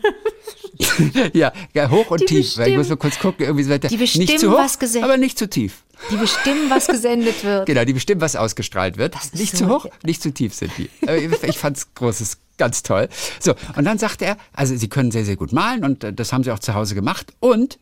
ja, 1.33 1.53
hoch 1.91 2.11
und 2.11 2.21
Die 2.23 2.27
tief. 2.27 2.57
Weil 2.59 2.71
ich 2.71 2.77
muss 2.77 2.89
bestimmen- 2.89 2.89
mal 2.89 2.97
kurz 2.97 3.19
gucken, 3.19 3.45
irgendwie 3.47 3.65
so 3.65 3.71
weiter. 3.71 3.89
Die 3.89 3.97
nicht 3.97 4.15
bestimmen, 4.15 4.39
zu 4.39 4.53
hoch, 4.53 4.59
was 4.59 4.81
gese- 4.81 5.03
aber 5.03 5.17
nicht 5.17 5.39
zu 5.39 5.49
tief. 5.49 5.83
Die 6.11 6.17
bestimmen, 6.17 6.71
was 6.71 6.87
gesendet 6.87 7.43
wird. 7.45 7.67
Genau, 7.67 7.85
die 7.85 7.93
bestimmen, 7.93 8.21
was 8.21 8.37
ausgestrahlt 8.37 8.97
wird. 8.99 9.17
Nicht 9.35 9.57
so- 9.57 9.67
zu 9.67 9.71
hoch, 9.71 9.87
nicht 10.05 10.23
zu 10.23 10.33
tief 10.33 10.55
sind 10.55 10.73
die. 10.79 10.89
Ich 11.03 11.43
ich 11.43 11.59
fand's 11.59 11.89
großes, 11.95 12.39
ganz 12.57 12.83
toll. 12.83 13.09
So, 13.41 13.55
und 13.77 13.85
dann 13.85 13.99
sagte 13.99 14.25
er, 14.27 14.37
also 14.53 14.77
sie 14.77 14.89
können 14.89 15.11
sehr, 15.11 15.25
sehr 15.25 15.37
gut 15.37 15.53
malen 15.53 15.85
und 15.85 16.05
äh, 16.05 16.13
das 16.13 16.33
haben 16.33 16.45
sie 16.45 16.53
auch 16.53 16.59
zu 16.61 16.75
Hause 16.75 16.95
gemacht. 16.95 17.33
Und 17.41 17.79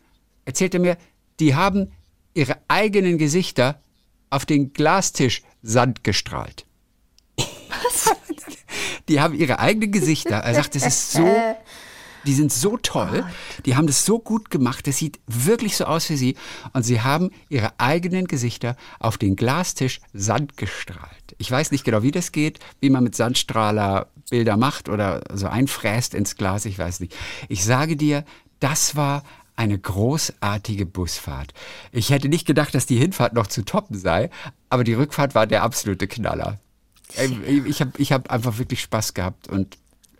erzählte 0.46 0.78
mir, 0.78 0.96
die 1.38 1.54
haben 1.54 1.92
ihre 2.32 2.56
eigenen 2.68 3.18
Gesichter 3.18 3.80
auf 4.30 4.46
den 4.46 4.72
Glastisch 4.72 5.42
Sand 5.62 6.02
gestrahlt. 6.02 6.64
Was? 7.36 8.16
Die 9.08 9.20
haben 9.20 9.34
ihre 9.34 9.60
eigenen 9.60 9.92
Gesichter. 9.92 10.38
Er 10.38 10.54
sagt, 10.54 10.74
das 10.74 10.84
ist 10.84 11.12
so 11.12 11.24
die 12.26 12.34
sind 12.34 12.52
so 12.52 12.76
toll, 12.76 13.24
die 13.64 13.76
haben 13.76 13.86
das 13.86 14.04
so 14.04 14.18
gut 14.18 14.50
gemacht, 14.50 14.86
das 14.86 14.98
sieht 14.98 15.20
wirklich 15.26 15.76
so 15.76 15.84
aus 15.84 16.10
wie 16.10 16.16
sie. 16.16 16.36
Und 16.72 16.82
sie 16.82 17.00
haben 17.00 17.30
ihre 17.48 17.78
eigenen 17.78 18.26
Gesichter 18.26 18.76
auf 18.98 19.16
den 19.16 19.36
Glastisch 19.36 20.00
Sand 20.12 20.56
gestrahlt. 20.56 21.36
Ich 21.38 21.50
weiß 21.50 21.70
nicht 21.70 21.84
genau, 21.84 22.02
wie 22.02 22.10
das 22.10 22.32
geht, 22.32 22.58
wie 22.80 22.90
man 22.90 23.04
mit 23.04 23.14
Sandstrahler 23.14 24.08
Bilder 24.28 24.56
macht 24.56 24.88
oder 24.88 25.22
so 25.32 25.46
einfräst 25.46 26.14
ins 26.14 26.36
Glas, 26.36 26.64
ich 26.64 26.78
weiß 26.78 27.00
nicht. 27.00 27.14
Ich 27.48 27.64
sage 27.64 27.96
dir, 27.96 28.24
das 28.58 28.96
war 28.96 29.22
eine 29.56 29.78
großartige 29.78 30.86
Busfahrt. 30.86 31.52
Ich 31.92 32.10
hätte 32.10 32.28
nicht 32.28 32.46
gedacht, 32.46 32.74
dass 32.74 32.86
die 32.86 32.96
Hinfahrt 32.96 33.32
noch 33.32 33.46
zu 33.46 33.64
toppen 33.64 33.98
sei, 33.98 34.30
aber 34.70 34.84
die 34.84 34.94
Rückfahrt 34.94 35.34
war 35.34 35.46
der 35.46 35.62
absolute 35.62 36.06
Knaller. 36.06 36.58
Ey, 37.16 37.62
Ich 37.66 37.80
habe 37.80 37.92
ich 37.98 38.12
hab 38.12 38.30
einfach 38.30 38.58
wirklich 38.58 38.80
Spaß 38.82 39.14
gehabt 39.14 39.48
und 39.48 39.78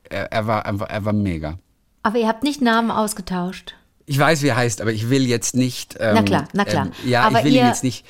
er, 0.08 0.32
er, 0.32 0.46
war 0.46 0.66
einfach, 0.66 0.88
er 0.88 1.04
war 1.04 1.12
mega. 1.12 1.58
Aber 2.02 2.18
ihr 2.18 2.28
habt 2.28 2.44
nicht 2.44 2.62
Namen 2.62 2.90
ausgetauscht. 2.90 3.74
Ich 4.06 4.18
weiß, 4.18 4.42
wie 4.42 4.48
er 4.48 4.56
heißt, 4.56 4.80
aber 4.80 4.92
ich 4.92 5.10
will 5.10 5.26
jetzt 5.26 5.56
nicht. 5.56 5.96
Ähm, 5.98 6.14
Na 6.14 6.22
klar, 6.22 6.48
na 6.52 6.64
klar. 6.64 6.86
Ähm, 6.86 6.92
ja, 7.10 7.22
Aber 7.26 7.40
ich 7.40 7.44
will 7.44 7.52
ihn 7.54 7.58
ihr- 7.62 7.66
jetzt 7.66 7.82
nicht. 7.82 8.06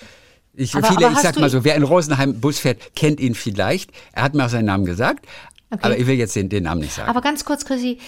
Ich, 0.52 0.74
Aber- 0.74 0.86
viele, 0.88 1.06
aber 1.06 1.16
ich 1.16 1.20
sag 1.22 1.36
mal 1.36 1.46
ihn- 1.46 1.50
so, 1.50 1.64
wer 1.64 1.74
in 1.74 1.82
Rosenheim 1.82 2.40
Bus 2.40 2.58
fährt, 2.58 2.94
kennt 2.94 3.18
ihn 3.18 3.34
vielleicht. 3.34 3.90
Er 4.12 4.22
hat 4.24 4.34
mir 4.34 4.44
auch 4.44 4.50
seinen 4.50 4.66
Namen 4.66 4.84
gesagt, 4.84 5.26
Okay. 5.70 5.80
aber 5.82 5.98
ich 5.98 6.06
will 6.06 6.16
jetzt 6.16 6.36
den, 6.36 6.48
den 6.50 6.64
Namen 6.64 6.82
nicht 6.82 6.92
sagen. 6.94 7.08
Aber 7.08 7.20
ganz 7.22 7.44
kurz, 7.46 7.64
Chrissy, 7.64 7.98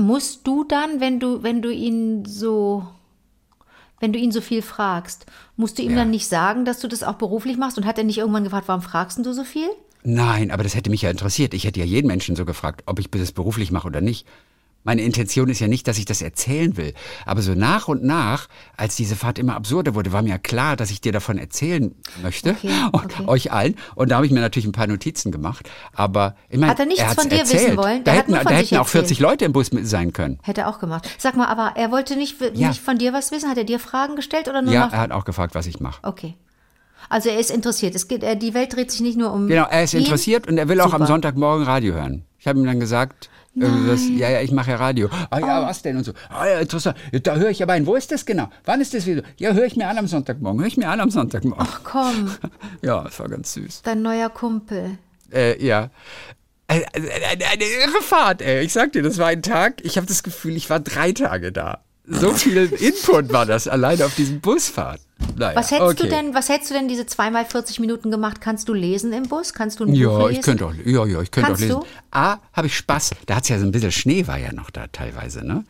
musst 0.00 0.46
du 0.46 0.64
dann, 0.64 1.00
wenn 1.00 1.20
du, 1.20 1.42
wenn 1.42 1.62
du 1.62 1.72
ihn 1.72 2.24
so, 2.24 2.86
wenn 4.00 4.12
du 4.12 4.18
ihn 4.18 4.32
so 4.32 4.40
viel 4.40 4.62
fragst, 4.62 5.26
musst 5.56 5.78
du 5.78 5.82
ihm 5.82 5.90
Ja. 5.90 5.96
dann 5.98 6.10
nicht 6.10 6.26
sagen, 6.26 6.64
dass 6.64 6.80
du 6.80 6.88
das 6.88 7.02
auch 7.02 7.14
beruflich 7.14 7.56
machst? 7.56 7.76
Und 7.78 7.86
hat 7.86 7.98
er 7.98 8.04
nicht 8.04 8.18
irgendwann 8.18 8.44
gefragt, 8.44 8.68
warum 8.68 8.82
fragst 8.82 9.18
du 9.24 9.32
so 9.32 9.44
viel? 9.44 9.68
Nein, 10.02 10.50
aber 10.50 10.62
das 10.62 10.74
hätte 10.74 10.88
mich 10.90 11.02
ja 11.02 11.10
interessiert. 11.10 11.52
Ich 11.52 11.64
hätte 11.64 11.80
ja 11.80 11.86
jeden 11.86 12.06
Menschen 12.06 12.34
so 12.34 12.44
gefragt, 12.46 12.82
ob 12.86 12.98
ich 12.98 13.10
das 13.10 13.32
beruflich 13.32 13.70
mache 13.70 13.86
oder 13.86 14.00
nicht. 14.00 14.26
Meine 14.82 15.02
Intention 15.02 15.48
ist 15.50 15.60
ja 15.60 15.68
nicht, 15.68 15.86
dass 15.88 15.98
ich 15.98 16.06
das 16.06 16.22
erzählen 16.22 16.76
will. 16.78 16.94
Aber 17.26 17.42
so 17.42 17.52
nach 17.54 17.86
und 17.88 18.02
nach, 18.02 18.48
als 18.76 18.96
diese 18.96 19.14
Fahrt 19.14 19.38
immer 19.38 19.54
absurder 19.54 19.94
wurde, 19.94 20.10
war 20.12 20.22
mir 20.22 20.30
ja 20.30 20.38
klar, 20.38 20.74
dass 20.76 20.90
ich 20.90 21.02
dir 21.02 21.12
davon 21.12 21.36
erzählen 21.36 21.94
möchte. 22.22 22.50
Okay, 22.52 22.70
und 22.92 23.04
okay. 23.04 23.24
euch 23.26 23.52
allen. 23.52 23.76
Und 23.94 24.10
da 24.10 24.16
habe 24.16 24.26
ich 24.26 24.32
mir 24.32 24.40
natürlich 24.40 24.66
ein 24.66 24.72
paar 24.72 24.86
Notizen 24.86 25.32
gemacht. 25.32 25.68
Aber 25.92 26.34
ich 26.48 26.58
meine, 26.58 26.72
Hat 26.72 26.78
er 26.80 26.86
nichts 26.86 27.02
hat's 27.04 27.14
von 27.20 27.28
dir 27.28 27.40
wissen 27.42 27.56
erzählt. 27.56 27.76
wollen? 27.76 28.04
Da 28.04 28.12
Der 28.12 28.12
hat 28.20 28.28
hätten, 28.28 28.32
da 28.32 28.50
hätten 28.50 28.76
auch 28.76 28.80
erzählt. 28.86 29.06
40 29.06 29.20
Leute 29.20 29.44
im 29.44 29.52
Bus 29.52 29.70
mit 29.72 29.86
sein 29.86 30.14
können. 30.14 30.38
Hätte 30.42 30.62
er 30.62 30.68
auch 30.68 30.78
gemacht. 30.78 31.08
Sag 31.18 31.36
mal, 31.36 31.46
aber 31.48 31.72
er 31.76 31.90
wollte 31.90 32.16
nicht, 32.16 32.36
Ja. 32.54 32.68
nicht 32.68 32.80
von 32.80 32.96
dir 32.96 33.12
was 33.12 33.30
wissen? 33.32 33.50
Hat 33.50 33.58
er 33.58 33.64
dir 33.64 33.78
Fragen 33.80 34.16
gestellt 34.16 34.48
oder 34.48 34.62
nur 34.62 34.72
Ja, 34.72 34.88
er 34.90 34.98
hat 34.98 35.12
auch 35.12 35.24
gefragt, 35.26 35.54
was 35.54 35.66
ich 35.66 35.80
mache. 35.80 36.00
Okay. 36.04 36.36
Also 37.08 37.28
er 37.28 37.38
ist 37.38 37.50
interessiert. 37.50 37.94
Es 37.94 38.08
geht, 38.08 38.22
er, 38.22 38.34
die 38.36 38.54
Welt 38.54 38.74
dreht 38.74 38.90
sich 38.90 39.00
nicht 39.00 39.18
nur 39.18 39.32
um 39.32 39.46
Genau, 39.48 39.66
er 39.68 39.82
ist 39.84 39.94
ihn. 39.94 40.00
interessiert 40.00 40.46
und 40.48 40.56
er 40.58 40.68
will 40.68 40.80
auch 40.80 40.86
am 40.86 41.00
Super. 41.00 41.06
Sonntagmorgen 41.06 41.64
Radio 41.66 41.94
hören. 41.94 42.24
Ich 42.38 42.46
habe 42.46 42.58
ihm 42.58 42.64
dann 42.66 42.78
gesagt, 42.80 43.28
Das, 43.54 44.08
ja, 44.08 44.30
ja, 44.30 44.40
ich 44.42 44.52
mache 44.52 44.70
ja 44.70 44.76
Radio. 44.76 45.08
Ah 45.30 45.40
ja, 45.40 45.62
was 45.66 45.82
denn? 45.82 45.96
Und 45.96 46.04
so. 46.04 46.12
Ah 46.28 46.46
ja, 46.46 46.60
interessant. 46.60 46.96
Da 47.24 47.34
höre 47.36 47.50
ich 47.50 47.62
aber 47.62 47.72
ein. 47.72 47.84
Wo 47.86 47.96
ist 47.96 48.12
das 48.12 48.24
genau? 48.24 48.48
Wann 48.64 48.80
ist 48.80 48.94
das 48.94 49.06
wieder? 49.06 49.22
Ja, 49.38 49.52
höre 49.52 49.64
ich 49.66 49.74
mir 49.76 49.88
an 49.88 49.98
am 49.98 50.06
Sonntagmorgen. 50.06 50.60
Höre 50.60 50.68
ich 50.68 50.76
mir 50.76 50.88
an 50.88 51.00
am 51.00 51.10
Sonntagmorgen. 51.10 51.66
Ach 51.68 51.80
komm, 51.82 52.30
Ja, 52.82 53.02
das 53.02 53.18
war 53.18 53.28
ganz 53.28 53.52
süß. 53.54 53.82
dein 53.82 54.02
neuer 54.02 54.30
Kumpel. 54.30 54.98
Äh, 55.32 55.62
ja. 55.64 55.90
Eine, 56.68 56.84
eine, 56.94 57.06
eine 57.52 57.64
irre 57.64 58.02
Fahrt, 58.02 58.40
ey. 58.42 58.64
Ich 58.64 58.72
sag 58.72 58.92
dir, 58.92 59.02
das 59.02 59.18
war 59.18 59.26
ein 59.26 59.42
Tag. 59.42 59.84
Ich 59.84 59.96
habe 59.96 60.06
das 60.06 60.22
Gefühl, 60.22 60.56
ich 60.56 60.70
war 60.70 60.78
drei 60.78 61.10
Tage 61.10 61.50
da. 61.50 61.82
So 62.06 62.32
viel 62.32 62.56
Input 62.72 63.32
war 63.32 63.46
das 63.46 63.68
alleine 63.68 64.04
auf 64.06 64.14
diesem 64.14 64.40
Busfahrt. 64.40 65.00
Naja, 65.36 65.54
Was 65.56 65.70
hättest 65.70 65.82
okay. 66.00 66.02
du 66.04 66.08
denn, 66.08 66.34
was 66.34 66.48
hättest 66.48 66.70
du 66.70 66.74
denn 66.74 66.88
diese 66.88 67.06
zweimal 67.06 67.44
40 67.44 67.78
Minuten 67.78 68.10
gemacht? 68.10 68.40
Kannst 68.40 68.68
du 68.68 68.74
lesen 68.74 69.12
im 69.12 69.24
Bus? 69.24 69.52
Kannst 69.52 69.78
du 69.78 69.84
ein 69.84 69.90
Buch 69.90 69.96
Ja, 69.98 70.26
lesen? 70.26 70.38
ich 70.40 70.44
könnte 70.44 70.66
auch, 70.66 70.74
ja, 70.84 71.04
ja, 71.06 71.20
ich 71.20 71.30
könnte 71.30 71.52
auch 71.52 71.58
lesen. 71.58 71.80
du? 71.80 71.86
A, 72.10 72.38
habe 72.52 72.66
ich 72.66 72.76
Spaß. 72.76 73.10
Da 73.26 73.36
hat's 73.36 73.48
ja 73.48 73.58
so 73.58 73.66
ein 73.66 73.70
bisschen 73.70 73.92
Schnee 73.92 74.26
war 74.26 74.38
ja 74.38 74.52
noch 74.52 74.70
da 74.70 74.86
teilweise, 74.88 75.46
ne? 75.46 75.64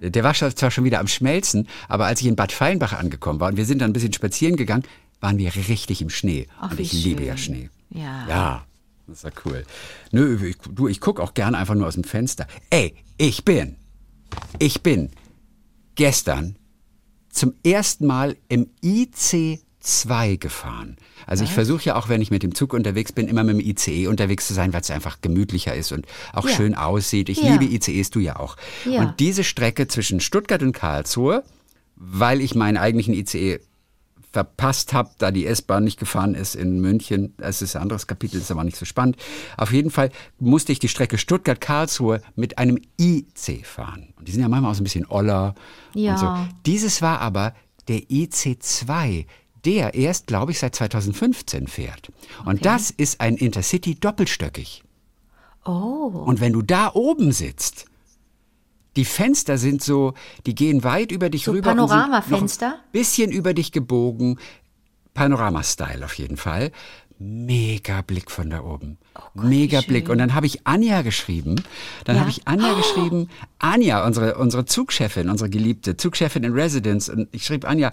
Der 0.00 0.24
war 0.24 0.34
zwar 0.34 0.70
schon 0.70 0.84
wieder 0.84 1.00
am 1.00 1.06
Schmelzen, 1.06 1.68
aber 1.88 2.06
als 2.06 2.20
ich 2.22 2.26
in 2.26 2.34
Bad 2.34 2.50
Feinbach 2.52 2.92
angekommen 2.94 3.40
war 3.40 3.48
und 3.50 3.56
wir 3.56 3.66
sind 3.66 3.80
dann 3.80 3.90
ein 3.90 3.92
bisschen 3.92 4.12
spazieren 4.14 4.56
gegangen, 4.56 4.84
waren 5.20 5.38
wir 5.38 5.54
richtig 5.54 6.00
im 6.02 6.10
Schnee. 6.10 6.48
Ach, 6.60 6.70
und 6.70 6.80
ich 6.80 6.92
liebe 6.92 7.20
schön. 7.20 7.28
ja 7.28 7.36
Schnee. 7.36 7.70
Ja. 7.90 8.26
Ja, 8.28 8.64
das 9.06 9.18
ist 9.18 9.24
ja 9.24 9.30
cool. 9.44 9.64
Nö, 10.12 10.38
ich, 10.48 10.56
du, 10.70 10.88
ich 10.88 11.00
guck 11.00 11.20
auch 11.20 11.34
gerne 11.34 11.58
einfach 11.58 11.74
nur 11.74 11.86
aus 11.86 11.94
dem 11.94 12.04
Fenster. 12.04 12.46
Ey, 12.70 12.94
ich 13.18 13.44
bin, 13.44 13.76
ich 14.58 14.82
bin 14.82 15.10
gestern 15.94 16.56
zum 17.30 17.54
ersten 17.64 18.06
Mal 18.06 18.36
im 18.48 18.68
IC2 18.82 20.36
gefahren. 20.38 20.96
Also 21.26 21.44
ich 21.44 21.50
versuche 21.52 21.84
ja 21.84 21.96
auch, 21.96 22.08
wenn 22.08 22.20
ich 22.22 22.30
mit 22.30 22.42
dem 22.42 22.54
Zug 22.54 22.72
unterwegs 22.74 23.12
bin, 23.12 23.28
immer 23.28 23.44
mit 23.44 23.56
dem 23.58 23.60
ICE 23.66 24.06
unterwegs 24.08 24.46
zu 24.46 24.54
sein, 24.54 24.72
weil 24.72 24.80
es 24.82 24.90
einfach 24.90 25.20
gemütlicher 25.20 25.74
ist 25.74 25.92
und 25.92 26.06
auch 26.32 26.48
Ja. 26.48 26.54
schön 26.54 26.74
aussieht. 26.74 27.28
Ich 27.28 27.42
Ja. 27.42 27.52
liebe 27.56 27.64
ICEs, 27.74 28.10
du 28.10 28.20
ja 28.20 28.36
auch. 28.38 28.56
Ja. 28.84 29.00
Und 29.00 29.20
diese 29.20 29.44
Strecke 29.44 29.88
zwischen 29.88 30.20
Stuttgart 30.20 30.62
und 30.62 30.72
Karlsruhe, 30.72 31.42
weil 31.96 32.40
ich 32.40 32.54
meinen 32.54 32.76
eigentlichen 32.76 33.14
ICE 33.14 33.60
verpasst 34.34 34.92
habe, 34.92 35.10
da 35.18 35.30
die 35.30 35.46
S-Bahn 35.46 35.84
nicht 35.84 35.98
gefahren 35.98 36.34
ist 36.34 36.56
in 36.56 36.80
München. 36.80 37.34
Das 37.38 37.62
ist 37.62 37.76
ein 37.76 37.82
anderes 37.82 38.08
Kapitel, 38.08 38.38
ist 38.40 38.50
aber 38.50 38.64
nicht 38.64 38.76
so 38.76 38.84
spannend. 38.84 39.16
Auf 39.56 39.72
jeden 39.72 39.90
Fall 39.90 40.10
musste 40.40 40.72
ich 40.72 40.80
die 40.80 40.88
Strecke 40.88 41.18
Stuttgart-Karlsruhe 41.18 42.20
mit 42.34 42.58
einem 42.58 42.78
IC 43.00 43.64
fahren. 43.64 44.12
Und 44.18 44.26
die 44.26 44.32
sind 44.32 44.40
ja 44.42 44.48
manchmal 44.48 44.72
auch 44.72 44.74
so 44.74 44.80
ein 44.80 44.84
bisschen 44.84 45.06
oller 45.08 45.54
Ja. 45.94 46.12
und 46.14 46.18
so. 46.18 46.54
Dieses 46.66 47.00
war 47.00 47.20
aber 47.20 47.54
der 47.86 48.00
IC2, 48.10 49.26
der 49.64 49.94
erst, 49.94 50.26
glaube 50.26 50.50
ich, 50.50 50.58
seit 50.58 50.74
2015 50.74 51.68
fährt. 51.68 52.10
Und 52.44 52.66
das 52.66 52.90
ist 52.90 53.20
ein 53.20 53.36
Intercity 53.36 53.94
doppelstöckig. 53.94 54.82
Oh, 55.64 56.24
Und 56.26 56.40
wenn 56.40 56.52
du 56.52 56.60
da 56.62 56.90
oben 56.92 57.30
sitzt, 57.32 57.86
die 58.96 59.04
Fenster 59.04 59.58
sind 59.58 59.82
so, 59.82 60.14
die 60.46 60.54
gehen 60.54 60.84
weit 60.84 61.10
über 61.12 61.30
dich 61.30 61.44
So 61.44 61.52
rüber. 61.52 61.70
Panoramafenster? 61.70 62.78
Bisschen 62.92 63.30
über 63.32 63.54
dich 63.54 63.72
gebogen. 63.72 64.38
Panorama-Style 65.14 66.04
auf 66.04 66.14
jeden 66.14 66.36
Fall. 66.36 66.72
Mega 67.18 68.02
Blick 68.02 68.30
von 68.30 68.50
da 68.50 68.62
oben. 68.62 68.98
Mega 69.34 69.80
wie 69.82 69.86
Blick. 69.86 70.04
schön. 70.06 70.12
Und 70.12 70.18
dann 70.18 70.34
habe 70.34 70.46
ich 70.46 70.66
Anja 70.66 71.02
geschrieben. 71.02 71.62
Dann 72.04 72.16
Ja? 72.16 72.20
habe 72.22 72.30
ich 72.30 72.46
Anja 72.46 72.74
geschrieben. 72.74 73.28
Anja, 73.60 74.04
unsere, 74.04 74.36
unsere 74.36 74.64
Zugchefin, 74.64 75.30
unsere 75.30 75.48
geliebte 75.48 75.96
Zugchefin 75.96 76.42
in 76.42 76.52
Residence. 76.52 77.08
Und 77.08 77.28
ich 77.32 77.44
schrieb 77.46 77.64
Anja, 77.68 77.92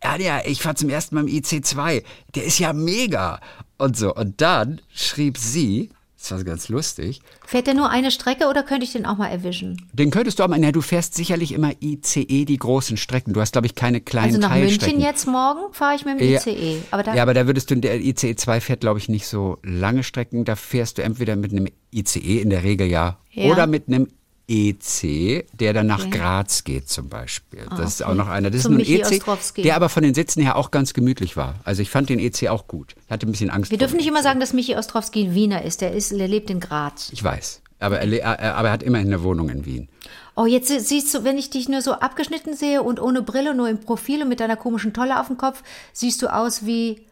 Anja, 0.00 0.42
ich 0.44 0.60
fahr 0.60 0.76
zum 0.76 0.90
ersten 0.90 1.14
Mal 1.14 1.26
im 1.26 1.34
IC2. 1.34 2.02
Der 2.34 2.44
ist 2.44 2.58
ja 2.58 2.72
mega. 2.74 3.40
Und 3.78 3.96
so. 3.96 4.14
Und 4.14 4.40
dann 4.42 4.80
schrieb 4.92 5.38
sie, 5.38 5.88
das 6.20 6.30
war 6.32 6.42
ganz 6.44 6.68
lustig, 6.68 7.20
fährt 7.46 7.66
der 7.68 7.74
nur 7.74 7.90
eine 7.90 8.10
Strecke 8.10 8.48
oder 8.48 8.62
könnte 8.64 8.84
ich 8.84 8.92
den 8.92 9.06
auch 9.06 9.16
mal 9.18 9.28
erwischen? 9.28 9.88
den 9.92 10.10
könntest 10.10 10.38
du 10.38 10.42
aber, 10.42 10.58
na, 10.58 10.72
du 10.72 10.80
fährst 10.80 11.14
sicherlich 11.14 11.52
immer 11.52 11.72
ICE, 11.80 12.44
die 12.44 12.56
großen 12.56 12.96
Strecken. 12.96 13.32
Du 13.32 13.40
hast, 13.40 13.52
glaube 13.52 13.66
ich, 13.66 13.74
keine 13.74 14.00
kleinen 14.00 14.28
Also 14.34 14.40
nach 14.40 14.48
Teilstrecken. 14.50 14.96
München 14.96 15.08
jetzt 15.08 15.26
morgen 15.26 15.72
fahre 15.72 15.94
ich 15.94 16.04
mit 16.04 16.20
dem 16.20 16.28
Ja. 16.30 16.40
ICE. 16.40 16.82
Aber 16.90 17.02
da, 17.02 17.14
ja, 17.14 17.22
aber 17.22 17.34
da 17.34 17.46
würdest 17.46 17.70
du, 17.70 17.76
der 17.76 18.00
ICE 18.00 18.34
2 18.34 18.60
fährt, 18.60 18.80
glaube 18.80 18.98
ich, 18.98 19.08
nicht 19.08 19.26
so 19.26 19.58
lange 19.62 20.02
Strecken. 20.02 20.44
Da 20.44 20.56
fährst 20.56 20.98
du 20.98 21.02
entweder 21.02 21.36
mit 21.36 21.52
einem 21.52 21.68
ICE, 21.94 22.40
in 22.40 22.50
der 22.50 22.64
Regel 22.64 22.88
ja, 22.88 23.18
Ja. 23.30 23.50
oder 23.52 23.66
mit 23.66 23.86
einem 23.88 24.08
EC, 24.48 25.46
der 25.52 25.72
dann 25.74 25.86
nach 25.86 26.00
Okay. 26.06 26.10
Ah, 26.14 26.16
Graz 26.16 26.64
geht 26.64 26.88
zum 26.88 27.08
Beispiel. 27.08 27.60
Das 27.76 27.90
ist 27.94 28.02
auch 28.02 28.08
okay. 28.08 28.16
noch 28.18 28.28
einer. 28.28 28.50
Das 28.50 28.62
Zum 28.62 28.78
ist 28.78 28.88
nur 28.88 28.96
ein 28.96 29.00
EC, 29.12 29.20
Ostrowski. 29.20 29.62
der 29.62 29.76
aber 29.76 29.88
von 29.88 30.02
den 30.02 30.14
Sitzen 30.14 30.42
her 30.42 30.56
auch 30.56 30.70
ganz 30.70 30.94
gemütlich 30.94 31.36
war. 31.36 31.56
Also 31.64 31.82
ich 31.82 31.90
fand 31.90 32.08
den 32.08 32.18
EC 32.18 32.48
auch 32.48 32.66
gut. 32.66 32.94
Ich 33.04 33.10
hatte 33.10 33.26
ein 33.28 33.30
bisschen 33.32 33.50
Angst 33.50 33.70
wir 33.70 33.78
dürfen 33.78 33.96
nicht 33.98 34.06
immer 34.06 34.18
EC. 34.20 34.24
sagen, 34.24 34.40
dass 34.40 34.52
Michi 34.54 34.74
Ostrowski 34.76 35.24
ein 35.24 35.34
Wiener 35.34 35.62
ist. 35.64 35.80
Der, 35.82 35.92
ist, 35.92 36.12
der 36.12 36.28
lebt 36.28 36.48
in 36.50 36.60
Graz. 36.60 37.10
Ich 37.12 37.22
weiß. 37.22 37.60
Aber 37.80 38.00
er, 38.00 38.12
er, 38.40 38.56
aber 38.56 38.68
er 38.68 38.72
hat 38.72 38.82
immerhin 38.82 39.06
eine 39.08 39.22
Wohnung 39.22 39.50
in 39.50 39.64
Wien. 39.66 39.88
Oh, 40.34 40.46
jetzt 40.46 40.68
sie- 40.68 40.80
siehst 40.80 41.12
du, 41.14 41.24
wenn 41.24 41.36
ich 41.38 41.50
dich 41.50 41.68
nur 41.68 41.82
so 41.82 41.92
abgeschnitten 41.92 42.56
sehe 42.56 42.82
und 42.82 43.00
ohne 43.00 43.22
Brille, 43.22 43.54
nur 43.54 43.68
im 43.68 43.78
Profil 43.80 44.22
und 44.22 44.28
mit 44.28 44.40
deiner 44.40 44.56
komischen 44.56 44.92
Tolle 44.94 45.20
auf 45.20 45.26
dem 45.28 45.36
Kopf, 45.36 45.62
siehst 45.92 46.22
du 46.22 46.28
aus 46.32 46.64
wie 46.64 47.02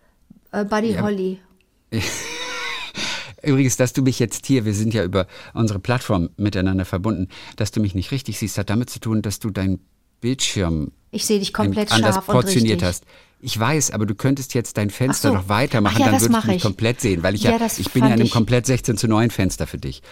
äh, 0.52 0.64
Buddy 0.64 0.94
Holly. 1.00 1.38
Übrigens, 3.42 3.76
dass 3.76 3.92
du 3.92 4.02
mich 4.02 4.18
jetzt 4.18 4.46
hier, 4.46 4.64
wir 4.64 4.74
sind 4.74 4.94
ja 4.94 5.04
über 5.04 5.26
unsere 5.54 5.78
Plattform 5.78 6.30
miteinander 6.36 6.84
verbunden, 6.84 7.28
dass 7.56 7.70
du 7.70 7.80
mich 7.80 7.94
nicht 7.94 8.10
richtig 8.10 8.38
siehst, 8.38 8.58
hat 8.58 8.70
damit 8.70 8.90
zu 8.90 8.98
tun, 9.00 9.22
dass 9.22 9.38
du 9.38 9.50
deinen 9.50 9.80
Bildschirm 10.20 10.92
Ich 11.10 11.26
sehe 11.26 11.38
dich 11.38 11.52
komplett 11.52 11.92
anders 11.92 12.14
scharf 12.16 12.26
portioniert 12.26 12.82
hast. 12.82 13.04
Ich 13.40 13.58
weiß, 13.58 13.90
aber 13.90 14.06
du 14.06 14.14
könntest 14.14 14.54
jetzt 14.54 14.78
dein 14.78 14.88
Fenster 14.88 15.28
so. 15.28 15.34
noch 15.34 15.48
weitermachen, 15.50 15.96
Ach 15.96 16.00
ja, 16.00 16.06
dann 16.06 16.20
würdest 16.20 16.42
du 16.42 16.46
mich 16.48 16.56
ich. 16.56 16.62
komplett 16.62 17.00
sehen, 17.02 17.22
weil 17.22 17.34
ich 17.34 17.42
ja, 17.42 17.52
Ja, 17.52 17.58
das 17.58 17.78
ich 17.78 17.90
bin 17.92 18.02
ja 18.02 18.08
in 18.14 18.20
einem 18.20 18.30
komplett 18.30 18.64
16 18.66 18.96
zu 18.96 19.06
9 19.08 19.30
Fenster 19.30 19.66
für 19.66 19.76
dich. 19.78 20.02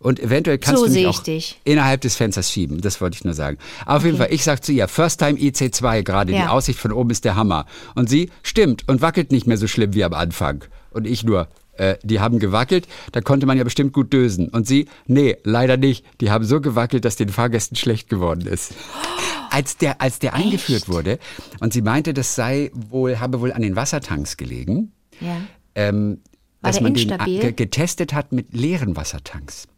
Und 0.00 0.18
eventuell 0.20 0.58
kannst 0.58 0.80
So 0.80 0.86
du 0.88 0.92
mich 0.92 1.06
auch 1.06 1.22
dich. 1.22 1.60
innerhalb 1.64 2.00
des 2.02 2.16
Fensters 2.16 2.50
schieben, 2.50 2.80
das 2.80 3.00
wollte 3.00 3.16
ich 3.16 3.24
nur 3.24 3.32
sagen. 3.32 3.58
Auf 3.86 4.04
jeden 4.04 4.18
Fall, 4.18 4.28
ich 4.32 4.42
sag 4.42 4.62
zu 4.64 4.72
ihr, 4.72 4.88
First 4.88 5.20
Time 5.20 5.38
IC2 5.38 6.02
gerade, 6.02 6.32
die 6.32 6.38
Ja. 6.38 6.48
Aussicht 6.50 6.78
von 6.78 6.92
oben 6.92 7.10
ist 7.10 7.24
der 7.24 7.36
Hammer. 7.36 7.64
Und 7.94 8.10
sie, 8.10 8.28
stimmt, 8.42 8.86
und 8.88 9.00
wackelt 9.00 9.30
nicht 9.32 9.46
mehr 9.46 9.56
so 9.56 9.68
schlimm 9.68 9.94
wie 9.94 10.04
am 10.04 10.12
Anfang. 10.12 10.64
Und 10.90 11.06
ich 11.06 11.22
nur, 11.24 11.48
äh, 11.78 11.96
die 12.02 12.20
haben 12.20 12.38
gewackelt, 12.38 12.86
da 13.12 13.20
konnte 13.20 13.46
man 13.46 13.56
ja 13.58 13.64
bestimmt 13.64 13.92
gut 13.92 14.12
dösen. 14.12 14.48
Und 14.48 14.66
sie, 14.66 14.86
nee, 15.06 15.36
leider 15.44 15.76
nicht. 15.76 16.04
Die 16.20 16.30
haben 16.30 16.44
so 16.44 16.60
gewackelt, 16.60 17.04
dass 17.04 17.16
den 17.16 17.28
Fahrgästen 17.28 17.76
schlecht 17.76 18.08
geworden 18.08 18.46
ist. 18.46 18.74
Als 19.50 19.76
der, 19.76 20.00
als 20.00 20.18
der 20.18 20.34
eingeführt 20.34 20.88
wurde 20.88 21.20
und 21.60 21.72
sie 21.72 21.80
meinte, 21.80 22.12
das 22.12 22.34
sei 22.34 22.72
wohl, 22.74 23.20
habe 23.20 23.40
wohl 23.40 23.52
an 23.52 23.62
den 23.62 23.76
Wassertanks 23.76 24.36
gelegen, 24.36 24.90
Ja. 25.20 25.36
ähm, 25.76 26.22
dass 26.60 26.80
man 26.80 26.92
den 26.94 27.04
instabil? 27.08 27.40
ge- 27.40 27.52
getestet 27.52 28.14
hat 28.14 28.32
mit 28.32 28.52
leeren 28.52 28.96
Wassertanks. 28.96 29.68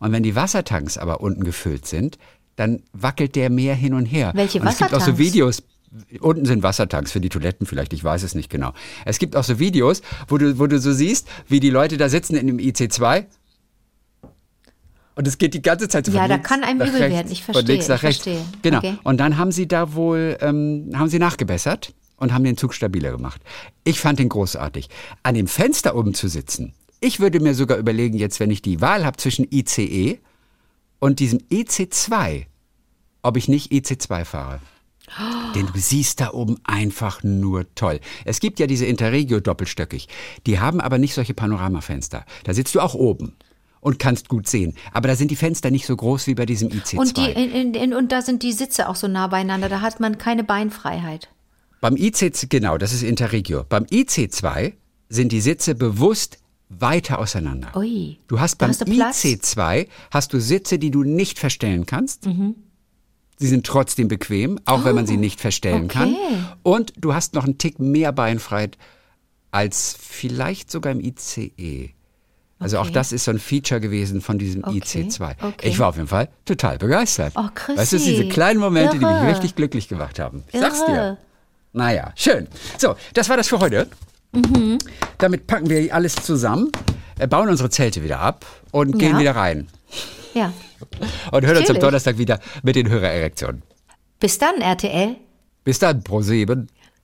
Und 0.00 0.12
wenn 0.12 0.22
die 0.22 0.34
Wassertanks 0.34 0.96
aber 0.96 1.20
unten 1.20 1.44
gefüllt 1.44 1.84
sind, 1.86 2.16
dann 2.56 2.82
wackelt 2.94 3.36
der 3.36 3.50
mehr 3.50 3.74
hin 3.74 3.92
und 3.92 4.06
her. 4.06 4.30
Welche 4.34 4.60
und 4.60 4.66
es 4.68 4.78
gibt 4.78 4.94
auch 4.94 5.00
so 5.00 5.08
Wassertanks? 5.12 5.18
Videos, 5.20 5.62
unten 6.20 6.44
sind 6.44 6.62
Wassertanks 6.62 7.12
für 7.12 7.20
die 7.20 7.28
Toiletten 7.28 7.66
vielleicht, 7.66 7.92
ich 7.92 8.04
weiß 8.04 8.22
es 8.22 8.34
nicht 8.34 8.50
genau. 8.50 8.72
Es 9.04 9.18
gibt 9.18 9.36
auch 9.36 9.44
so 9.44 9.58
Videos, 9.58 10.02
wo 10.28 10.38
du, 10.38 10.58
wo 10.58 10.66
du 10.66 10.78
so 10.78 10.92
siehst, 10.92 11.28
wie 11.48 11.60
die 11.60 11.70
Leute 11.70 11.96
da 11.96 12.08
sitzen 12.08 12.36
in 12.36 12.46
dem 12.46 12.58
IC2 12.58 13.26
und 15.18 15.26
es 15.26 15.36
geht 15.36 15.52
die 15.52 15.62
ganze 15.62 15.88
Zeit 15.88 16.06
so 16.06 16.12
Ja, 16.12 16.20
von 16.20 16.30
da 16.30 16.38
kann 16.38 16.62
einem 16.62 16.80
übel 16.80 16.94
rechts, 16.94 17.12
werden. 17.12 17.32
Ich 17.32 17.42
Von 17.42 17.54
verstehe, 17.54 17.74
links 17.74 17.88
nach 17.88 18.04
rechts. 18.04 18.22
verstehe. 18.22 18.44
Genau. 18.62 18.78
Okay. 18.78 18.98
Und 19.02 19.18
dann 19.18 19.36
haben 19.36 19.50
sie 19.50 19.66
da 19.66 19.94
wohl, 19.94 20.38
ähm, 20.40 20.92
haben 20.94 21.08
sie 21.08 21.18
nachgebessert 21.18 21.92
und 22.18 22.32
haben 22.32 22.44
den 22.44 22.56
Zug 22.56 22.72
stabiler 22.72 23.10
gemacht. 23.10 23.40
Ich 23.82 23.98
fand 23.98 24.20
den 24.20 24.28
großartig. 24.28 24.88
An 25.24 25.34
dem 25.34 25.48
Fenster 25.48 25.96
oben 25.96 26.14
zu 26.14 26.28
sitzen. 26.28 26.72
Ich 27.00 27.18
würde 27.18 27.40
mir 27.40 27.54
sogar 27.54 27.78
überlegen, 27.78 28.16
jetzt, 28.16 28.38
wenn 28.38 28.52
ich 28.52 28.62
die 28.62 28.80
Wahl 28.80 29.04
habe 29.04 29.16
zwischen 29.16 29.44
ICE 29.50 30.20
und 31.00 31.18
diesem 31.18 31.40
EC2, 31.50 32.46
ob 33.22 33.36
ich 33.36 33.48
nicht 33.48 33.72
IC2 33.72 34.24
fahre. 34.24 34.60
Denn 35.54 35.66
du 35.66 35.78
siehst 35.78 36.20
da 36.20 36.32
oben 36.32 36.58
einfach 36.64 37.22
nur 37.22 37.66
toll. 37.74 38.00
Es 38.24 38.40
gibt 38.40 38.58
ja 38.58 38.66
diese 38.66 38.86
Interregio 38.86 39.40
doppelstöckig. 39.40 40.08
Die 40.46 40.60
haben 40.60 40.80
aber 40.80 40.98
nicht 40.98 41.14
solche 41.14 41.34
Panoramafenster. 41.34 42.24
Da 42.44 42.54
sitzt 42.54 42.74
du 42.74 42.80
auch 42.80 42.94
oben 42.94 43.36
und 43.80 43.98
kannst 43.98 44.28
gut 44.28 44.48
sehen. 44.48 44.74
Aber 44.92 45.08
da 45.08 45.16
sind 45.16 45.30
die 45.30 45.36
Fenster 45.36 45.70
nicht 45.70 45.86
so 45.86 45.96
groß 45.96 46.26
wie 46.26 46.34
bei 46.34 46.46
diesem 46.46 46.68
IC2. 46.68 46.96
Und, 46.98 47.16
die, 47.16 47.30
in, 47.30 47.74
in, 47.74 47.94
und 47.94 48.12
da 48.12 48.22
sind 48.22 48.42
die 48.42 48.52
Sitze 48.52 48.88
auch 48.88 48.96
so 48.96 49.08
nah 49.08 49.26
beieinander. 49.28 49.68
Da 49.68 49.80
hat 49.80 50.00
man 50.00 50.18
keine 50.18 50.44
Beinfreiheit. 50.44 51.28
Beim 51.80 51.96
IC, 51.96 52.48
genau, 52.50 52.76
das 52.76 52.92
ist 52.92 53.02
Interregio. 53.02 53.64
Beim 53.68 53.84
IC2 53.84 54.72
sind 55.08 55.32
die 55.32 55.40
Sitze 55.40 55.74
bewusst 55.74 56.38
weiter 56.68 57.18
auseinander. 57.18 57.74
Ui. 57.76 58.18
Du 58.26 58.40
hast 58.40 58.56
beim 58.56 58.70
hast 58.70 58.82
du 58.82 58.84
Platz. 58.84 59.24
IC2 59.24 59.86
hast 60.10 60.32
du 60.32 60.40
Sitze, 60.40 60.78
die 60.78 60.90
du 60.90 61.02
nicht 61.04 61.38
verstellen 61.38 61.86
kannst. 61.86 62.26
Mhm. 62.26 62.56
Sie 63.38 63.46
sind 63.46 63.64
trotzdem 63.66 64.08
bequem, 64.08 64.58
auch 64.64 64.84
wenn 64.84 64.94
man 64.96 65.06
sie 65.06 65.16
nicht 65.16 65.40
verstellen 65.40 65.86
kann. 65.88 66.12
Oh, 66.14 66.26
okay. 66.26 66.36
Und 66.64 66.92
du 66.96 67.14
hast 67.14 67.34
noch 67.34 67.44
einen 67.44 67.56
Tick 67.58 67.78
mehr 67.78 68.12
Beinfreiheit 68.12 68.76
als 69.50 69.96
vielleicht 69.98 70.70
sogar 70.70 70.92
im 70.92 71.00
ICE. 71.00 71.90
Also 72.58 72.78
auch 72.78 72.82
Okay. 72.86 72.92
das 72.92 73.12
ist 73.12 73.24
so 73.24 73.30
ein 73.30 73.38
Feature 73.38 73.80
gewesen 73.80 74.20
von 74.20 74.38
diesem 74.38 74.64
Okay, 74.64 74.78
IC2. 74.80 75.36
okay. 75.40 75.68
Ich 75.68 75.78
war 75.78 75.88
auf 75.88 75.96
jeden 75.96 76.08
Fall 76.08 76.28
total 76.44 76.76
begeistert. 76.78 77.32
Oh, 77.36 77.46
Chrissy. 77.54 77.78
weißt 77.78 77.92
du, 77.92 77.98
diese 77.98 78.28
kleinen 78.28 78.58
Momente, 78.58 78.98
die 78.98 79.04
mich 79.04 79.14
Irre. 79.14 79.28
richtig 79.28 79.54
glücklich 79.54 79.86
gemacht 79.88 80.18
haben. 80.18 80.42
Ich 80.52 80.58
sag's 80.58 80.84
dir. 80.84 80.92
Irre. 80.94 81.18
Naja, 81.72 82.12
schön. 82.16 82.48
So, 82.76 82.96
das 83.14 83.28
war 83.28 83.36
das 83.36 83.46
für 83.48 83.60
heute. 83.60 83.86
Mhm. 84.32 84.78
Damit 85.18 85.46
packen 85.46 85.70
wir 85.70 85.94
alles 85.94 86.16
zusammen, 86.16 86.72
äh, 87.20 87.28
bauen 87.28 87.48
unsere 87.48 87.70
Zelte 87.70 88.02
wieder 88.02 88.18
ab 88.18 88.44
und 88.72 88.98
gehen 88.98 89.12
Ja. 89.12 89.18
wieder 89.20 89.36
rein. 89.36 89.68
Ja. 90.34 90.52
Und 91.32 91.46
hören 91.46 91.58
uns 91.58 91.70
am. 91.70 91.78
Donnerstag 91.78 92.18
wieder 92.18 92.40
mit 92.62 92.76
den 92.76 92.88
Hörererektionen. 92.88 93.62
Bis 94.20 94.38
dann, 94.38 94.60
RTL. 94.60 95.16
Bis 95.64 95.78
dann, 95.78 96.02
Pro 96.02 96.22
7. 96.22 96.68